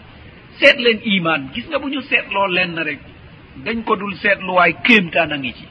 Seet 0.58 0.76
leen 0.84 0.98
iman 1.16 1.40
gis 1.54 1.66
nga 1.68 1.78
bu 1.78 1.88
ñu 1.88 2.00
seetloo 2.02 2.46
lenn 2.56 2.76
rek 2.88 2.98
dañ 3.64 3.82
ko 3.84 3.96
dul 3.96 4.14
seetluwaay 4.22 4.72
kéemtaan 4.84 5.32
a 5.32 5.36
ngi 5.38 5.52
ci. 5.58 5.64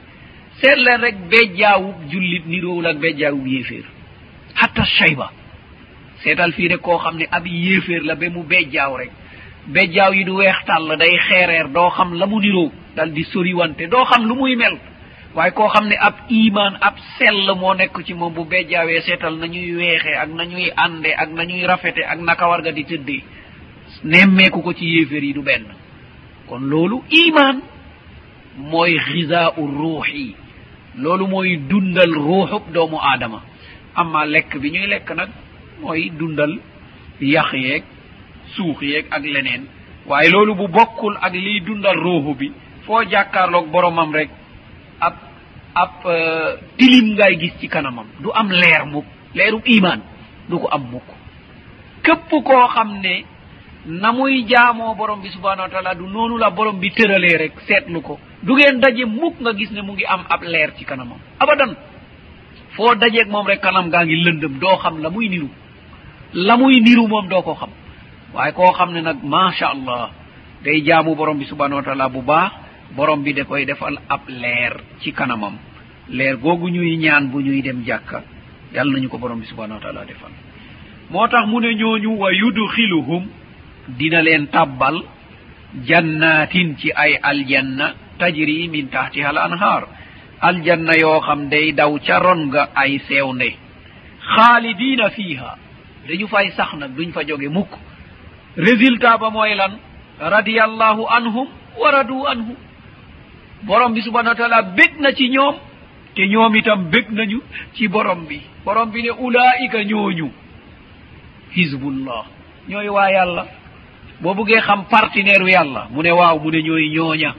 Seet 0.60 0.78
leen 0.84 1.00
rek 1.00 1.16
bejjaawub 1.30 1.96
jullit 2.10 2.44
niroowul 2.46 2.86
ak 2.86 2.98
bejjaawub 2.98 3.46
yéeféer. 3.46 3.84
Hatta 4.54 4.84
chayba 4.96 5.30
seetal 6.22 6.52
fii 6.52 6.68
rek 6.68 6.80
koo 6.80 6.98
xam 6.98 7.16
ne 7.16 7.26
ab 7.30 7.46
yéeféer 7.46 8.02
la 8.04 8.14
ba 8.14 8.28
mu 8.30 8.42
bejjaaw 8.42 8.96
rek. 8.96 9.10
Bejjaaw 9.66 10.12
yi 10.14 10.24
du 10.24 10.32
weex 10.36 10.64
tàll 10.66 10.96
day 10.98 11.16
xeereer 11.28 11.68
doo 11.68 11.90
xam 11.90 12.14
la 12.14 12.26
mu 12.26 12.40
niroo 12.40 12.72
dal 12.96 13.12
di 13.12 13.24
soriwante 13.24 13.86
doo 13.88 14.04
xam 14.04 14.26
lu 14.28 14.34
muy 14.34 14.56
mel. 14.56 14.78
Waaye 15.34 15.52
koo 15.52 15.68
xam 15.68 15.86
ne 15.88 15.96
ab 15.98 16.14
iman 16.28 16.76
ab 16.80 16.94
sell 17.18 17.54
moo 17.60 17.74
nekk 17.74 18.02
ci 18.04 18.14
moom 18.14 18.32
bu 18.34 18.44
bejjaawee 18.44 19.00
seetal 19.00 19.34
nañuy 19.38 19.74
weexee 19.76 20.16
ak 20.16 20.28
nañuy 20.28 20.70
ànde 20.76 21.14
ak 21.16 21.30
nañuy 21.30 21.66
rafete 21.66 22.02
ak 22.04 22.18
naka 22.20 22.48
war 22.48 22.60
nga 22.62 22.72
di 22.72 22.84
tëddee. 22.84 23.22
Nemmeeku 24.04 24.62
ko 24.62 24.72
ci 24.74 24.84
yéeféer 24.84 25.24
yi 25.24 25.32
du 25.32 25.42
benn. 25.42 25.64
Kon 26.48 26.60
loolu 26.68 27.02
iman 27.10 27.60
mooy 28.56 28.98
xisaau 28.98 29.52
u 29.58 29.66
ruux 29.66 30.04
yi 30.12 30.34
loolu 30.98 31.26
mooy 31.26 31.56
dundal 31.56 32.12
ruuxub 32.12 32.72
doomu 32.72 32.98
aadama. 33.00 33.42
Amma 33.94 34.24
lekk 34.26 34.58
bi 34.58 34.70
ñuy 34.70 34.86
lekk 34.86 35.10
nag 35.16 35.28
mooy 35.82 36.10
dundal 36.18 36.52
yax 37.20 37.52
yeeg 37.52 37.84
suux 38.54 38.76
yeeg 38.82 39.06
ak 39.10 39.22
leneen. 39.24 39.64
waaye 40.06 40.30
loolu 40.30 40.54
bu 40.54 40.68
bokkul 40.68 41.16
ak 41.20 41.32
liy 41.34 41.60
dundal 41.60 41.96
ruuxu 41.96 42.34
bi 42.38 42.52
foo 42.86 43.02
jàkkaarloog 43.10 43.66
boromam 43.70 44.12
rek 44.14 44.30
ab 45.00 45.14
ab 45.74 45.92
euh, 46.04 46.56
tilim 46.76 47.14
ngay 47.14 47.36
gis 47.40 47.52
ci 47.60 47.68
kanamam. 47.68 48.06
du 48.20 48.30
am 48.34 48.50
leer 48.50 48.84
mukk 48.86 49.06
leeru 49.34 49.60
iman 49.64 50.00
du 50.48 50.58
ko 50.58 50.68
am 50.70 50.82
mukk. 50.90 51.08
képp 52.02 52.30
koo 52.30 52.66
xam 52.74 53.00
ne 53.00 53.24
na 53.86 54.12
muy 54.12 54.44
jaamoo 54.48 54.94
borom 54.94 55.20
bi 55.22 55.28
subhanahu 55.30 55.62
wa 55.66 55.68
taala 55.68 55.94
du 55.94 56.06
noonu 56.06 56.36
la 56.38 56.50
borom 56.50 56.78
bi 56.80 56.90
tëralee 56.90 57.36
rek 57.36 57.52
seetlu 57.66 58.00
ko. 58.02 58.18
du 58.42 58.52
ngeen 58.54 58.80
daje 58.80 59.04
mukk 59.04 59.40
nga 59.40 59.52
gis 59.54 59.70
ne 59.70 59.82
mu 59.82 59.92
ngi 59.92 60.04
am 60.04 60.22
ab 60.28 60.42
leer 60.42 60.70
ci 60.76 60.84
kanamam. 60.84 61.18
abadan 61.38 61.74
foo 62.76 62.94
dajeeg 62.94 63.28
moom 63.28 63.46
rek 63.46 63.60
kanam 63.60 63.90
gaa 63.90 64.04
ngi 64.04 64.16
lëndëm 64.24 64.58
doo 64.58 64.76
xam 64.82 64.98
la 65.02 65.10
muy 65.10 65.28
niru. 65.28 65.48
la 66.34 66.56
muy 66.56 66.80
niru 66.80 67.06
moom 67.08 67.28
doo 67.28 67.42
ko 67.42 67.54
xam. 67.54 67.70
Waaye 68.34 68.52
koo 68.52 68.72
xam 68.72 68.92
ne 68.92 69.00
nag 69.00 69.18
macha 69.22 69.66
allah 69.74 70.10
day 70.64 70.80
jaamu 70.84 71.14
borom 71.14 71.38
bi 71.38 71.44
subhanahu 71.44 71.76
wa 71.80 71.82
taala 71.82 72.08
bu 72.08 72.22
baax 72.22 72.52
borom 72.96 73.22
bi 73.22 73.32
da 73.34 73.44
koy 73.44 73.64
defal 73.66 73.98
ab 74.08 74.20
leer 74.28 74.74
ci 75.00 75.12
kanamam. 75.12 75.56
Leer 76.08 76.36
googu 76.36 76.68
ñuy 76.70 76.96
ñaan 76.96 77.30
bu 77.30 77.40
ñuy 77.40 77.62
dem 77.62 77.84
jàkka 77.84 78.22
yàlla 78.74 78.92
nañu 78.92 79.08
ko 79.08 79.18
borom 79.18 79.40
bi 79.40 79.46
subhanahu 79.46 79.78
wa 79.78 79.82
taala 79.82 80.04
defal. 80.04 80.30
Moo 81.10 81.26
tax 81.28 81.46
mu 81.46 81.60
ne 81.60 81.74
ñooñu 81.74 82.16
wa 82.18 82.32
yudxiluhum 82.32 83.26
dina 83.88 84.22
leen 84.22 84.46
tabbal 84.48 85.02
jannatin 85.84 86.76
ci 86.78 86.90
ay 86.94 87.18
aljanna 87.22 87.94
tajri 88.18 88.68
min 88.68 88.88
tahtiha 88.88 89.28
al 89.28 89.38
anhar 89.38 89.82
aljanna 90.40 90.92
yoo 91.00 91.20
xam 91.20 91.48
day 91.48 91.72
daw 91.72 91.98
ca 92.06 92.18
ron 92.18 92.46
nga 92.48 92.68
ay 92.74 92.98
seewnde 93.08 93.50
xaalidina 94.34 95.10
fiiha. 95.10 95.56
dañu 96.08 96.26
fay 96.28 96.50
sax 96.56 96.74
nag 96.74 96.94
duñ 96.94 97.12
fa 97.12 97.22
jóge 97.26 97.48
mukk. 97.48 97.70
résultat 98.56 99.18
ba 99.18 99.30
mooy 99.30 99.54
lan? 99.54 99.78
radiallahu 100.20 101.06
anhum 101.08 101.48
wa 101.78 101.90
radu 101.90 102.26
anhu. 102.26 102.54
Borom 103.62 103.92
bi 103.94 104.02
subhanau 104.02 104.30
wa 104.30 104.34
taala 104.36 104.62
bég 104.62 104.98
na 105.00 105.12
ci 105.12 105.28
ñoom 105.30 105.54
te 106.14 106.26
ñoom 106.28 106.54
itam 106.56 106.84
bég 106.90 107.10
nañu 107.10 107.40
ci 107.74 107.88
borom 107.88 108.26
bi. 108.26 108.40
Borom 108.64 108.90
bi 108.90 109.02
ne 109.02 109.10
ulaika 109.10 109.82
ñooñu 109.84 110.30
hizbullah 111.54 112.24
ñooy 112.68 112.88
waa 112.88 113.10
yàlla. 113.10 113.46
Boo 114.20 114.34
buggee 114.34 114.60
xam 114.60 114.84
partenaire 114.90 115.42
u 115.44 115.48
yàlla 115.48 115.88
mu 115.90 116.02
ne 116.02 116.10
waaw 116.10 116.38
mu 116.38 116.50
ne 116.50 116.62
ñooy 116.62 116.90
ñooña. 116.90 117.34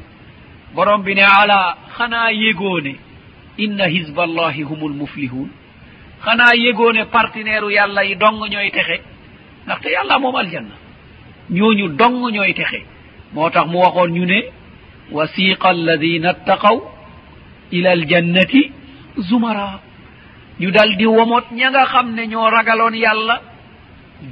Borom 0.73 1.03
bi 1.03 1.14
ne 1.15 1.22
ala 1.23 1.77
xanaa 1.98 2.31
yégoone 2.31 2.95
inna 3.57 3.88
hizballahi 3.88 4.64
humul 4.64 4.94
muflihun. 4.94 5.49
xanaa 6.25 6.55
yëgoone 6.55 7.05
partenaire 7.11 7.65
u 7.65 7.69
yàlla 7.69 8.03
yi 8.05 8.15
dong 8.15 8.39
ñooy 8.49 8.71
texe. 8.71 9.01
Ndaxte 9.65 9.89
yàlla 9.91 10.19
moom 10.19 10.35
aljanna. 10.35 10.75
Ñooñu 11.49 11.87
dong 11.97 12.31
ñooy 12.31 12.53
texe. 12.53 12.79
Moo 13.33 13.49
tax 13.49 13.67
mu 13.67 13.77
waxoon 13.79 14.11
ñu 14.13 14.25
ne 14.25 14.39
wasiqa 15.11 15.69
alladina 15.69 16.33
ttaqaw 16.33 16.77
ila 17.71 17.91
aljannati 17.91 18.71
zumara. 19.17 19.79
Ñu 20.59 20.71
dal 20.71 20.95
di 20.97 21.05
womot 21.05 21.45
ña 21.51 21.69
nga 21.69 21.85
xam 21.85 22.13
ne 22.15 22.27
ñoo 22.27 22.49
ragaloon 22.49 22.93
yàlla 22.95 23.41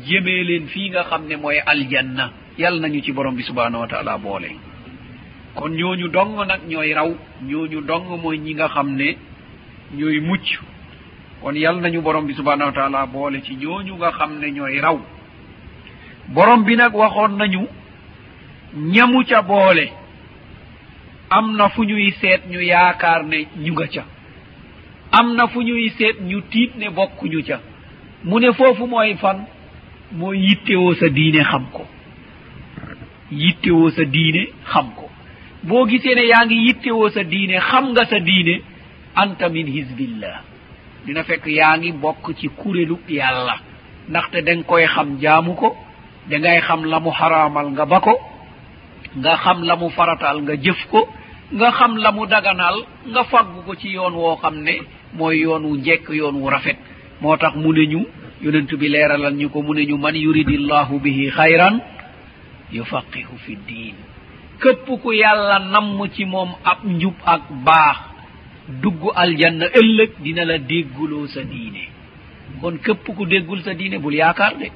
jëmee 0.06 0.44
leen 0.44 0.68
fii 0.68 0.90
nga 0.90 1.04
xam 1.04 1.26
ne 1.28 1.36
mooy 1.36 1.58
aljanna. 1.66 2.32
Yal 2.58 2.80
nañu 2.80 3.02
ci 3.02 3.12
borom 3.12 3.36
bi 3.36 3.44
subhanahu 3.44 3.82
wa 3.82 3.88
taala 3.88 4.18
boole. 4.18 4.50
Kon 5.56 5.70
ñooñu 5.72 6.08
dong 6.10 6.46
nag 6.48 6.62
ñooy 6.68 6.94
raw. 6.94 7.10
Ñooñu 7.44 7.82
dong 7.82 8.08
mooy 8.22 8.38
ñi 8.40 8.54
nga 8.54 8.68
xam 8.70 8.96
ne 8.96 9.18
ñooy 9.94 10.20
mucc. 10.20 10.60
kon 11.42 11.54
yal 11.56 11.80
nañu 11.82 12.02
borom 12.02 12.26
bi 12.28 12.34
subhanahu 12.34 12.70
wa 12.70 12.72
taala 12.74 13.06
boole 13.08 13.42
ci 13.42 13.56
ñooñu 13.56 13.96
nga 13.98 14.12
xam 14.12 14.40
ne 14.40 14.52
ñooy 14.52 14.80
raw. 14.80 15.00
Borom 16.30 16.64
bi 16.64 16.76
nag 16.76 16.94
waxoon 16.94 17.38
nañu 17.38 17.68
ñamu 18.76 19.24
ca 19.26 19.42
boole 19.42 19.92
am 21.30 21.56
na 21.58 21.70
fu 21.70 21.84
ñuy 21.84 22.12
seet 22.22 22.42
ñu 22.50 22.60
yaakaar 22.62 23.26
ne 23.26 23.48
ñu 23.58 23.74
nga 23.74 23.88
ca. 23.88 24.04
Am 25.12 25.36
na 25.36 25.48
fu 25.48 25.62
ñuy 25.62 25.90
seet 25.98 26.22
ñu 26.22 26.42
tiit 26.50 26.76
ne 26.78 26.90
bokkuñu 26.90 27.44
ca. 27.48 27.60
Mu 28.24 28.40
ne 28.40 28.52
foofu 28.54 28.86
mooy 28.88 29.16
fan? 29.16 29.46
Mooy 30.12 30.38
yittewoo 30.40 30.94
sa 30.94 31.08
diine 31.10 31.44
xam 31.44 31.66
ko. 31.74 31.88
Yittewoo 33.32 33.90
sa 33.90 34.04
diine 34.06 34.48
xam 34.72 34.92
ko. 34.96 35.10
Boo 35.64 35.86
gisee 35.88 36.16
ne 36.16 36.26
yaa 36.28 36.46
ngi 36.46 36.66
yittewoo 36.68 37.10
sa 37.10 37.24
diine 37.24 37.58
xam 37.60 37.92
nga 37.92 38.06
sa 38.06 38.20
diine 38.20 38.62
anta 39.16 39.50
min 39.50 39.68
hisbillah 39.68 40.51
dina 41.06 41.24
fekk 41.24 41.46
yaa 41.48 41.78
ngi 41.78 41.92
bokk 41.92 42.36
ci 42.40 42.48
kurélu 42.50 43.00
yàlla. 43.10 43.56
ndaxte 44.10 44.42
danga 44.46 44.64
koy 44.64 44.86
xam 44.88 45.18
jaamu 45.22 45.56
ko 45.56 45.76
dangay 46.30 46.60
xam 46.62 46.84
la 46.86 47.00
mu 47.00 47.12
xaraamal 47.12 47.68
nga 47.72 47.86
ba 47.86 48.00
ko 48.00 48.14
nga 49.18 49.36
xam 49.44 49.64
la 49.64 49.76
mu 49.76 49.90
farataal 49.90 50.42
nga 50.42 50.56
jëf 50.56 50.88
ko 50.92 51.08
nga 51.54 51.72
xam 51.72 51.98
la 51.98 52.12
mu 52.12 52.26
daganaal 52.26 52.78
nga 53.12 53.24
faggu 53.24 53.62
ko 53.66 53.76
ci 53.76 53.90
yoon 53.90 54.14
woo 54.14 54.36
xam 54.42 54.56
ne 54.64 54.82
mooy 55.14 55.40
yoon 55.44 55.64
wu 55.66 55.76
njekk 55.78 56.10
yoon 56.10 56.36
wu 56.42 56.50
rafet. 56.50 56.78
moo 57.22 57.38
tax 57.38 57.56
mu 57.56 57.72
ne 57.74 57.86
ñu 57.88 58.02
yonent 58.42 58.70
bi 58.80 58.88
leeralal 58.90 59.34
ñu 59.36 59.50
ko 59.50 59.62
mu 59.62 59.74
ne 59.74 59.86
ñu 59.86 59.98
man 59.98 60.16
yuridi 60.16 60.58
llahu 60.58 61.00
bihi 61.00 61.30
xayran 61.32 61.80
yufaqihu 62.72 63.38
fi 63.46 63.56
ddin 63.56 63.96
képp 64.62 64.86
ku 65.02 65.12
yàlla 65.14 65.60
namm 65.60 66.00
ci 66.14 66.26
moom 66.26 66.50
ab 66.64 66.80
njub 66.86 67.14
ak 67.26 67.42
baax 67.66 67.98
dugg 68.68 69.02
aljanna 69.16 69.66
ëllëg 69.66 70.12
dina 70.20 70.46
la 70.46 70.58
dégguloo 70.58 71.28
sa 71.28 71.42
diine. 71.44 71.88
Kon 72.62 72.78
képp 72.84 73.06
ku 73.16 73.26
déggul 73.26 73.62
sa 73.64 73.74
diine 73.74 73.98
bul 74.00 74.14
yaakaar 74.14 74.58
de. 74.58 74.70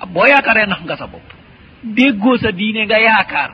Ah, 0.00 0.06
boo 0.06 0.26
yaakaaree 0.26 0.66
nax 0.66 0.80
nga 0.84 0.96
sa 0.96 1.06
bopp. 1.06 1.26
Déggoo 1.82 2.36
sa 2.38 2.52
diine 2.52 2.86
nga 2.86 2.98
yaakaar. 3.00 3.50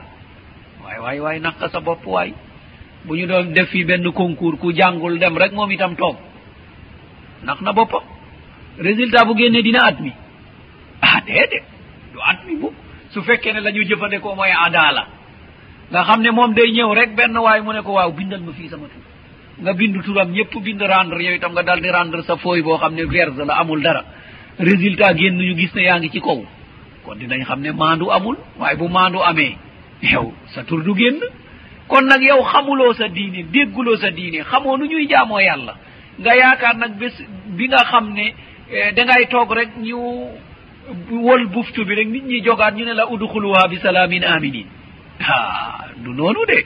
Waay 0.83 0.99
waay 0.99 1.19
waay 1.19 1.39
nax 1.39 1.55
nga 1.59 1.69
sa 1.69 1.79
bopp 1.79 2.05
waay. 2.05 2.33
Bu 3.05 3.15
ñu 3.17 3.25
doon 3.27 3.53
def 3.53 3.69
fi 3.69 3.83
benn 3.83 4.11
concours 4.11 4.59
ku 4.59 4.71
jàngul 4.73 5.17
dem 5.19 5.37
rek 5.37 5.53
moom 5.53 5.71
itam 5.71 5.95
toog. 5.95 6.17
Nax 7.43 7.61
na 7.61 7.73
boppam. 7.73 8.03
Résultat 8.77 9.25
bu 9.25 9.35
génne 9.37 9.61
dina 9.63 9.79
at 9.85 9.99
mi. 9.99 10.11
Ah 11.01 11.21
déedéet. 11.25 11.63
Du 12.13 12.19
at 12.19 12.45
mi 12.45 12.55
bu 12.57 12.69
su 13.09 13.21
fekkee 13.23 13.53
ne 13.53 13.59
la 13.59 13.71
ñu 13.71 13.83
jëfandekoo 13.83 14.35
mooy 14.35 14.51
adaala. 14.65 15.07
Nga 15.91 16.03
xam 16.03 16.21
ne 16.21 16.31
moom 16.31 16.53
day 16.53 16.71
ñëw 16.71 16.93
rek 16.93 17.15
benn 17.15 17.37
waay 17.37 17.61
mu 17.61 17.73
ne 17.73 17.81
ko 17.81 17.93
waaw 17.93 18.11
bindal 18.11 18.41
ma 18.41 18.51
fii 18.53 18.69
sama 18.69 18.87
tur. 18.87 19.01
nga 19.59 19.73
bind 19.73 20.01
turam 20.03 20.31
ñëpp 20.31 20.53
bind 20.63 20.81
rendre 20.81 21.21
yow 21.23 21.33
itam 21.35 21.51
nga 21.53 21.63
dal 21.63 21.81
di 21.81 21.89
rendre 21.89 22.21
sa 22.23 22.35
fooy 22.37 22.61
boo 22.61 22.77
xam 22.77 22.93
ne 22.95 23.05
verse 23.05 23.43
la 23.45 23.55
amul 23.59 23.81
dara. 23.81 24.03
Résultat 24.59 25.13
génn 25.17 25.37
ñu 25.37 25.55
gis 25.57 25.73
ne 25.75 25.81
yaa 25.83 25.99
ngi 25.99 26.09
ci 26.09 26.19
kaw. 26.21 26.43
Kon 27.05 27.15
dinañ 27.17 27.43
xam 27.45 27.61
ne 27.61 27.71
maandu 27.71 28.09
amul 28.11 28.37
waaye 28.59 28.75
bu 28.77 28.87
maandu 28.87 29.19
amee 29.23 29.55
yow 30.01 30.33
sa 30.53 30.63
tur 30.63 30.81
du 30.83 30.93
génn. 30.95 31.19
Kon 31.87 32.01
nag 32.05 32.21
yow 32.21 32.41
xamuloo 32.43 32.93
sa 32.93 33.07
diine 33.07 33.43
dégguloo 33.51 33.97
sa 33.97 34.11
diine 34.11 34.43
xamoo 34.43 34.77
nu 34.77 34.85
ñuy 34.87 35.07
jaamoo 35.07 35.39
yàlla. 35.39 35.75
Nga 36.19 36.35
yaakaar 36.35 36.77
nag 36.77 36.97
bés 36.97 37.13
bi 37.57 37.67
nga 37.67 37.83
xam 37.85 38.13
ne 38.13 38.33
eh, 38.71 38.91
dangay 38.93 39.27
toog 39.29 39.51
rek 39.51 39.69
ñu 39.77 39.97
wol 41.11 41.47
buftu 41.47 41.85
bi 41.85 41.95
rek 41.95 42.07
nit 42.07 42.23
ñi 42.23 42.41
jogaat 42.43 42.71
ñu 42.75 42.85
ne 42.85 42.93
la 42.93 43.05
udxuluha 43.09 43.67
bi 43.67 43.77
salaamin 43.77 44.23
aminin 44.23 44.65
ah 45.19 45.85
du 45.97 46.11
noonu 46.13 46.45
de. 46.47 46.65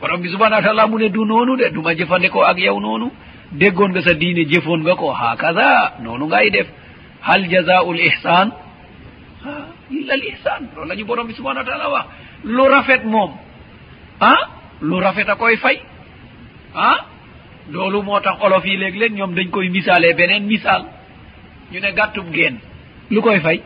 ko 0.00 0.06
rabbi 0.06 0.28
subahana 0.32 0.56
wa 0.56 0.62
taala 0.62 0.86
mum 0.86 1.00
e 1.02 1.08
du 1.08 1.24
noonude 1.24 1.70
duma 1.74 1.94
jefande 1.94 2.28
ko 2.30 2.42
ak 2.42 2.58
yaw 2.58 2.76
noonu 2.80 3.10
deggonga 3.52 4.00
sa 4.02 4.14
diine 4.14 4.44
jefonga 4.50 4.94
ko 4.96 5.12
ha 5.12 5.36
kada 5.36 5.94
noonu 6.02 6.26
ngay 6.26 6.50
def. 6.50 6.66
Hal 7.20 7.42
jazaul 7.50 7.98
ihsan 8.08 8.48
ha 9.44 9.52
illa 9.90 10.14
l 10.16 10.24
ihsan 10.32 10.62
ɗo 10.74 10.84
lañu 10.88 11.04
bo 11.04 11.14
rabbi 11.14 11.32
subahana 11.34 11.60
wa 11.60 11.66
taala 11.66 11.88
wax. 11.90 12.06
Lu 12.44 12.64
rafet 12.68 13.02
moom. 13.04 13.30
Ah 14.20 14.42
lu 14.80 14.96
rafet 15.00 15.28
a 15.28 15.34
koy 15.36 15.56
fay. 15.56 15.76
Ah 16.74 16.98
loolu 17.70 18.02
moo 18.02 18.20
tax 18.20 18.36
olof 18.40 18.64
yi 18.64 18.76
léeg-léeg 18.76 19.12
ñoom 19.12 19.34
dañ 19.34 19.50
koy 19.50 19.68
misaale 19.68 20.14
beneen 20.14 20.44
misaal. 20.46 20.82
Ñu 21.72 21.80
ne 21.80 21.90
gàttub 21.92 22.26
geen. 22.32 22.58
Lu 23.10 23.20
koy 23.22 23.40
fay? 23.40 23.60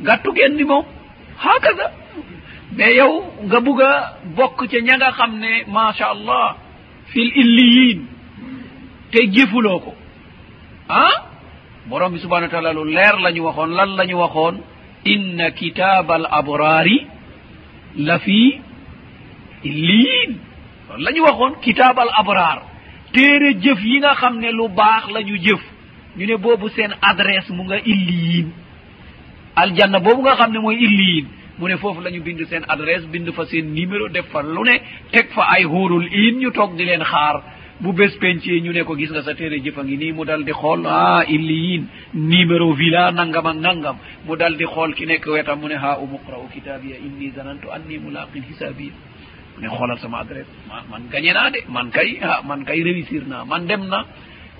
Gàttu 0.00 0.30
en 0.44 0.52
ni 0.56 0.64
moom. 0.64 0.84
Haakada 1.38 1.86
mais 2.76 2.94
yow 2.96 3.12
nga 3.46 3.60
bugg 3.60 3.80
a 3.82 3.92
bokk 4.36 4.68
ca 4.70 4.78
ña 4.80 4.96
nga 4.96 5.10
xam 5.12 5.38
ne 5.38 5.64
macha 5.68 6.06
allah 6.14 6.56
fil 7.12 7.30
illiyin 7.42 8.00
te 9.10 9.26
jëfuloo 9.26 9.80
ko. 9.80 9.94
Ah? 10.88 11.26
Borom 11.88 12.12
bi 12.12 12.18
subhanau 12.20 12.46
wa 12.46 12.50
taala 12.50 12.72
lu 12.72 12.84
leer 12.84 13.18
la 13.20 13.32
ñu 13.32 13.40
waxoon 13.42 13.70
lan 13.74 13.96
la 13.96 14.04
ñu 14.06 14.14
waxoon? 14.16 14.56
Inna 15.04 15.50
kitaba 15.50 16.14
al 16.14 16.26
abrari 16.30 17.06
la 17.96 18.18
fi 18.18 18.60
illiyin. 19.64 20.30
Loolu 20.88 21.02
la 21.04 21.10
ñu 21.12 21.22
waxoon 21.22 21.52
kitaaba 21.60 22.02
al 22.02 22.10
abrar 22.20 22.62
téere 23.12 23.54
jëf 23.60 23.82
yi 23.84 23.98
nga 23.98 24.14
xam 24.14 24.38
ne 24.38 24.52
lu 24.52 24.68
baax 24.68 25.10
la 25.12 25.22
ñu 25.22 25.36
jëf. 25.38 25.60
Ñu 26.16 26.26
ne 26.26 26.36
boobu 26.36 26.68
seen 26.68 26.94
adresse 27.02 27.50
mu 27.50 27.64
nga 27.64 27.78
illiyin. 27.78 28.52
Aljanna 29.56 29.98
boobu 30.00 30.22
nga 30.22 30.36
xam 30.36 30.52
ne 30.52 30.58
mooy 30.60 30.76
illiyin. 30.76 31.26
mu 31.60 31.68
ne 31.68 31.76
foofu 31.76 32.00
la 32.00 32.10
ñu 32.10 32.20
bind 32.22 32.40
seen 32.48 32.64
adresse 32.68 33.06
bind 33.12 33.30
fa 33.32 33.44
seen 33.46 33.66
numéro 33.74 34.08
def 34.08 34.26
fa 34.32 34.40
lu 34.42 34.62
ne 34.64 34.80
teg 35.12 35.26
fa 35.36 35.42
ay 35.54 35.64
hóorul 35.64 36.06
in 36.12 36.38
ñu 36.40 36.50
toog 36.50 36.74
di 36.76 36.84
leen 36.84 37.04
xaar. 37.04 37.42
Bu 37.80 37.92
bés 37.92 38.12
pencee 38.20 38.60
ñu 38.60 38.72
ne 38.72 38.82
ko 38.84 38.94
gis 38.96 39.10
nga 39.10 39.22
sa 39.22 39.34
téere 39.34 39.58
jëfa 39.64 39.82
ngi 39.84 39.96
nii 39.96 40.12
mu 40.12 40.24
dal 40.24 40.42
di 40.44 40.52
xool 40.52 40.86
ah 40.86 41.22
illiyin 41.26 41.86
numéro 42.14 42.72
villa 42.74 43.10
nangam 43.10 43.46
ak 43.46 43.56
nangam. 43.56 43.96
Mu 44.26 44.36
dal 44.36 44.56
di 44.56 44.64
xool 44.64 44.92
ki 44.94 45.06
nekk 45.06 45.26
wetam 45.26 45.60
mu 45.60 45.68
ne 45.68 45.76
ha 45.76 45.96
umuqra'u 45.98 46.48
kitabiya 46.52 46.96
inni 47.06 47.30
zanantu 47.36 47.68
anni 47.72 47.98
mulaqin 47.98 48.42
hisabiya 48.42 48.92
mu 49.56 49.60
ne 49.62 49.68
xoolal 49.68 49.98
sama 49.98 50.18
adresse 50.20 50.50
ma 50.68 50.82
man 50.90 51.02
gañe 51.12 51.32
naa 51.32 51.50
de 51.50 51.60
man 51.68 51.90
kay 51.90 52.18
ha 52.22 52.42
man 52.48 52.64
kay 52.64 52.82
réussir 52.82 53.22
naa 53.26 53.44
man 53.44 53.66
dem 53.66 53.82
na 53.88 54.04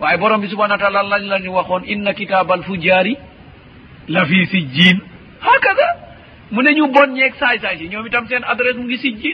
waaye 0.01 0.17
borom 0.19 0.41
bi 0.41 0.49
subhanau 0.49 0.77
wa 0.77 0.79
taala 0.79 1.03
lañ 1.03 1.25
la 1.29 1.39
ñu 1.41 1.51
waxoon 1.53 1.83
inna 1.93 2.15
kitaabal 2.15 2.63
fujjaari 2.63 3.17
la 4.09 4.25
fii 4.25 4.47
sijjiin. 4.47 4.99
Hakada 5.41 5.89
mu 6.51 6.63
ne 6.63 6.71
ñu 6.75 6.87
bon 6.93 7.13
ñeeg 7.15 7.35
saay 7.39 7.59
saay 7.59 7.79
si. 7.79 7.89
Ñoom 7.89 8.07
itam 8.07 8.27
seen 8.29 8.45
adresse 8.45 8.77
mu 8.79 8.85
ngi 8.85 8.99
sijji. 8.99 9.33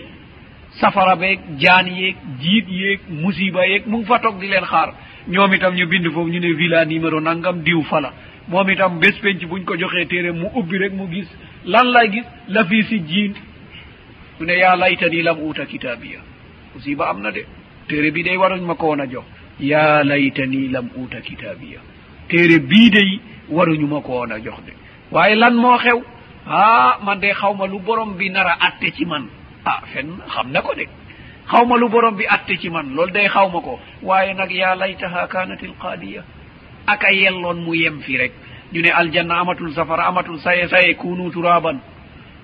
Safara 0.81 1.17
beeg 1.17 1.41
jaan 1.59 1.87
yeeg 1.87 2.17
jiit 2.41 2.67
yeeg 2.69 3.01
musiba 3.09 3.67
yeeg 3.67 3.87
mu 3.87 3.99
ngi 3.99 4.07
fa 4.07 4.19
toog 4.19 4.39
di 4.41 4.49
leen 4.49 4.65
xaar. 4.65 4.93
Ñoom 5.29 5.53
itam 5.55 5.75
ñu 5.75 5.87
bind 5.87 6.07
foofu 6.13 6.29
ñu 6.29 6.41
ne 6.41 6.53
villa 6.53 6.85
numéro 6.85 7.21
nangam 7.21 7.63
diw 7.63 7.83
fala 7.83 8.13
moom 8.49 8.69
itam 8.71 8.99
bés 9.01 9.17
penc 9.23 9.43
buñ 9.49 9.65
ko 9.65 9.77
joxee 9.77 10.07
téere 10.07 10.31
mu 10.33 10.47
ubbi 10.55 10.79
rek 10.79 10.93
mu 10.93 11.09
gis 11.11 11.27
lan 11.65 11.87
lay 11.91 12.11
gis 12.13 12.25
la 12.49 12.65
fii 12.65 12.83
si 12.85 13.01
jiin 13.09 13.33
mu 14.39 14.47
ne 14.47 14.53
yaa 14.59 14.77
laytani 14.77 15.23
lam 15.23 15.39
uuta 15.41 15.65
kitaabiya. 15.67 16.21
Musiba 16.75 17.09
am 17.09 17.23
na 17.23 17.31
de. 17.33 17.45
Téere 17.89 18.11
bi 18.13 18.23
day 18.23 18.37
waruñ 18.37 18.61
ma 18.63 18.75
ko 18.75 18.87
woon 18.89 19.01
a 19.01 19.07
jox. 19.07 19.25
Yaa 19.61 20.05
laytani 20.05 20.69
lam 20.69 20.91
uuta 20.97 21.21
kitaabiya. 21.21 21.81
Téere 22.29 22.59
bii 22.61 22.91
day 22.91 23.21
waruñu 23.49 23.87
ma 23.87 24.01
ko 24.01 24.13
woon 24.13 24.33
a 24.33 24.39
jox 24.39 24.61
de. 24.67 24.73
Waaye 25.11 25.35
lan 25.37 25.55
moo 25.55 25.79
xew? 25.79 26.03
ah 26.49 26.99
man 27.03 27.19
de 27.21 27.33
xawma 27.33 27.67
lu 27.67 27.79
borom 27.81 28.15
bi 28.17 28.29
nar 28.31 28.47
a 28.47 28.57
atte 28.67 28.93
ci 28.97 29.05
man. 29.05 29.29
Ah 29.65 29.81
fen 29.93 30.19
xam 30.29 30.51
na 30.53 30.61
ko 30.63 30.75
de. 30.75 30.87
Xawma 31.51 31.77
lu 31.77 31.89
borom 31.89 32.17
bi 32.17 32.25
atte 32.29 32.57
ci 32.61 32.69
man 32.71 32.95
loolu 32.95 33.13
day 33.13 33.29
xawma 33.29 33.61
ko. 33.61 33.79
Waaye 34.03 34.35
nag 34.35 34.51
yaa 34.51 34.75
laytaha 34.77 35.27
kanat 35.29 35.63
ilqaadiya 35.63 36.23
aka 36.87 37.11
yelloon 37.13 37.59
mu 37.65 37.75
yem 37.75 38.01
fi 38.01 38.17
rek. 38.17 38.33
Ñu 38.73 38.81
ne 38.83 38.91
aljanna 38.91 39.41
amatul 39.41 39.73
safara 39.75 40.07
amatul 40.07 40.39
saye 40.39 40.69
saye 40.69 40.95
kunu 40.95 41.31
turaban 41.31 41.79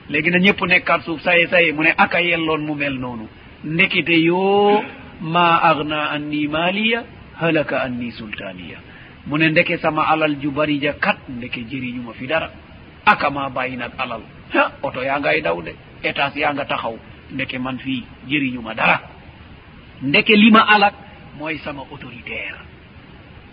léegi 0.09 0.31
na 0.31 0.39
ñëpp 0.39 0.61
nekkaat 0.67 1.03
suuf 1.03 1.21
saye 1.23 1.47
saye 1.47 1.73
mu 1.73 1.83
ne 1.83 1.95
aka 1.97 2.21
yelloon 2.23 2.63
mu 2.67 2.75
mel 2.75 2.95
noonu. 2.99 3.29
Ndekite 3.65 4.11
yoo 4.23 4.83
ma 5.21 5.59
agna 5.63 6.11
anni 6.11 6.49
maaliya 6.49 7.05
halaka 7.41 7.83
anni 7.83 8.11
sultaniya 8.11 8.79
mu 9.27 9.37
ne 9.39 9.49
ndeke 9.51 9.79
sama 9.79 10.03
alal 10.11 10.35
ju 10.41 10.51
bari 10.51 10.79
ja 10.81 10.93
kat 10.95 11.19
ndeke 11.29 11.61
jëriñuma 11.71 12.13
fi 12.15 12.27
dara. 12.27 12.51
akama 13.07 13.51
bayinat 13.51 13.93
alal. 13.99 14.23
Ha 14.55 14.73
oto 14.83 15.03
yanga 15.03 15.35
e 15.35 15.41
dawde 15.41 15.75
étage 16.03 16.39
yanga 16.41 16.65
taxaw. 16.65 16.97
Ndeke 17.33 17.59
man 17.59 17.79
fii 17.79 18.05
jëriñuma 18.29 18.75
dara. 18.75 19.01
Ndeke 20.03 20.37
li 20.37 20.51
ma 20.51 20.61
alak 20.69 20.95
mooy 21.39 21.59
sama 21.59 21.83
autoritaire. 21.91 22.59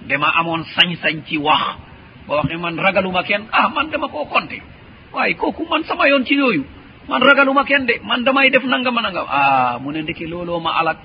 Dama 0.07 0.27
amoon 0.39 0.63
sañ-sañ 0.75 1.23
ci 1.27 1.37
wax. 1.37 1.61
Ba 2.27 2.35
waxe 2.35 2.57
man 2.57 2.77
ragaluma 2.77 3.23
kenn. 3.23 3.47
Ah 3.51 3.69
man 3.69 3.89
dama 3.89 4.07
koo 4.07 4.25
konte. 4.25 4.61
Waaye 5.13 5.33
kooku 5.35 5.65
man 5.69 5.83
sama 5.83 6.07
yoon 6.07 6.25
ci 6.25 6.35
yooyu. 6.35 6.65
Man 7.07 7.21
ragaluma 7.21 7.63
kenn 7.63 7.85
de. 7.85 7.99
Man 8.03 8.23
damay 8.23 8.49
def 8.49 8.63
nangama 8.63 9.01
nangam. 9.01 9.25
Ah 9.29 9.79
mu 9.81 9.91
ne 9.91 10.01
ndeke 10.01 10.27
looloo 10.27 10.59
ma 10.59 10.71
alak 10.79 10.97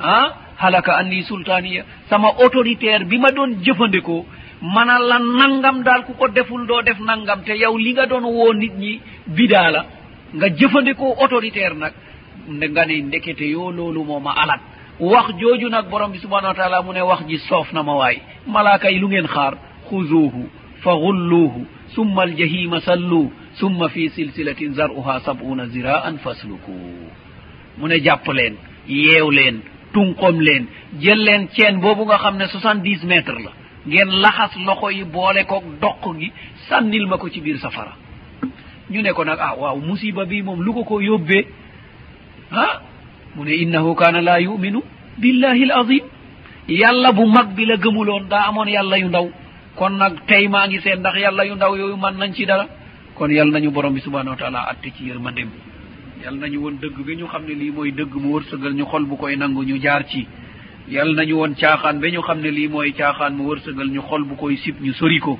ah 0.00 0.26
halaka 0.56 0.96
anni 0.96 1.22
sultaniya 1.22 1.84
sama 2.08 2.28
autoritaire 2.28 3.04
bi 3.04 3.18
ma 3.18 3.30
doon 3.30 3.62
jëfandikoo 3.62 4.26
mana 4.72 4.98
la 4.98 5.18
nangam 5.18 5.82
daal 5.84 6.02
ku 6.06 6.12
ko 6.14 6.28
deful 6.28 6.66
doo 6.66 6.82
def 6.82 6.98
nangam 7.00 7.42
te 7.44 7.52
yow 7.62 7.76
li 7.76 7.92
nga 7.92 8.06
doon 8.06 8.24
woo 8.24 8.52
nit 8.54 8.72
ñi 8.78 9.00
bidaa 9.26 9.70
la. 9.70 9.82
Nga 10.34 10.48
jëfandikoo 10.58 11.14
autoritaire 11.22 11.74
nag. 11.76 11.92
Nga 12.48 12.84
ne 12.86 13.02
ndekete 13.02 13.44
yoo 13.54 13.70
loolu 13.70 14.04
moo 14.04 14.20
ma 14.20 14.32
alat 14.42 14.60
wax 15.00 15.26
jooju 15.40 15.68
nag 15.68 15.88
borom 15.90 16.12
bi 16.12 16.18
subhanau 16.18 16.48
wa 16.48 16.54
taala 16.54 16.82
mu 16.82 16.92
ne 16.92 17.00
wax 17.02 17.26
ji 17.28 17.38
soof 17.38 17.72
na 17.72 17.82
ma 17.82 17.94
waay. 17.94 18.16
Malaaka 18.46 18.88
yi 18.90 18.98
lu 18.98 19.08
ngeen 19.08 19.26
xaar? 19.26 19.54
Xuzuuhu 19.88 20.48
fa 20.82 20.92
gulluuhu 20.96 21.66
summa 21.94 22.22
aljahima 22.22 22.80
sallu 22.80 23.30
summa 23.54 23.88
fi 23.88 24.08
silsilatin 24.10 24.72
zaruha 24.74 25.20
sab'una 25.20 25.66
zira'an 25.66 26.16
fasluku 26.18 26.72
mu 27.78 27.86
ne 27.88 27.98
jàpp 28.02 28.26
leen 28.32 28.54
yeew 28.88 29.30
leen 29.30 29.60
tunqom 29.92 30.40
leen 30.40 30.66
jël 31.00 31.20
leen 31.22 31.48
ceen 31.54 31.80
boobu 31.80 32.04
nga 32.06 32.18
xam 32.18 32.36
ne 32.36 32.46
soixante 32.46 32.82
dix 32.82 33.04
mètres 33.04 33.38
la. 33.44 33.50
ngeen 33.86 34.08
laxas 34.22 34.52
loxo 34.66 34.90
yi 34.90 35.04
boole 35.04 35.44
ko 35.46 35.62
doq 35.80 36.16
gi 36.18 36.32
sànnil 36.68 37.06
ma 37.06 37.16
ko 37.18 37.28
ci 37.28 37.40
biir 37.40 37.58
safara. 37.58 37.92
ñu 38.90 39.02
ne 39.02 39.12
ko 39.12 39.24
nag 39.24 39.38
ah 39.40 39.54
waaw 39.56 39.76
musiba 39.78 40.24
bi 40.24 40.42
moom 40.42 40.60
lu 40.62 40.72
ko 40.72 40.84
ko 40.84 41.00
yóbbee 41.00 41.46
ah 42.52 42.80
mu 43.36 43.44
ne 43.44 43.52
innahu 43.62 43.94
kaana 43.94 44.20
laa 44.20 44.38
yuminu 44.40 44.82
billahi 45.18 45.64
l 45.64 45.70
azim 45.72 46.04
yàlla 46.68 47.12
bu 47.12 47.26
mag 47.26 47.54
bi 47.54 47.66
la 47.66 47.76
gëmuloon 47.76 48.28
daa 48.28 48.48
amoon 48.48 48.66
yàlla 48.68 48.96
yu 48.98 49.08
ndaw. 49.08 49.28
kon 49.76 49.90
nag 49.98 50.24
tey 50.26 50.48
maa 50.48 50.66
ngi 50.68 50.80
seen 50.80 50.98
ndax 51.00 51.16
yàlla 51.18 51.44
yu 51.44 51.54
ndaw 51.54 51.76
yooyu 51.76 51.96
man 51.96 52.14
nañ 52.16 52.32
ci 52.34 52.46
dara. 52.46 52.66
kon 53.14 53.28
yàlla 53.30 53.58
nañu 53.58 53.70
borom 53.70 53.92
bi 53.94 54.00
subhanahu 54.00 54.30
wa 54.30 54.36
taala 54.36 54.68
atte 54.70 54.92
ci 54.96 55.04
yërmandem 55.08 55.48
ma 55.48 56.24
yal 56.24 56.36
nañu 56.38 56.58
woon 56.60 56.76
dëgg 56.80 57.04
bi 57.04 57.16
ñu 57.16 57.26
xam 57.26 57.42
ne 57.46 57.54
lii 57.54 57.70
mooy 57.70 57.90
dëgg 57.92 58.14
mu 58.14 58.32
wërsëgal 58.34 58.72
ñu 58.74 58.84
xol 58.86 59.04
bu 59.04 59.16
koy 59.16 59.36
nangu 59.36 59.64
ñu 59.64 59.76
jaar 59.80 60.04
ci. 60.06 60.26
yal 60.88 61.14
nañu 61.16 61.34
woon 61.40 61.54
caaxaan 61.60 62.00
ba 62.00 62.08
ñu 62.10 62.20
xam 62.22 62.38
ne 62.40 62.50
lii 62.50 62.68
mooy 62.68 62.92
caaxaan 62.92 63.32
mu 63.36 63.44
wërsëgal 63.48 63.88
ñu 63.94 64.02
xol 64.08 64.22
bu 64.28 64.34
koy 64.36 64.56
sib 64.56 64.76
ñu 64.84 64.92
sori 64.94 65.18
ko. 65.20 65.38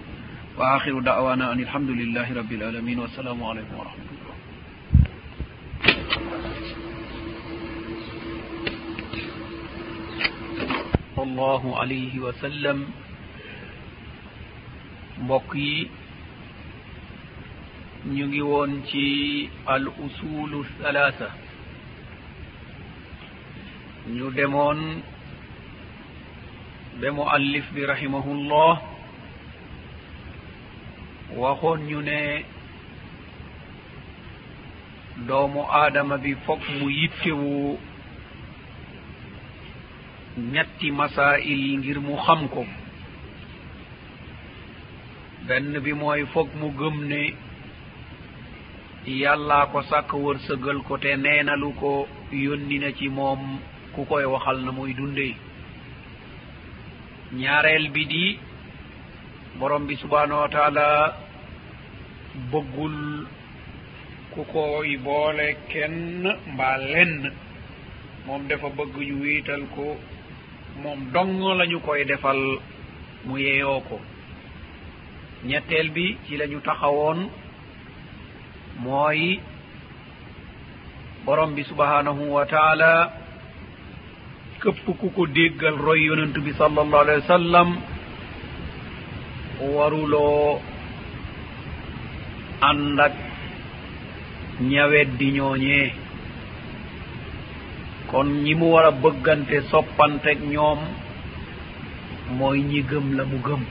Wa 0.58 0.76
axiru 0.76 1.00
daawana 1.02 1.50
an 1.52 1.58
alhamdulillahi 1.60 2.32
rabbil 2.34 2.62
alamin 2.62 2.98
wassalaamu 3.04 3.44
aleykum 3.50 3.76
wa 3.78 3.84
rahmatullah 3.84 4.36
صلى 11.16 11.22
الله 11.22 11.78
عليه 11.80 12.18
وسلم 12.18 12.86
مقي 15.18 15.86
نيجي 18.06 18.42
وانتي 18.42 19.48
الأصول 19.70 20.52
الثلاثة 20.64 21.30
نيجي 24.08 24.46
ɓe 27.00 27.08
mo 27.16 27.22
allif 27.36 27.64
ɓe 27.74 27.86
rahimahullah 27.86 28.72
ñu 31.88 32.00
ne 32.02 32.18
doomu 35.26 35.60
aadama 35.78 36.16
bi 36.22 36.34
fof 36.46 36.62
mu 36.78 36.88
yittewu 36.90 37.78
ñetti 40.52 40.90
masail 40.98 41.78
ngir 41.78 41.98
mu 42.00 42.14
xam 42.26 42.48
ko. 42.48 42.64
Benn 45.48 45.76
bi 45.84 45.92
mooy 45.92 46.24
foog 46.32 46.48
mu 46.60 46.68
gëm 46.78 46.96
ne 47.10 47.20
yàllaa 49.20 49.66
ko 49.72 49.78
sàkk 49.90 50.10
wërsëgal 50.24 50.78
ko 50.88 50.94
te 51.02 51.10
neenalu 51.16 51.68
ko 51.80 51.90
yónni 52.44 52.78
na 52.78 52.90
ci 52.98 53.08
moom 53.08 53.40
ku 53.94 54.00
koy 54.08 54.24
waxal 54.32 54.58
na 54.64 54.70
muy 54.72 54.92
dundee 54.98 55.34
ñaareel 57.40 57.86
bi 57.94 58.02
di 58.12 58.38
borom 59.58 59.86
bi 59.86 59.94
subhanahu 60.02 60.40
wa 60.44 60.48
taala 60.48 60.88
bëggul 62.52 62.98
ku 64.32 64.42
koy 64.52 64.96
boole 65.06 65.48
kenn 65.70 66.26
mbaa 66.52 66.76
lenn. 66.92 67.32
Moom 68.26 68.42
dafa 68.48 68.68
bëgg 68.78 68.94
ñu 69.08 69.16
wiital 69.22 69.62
ko. 69.74 69.96
Moom 70.82 71.00
dong 71.14 71.38
la 71.58 71.64
ñu 71.66 71.78
koy 71.86 72.04
defal 72.04 72.40
mu 73.26 73.34
yeyoo 73.38 73.80
ko. 73.88 73.96
Ñetteel 75.48 75.88
bi 75.94 76.16
ci 76.26 76.36
la 76.36 76.46
ñu 76.46 76.58
taxawoon 76.66 77.20
mooy 78.84 79.40
borom 81.24 81.54
bi 81.54 81.62
subhanahu 81.64 82.22
wa 82.36 82.44
taala 82.46 82.92
képp 84.64 84.86
ku 84.98 85.08
ko 85.12 85.22
déggal 85.28 85.76
roy 85.76 86.00
yonent 86.08 86.32
bi 86.44 86.52
sallallahu 86.56 87.04
alayhi 87.04 87.20
wa 87.24 87.32
sallam 87.36 87.68
waruloo 89.76 90.60
ànd 92.68 92.98
ak 93.06 93.12
ñaweddi 94.70 95.26
ñooñee. 95.36 95.92
Kon 98.10 98.28
ñi 98.44 98.54
mu 98.54 98.66
war 98.72 98.86
a 98.86 98.90
bëggante 99.02 99.56
soppanteg 99.70 100.38
ñoom 100.52 100.78
mooy 102.38 102.58
ñi 102.70 102.80
gëm 102.90 103.06
la 103.16 103.24
mu 103.24 103.38
gëm. 103.46 103.62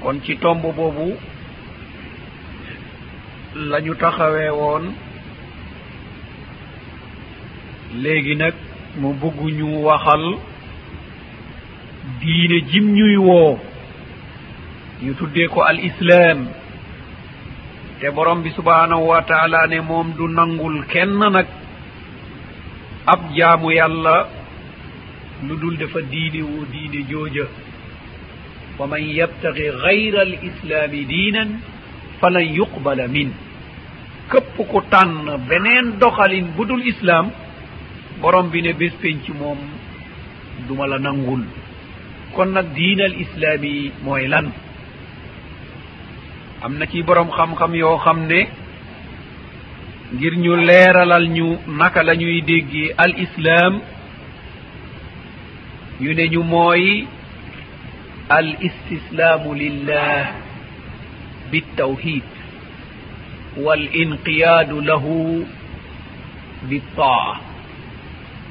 Kon 0.00 0.16
ci 0.24 0.36
tomb 0.42 0.62
boobu 0.62 1.08
la 3.68 3.80
ñu 3.80 3.94
taxawee 4.00 4.50
woon. 4.50 4.84
Léegi 8.02 8.34
nag 8.36 8.54
mu 9.00 9.12
bëgg 9.20 9.38
ñu 9.58 9.68
waxal 9.86 10.24
diine 12.20 12.58
jim 12.70 12.86
ñuy 12.94 13.16
woo. 13.16 13.58
Ñu 15.02 15.14
tuddee 15.14 15.48
ko 15.48 15.62
al 15.62 15.78
islaam. 15.80 16.46
Te 18.00 18.10
borom 18.10 18.42
bi 18.42 18.50
subhanahu 18.50 19.06
wa 19.08 19.22
taala 19.22 19.66
ne 19.66 19.80
moom 19.80 20.12
du 20.16 20.28
nangul 20.28 20.84
kenn 20.86 21.18
nag 21.18 21.46
ab 23.06 23.20
jaamu 23.36 23.70
yàlla 23.72 24.28
lu 25.46 25.56
dul 25.56 25.76
dafa 25.78 26.00
diine 26.02 26.42
woo 26.42 26.64
diine 26.72 27.06
jooja. 27.08 27.46
Wa 28.78 28.86
man 28.86 29.02
yabtagi 29.02 29.68
gayra 29.82 30.20
al 30.20 30.34
islaami 30.48 31.04
diinan 31.06 31.50
falan 32.20 32.46
yuqbala 32.54 33.08
min. 33.08 33.30
Képp 34.30 34.56
ku 34.68 34.80
tànn 34.90 35.38
beneen 35.48 35.98
doxalin 35.98 36.46
bu 36.56 36.64
dul 36.64 36.86
islaam 36.86 37.30
borom 38.21 38.47
bi 38.51 38.61
ne 38.61 38.71
bés 38.73 38.93
penc 39.01 39.25
moom 39.39 39.57
duma 40.67 40.85
la 40.87 40.97
nangul 40.99 41.43
kon 42.35 42.49
nag 42.55 42.67
diinal 42.75 43.13
islaam 43.23 43.63
yi 43.63 43.91
mooy 44.03 44.27
lan 44.27 44.47
am 46.63 46.73
na 46.77 46.85
ci 46.91 47.03
borom 47.03 47.29
xam-xam 47.37 47.71
yoo 47.75 47.97
xam 48.05 48.19
ne 48.29 48.39
ngir 50.13 50.33
ñu 50.43 50.53
leeralal 50.67 51.25
ñu 51.35 51.47
naka 51.79 52.03
la 52.03 52.13
ñuy 52.15 52.41
déggee 52.41 52.93
al 53.03 53.13
islaam 53.25 53.73
ñu 56.01 56.11
ne 56.17 56.25
ñu 56.33 56.41
mooy 56.43 57.07
al 58.29 58.47
istislaamu 58.67 59.53
lillah 59.53 60.47
بالتوحيد 61.51 62.23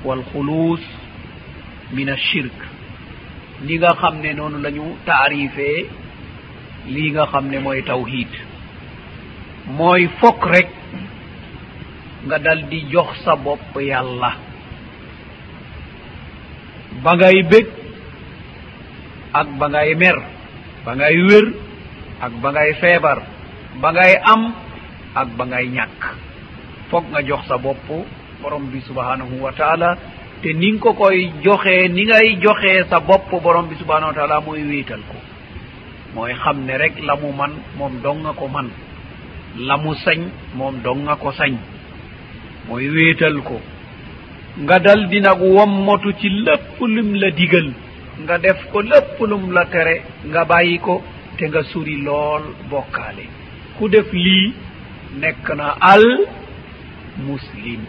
walxulus 0.06 0.82
min 1.94 2.10
ashirk 2.10 2.58
ni 3.62 3.78
nga 3.78 3.94
xam 4.02 4.16
ne 4.22 4.34
noonu 4.34 4.58
la 4.62 4.72
ñu 4.72 4.86
taarifee 5.06 5.86
lii 6.88 7.12
nga 7.12 7.26
xam 7.32 7.46
ne 7.50 7.60
mooy 7.60 7.82
tawhid. 7.84 8.32
Mooy 9.78 10.08
fokk 10.20 10.42
rek 10.46 10.70
nga 12.26 12.38
dal 12.40 12.66
di 12.70 12.80
jox 12.92 13.22
sa 13.24 13.36
bopp 13.36 13.76
yàlla. 13.78 14.32
Ba 17.04 17.12
ngay 17.16 17.44
bég 17.50 17.68
ak 19.34 19.48
ba 19.60 19.68
ngay 19.70 19.96
mer 19.96 20.18
ba 20.86 20.92
ngay 20.96 21.16
wér 21.30 21.46
ak 22.22 22.34
ba 22.42 22.50
ngay 22.52 22.72
feebar 22.82 23.20
ba 23.82 23.90
ngay 23.94 24.14
am 24.34 24.42
ak 25.16 25.28
ba 25.38 25.44
ngay 25.46 25.66
ñàkk. 25.70 26.02
Foog 26.90 27.06
nga 27.12 27.22
jox 27.22 27.46
sa 27.48 27.58
bopp 27.58 27.86
borom 28.42 28.66
bi 28.72 28.82
subhanahu 28.82 29.42
wa 29.42 29.52
taala. 29.52 29.98
Te 30.42 30.54
ni 30.54 30.72
nga 30.74 30.80
ko 30.82 30.94
koy 30.94 31.32
joxee 31.44 31.88
ni 31.90 32.06
ngay 32.06 32.38
joxee 32.42 32.84
sa 32.90 33.00
bopp 33.00 33.30
borom 33.44 33.68
bi 33.70 33.76
subhanahu 33.76 34.10
wa 34.12 34.14
taala 34.14 34.42
mooy 34.42 34.64
wéetal 34.64 35.02
ko. 35.10 35.18
Mooy 36.16 36.34
xam 36.34 36.66
ne 36.66 36.78
rek 36.78 36.94
la 37.04 37.16
mu 37.16 37.32
man 37.32 37.52
moom 37.78 38.02
dong 38.04 38.22
nga 38.24 38.34
ko 38.34 38.48
man. 38.48 38.70
La 39.58 39.78
mu 39.78 39.94
sañ 39.96 40.20
moom 40.56 40.82
dong 40.84 41.04
nga 41.06 41.16
ko 41.16 41.32
sañ. 41.32 41.54
Mooy 42.68 42.90
wéetal 42.90 43.42
ko. 43.44 43.60
Nga 44.58 44.80
dal 44.80 45.08
di 45.10 45.20
nag 45.22 45.40
wommatu 45.42 46.12
ci 46.20 46.30
lépp 46.30 46.80
lum 46.80 47.14
la 47.16 47.30
digal. 47.32 47.72
Nga 48.26 48.38
def 48.38 48.60
ko 48.72 48.82
lépp 48.82 49.20
lum 49.20 49.52
la 49.52 49.66
tere 49.66 50.02
nga 50.26 50.44
bàyyi 50.46 50.80
ko 50.80 51.02
te 51.38 51.46
nga 51.48 51.64
suri 51.64 52.02
lool 52.02 52.44
bokkaale. 52.70 53.26
Ku 53.78 53.88
def 53.90 54.12
lii 54.12 54.54
nekk 55.22 55.50
na 55.56 55.76
al 55.80 56.04
muslim 57.28 57.82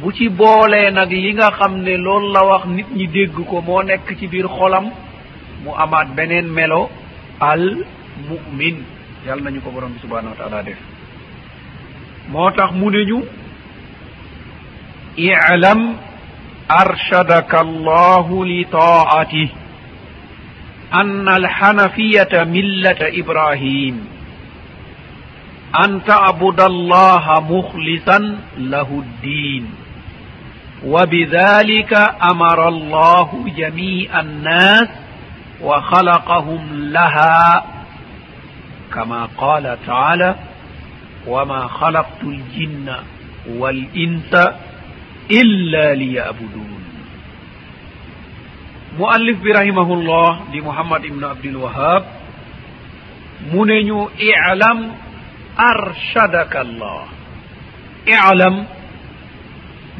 bu 0.00 0.12
ci 0.12 0.28
boolee 0.28 0.90
nag 0.90 1.10
li 1.10 1.32
nga 1.34 1.50
xam 1.58 1.72
ne 1.82 1.96
loolu 1.96 2.32
la 2.32 2.42
wax 2.44 2.64
nit 2.66 2.86
ñi 2.96 3.06
dégg 3.08 3.34
ko 3.50 3.60
moo 3.60 3.82
nekk 3.82 4.06
ci 4.18 4.26
biir 4.26 4.48
xolam 4.48 4.86
mu 5.64 5.70
amaat 5.82 6.08
beneen 6.16 6.46
melo 6.48 6.90
al 7.40 7.64
mu'min 8.28 8.76
yàlla 9.26 9.42
nañu 9.44 9.60
ko 9.60 9.70
borom 9.70 9.92
bi 9.92 10.00
subhanahu 10.00 10.30
wa 10.34 10.38
taala 10.40 10.62
def 10.62 10.78
moo 12.28 12.50
tax 12.50 12.70
mu 12.72 12.90
ne 12.90 13.04
ñu 13.04 13.18
i'lam 15.16 15.80
arshadaka 16.68 17.58
allahu 17.60 18.44
li 18.44 18.64
taatih 18.66 19.50
أن 20.94 21.28
الحنفية 21.28 22.44
ملة 22.44 23.00
إبراهيم 23.02 23.96
أن 25.84 26.04
تعبد 26.06 26.60
الله 26.60 27.24
مخلصا 27.50 28.18
له 28.58 28.88
الدين 29.04 29.64
وبذلك 30.85 31.93
أمر 32.31 32.67
الله 32.67 33.45
جميع 33.57 34.19
الناس 34.19 34.87
وخلقهم 35.61 36.61
لها 36.73 37.65
كما 38.93 39.25
قال 39.37 39.77
تعالى 39.87 40.35
وما 41.27 41.67
خلقت 41.67 42.23
الجن 42.23 42.95
والإنس 43.49 44.33
إلا 45.31 45.95
ليعبدون. 45.95 46.79
مؤلف 48.99 49.37
برحمه 49.43 49.93
الله 49.93 50.39
لمحمد 50.53 51.01
بن 51.01 51.23
عبد 51.23 51.45
الوهاب 51.45 52.03
منن 53.53 54.07
ilam 54.19 54.79
arshadaka 55.55 56.59
allah 56.67 57.07
ilam 58.03 58.65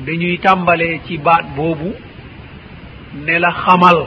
dañuy 0.06 0.38
tàmbalee 0.40 1.00
ci 1.08 1.18
baat 1.18 1.46
boobu 1.56 1.94
ne 3.26 3.40
la 3.40 3.52
xamal 3.52 4.00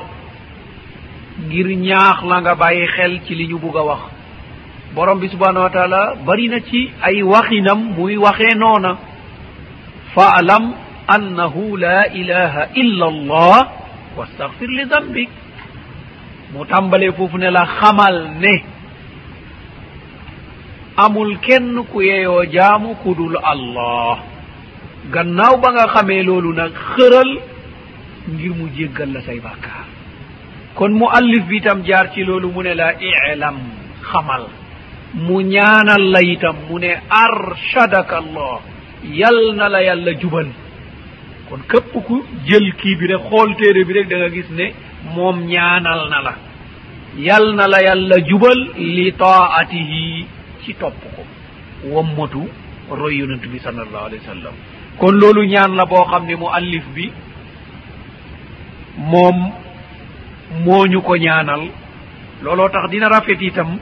ngir 1.46 1.66
ñaax 1.76 2.18
la 2.28 2.40
nga 2.40 2.54
bàyyi 2.54 2.86
xel 2.96 3.20
ci 3.26 3.34
li 3.34 3.46
ñu 3.48 3.58
bugg 3.58 3.76
a 3.76 3.82
wax. 3.82 4.00
Borom 4.94 5.18
bi 5.20 5.28
subhanahu 5.28 5.64
wa 5.64 5.70
taala 5.70 6.14
bari 6.26 6.48
na 6.48 6.60
ci 6.60 6.90
ay 7.02 7.22
waxinam 7.22 7.80
muy 7.96 8.16
waxee 8.16 8.54
noona. 8.54 8.96
Faalam 10.14 10.74
annahu 11.08 11.76
la 11.76 12.06
ilaha 12.08 12.68
illa 12.74 13.06
allah 13.06 13.56
wastahfir 14.16 14.68
li 14.68 14.84
dambik 14.86 15.30
mu 16.52 16.64
tàmbalee 16.66 17.12
foofu 17.12 17.38
ne 17.38 17.50
la 17.50 17.64
xamal 17.66 18.16
ne 18.40 18.54
amul 20.96 21.38
kenn 21.40 21.82
ku 21.90 22.00
yeyoo 22.02 22.44
jaamu 22.44 22.94
ku 23.02 23.14
dul 23.14 23.36
allah. 23.42 24.18
gannaaw 25.10 25.56
ba 25.60 25.68
nga 25.72 25.86
xamee 25.94 26.22
loolu 26.22 26.52
nag 26.54 26.72
xëral 26.94 27.30
ngir 28.28 28.52
mu 28.54 28.68
jéggal 28.76 29.12
la 29.12 29.20
say 29.22 29.40
bàkkaar. 29.40 29.86
Kon 30.74 30.92
mu 30.92 31.06
allif 31.10 31.44
bi 31.46 31.56
itam 31.58 31.82
jaar 31.84 32.10
ci 32.12 32.24
loolu 32.24 32.48
mu 32.50 32.62
ne 32.62 32.74
la 32.74 32.92
ilam 33.00 33.58
xamal. 34.02 34.46
Mu 35.14 35.40
ñaanal 35.42 36.04
la 36.10 36.20
itam 36.22 36.56
mu 36.68 36.78
ne 36.78 36.92
arshadaka 37.10 38.16
allah 38.18 38.60
yal 39.04 39.54
na 39.56 39.68
la 39.68 39.82
yàlla 39.82 40.12
jubal. 40.20 40.46
Kon 41.48 41.60
képp 41.68 41.92
ku 42.06 42.22
jël 42.46 42.72
kii 42.76 42.96
bi 42.96 43.06
rek 43.06 43.22
xool 43.28 43.56
téere 43.56 43.84
bi 43.84 43.92
rek 43.92 44.08
da 44.08 44.16
nga 44.16 44.28
gis 44.30 44.48
ne 44.50 44.72
moom 45.14 45.44
ñaanal 45.46 46.08
na 46.08 46.20
la. 46.22 46.34
Yal 47.18 47.54
na 47.56 47.66
la 47.66 47.82
yàlla 47.82 48.16
jubal 48.28 48.60
li 48.76 49.12
taatihi 49.12 50.26
ci 50.64 50.74
topp 50.74 50.94
ko. 51.16 51.22
Wommatu 51.90 52.48
roy 52.90 53.16
yonent 53.18 53.44
bi 53.50 53.58
sallallahu 53.58 54.06
alayhi 54.06 54.22
wa 54.26 54.32
sallam. 54.34 54.54
kon 55.02 55.18
loolu 55.18 55.42
ñaan 55.52 55.74
la 55.74 55.84
boo 55.90 56.04
xam 56.10 56.26
ne 56.26 56.34
mu 56.38 56.46
allif 56.58 56.84
bi 56.94 57.10
moom 59.10 59.36
moo 60.64 60.86
ñu 60.86 61.00
ko 61.02 61.16
ñaanal. 61.16 61.62
Looloo 62.42 62.68
tax 62.68 62.90
dina 62.90 63.08
rafet 63.08 63.40
itam 63.42 63.78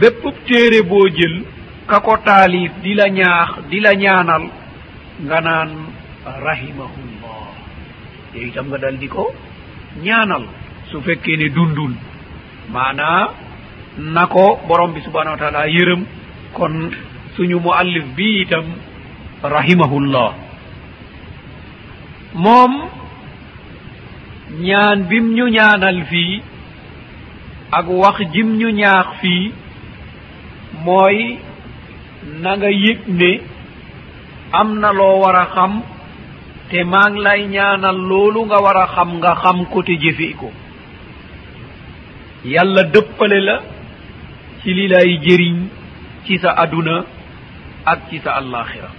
bépp 0.00 0.22
téere 0.46 0.80
boo 0.82 1.08
jël 1.16 1.44
ka 1.86 2.00
ko 2.00 2.16
taalif 2.24 2.72
di 2.82 2.94
la 2.94 3.08
ñaax 3.08 3.48
di 3.70 3.80
la 3.80 3.92
ñaanal 3.94 4.44
nga 5.26 5.40
naan 5.40 5.70
rahimahullah. 6.24 7.44
Yow 8.34 8.46
itam 8.48 8.66
nga 8.68 8.78
dal 8.78 8.96
di 8.98 9.08
ko 9.08 9.28
ñaanal. 10.02 10.44
Su 10.90 11.00
fekkee 11.02 11.36
ne 11.36 11.48
dundul 11.50 11.92
maanaa 12.72 13.28
na 13.98 14.26
ko 14.26 14.60
borom 14.68 14.92
bi 14.94 15.00
subhanahu 15.04 15.36
wa 15.36 15.40
taala 15.42 15.66
yërëm. 15.68 16.02
Kon 16.56 16.74
suñu 17.36 17.60
mu 17.60 17.70
allif 17.72 18.04
bi 18.16 18.40
itam 18.42 18.64
rahimahullah. 19.42 20.30
Moom 22.34 22.72
ñaan 24.60 25.02
bim 25.08 25.34
ñu 25.34 25.48
ñaanal 25.48 26.04
fii 26.10 26.42
ak 27.72 27.86
wax 27.88 28.16
jim 28.32 28.56
ñu 28.58 28.70
ñaax 28.70 29.06
fii 29.20 29.52
mooy 30.84 31.38
na 32.42 32.56
nga 32.56 32.70
yëg 32.70 33.00
ne 33.08 33.40
am 34.52 34.78
na 34.80 34.92
loo 34.92 35.20
war 35.20 35.36
a 35.36 35.46
xam 35.54 35.80
te 36.70 36.84
maa 36.84 37.10
ngi 37.10 37.20
lay 37.20 37.46
ñaanal 37.48 37.96
loolu 37.96 38.44
nga 38.46 38.58
war 38.64 38.76
a 38.76 38.86
xam 38.94 39.10
nga 39.18 39.34
xam 39.42 39.64
ko 39.72 39.82
te 39.82 39.92
jëfee 40.02 40.34
ko. 40.40 40.50
Yàlla 42.44 42.82
dëppale 42.92 43.40
la 43.40 43.56
ci 44.62 44.74
li 44.74 44.88
lay 44.88 45.18
jëriñ 45.24 45.56
ci 46.26 46.38
sa 46.38 46.50
aduna 46.56 47.04
ak 47.84 48.08
ci 48.10 48.18
sa 48.24 48.32
allaxira 48.40 48.90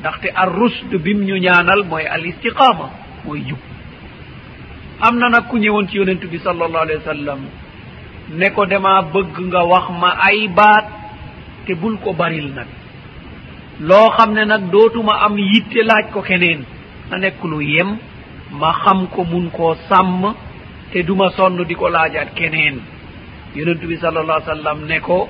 ndaxte 0.00 0.28
ar 0.34 0.48
rusd 0.52 0.90
bim 1.04 1.20
ñu 1.24 1.36
ñaanal 1.38 1.84
mooy 1.84 2.06
al 2.06 2.24
istiqama 2.26 2.86
mooy 3.24 3.40
jub. 3.48 3.58
Am 5.00 5.16
na 5.18 5.28
nag 5.28 5.48
ku 5.48 5.56
ñëwoon 5.58 5.88
ci 5.88 5.96
yonent 5.96 6.22
bi 6.30 6.38
sal 6.38 6.60
allahu 6.62 6.82
alayhi 6.84 7.00
wa 7.04 7.12
sallam 7.14 7.40
ne 8.38 8.50
ko 8.50 8.66
dama 8.66 9.02
bëgg 9.12 9.36
nga 9.48 9.62
wax 9.64 9.86
ma 10.00 10.10
ay 10.28 10.48
baat 10.48 10.86
te 11.66 11.74
bul 11.74 11.96
ko 11.98 12.12
baril 12.12 12.48
nag. 12.54 12.66
Loo 13.80 14.10
xam 14.16 14.32
ne 14.34 14.44
nag 14.44 14.70
dootuma 14.70 15.20
am 15.24 15.38
yitte 15.38 15.80
laaj 15.84 16.10
ko 16.12 16.20
keneen 16.22 16.64
na 17.10 17.18
nekk 17.18 17.42
lu 17.44 17.60
yem 17.62 17.96
ma 18.52 18.72
xam 18.84 19.06
ko 19.08 19.24
mun 19.24 19.50
koo 19.50 19.74
sàmm 19.88 20.34
te 20.92 21.02
duma 21.02 21.30
sonn 21.36 21.64
di 21.64 21.74
ko 21.74 21.88
laajaat 21.88 22.34
keneen. 22.34 22.80
Yonent 23.54 23.82
bi 23.86 23.96
sal 23.96 24.16
allah 24.16 24.40
sallam 24.44 24.86
ne 24.86 25.00
ko 25.00 25.28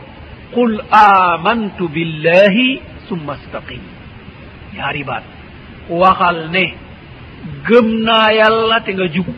qul 0.54 0.80
amantu 0.90 1.88
billahi 1.88 2.80
summa 3.08 3.36
staqim. 3.36 3.80
ñaari 4.80 5.04
baat 5.04 5.24
waxal 5.90 6.38
ne 6.54 6.64
gëm 7.68 7.86
naa 8.06 8.32
yàlla 8.32 8.80
te 8.80 8.90
nga 8.92 9.06
jub. 9.14 9.28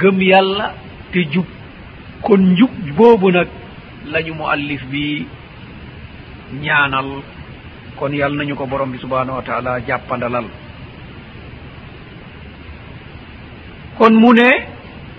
Gëm 0.00 0.20
yàlla 0.22 0.66
te 1.12 1.20
jub. 1.32 1.46
Kon 2.22 2.40
njub 2.52 2.70
boobu 2.96 3.30
nag 3.30 3.48
la 4.10 4.20
ñu 4.22 4.34
muallif 4.34 4.82
bi 4.90 5.26
ñaanal. 6.62 7.22
Kon 7.96 8.12
yal 8.12 8.32
nañu 8.34 8.54
ko 8.56 8.66
borom 8.66 8.90
bi 8.90 8.98
subhanahu 8.98 9.36
wa 9.38 9.42
taala 9.42 9.80
jàppandalal. 9.86 10.46
Kon 13.98 14.14
mu 14.14 14.32
ne 14.32 14.50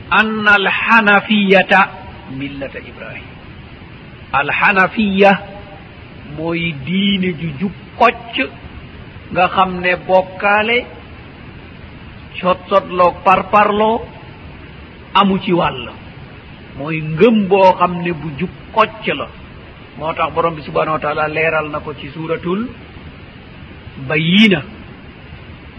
ann 0.10 0.48
alxanafiyata 0.48 1.80
millata 2.38 2.80
ibrahim. 2.80 3.27
Alxanafiya 4.34 5.31
mooy 6.38 6.73
diine 6.86 7.34
ju 7.40 7.49
jub. 7.60 7.72
kocc 8.00 8.36
nga 9.32 9.46
xam 9.56 9.72
ne 9.84 9.92
bokkaale 10.08 10.78
cotsotloog 12.42 13.16
parparloo 13.26 14.02
amu 15.14 15.38
ci 15.44 15.52
wàll. 15.54 15.90
Mooy 16.78 17.02
ngëm 17.02 17.48
boo 17.50 17.74
xam 17.80 18.02
ne 18.04 18.12
bu 18.14 18.28
jub 18.40 18.50
kocc 18.74 19.06
la. 19.20 19.28
Moo 19.98 20.14
tax 20.14 20.34
borom 20.34 20.56
bi 20.56 20.62
subhanahu 20.62 20.94
wa 20.98 21.00
taala 21.00 21.28
leeral 21.28 21.68
na 21.70 21.80
ko 21.80 21.94
ci 21.94 22.08
suuratul 22.10 22.68
bayina 24.08 24.62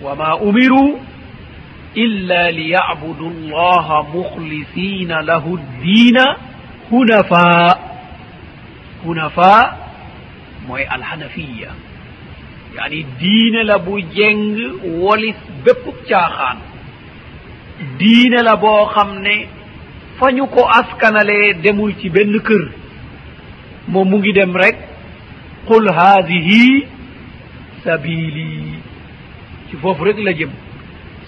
wa 0.02 0.14
ma 0.14 0.34
umiru 0.36 0.98
illa 1.94 2.50
liyabudu 2.50 3.30
llaha 3.50 4.02
mukhlisina 4.12 5.22
lahu 5.22 5.56
ddiina 5.58 6.36
hunafa 6.90 7.78
hunafa 9.04 9.76
mooy 10.68 10.84
alhanafiya 10.84 11.70
yaani 12.80 13.04
diine 13.20 13.62
la 13.64 13.78
bu 13.78 14.00
jeng 14.16 14.56
wolis 15.02 15.36
bépp 15.64 15.84
caaxaan. 16.08 16.58
Diine 17.98 18.42
la 18.42 18.56
boo 18.56 18.86
xam 18.94 19.18
ne 19.22 19.46
fa 20.18 20.32
ñu 20.32 20.46
ko 20.46 20.64
askanalee 20.68 21.54
demul 21.62 21.94
ci 22.00 22.08
benn 22.10 22.40
kër. 22.40 22.64
Moom 23.88 24.08
mu 24.10 24.18
ngi 24.18 24.32
dem 24.32 24.56
rek 24.56 24.76
qul 25.66 25.88
haadihi 25.88 26.86
sabili 27.84 28.80
ci 29.70 29.76
foofu 29.76 30.04
rek 30.04 30.18
la 30.18 30.32
jëm. 30.32 30.50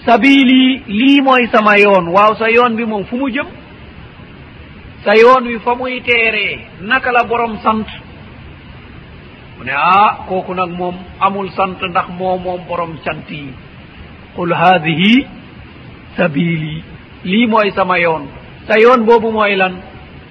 Sabili 0.05 0.83
lii 0.87 1.21
mooy 1.21 1.47
sama 1.51 1.77
yoon. 1.77 2.07
Waaw 2.09 2.35
sa 2.35 2.49
yoon 2.49 2.75
bi 2.75 2.85
moom 2.85 3.05
fu 3.05 3.15
mu 3.17 3.29
jëm? 3.29 3.47
Sa 5.05 5.13
yoon 5.15 5.47
wi 5.47 5.59
fa 5.59 5.75
muy 5.75 6.01
teeree 6.01 6.59
naka 6.81 7.11
la 7.11 7.23
borom 7.23 7.57
sant? 7.63 7.85
mu 9.63 9.69
ne 9.69 9.73
ah 9.75 10.25
kooku 10.27 10.53
nag 10.53 10.71
moom 10.75 10.95
amul 11.19 11.49
sant 11.55 11.79
ndax 11.81 12.07
moo 12.19 12.37
moom 12.37 12.61
borom 12.67 12.97
sant 13.05 13.29
yi. 13.29 13.53
Qul 14.35 14.51
haadihi 14.53 15.27
sabili 16.17 16.83
lii 17.23 17.47
mooy 17.47 17.71
sama 17.71 17.97
yoon. 17.99 18.27
Sa 18.67 18.75
yoon 18.79 19.05
boobu 19.05 19.31
mooy 19.31 19.55
lan? 19.55 19.73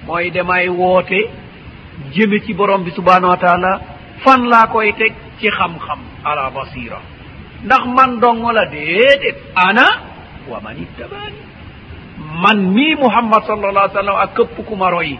Mooy 0.05 0.29
demay 0.31 0.69
woote 0.69 1.19
jëme 2.13 2.39
ci 2.45 2.53
borom 2.53 2.83
bi 2.83 2.91
subhanahu 2.91 3.31
wa 3.33 3.37
taala 3.37 3.81
fan 4.23 4.45
laa 4.49 4.67
koy 4.67 4.93
teg 4.93 5.13
ci 5.39 5.47
xam-xam? 5.49 5.99
Ala 6.23 6.49
basira 6.51 6.99
ndax 7.65 7.83
man 7.85 8.19
dongo 8.19 8.51
la 8.51 8.65
déedéet. 8.65 9.37
Ana 9.55 9.85
wa 10.47 10.59
man 10.61 10.77
ittabaani. 10.77 11.41
Man 12.41 12.57
mii 12.73 12.95
muhammad 12.95 13.43
sallallah 13.47 13.89
sallam 13.93 14.15
ak 14.15 14.33
këpp 14.35 14.65
ku 14.67 14.75
ma 14.75 14.89
royi 14.89 15.17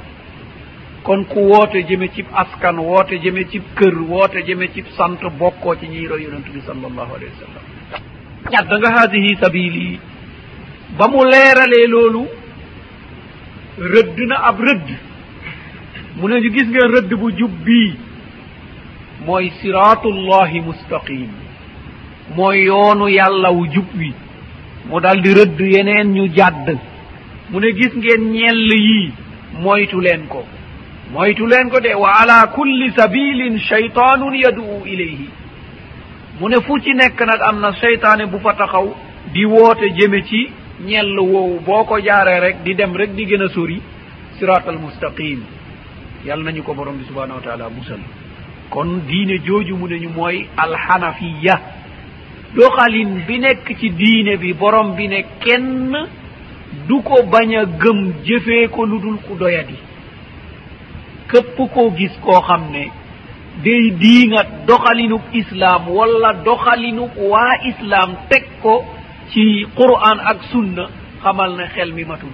kon 1.04 1.26
ku 1.26 1.40
woote 1.52 1.84
jëme 1.90 2.08
cib 2.16 2.26
askan 2.34 2.78
woote 2.80 3.20
jëme 3.24 3.44
cib 3.52 3.64
kër 3.76 3.96
woote 4.10 4.44
jëme 4.48 4.68
cib 4.74 4.86
sant 4.98 5.20
bokkoo 5.40 5.76
ci 5.76 5.88
ñiiro 5.88 6.18
yonentu 6.18 6.52
bi 6.52 6.62
sallallahu 6.66 7.12
alayhi 7.16 7.34
wa 7.36 7.40
sallam. 7.44 7.64
Ñadda 8.52 8.78
nga 8.80 8.90
haadihi 8.96 9.36
sabili 9.42 10.00
ba 10.98 11.08
mu 11.08 11.24
leeralee 11.26 11.88
loolu 11.88 12.24
rëdd 13.80 14.18
na 14.28 14.36
ab 14.50 14.60
rëdd. 14.60 14.88
Mu 16.18 16.28
ne 16.30 16.40
ñu 16.42 16.50
gis 16.54 16.68
ngeen 16.70 16.92
rëdd 16.96 17.14
bu 17.20 17.32
jub 17.38 17.52
bii. 17.66 17.96
Mooy 19.26 19.50
siratullahi 19.62 20.62
mustaqim 20.62 21.30
mooy 22.36 22.64
yoonu 22.66 23.08
yàlla 23.10 23.52
wu 23.52 23.68
jub 23.74 23.90
wi. 23.98 24.14
Mu 24.90 25.00
dal 25.02 25.22
di 25.22 25.34
rëdd 25.34 25.60
yeneen 25.60 26.14
ñu 26.14 26.28
jàdd. 26.36 26.78
Mu 27.50 27.60
ne 27.60 27.72
gis 27.74 27.94
ngeen 27.96 28.32
ñell 28.32 28.72
yii 28.72 29.12
moytu 29.60 30.00
leen 30.00 30.28
ko. 30.28 30.46
moytu 31.12 31.46
len 31.48 31.70
ko 31.70 31.80
de 31.80 31.94
wa 31.96 32.10
ala 32.22 32.48
kulli 32.48 32.92
sabilin 32.96 33.60
cheytanun 33.60 34.36
yadu'u 34.36 34.86
ileyhi 34.86 35.30
mu 36.40 36.50
ne 36.50 36.62
fu 36.62 36.80
ci 36.80 36.94
nekk 36.94 37.20
nag 37.22 37.42
am 37.42 37.60
na 37.60 37.72
seytaane 37.74 38.26
bu 38.26 38.40
fa 38.40 38.54
taxaw 38.54 38.88
di 39.34 39.46
woote 39.46 39.90
jëme 39.98 40.24
ci 40.26 40.50
ñell 40.86 41.20
woowu. 41.20 41.60
Boo 41.66 41.84
ko 41.86 42.00
jaaree 42.00 42.40
rek 42.40 42.64
di 42.64 42.76
dem 42.76 42.96
rek 42.96 43.14
di 43.16 43.26
gën 43.26 43.44
a 43.44 43.48
sori 43.50 43.82
sirat 44.40 44.68
al 44.68 44.78
mustaqim. 44.80 45.40
Yàlla 46.26 46.52
nañu 46.52 46.64
ko 46.64 46.74
borom 46.74 46.98
bi 46.98 47.06
subhanahu 47.06 47.38
wa 47.38 47.42
taala 47.42 47.70
musal. 47.70 48.00
Kon 48.70 49.02
diine 49.08 49.38
jooju 49.46 49.76
mu 49.78 49.88
neñu 49.88 50.10
mooy 50.10 50.48
alxanafiya. 50.58 51.60
Doxalin 52.56 53.24
bi 53.28 53.40
nekk 53.40 53.78
ci 53.80 53.90
diine 53.92 54.38
bi 54.38 54.54
borom 54.54 54.96
bi 54.96 55.08
ne 55.08 55.24
kenn 55.40 55.96
du 56.88 57.02
ko 57.04 57.24
bañ 57.24 57.56
a 57.56 57.66
gëm 57.66 58.14
jëfee 58.26 58.68
ko 58.70 58.86
lu 58.86 59.00
dul 59.00 59.18
ku 59.28 59.36
doyadi. 59.38 59.76
képp 61.32 61.58
koo 61.74 61.92
gis 61.98 62.12
koo 62.22 62.42
xam 62.42 62.72
ne 62.72 62.88
day 63.64 63.92
diinga 64.02 64.42
doxalinub 64.68 65.22
islaam 65.34 65.88
wala 65.90 66.34
doxalinub 66.46 67.12
waa 67.18 67.58
islaam 67.72 68.16
teg 68.30 68.44
ko 68.62 68.84
ci 69.32 69.66
qur'an 69.76 70.20
ak 70.32 70.38
sunna 70.52 70.88
xamal 71.24 71.56
ne 71.58 71.66
xel 71.76 71.94
mi 71.94 72.04
matul. 72.06 72.34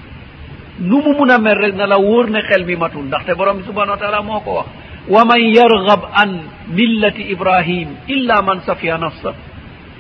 Nu 0.79 0.97
mu 1.03 1.11
mun 1.17 1.29
a 1.31 1.37
mel 1.37 1.55
rek 1.57 1.75
na 1.75 1.85
la 1.87 1.97
wóor 1.99 2.29
ne 2.29 2.41
xel 2.41 2.65
mi 2.65 2.75
matul 2.75 3.03
ndaxte 3.05 3.35
borom 3.35 3.57
bi 3.57 3.63
subhanau 3.65 3.91
wa 3.95 3.97
taala 3.97 4.21
moo 4.21 4.39
ko 4.39 4.51
wax. 4.53 4.67
Wa 5.07 5.25
man 5.25 5.41
yargab 5.41 6.01
an 6.13 6.31
millati 6.69 7.23
ibrahim 7.31 7.89
illa 8.07 8.41
man 8.41 8.61
safiya 8.65 8.97
nafsa. 8.97 9.33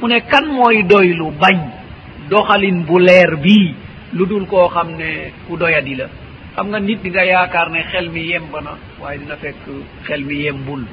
Mu 0.01 0.07
ne 0.07 0.21
kan 0.21 0.45
mooy 0.47 0.83
doylu 0.83 1.31
bañ 1.41 1.57
doxalin 2.29 2.83
bu 2.87 2.99
leer 2.99 3.35
bii 3.37 3.75
lu 4.13 4.25
dul 4.25 4.45
koo 4.47 4.67
xam 4.69 4.95
ne 4.97 5.31
ku 5.47 5.57
doyadi 5.57 5.95
la. 5.95 6.05
xam 6.59 6.67
nga 6.71 6.79
nit 6.79 6.99
di 7.03 7.09
nga 7.09 7.23
yaakaar 7.23 7.69
ne 7.71 7.81
xel 7.91 8.09
mi 8.09 8.21
yemb 8.31 8.53
na 8.65 8.71
waaye 9.01 9.17
dina 9.19 9.35
fekk 9.37 9.63
xel 10.07 10.23
mi 10.25 10.35
yembul. 10.43 10.83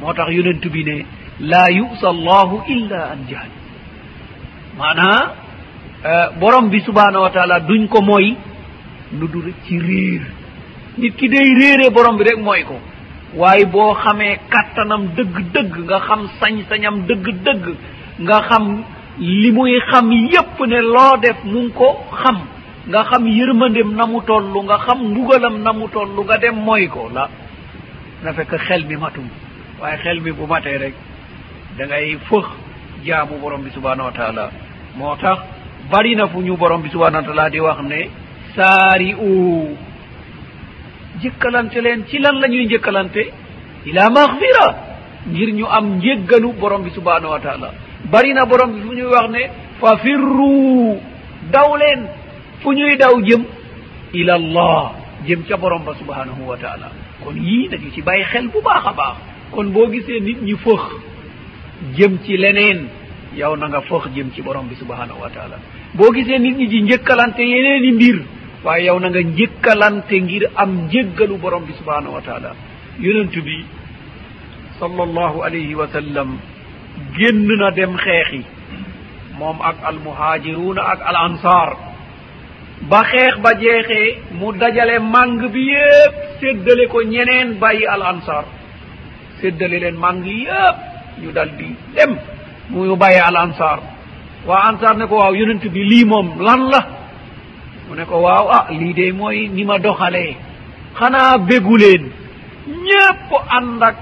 Moo 0.00 0.12
tax 0.14 0.28
yonent 0.30 0.64
bi 0.74 0.84
ne 0.84 0.96
laa 1.40 1.68
yusa 1.70 2.08
allahu 2.14 2.56
illa 2.74 3.00
an 3.12 3.20
jahal 3.30 3.50
maanaa 4.78 5.20
eh, 6.10 6.26
borom 6.40 6.68
bi 6.70 6.80
subhanahu 6.80 7.22
wa 7.26 7.30
taala 7.30 7.60
duñ 7.60 7.88
ko 7.88 8.02
mooy 8.02 8.36
lu 9.18 9.26
dul 9.32 9.52
ci 9.66 9.78
réer 9.78 10.22
nit 10.98 11.16
ki 11.16 11.28
day 11.28 11.48
réeree 11.60 11.90
borom 11.90 12.16
bi 12.16 12.24
rek 12.24 12.38
mooy 12.38 12.62
ko. 12.64 12.78
Waaye 13.34 13.64
boo 13.66 13.94
xamee 13.94 14.38
kattanam 14.48 15.02
dëgg-dëgg 15.16 15.72
nga 15.88 15.98
xam 16.06 16.20
sañ-sañam 16.40 16.96
dëgg-dëgg 17.08 17.64
nga 18.20 18.38
xam 18.48 18.64
li 19.18 19.50
muy 19.50 19.74
xam 19.90 20.12
yépp 20.12 20.56
ne 20.66 20.78
loo 20.94 21.16
def 21.22 21.38
mu 21.44 21.60
ngi 21.62 21.72
ko 21.72 21.88
xam. 22.22 22.38
nga 22.88 23.02
xam 23.04 23.26
yërmandem 23.26 23.94
na 23.96 24.06
mu 24.06 24.20
toll 24.22 24.46
nga 24.64 24.78
xam 24.86 24.98
mbugalam 25.10 25.62
na 25.62 25.72
mu 25.72 25.88
toll 25.88 26.10
nga 26.24 26.36
dem 26.38 26.54
moy 26.56 26.86
ko. 26.88 27.08
La 27.12 27.28
na 28.22 28.32
fekk 28.32 28.52
xel 28.66 28.84
mi 28.86 28.96
matum. 28.96 29.28
Waaye 29.80 29.96
xel 30.02 30.20
mi 30.20 30.32
bu 30.32 30.46
matee 30.46 30.78
rek 30.78 30.94
da 31.76 31.86
ngay 31.86 32.16
fëx 32.28 32.46
jaamu 33.04 33.38
borom 33.42 33.62
bi 33.62 33.70
subhanahu 33.70 34.06
wa 34.08 34.12
taala. 34.12 34.50
Moo 34.96 35.16
tax 35.16 35.38
bari 35.90 36.14
na 36.16 36.26
fu 36.28 36.40
ñu 36.40 36.56
borom 36.56 36.82
bi 36.82 36.88
subhanahu 36.90 37.22
wa 37.22 37.26
taala 37.28 37.50
di 37.50 37.60
wax 37.60 37.78
ne 37.82 38.08
saari 38.54 39.14
u 39.14 39.76
jëkkalante 41.22 41.80
leen 41.80 42.04
ci 42.08 42.18
lan 42.18 42.38
la 42.40 42.48
ñuy 42.48 42.64
njëkkalante? 42.66 43.22
Ila 43.86 44.10
maxfira 44.10 44.66
ngir 45.26 45.50
ñu 45.54 45.66
am 45.66 45.96
njéggalu 45.98 46.52
borom 46.52 46.82
bi 46.82 46.90
subhanahu 46.90 47.30
wa 47.32 47.40
taala. 47.40 47.70
Bari 48.10 48.32
na 48.32 48.44
borom 48.46 48.72
bi 48.72 48.80
fu 48.80 48.92
ñuy 48.94 49.10
wax 49.10 49.28
ne 49.30 49.42
fa 49.80 49.96
firru 49.96 50.98
daw 51.50 51.76
leen. 51.76 52.02
fu 52.62 52.72
ñuy 52.72 52.96
daw 52.96 53.14
jëm 53.22 53.42
ila 54.12 54.34
allah 54.34 54.92
jëm 55.26 55.42
ca 55.48 55.56
borom 55.56 55.84
ba 55.84 55.94
subhanahu 55.94 56.42
wa 56.46 56.56
taala. 56.56 56.90
Kon 57.24 57.36
yii 57.36 57.68
dañu 57.68 57.90
ci 57.94 58.02
bàyyi 58.02 58.24
xel 58.24 58.48
bu 58.48 58.60
baax 58.62 58.86
a 58.86 58.92
baax. 58.92 59.16
Kon 59.52 59.66
boo 59.72 59.88
gisee 59.92 60.20
nit 60.20 60.42
ñi 60.42 60.54
fëx 60.56 60.82
jëm 61.96 62.18
ci 62.24 62.36
leneen 62.36 62.88
yow 63.34 63.56
na 63.56 63.68
nga 63.68 63.80
fëx 63.80 64.08
jëm 64.14 64.30
ci 64.34 64.42
borom 64.42 64.66
bi 64.68 64.74
subhanahu 64.76 65.20
wa 65.20 65.30
taala. 65.30 65.56
Boo 65.94 66.12
gisee 66.12 66.38
nit 66.38 66.56
ñi 66.56 66.66
di 66.68 66.82
njëkkalante 66.82 67.40
yeneen 67.42 67.84
i 67.84 67.92
mbir 67.92 68.18
waaye 68.64 68.84
yow 68.86 68.98
na 69.00 69.08
nga 69.10 69.20
njëkkalante 69.22 70.16
ngir 70.20 70.44
am 70.56 70.86
njëggalu 70.86 71.36
borom 71.38 71.64
bi 71.64 71.72
subhanahu 71.72 72.14
wa 72.14 72.20
taala. 72.22 72.54
Yonent 73.00 73.34
bi 73.44 73.64
sall 74.78 75.00
allahu 75.00 75.42
alayhi 75.42 75.74
wa 75.74 75.86
sallam 75.88 76.38
génn 77.16 77.46
na 77.58 77.70
dem 77.70 77.96
xeexi 77.96 78.44
moom 79.38 79.60
ak 79.60 79.76
almuhaajiruuna 79.84 80.82
ak 80.82 81.00
al 81.04 81.16
ansar 81.16 81.76
ba 82.90 83.00
xeex 83.10 83.34
ba 83.42 83.50
jeexee 83.60 84.18
mu 84.38 84.52
dajale 84.52 84.98
màng 84.98 85.48
bi 85.52 85.62
yépp 85.72 86.14
séddale 86.40 86.86
ko 86.88 87.02
ñeneen 87.02 87.58
bàyyi 87.60 87.86
al 87.86 88.02
ansar 88.02 88.44
séddale 89.40 89.78
leen 89.80 89.96
màng 89.96 90.24
yépp 90.24 90.76
ñu 91.22 91.32
dal 91.32 91.50
di 91.58 91.74
dem 91.94 92.16
mu 92.70 92.96
bàyyi 92.96 93.20
al 93.20 93.36
ansar 93.36 93.78
waa 94.46 94.62
ansar 94.70 94.96
ne 94.96 95.06
ko 95.06 95.16
waaw 95.16 95.34
yonent 95.34 95.64
bi 95.74 95.82
lii 95.90 96.04
moom 96.04 96.28
lan 96.46 96.62
la? 96.72 96.80
Mu 97.88 97.94
ne 97.94 98.04
ko 98.04 98.16
waaw 98.26 98.46
ah 98.56 98.66
lii 98.70 98.92
de 98.94 99.12
mooy 99.12 99.48
ni 99.48 99.64
ma 99.64 99.78
doxalee. 99.78 100.34
Xanaa 100.98 101.38
bégu 101.38 101.76
leen. 101.82 102.04
Ñépp 102.86 103.30
ànd 103.56 103.82
ak 103.82 103.96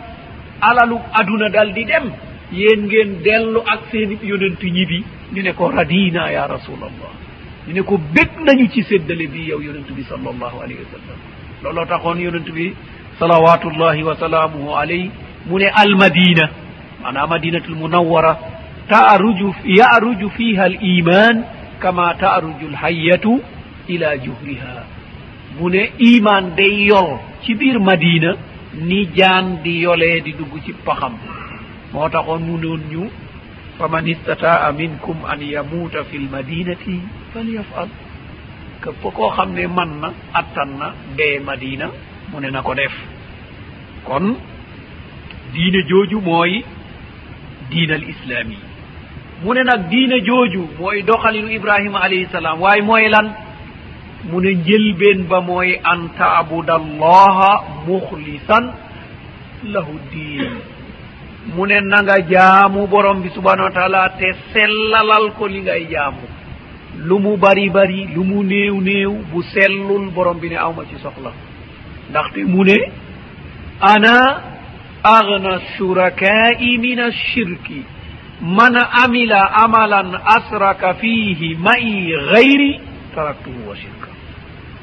alalu 0.61 0.97
aduna 1.19 1.49
dal 1.49 1.73
di 1.73 1.85
dem. 1.85 2.07
Yéen 2.53 2.81
ngeen 2.87 3.11
dellu 3.25 3.61
ak 3.73 3.81
seen 3.91 4.11
yonent 4.23 4.63
ñibi 4.63 5.05
ñu 5.33 5.43
ne 5.43 5.53
ko 5.53 5.69
radina 5.71 6.31
ya 6.33 6.47
rasulallah 6.47 7.13
ñu 7.67 7.73
ne 7.75 7.83
ko 7.83 7.99
bég 7.99 8.29
nañu 8.45 8.69
ci 8.73 8.83
séddale 8.83 9.27
bi 9.27 9.49
yow 9.49 9.61
yonent 9.61 9.89
bi 9.97 10.03
sal 10.05 10.19
allahu 10.21 10.57
alayhi 10.63 10.81
wa 10.85 10.91
sallam. 10.93 11.19
Looloo 11.63 11.87
taxoon 11.87 12.19
yonent 12.21 12.49
bi 12.53 12.75
salawatullahi 13.19 14.03
wa 14.03 14.17
salaamuhu 14.17 14.75
alayh 14.77 15.11
mu 15.47 15.59
ne 15.59 15.69
almadina 15.73 16.51
maanaam 17.03 17.31
madinatul 17.31 17.75
munawwara 17.77 18.39
taaruju 18.89 19.55
yaaruju 19.65 20.31
fiha 20.31 20.65
al 20.65 20.77
iman 20.83 21.45
kama 21.81 22.15
taaruju 22.15 22.69
lhayyatu 22.71 23.41
ila 23.89 24.17
juhriha. 24.19 24.75
Mu 25.61 25.69
ne 25.71 25.93
iman 25.99 26.55
day 26.57 26.85
yol 26.91 27.19
ci 27.45 27.55
biir 27.55 27.79
madina 27.81 28.37
ni 28.75 29.07
jaan 29.17 29.63
di 29.63 29.81
yolee 29.83 30.21
di 30.21 30.33
dugg 30.33 30.53
ci 30.65 30.73
paxam. 30.85 31.15
Moo 31.93 32.09
taxoon 32.09 32.43
mu 32.43 32.59
noon 32.59 32.81
ñu 32.91 33.03
faman 33.79 34.07
istata'a 34.07 34.73
minkum 34.73 35.25
an 35.33 35.41
yamuta 35.43 36.05
fi 36.05 36.19
lmadinati 36.19 37.01
falyafal 37.33 37.89
képp 38.83 39.03
koo 39.15 39.31
xam 39.37 39.53
ne 39.55 39.67
man 39.67 39.91
na 40.01 40.09
attan 40.41 40.71
na 40.79 40.87
dee 41.17 41.39
madina 41.41 41.87
mu 42.31 42.41
ne 42.41 42.51
na 42.51 42.63
ko 42.63 42.75
def 42.75 42.93
kon 44.05 44.37
diine 45.55 45.81
jooju 45.89 46.21
mooy 46.21 46.63
diine 47.71 47.95
al 47.95 48.07
islami 48.13 48.59
mu 49.43 49.55
ne 49.55 49.63
nag 49.65 49.89
diine 49.91 50.21
jooju 50.29 50.63
mooy 50.79 51.03
doxalinu 51.03 51.49
ibrahima 51.59 51.99
alayhi 52.07 52.27
salaam 52.33 52.61
waaye 52.63 52.83
mooy 52.83 53.09
lan 53.09 53.27
mu 54.31 54.41
ne 54.41 54.51
njëlbeen 54.55 55.27
ba 55.31 55.41
mooy 55.41 55.71
an 55.93 56.09
taabuda 56.19 56.75
allaha 56.83 57.51
muxlisan 57.87 58.65
lahu 59.75 59.99
diin 60.13 60.53
mu 61.55 61.67
ne 61.67 61.81
na 61.81 62.03
nga 62.03 62.17
jaamu 62.21 62.87
borom 62.87 63.21
bi 63.23 63.29
subhanahu 63.31 63.69
wa 63.69 63.75
taala 63.75 64.09
te 64.19 64.33
sellalal 64.53 65.33
ko 65.39 65.47
li 65.47 65.61
ngay 65.61 65.87
jaamu. 65.91 66.27
Lu 67.05 67.19
mu 67.19 67.37
bari 67.37 67.69
bari 67.71 68.09
lu 68.15 68.25
mu 68.25 68.43
néew 68.43 68.81
néew 68.81 69.13
bu 69.31 69.43
sellul 69.43 70.11
borom 70.11 70.39
bi 70.39 70.49
ne 70.49 70.57
awma 70.57 70.85
ci 70.89 70.97
soxla. 71.03 71.33
Ndaxte 72.11 72.45
mu 72.47 72.65
ne 72.65 72.79
ana 73.81 74.41
agna 75.03 75.61
shuraka'i 75.77 76.79
min 76.79 76.99
ashirki 77.01 77.85
man 78.41 78.75
amila 79.05 79.41
amalan 79.65 80.15
asraka 80.37 80.95
fihi 80.95 81.57
ma'i 81.57 82.13
gayri 82.33 82.81
taraktuhu 83.15 83.69
wa 83.69 83.75
shirka. 83.77 84.09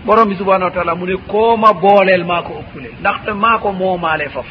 Borom 0.05 0.29
bi 0.29 0.35
subhanahu 0.35 0.69
wa 0.69 0.71
taala 0.75 0.95
mu 0.95 1.05
ne 1.05 1.15
kooma 1.27 1.73
booleel 1.73 2.23
maa 2.25 2.41
ko 2.43 2.61
ëppuleel 2.61 2.93
ndaxte 2.99 3.31
maa 3.33 3.57
ko 3.57 3.71
moomaale 3.71 4.29
faf 4.29 4.47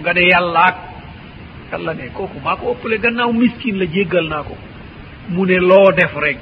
nga 0.00 0.12
de 0.12 0.22
yàllaak 0.32 0.76
allah 1.72 1.94
ne 1.94 2.08
kooku 2.14 2.38
maa 2.44 2.56
ko 2.56 2.72
ëppale 2.74 2.98
gannaaw 2.98 3.32
miskine 3.32 3.78
la 3.78 3.86
jéggal 3.86 4.28
naa 4.28 4.42
ko. 4.42 4.56
Mu 5.28 5.44
ne 5.46 5.56
loo 5.58 5.92
def 5.92 6.14
rek 6.16 6.38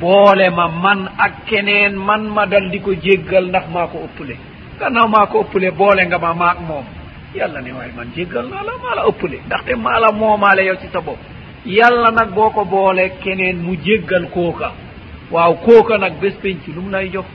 boole 0.00 0.50
ma 0.50 0.68
man 0.68 1.08
ak 1.18 1.44
keneen 1.46 1.94
man 1.96 2.22
ma 2.28 2.46
dal 2.46 2.70
di 2.70 2.80
ko 2.80 2.92
jéggal 2.94 3.48
ndax 3.48 3.66
maa 3.72 3.86
ko 3.86 3.98
ëppale 4.08 4.36
gannaaw 4.80 5.08
maa 5.08 5.26
ko 5.26 5.40
ëppale 5.44 5.70
boole 5.70 6.06
nga 6.06 6.18
ma 6.18 6.34
maak 6.34 6.58
moom. 6.68 6.84
Yàlla 7.34 7.60
ne 7.60 7.72
waaye 7.72 7.92
man 7.96 8.08
jéggal 8.16 8.46
naa 8.48 8.62
la 8.62 8.72
maa 8.82 8.94
la 8.94 9.02
ëppale 9.08 9.38
ndaxte 9.46 9.74
maa 9.76 10.00
la 10.00 10.12
moomaale 10.12 10.64
yow 10.64 10.76
ci 10.80 10.88
sa 10.92 11.00
bopp. 11.00 11.18
Yàlla 11.66 12.10
nag 12.10 12.30
boo 12.34 12.50
ko 12.50 12.64
boole 12.64 13.10
keneen 13.22 13.56
mu 13.62 13.76
jéggal 13.76 14.28
kooka. 14.30 14.72
Waaw 15.30 15.54
kooka 15.64 15.98
nag 15.98 16.20
bés 16.20 16.34
penc 16.42 16.66
lum 16.74 16.90
lay 16.90 17.08
jox? 17.12 17.26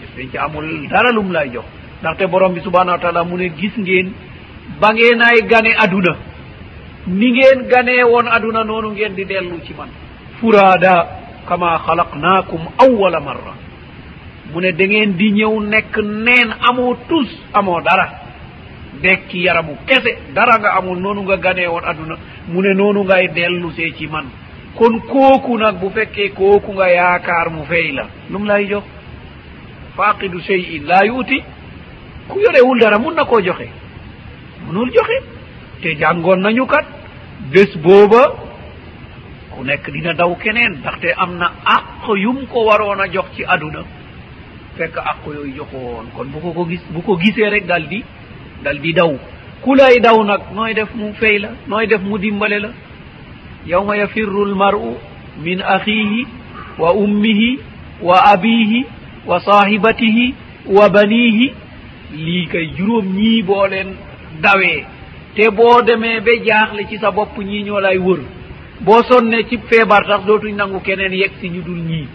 Bés 0.00 0.10
penc 0.16 0.34
amul 0.36 0.88
dara 0.88 1.10
lum 1.12 1.32
lay 1.32 1.50
jox. 1.52 1.64
Ndaxte 2.00 2.26
borom 2.30 2.52
bi 2.54 2.60
subhanahu 2.60 2.96
wa 2.96 2.98
taala 2.98 3.24
mu 3.24 3.36
ne 3.36 3.48
gis 3.56 3.76
ngeen 3.78 4.12
bangenayi 4.80 5.42
gane 5.48 5.74
aduna. 5.78 6.16
Ni 7.06 7.30
ngeen 7.32 7.68
ganee 7.68 8.02
won 8.04 8.28
aduna 8.28 8.64
noonu 8.64 8.90
ngeen 8.92 9.14
di 9.14 9.24
dellu 9.24 9.60
ci 9.66 9.74
man. 9.74 9.88
Furaada 10.40 11.06
kama 11.48 11.78
xalaqnaakum 11.86 12.60
awwala 12.78 13.20
marra. 13.20 13.54
Mu 14.52 14.60
ne 14.60 14.72
da 14.72 14.84
ngeen 14.86 15.16
di 15.16 15.30
ñëw 15.32 15.60
nekk 15.68 15.96
neen 15.98 16.52
amoo 16.68 16.94
tus 17.08 17.28
amoo 17.52 17.80
dara. 17.80 18.08
Dekki 19.02 19.42
yaramu 19.44 19.76
kese 19.86 20.18
dara 20.34 20.58
nga 20.58 20.70
amul 20.76 20.98
noonu 21.00 21.22
nga 21.22 21.36
ganee 21.36 21.66
woon 21.66 21.84
aduna. 21.84 22.16
Mu 22.48 22.60
ne 22.62 22.74
noonu 22.74 23.04
ngay 23.04 23.28
dellu 23.28 23.70
see 23.72 23.92
ci 23.96 24.06
man. 24.06 24.26
Kon 24.76 25.00
kooku 25.00 25.56
nag 25.58 25.76
bu 25.80 25.90
fekkee 25.90 26.28
kooku 26.30 26.72
nga 26.72 26.88
yaakaar 26.90 27.50
mu 27.50 27.64
fey 27.64 27.92
la 27.92 28.06
lum 28.30 28.44
lay 28.46 28.66
jox? 28.68 28.84
Faaqidu 29.96 30.40
shey 30.40 30.76
in 30.76 30.84
laa 30.86 31.04
yuuti. 31.04 31.42
Ku 32.28 32.38
yorewul 32.40 32.78
dara 32.80 32.98
mun 32.98 33.14
na 33.14 33.24
koo 33.24 33.40
joxe. 33.40 33.68
munul 34.68 34.90
joxe. 34.94 35.18
Te 35.82 35.94
jàngoon 35.98 36.40
nañu 36.40 36.66
kat 36.66 36.84
bés 37.52 37.76
booba 37.82 38.22
ku 39.50 39.64
nekk 39.64 39.90
dina 39.92 40.12
daw 40.14 40.34
keneen 40.36 40.72
ndaxte 40.80 41.08
am 41.16 41.36
na 41.38 41.52
àq 41.64 42.06
yum 42.16 42.46
ko 42.46 42.64
waroon 42.66 43.00
a 43.00 43.06
jox 43.12 43.26
ci 43.36 43.44
aduna 43.44 43.82
fekk 44.76 44.96
àq 44.96 45.26
yooyu 45.26 45.54
joxoon 45.56 46.06
kon 46.16 46.24
bu 46.32 46.40
ko 46.40 46.52
ko 46.52 46.64
gis 46.68 46.82
bu 46.90 47.00
ko 47.02 47.16
gisee 47.16 47.48
rek 47.50 47.66
dal 47.66 47.88
di 47.88 48.02
dal 48.62 48.78
di 48.80 48.92
daw. 48.92 49.12
Ku 49.62 49.74
lay 49.74 50.00
daw 50.00 50.22
nag 50.24 50.40
nooy 50.54 50.74
def 50.74 50.94
mu 50.94 51.12
fay 51.14 51.38
la 51.38 51.48
nooy 51.66 51.86
def 51.86 52.00
mu 52.02 52.18
dimbale 52.18 52.58
la. 52.60 52.68
Yawma 53.66 53.96
yafirru 53.96 54.44
lmaru 54.44 54.96
min 55.42 55.60
axihi 55.62 56.26
wa 56.78 56.92
ummihi 56.92 57.58
wa 58.02 58.16
abihi 58.32 58.84
wa 59.26 59.40
sahibatihi 59.40 60.34
wa 60.66 60.88
banihi 60.88 61.52
lii 62.14 62.46
kay 62.46 62.66
juróom 62.76 63.06
ñii 63.16 63.42
boo 63.42 63.66
leen 63.66 63.94
dawee 64.40 64.84
te 65.34 65.50
boo 65.50 65.82
demee 65.82 66.20
ba 66.20 66.32
jaaxle 66.44 66.86
ci 66.88 66.98
sa 66.98 67.10
bopp 67.10 67.36
ñii 67.38 67.62
ñoo 67.64 67.80
lay 67.80 67.98
wër. 67.98 68.20
Boo 68.80 69.02
sonnee 69.02 69.44
cib 69.48 69.60
feebar 69.70 70.06
sax 70.06 70.24
dootuñ 70.26 70.54
nangu 70.56 70.80
keneen 70.80 71.12
yegg 71.12 71.32
si 71.40 71.48
ñu 71.50 71.62
dul 71.62 71.78
ñii. 71.78 72.08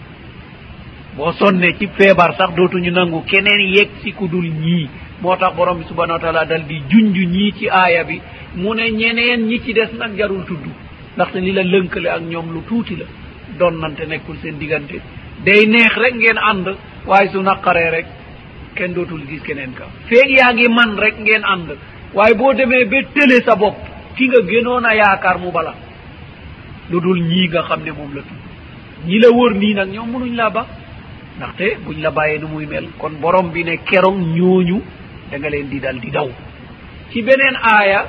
Boo 1.16 1.32
sonnee 1.32 1.74
cib 1.78 1.90
feebar 1.98 2.34
sax 2.36 2.54
dootuñu 2.56 2.90
nangu 2.90 3.22
keneen 3.24 3.60
yegg 3.76 3.90
si 4.02 4.12
ku 4.12 4.26
dul 4.28 4.48
ñii. 4.48 4.88
Moo 5.20 5.36
tax 5.36 5.54
borom 5.54 5.78
bi 5.78 5.84
subhanau 5.86 6.16
wa 6.16 6.20
taala 6.20 6.44
dal 6.44 6.64
di 6.66 6.82
junj 6.88 7.16
ñii 7.16 7.52
ci 7.58 7.68
aaya 7.68 8.04
bi. 8.04 8.20
Mu 8.56 8.74
ne 8.74 8.90
ñeneen 8.90 9.46
ñi 9.46 9.60
ci 9.64 9.72
des 9.72 9.90
nag 9.98 10.16
jarul 10.16 10.44
tudd. 10.44 10.64
Ndaxte 11.16 11.36
li 11.40 11.52
la 11.52 11.62
lënkale 11.62 12.06
ak 12.08 12.22
ñoom 12.22 12.52
lu 12.52 12.62
tuuti 12.66 12.96
la. 12.96 13.04
Donnante 13.58 14.06
nekkul 14.06 14.36
seen 14.42 14.58
diggante. 14.58 15.00
Day 15.44 15.66
neex 15.66 15.94
rek 15.96 16.14
ngeen 16.14 16.38
ànd 16.38 16.66
waaye 17.06 17.28
su 17.30 17.40
naqaree 17.42 17.90
rek 17.90 18.06
kenn 18.74 18.92
dootul 18.94 19.22
gis 19.28 19.42
keneen 19.42 19.72
ka. 19.74 19.84
Feeg 20.08 20.30
yaa 20.30 20.52
ngi 20.52 20.68
man 20.68 20.96
rek 20.98 21.18
ngeen 21.20 21.44
ànd. 21.44 21.70
waaye 22.14 22.34
boo 22.34 22.52
demee 22.54 22.84
ba 22.84 22.98
télé 23.14 23.42
sa 23.44 23.54
bopp 23.56 23.76
ki 24.16 24.28
nga 24.28 24.40
gënoon 24.50 24.84
a 24.84 24.94
yaakaar 24.94 25.38
mu 25.38 25.50
bala 25.50 25.74
lu 26.90 27.00
dul 27.00 27.20
ñii 27.22 27.48
nga 27.48 27.62
xam 27.62 27.82
ne 27.84 27.90
moom 27.92 28.14
la 28.14 28.22
tudd. 28.22 28.42
Ñi 29.06 29.18
la 29.18 29.28
wër 29.30 29.54
nii 29.54 29.74
nag 29.74 29.88
ñoom 29.90 30.10
mënuñ 30.12 30.34
laa 30.36 30.50
ba 30.50 30.66
ndaxte 31.36 31.66
buñ 31.84 32.00
la 32.02 32.10
bàyyee 32.10 32.38
nu 32.38 32.46
muy 32.48 32.66
mel 32.66 32.88
kon 32.98 33.12
borom 33.20 33.50
bi 33.50 33.64
ne 33.64 33.76
keroog 33.84 34.16
ñooñu 34.18 34.80
da 35.30 35.38
nga 35.38 35.48
leen 35.50 35.68
di 35.68 35.80
dal 35.80 35.98
di 35.98 36.10
daw. 36.10 36.28
Ci 37.10 37.22
beneen 37.22 37.56
aaya 37.62 38.04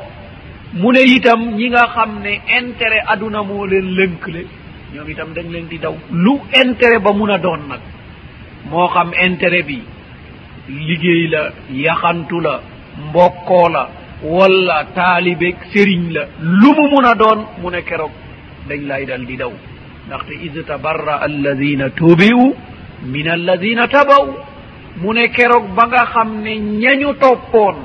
mu 0.73 0.91
ne 0.91 1.02
itam 1.03 1.56
ñi 1.56 1.69
nga 1.69 1.88
xam 1.95 2.19
ne 2.22 2.41
intérêt 2.60 3.03
aduna 3.07 3.41
moo 3.44 3.65
leen 3.65 3.95
lënkle 3.95 4.45
ñoom 4.94 5.10
itam 5.10 5.34
dañ 5.34 5.48
leen 5.52 5.68
di 5.68 5.80
daw. 5.80 5.95
Lu 6.11 6.40
intérêt 6.53 6.99
ba 6.99 7.11
mun 7.14 7.32
a 7.32 7.38
doon 7.38 7.61
nag 7.69 7.80
moo 8.69 8.88
xam 8.88 9.11
intérêt 9.26 9.64
bi 9.64 9.82
liggéey 10.69 11.27
la 11.27 11.52
yaxantu 11.72 12.40
la 12.41 12.61
mbokkoo 12.98 13.70
la 13.70 13.88
walla 14.24 14.86
taalibe 14.96 15.56
sëriñ 15.74 16.12
la 16.14 16.22
lu 16.40 16.70
mu 16.74 16.88
mun 16.92 17.06
a 17.06 17.16
doon 17.16 17.40
mu 17.62 17.70
ne 17.70 17.82
keroog 17.84 18.12
dañ 18.68 18.82
lay 18.88 19.06
dal 19.06 19.26
di 19.26 19.36
daw. 19.38 19.52
Ndaxte 20.08 20.34
id 20.44 20.66
tabarra 20.66 21.16
alladina 21.22 21.90
tubi'u 21.90 22.54
min 23.06 23.28
alladina 23.28 23.88
tabaw 23.88 24.26
mu 25.02 25.14
ne 25.14 25.28
keroog 25.30 25.74
ba 25.76 25.86
nga 25.88 26.06
xam 26.06 26.42
ne 26.42 26.56
ñañu 26.58 27.14
toppoon 27.20 27.76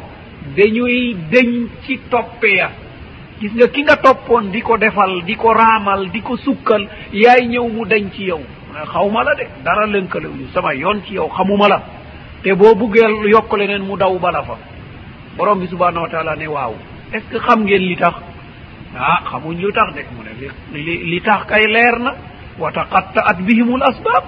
dañuy 0.57 1.17
deñ 1.31 1.69
ci 1.87 1.99
toppe 2.11 2.55
ya. 2.57 2.71
Gis 3.41 3.53
nga 3.55 3.69
ki 3.69 3.83
nga 3.83 3.97
toppoon 3.97 4.51
di 4.51 4.61
ko 4.63 4.77
defal 4.77 5.23
di 5.25 5.35
ko 5.37 5.53
raamal 5.53 6.11
di 6.11 6.21
ko 6.23 6.37
sukkal 6.37 6.87
yaay 7.13 7.47
ñëw 7.49 7.69
mu 7.69 7.85
dañ 7.87 8.11
ci 8.15 8.25
yow. 8.25 8.39
Mu 8.39 8.73
ne 8.75 8.85
xawma 8.87 9.25
la 9.25 9.35
de 9.35 9.47
dara 9.65 9.87
lënkalewuñu 9.87 10.49
sama 10.55 10.75
yoon 10.75 11.03
ci 11.07 11.15
yow 11.15 11.29
xamuma 11.29 11.69
la. 11.69 11.83
Te 12.43 12.55
boo 12.55 12.75
buggee 12.75 13.29
yokk 13.29 13.53
leneen 13.57 13.83
mu 13.83 13.97
daw 13.97 14.19
bala 14.19 14.43
fa. 14.43 14.57
borom 15.41 15.59
bi 15.61 15.67
subhanahu 15.73 16.05
wa 16.05 16.11
taala 16.13 16.37
ne 16.37 16.47
waaw 16.47 16.75
est 17.13 17.21
ce 17.21 17.33
que 17.33 17.39
xam 17.47 17.65
ngeen 17.65 17.83
li 17.89 17.97
tax? 17.97 18.15
Ah 18.95 19.21
xamuñ 19.31 19.57
li 19.57 19.73
tax 19.73 19.95
de. 19.97 20.03
Mu 20.15 20.23
ne 20.25 20.79
li 20.87 20.95
li 21.11 21.21
tax 21.21 21.47
kay 21.49 21.65
leer 21.75 21.99
na. 21.99 22.13
Wa 22.59 22.71
taqattaat 22.73 23.39
bihimul 23.47 23.83
asbab 23.83 24.25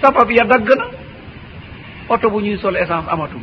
sabab 0.00 0.30
ya 0.30 0.44
dagg 0.44 0.68
na. 0.78 0.86
Oto 2.08 2.30
bu 2.30 2.40
ñuy 2.40 2.56
sol 2.58 2.76
essence 2.76 3.08
amatul. 3.10 3.42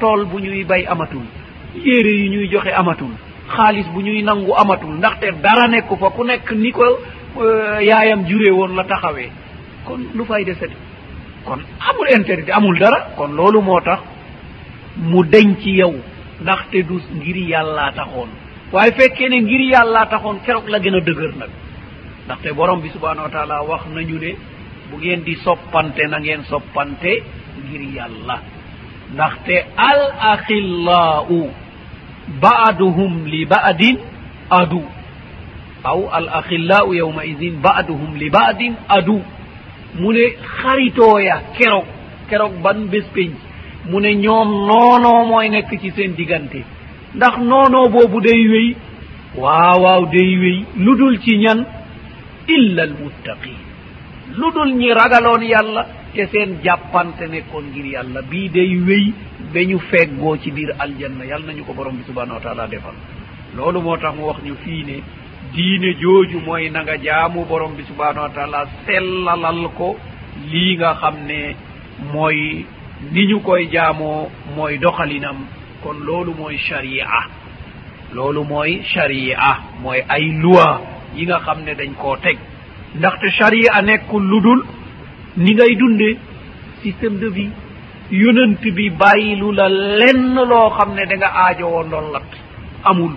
Tool 0.00 0.24
bu 0.26 0.38
ñuy 0.40 0.64
bay 0.64 0.86
amatul. 0.86 1.26
Yére 1.74 2.10
yi 2.20 2.28
ñuy 2.30 2.48
joxe 2.52 2.70
amatul. 2.72 3.12
Xaalis 3.56 3.86
bu 3.92 4.00
ñuy 4.02 4.22
nangu 4.22 4.52
amatul. 4.56 4.94
Ndaxte 4.98 5.26
dara 5.42 5.66
nekku 5.68 5.96
fa 5.96 6.10
ku 6.10 6.22
nekk 6.24 6.50
ni 6.52 6.70
ko 6.72 6.84
eh, 7.42 7.84
yaayam 7.88 8.24
juree 8.28 8.50
woon 8.52 8.76
la 8.76 8.84
taxawee. 8.84 9.30
Kon 9.84 10.00
lu 10.14 10.24
fay 10.24 10.44
desati 10.44 10.76
kon 11.44 11.60
amul 11.90 12.08
interdit 12.16 12.50
amul 12.50 12.78
dara. 12.78 12.98
Kon 13.16 13.32
loolu 13.34 13.60
moo 13.60 13.80
tax 13.80 14.00
mu 14.96 15.22
dañ 15.24 15.56
ci 15.62 15.70
yow 15.80 15.94
ndaxte 16.40 16.82
du 16.88 17.00
ngir 17.14 17.36
yàllaa 17.36 17.92
taxoon. 17.92 18.28
waaye 18.72 18.92
fekkee 18.92 19.28
ne 19.28 19.40
ngir 19.42 19.60
yàllaa 19.72 20.06
taxoon 20.06 20.38
keroog 20.44 20.68
la 20.68 20.78
gën 20.78 20.94
a 20.96 21.00
dëgër 21.00 21.32
nag. 21.38 21.50
ndaxte 22.26 22.52
borom 22.54 22.80
bi 22.80 22.88
subhanahu 22.90 23.24
wa 23.26 23.30
taala 23.30 23.62
wax 23.62 23.82
nañu 23.94 24.18
ne 24.18 24.34
bu 24.90 24.96
ngeen 24.98 25.22
di 25.24 25.34
soppante 25.44 26.02
na 26.08 26.18
ngeen 26.18 26.42
soppante 26.44 27.22
ngir 27.64 27.82
yàlla. 27.96 28.36
ndaxte 29.14 29.56
al 29.76 30.02
axillaau 30.32 31.50
baaduhum 32.40 33.26
li 33.26 33.44
baadin 33.46 33.96
adu. 34.50 34.82
aw 35.84 36.08
al 36.12 36.28
axillaau 36.28 36.92
yawma 36.94 37.24
idin 37.24 37.60
baaduhum 37.60 38.16
li 38.16 38.30
baadin 38.30 38.74
adu. 38.88 39.22
mu 39.98 40.12
ne 40.12 40.24
xaritooya 40.58 41.36
keroog 41.58 41.86
keroog 42.28 42.54
ban 42.62 42.86
bés 42.90 43.04
penc 43.14 43.34
mu 43.90 44.00
ne 44.00 44.14
ñoom 44.14 44.48
noonoo 44.66 45.24
mooy 45.26 45.48
nekk 45.48 45.70
ci 45.80 45.90
seen 45.96 46.14
diggante. 46.14 46.64
Ndax 47.14 47.38
noonoo 47.38 47.88
boobu 47.88 48.20
day 48.20 48.48
wéy. 48.48 48.76
Waawaaw 49.36 50.06
day 50.10 50.38
wéy. 50.38 50.64
Lu 50.76 50.94
dul 50.96 51.18
ci 51.20 51.36
ñan? 51.38 51.64
Illa 52.48 52.82
almuttaqin 52.82 53.58
lu 54.36 54.50
dul 54.52 54.74
ñi 54.74 54.88
ragaloon 54.92 55.42
yàlla 55.42 55.86
te 56.14 56.26
seen 56.32 56.58
jàppante 56.64 57.26
nekkoon 57.28 57.64
ngir 57.70 57.86
yàlla. 57.86 58.22
Bii 58.22 58.48
day 58.50 58.76
wéy 58.78 59.12
ba 59.52 59.60
ñu 59.64 59.78
feggoo 59.78 60.36
ci 60.38 60.50
biir 60.50 60.74
aljanna. 60.78 61.24
Yàlla 61.24 61.46
nañu 61.52 61.64
ko 61.64 61.72
borom 61.74 61.96
bi 61.96 62.02
subhanahu 62.06 62.34
wa 62.36 62.40
taala 62.40 62.66
defal. 62.66 62.94
Loolu 63.56 63.80
moo 63.82 63.96
tax 63.96 64.14
mu 64.16 64.24
wax 64.26 64.38
ñu 64.44 64.54
fii 64.64 64.84
ne 64.84 64.96
diine 65.52 65.94
jooju 66.00 66.40
mooy 66.40 66.70
na 66.70 66.82
nga 66.82 66.96
jaamu 66.96 67.44
borom 67.44 67.74
bi 67.76 67.84
subhanahu 67.84 68.22
wa 68.26 68.30
taala 68.34 68.66
sellalal 68.86 69.68
ko 69.76 69.96
lii 70.50 70.76
nga 70.76 70.94
xam 71.00 71.14
ne 71.28 71.54
mooy 72.12 72.64
ni 73.12 73.26
ñu 73.26 73.40
koy 73.40 73.68
jaamoo 73.72 74.28
mooy 74.56 74.78
doxalinam 74.78 75.36
kon 75.82 75.96
loolu 76.06 76.34
mooy 76.34 76.56
sharia. 76.58 77.06
Loolu 78.14 78.44
mooy 78.44 78.82
sharia 78.84 79.58
mooy 79.82 80.00
ay 80.08 80.24
loi 80.42 80.78
yi 81.16 81.24
nga 81.26 81.38
xam 81.44 81.64
ne 81.64 81.74
dañ 81.74 81.92
koo 82.00 82.16
teg. 82.16 82.38
Ndaxte 82.96 83.30
sharia 83.38 83.82
nekkul 83.82 84.22
lu 84.22 84.40
dul 84.40 84.64
ni 85.36 85.54
ngay 85.54 85.74
dunde 85.76 86.16
système 86.82 87.18
de 87.18 87.28
vie. 87.28 87.50
Yonent 88.10 88.60
bi 88.76 88.90
bàyyilu 88.90 89.52
la 89.52 89.68
lenn 89.68 90.34
loo 90.34 90.70
xam 90.76 90.94
ne 90.94 91.06
da 91.06 91.16
nga 91.16 91.30
aajowoo 91.34 91.84
ndollat 91.84 92.28
amul. 92.84 93.12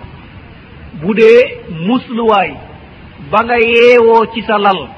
Bu 1.00 1.14
dee 1.14 1.60
musluwaay 1.86 2.50
ba 3.30 3.44
nga 3.44 3.56
yeewoo 3.58 4.26
ci 4.34 4.42
sa 4.42 4.58
lal 4.58 4.88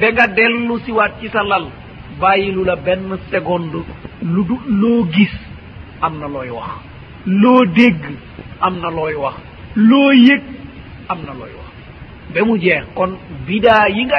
ba 0.00 0.12
nga 0.12 0.26
dellu 0.26 0.78
siwaat 0.84 1.12
ci 1.20 1.28
sa 1.28 1.42
lal 1.42 1.66
bàyyilu 2.20 2.64
la 2.64 2.76
benn 2.76 3.16
seconde 3.30 3.80
lu 4.22 4.44
du 4.44 4.56
loo 4.68 5.04
gis 5.12 5.32
am 6.02 6.18
na 6.18 6.26
looy 6.28 6.50
wax. 6.50 6.70
loo 7.26 7.64
dégg 7.66 8.02
am 8.60 8.80
na 8.80 8.90
looy 8.90 9.14
wax. 9.14 9.34
loo 9.76 10.12
yëg 10.12 10.42
am 11.08 11.18
na 11.26 11.32
looy 11.32 11.52
wax. 11.58 11.68
ba 12.34 12.44
mu 12.44 12.56
jeex 12.58 12.84
kon 12.94 13.16
bidaa 13.46 13.88
yi 13.88 14.04
ngay 14.04 14.18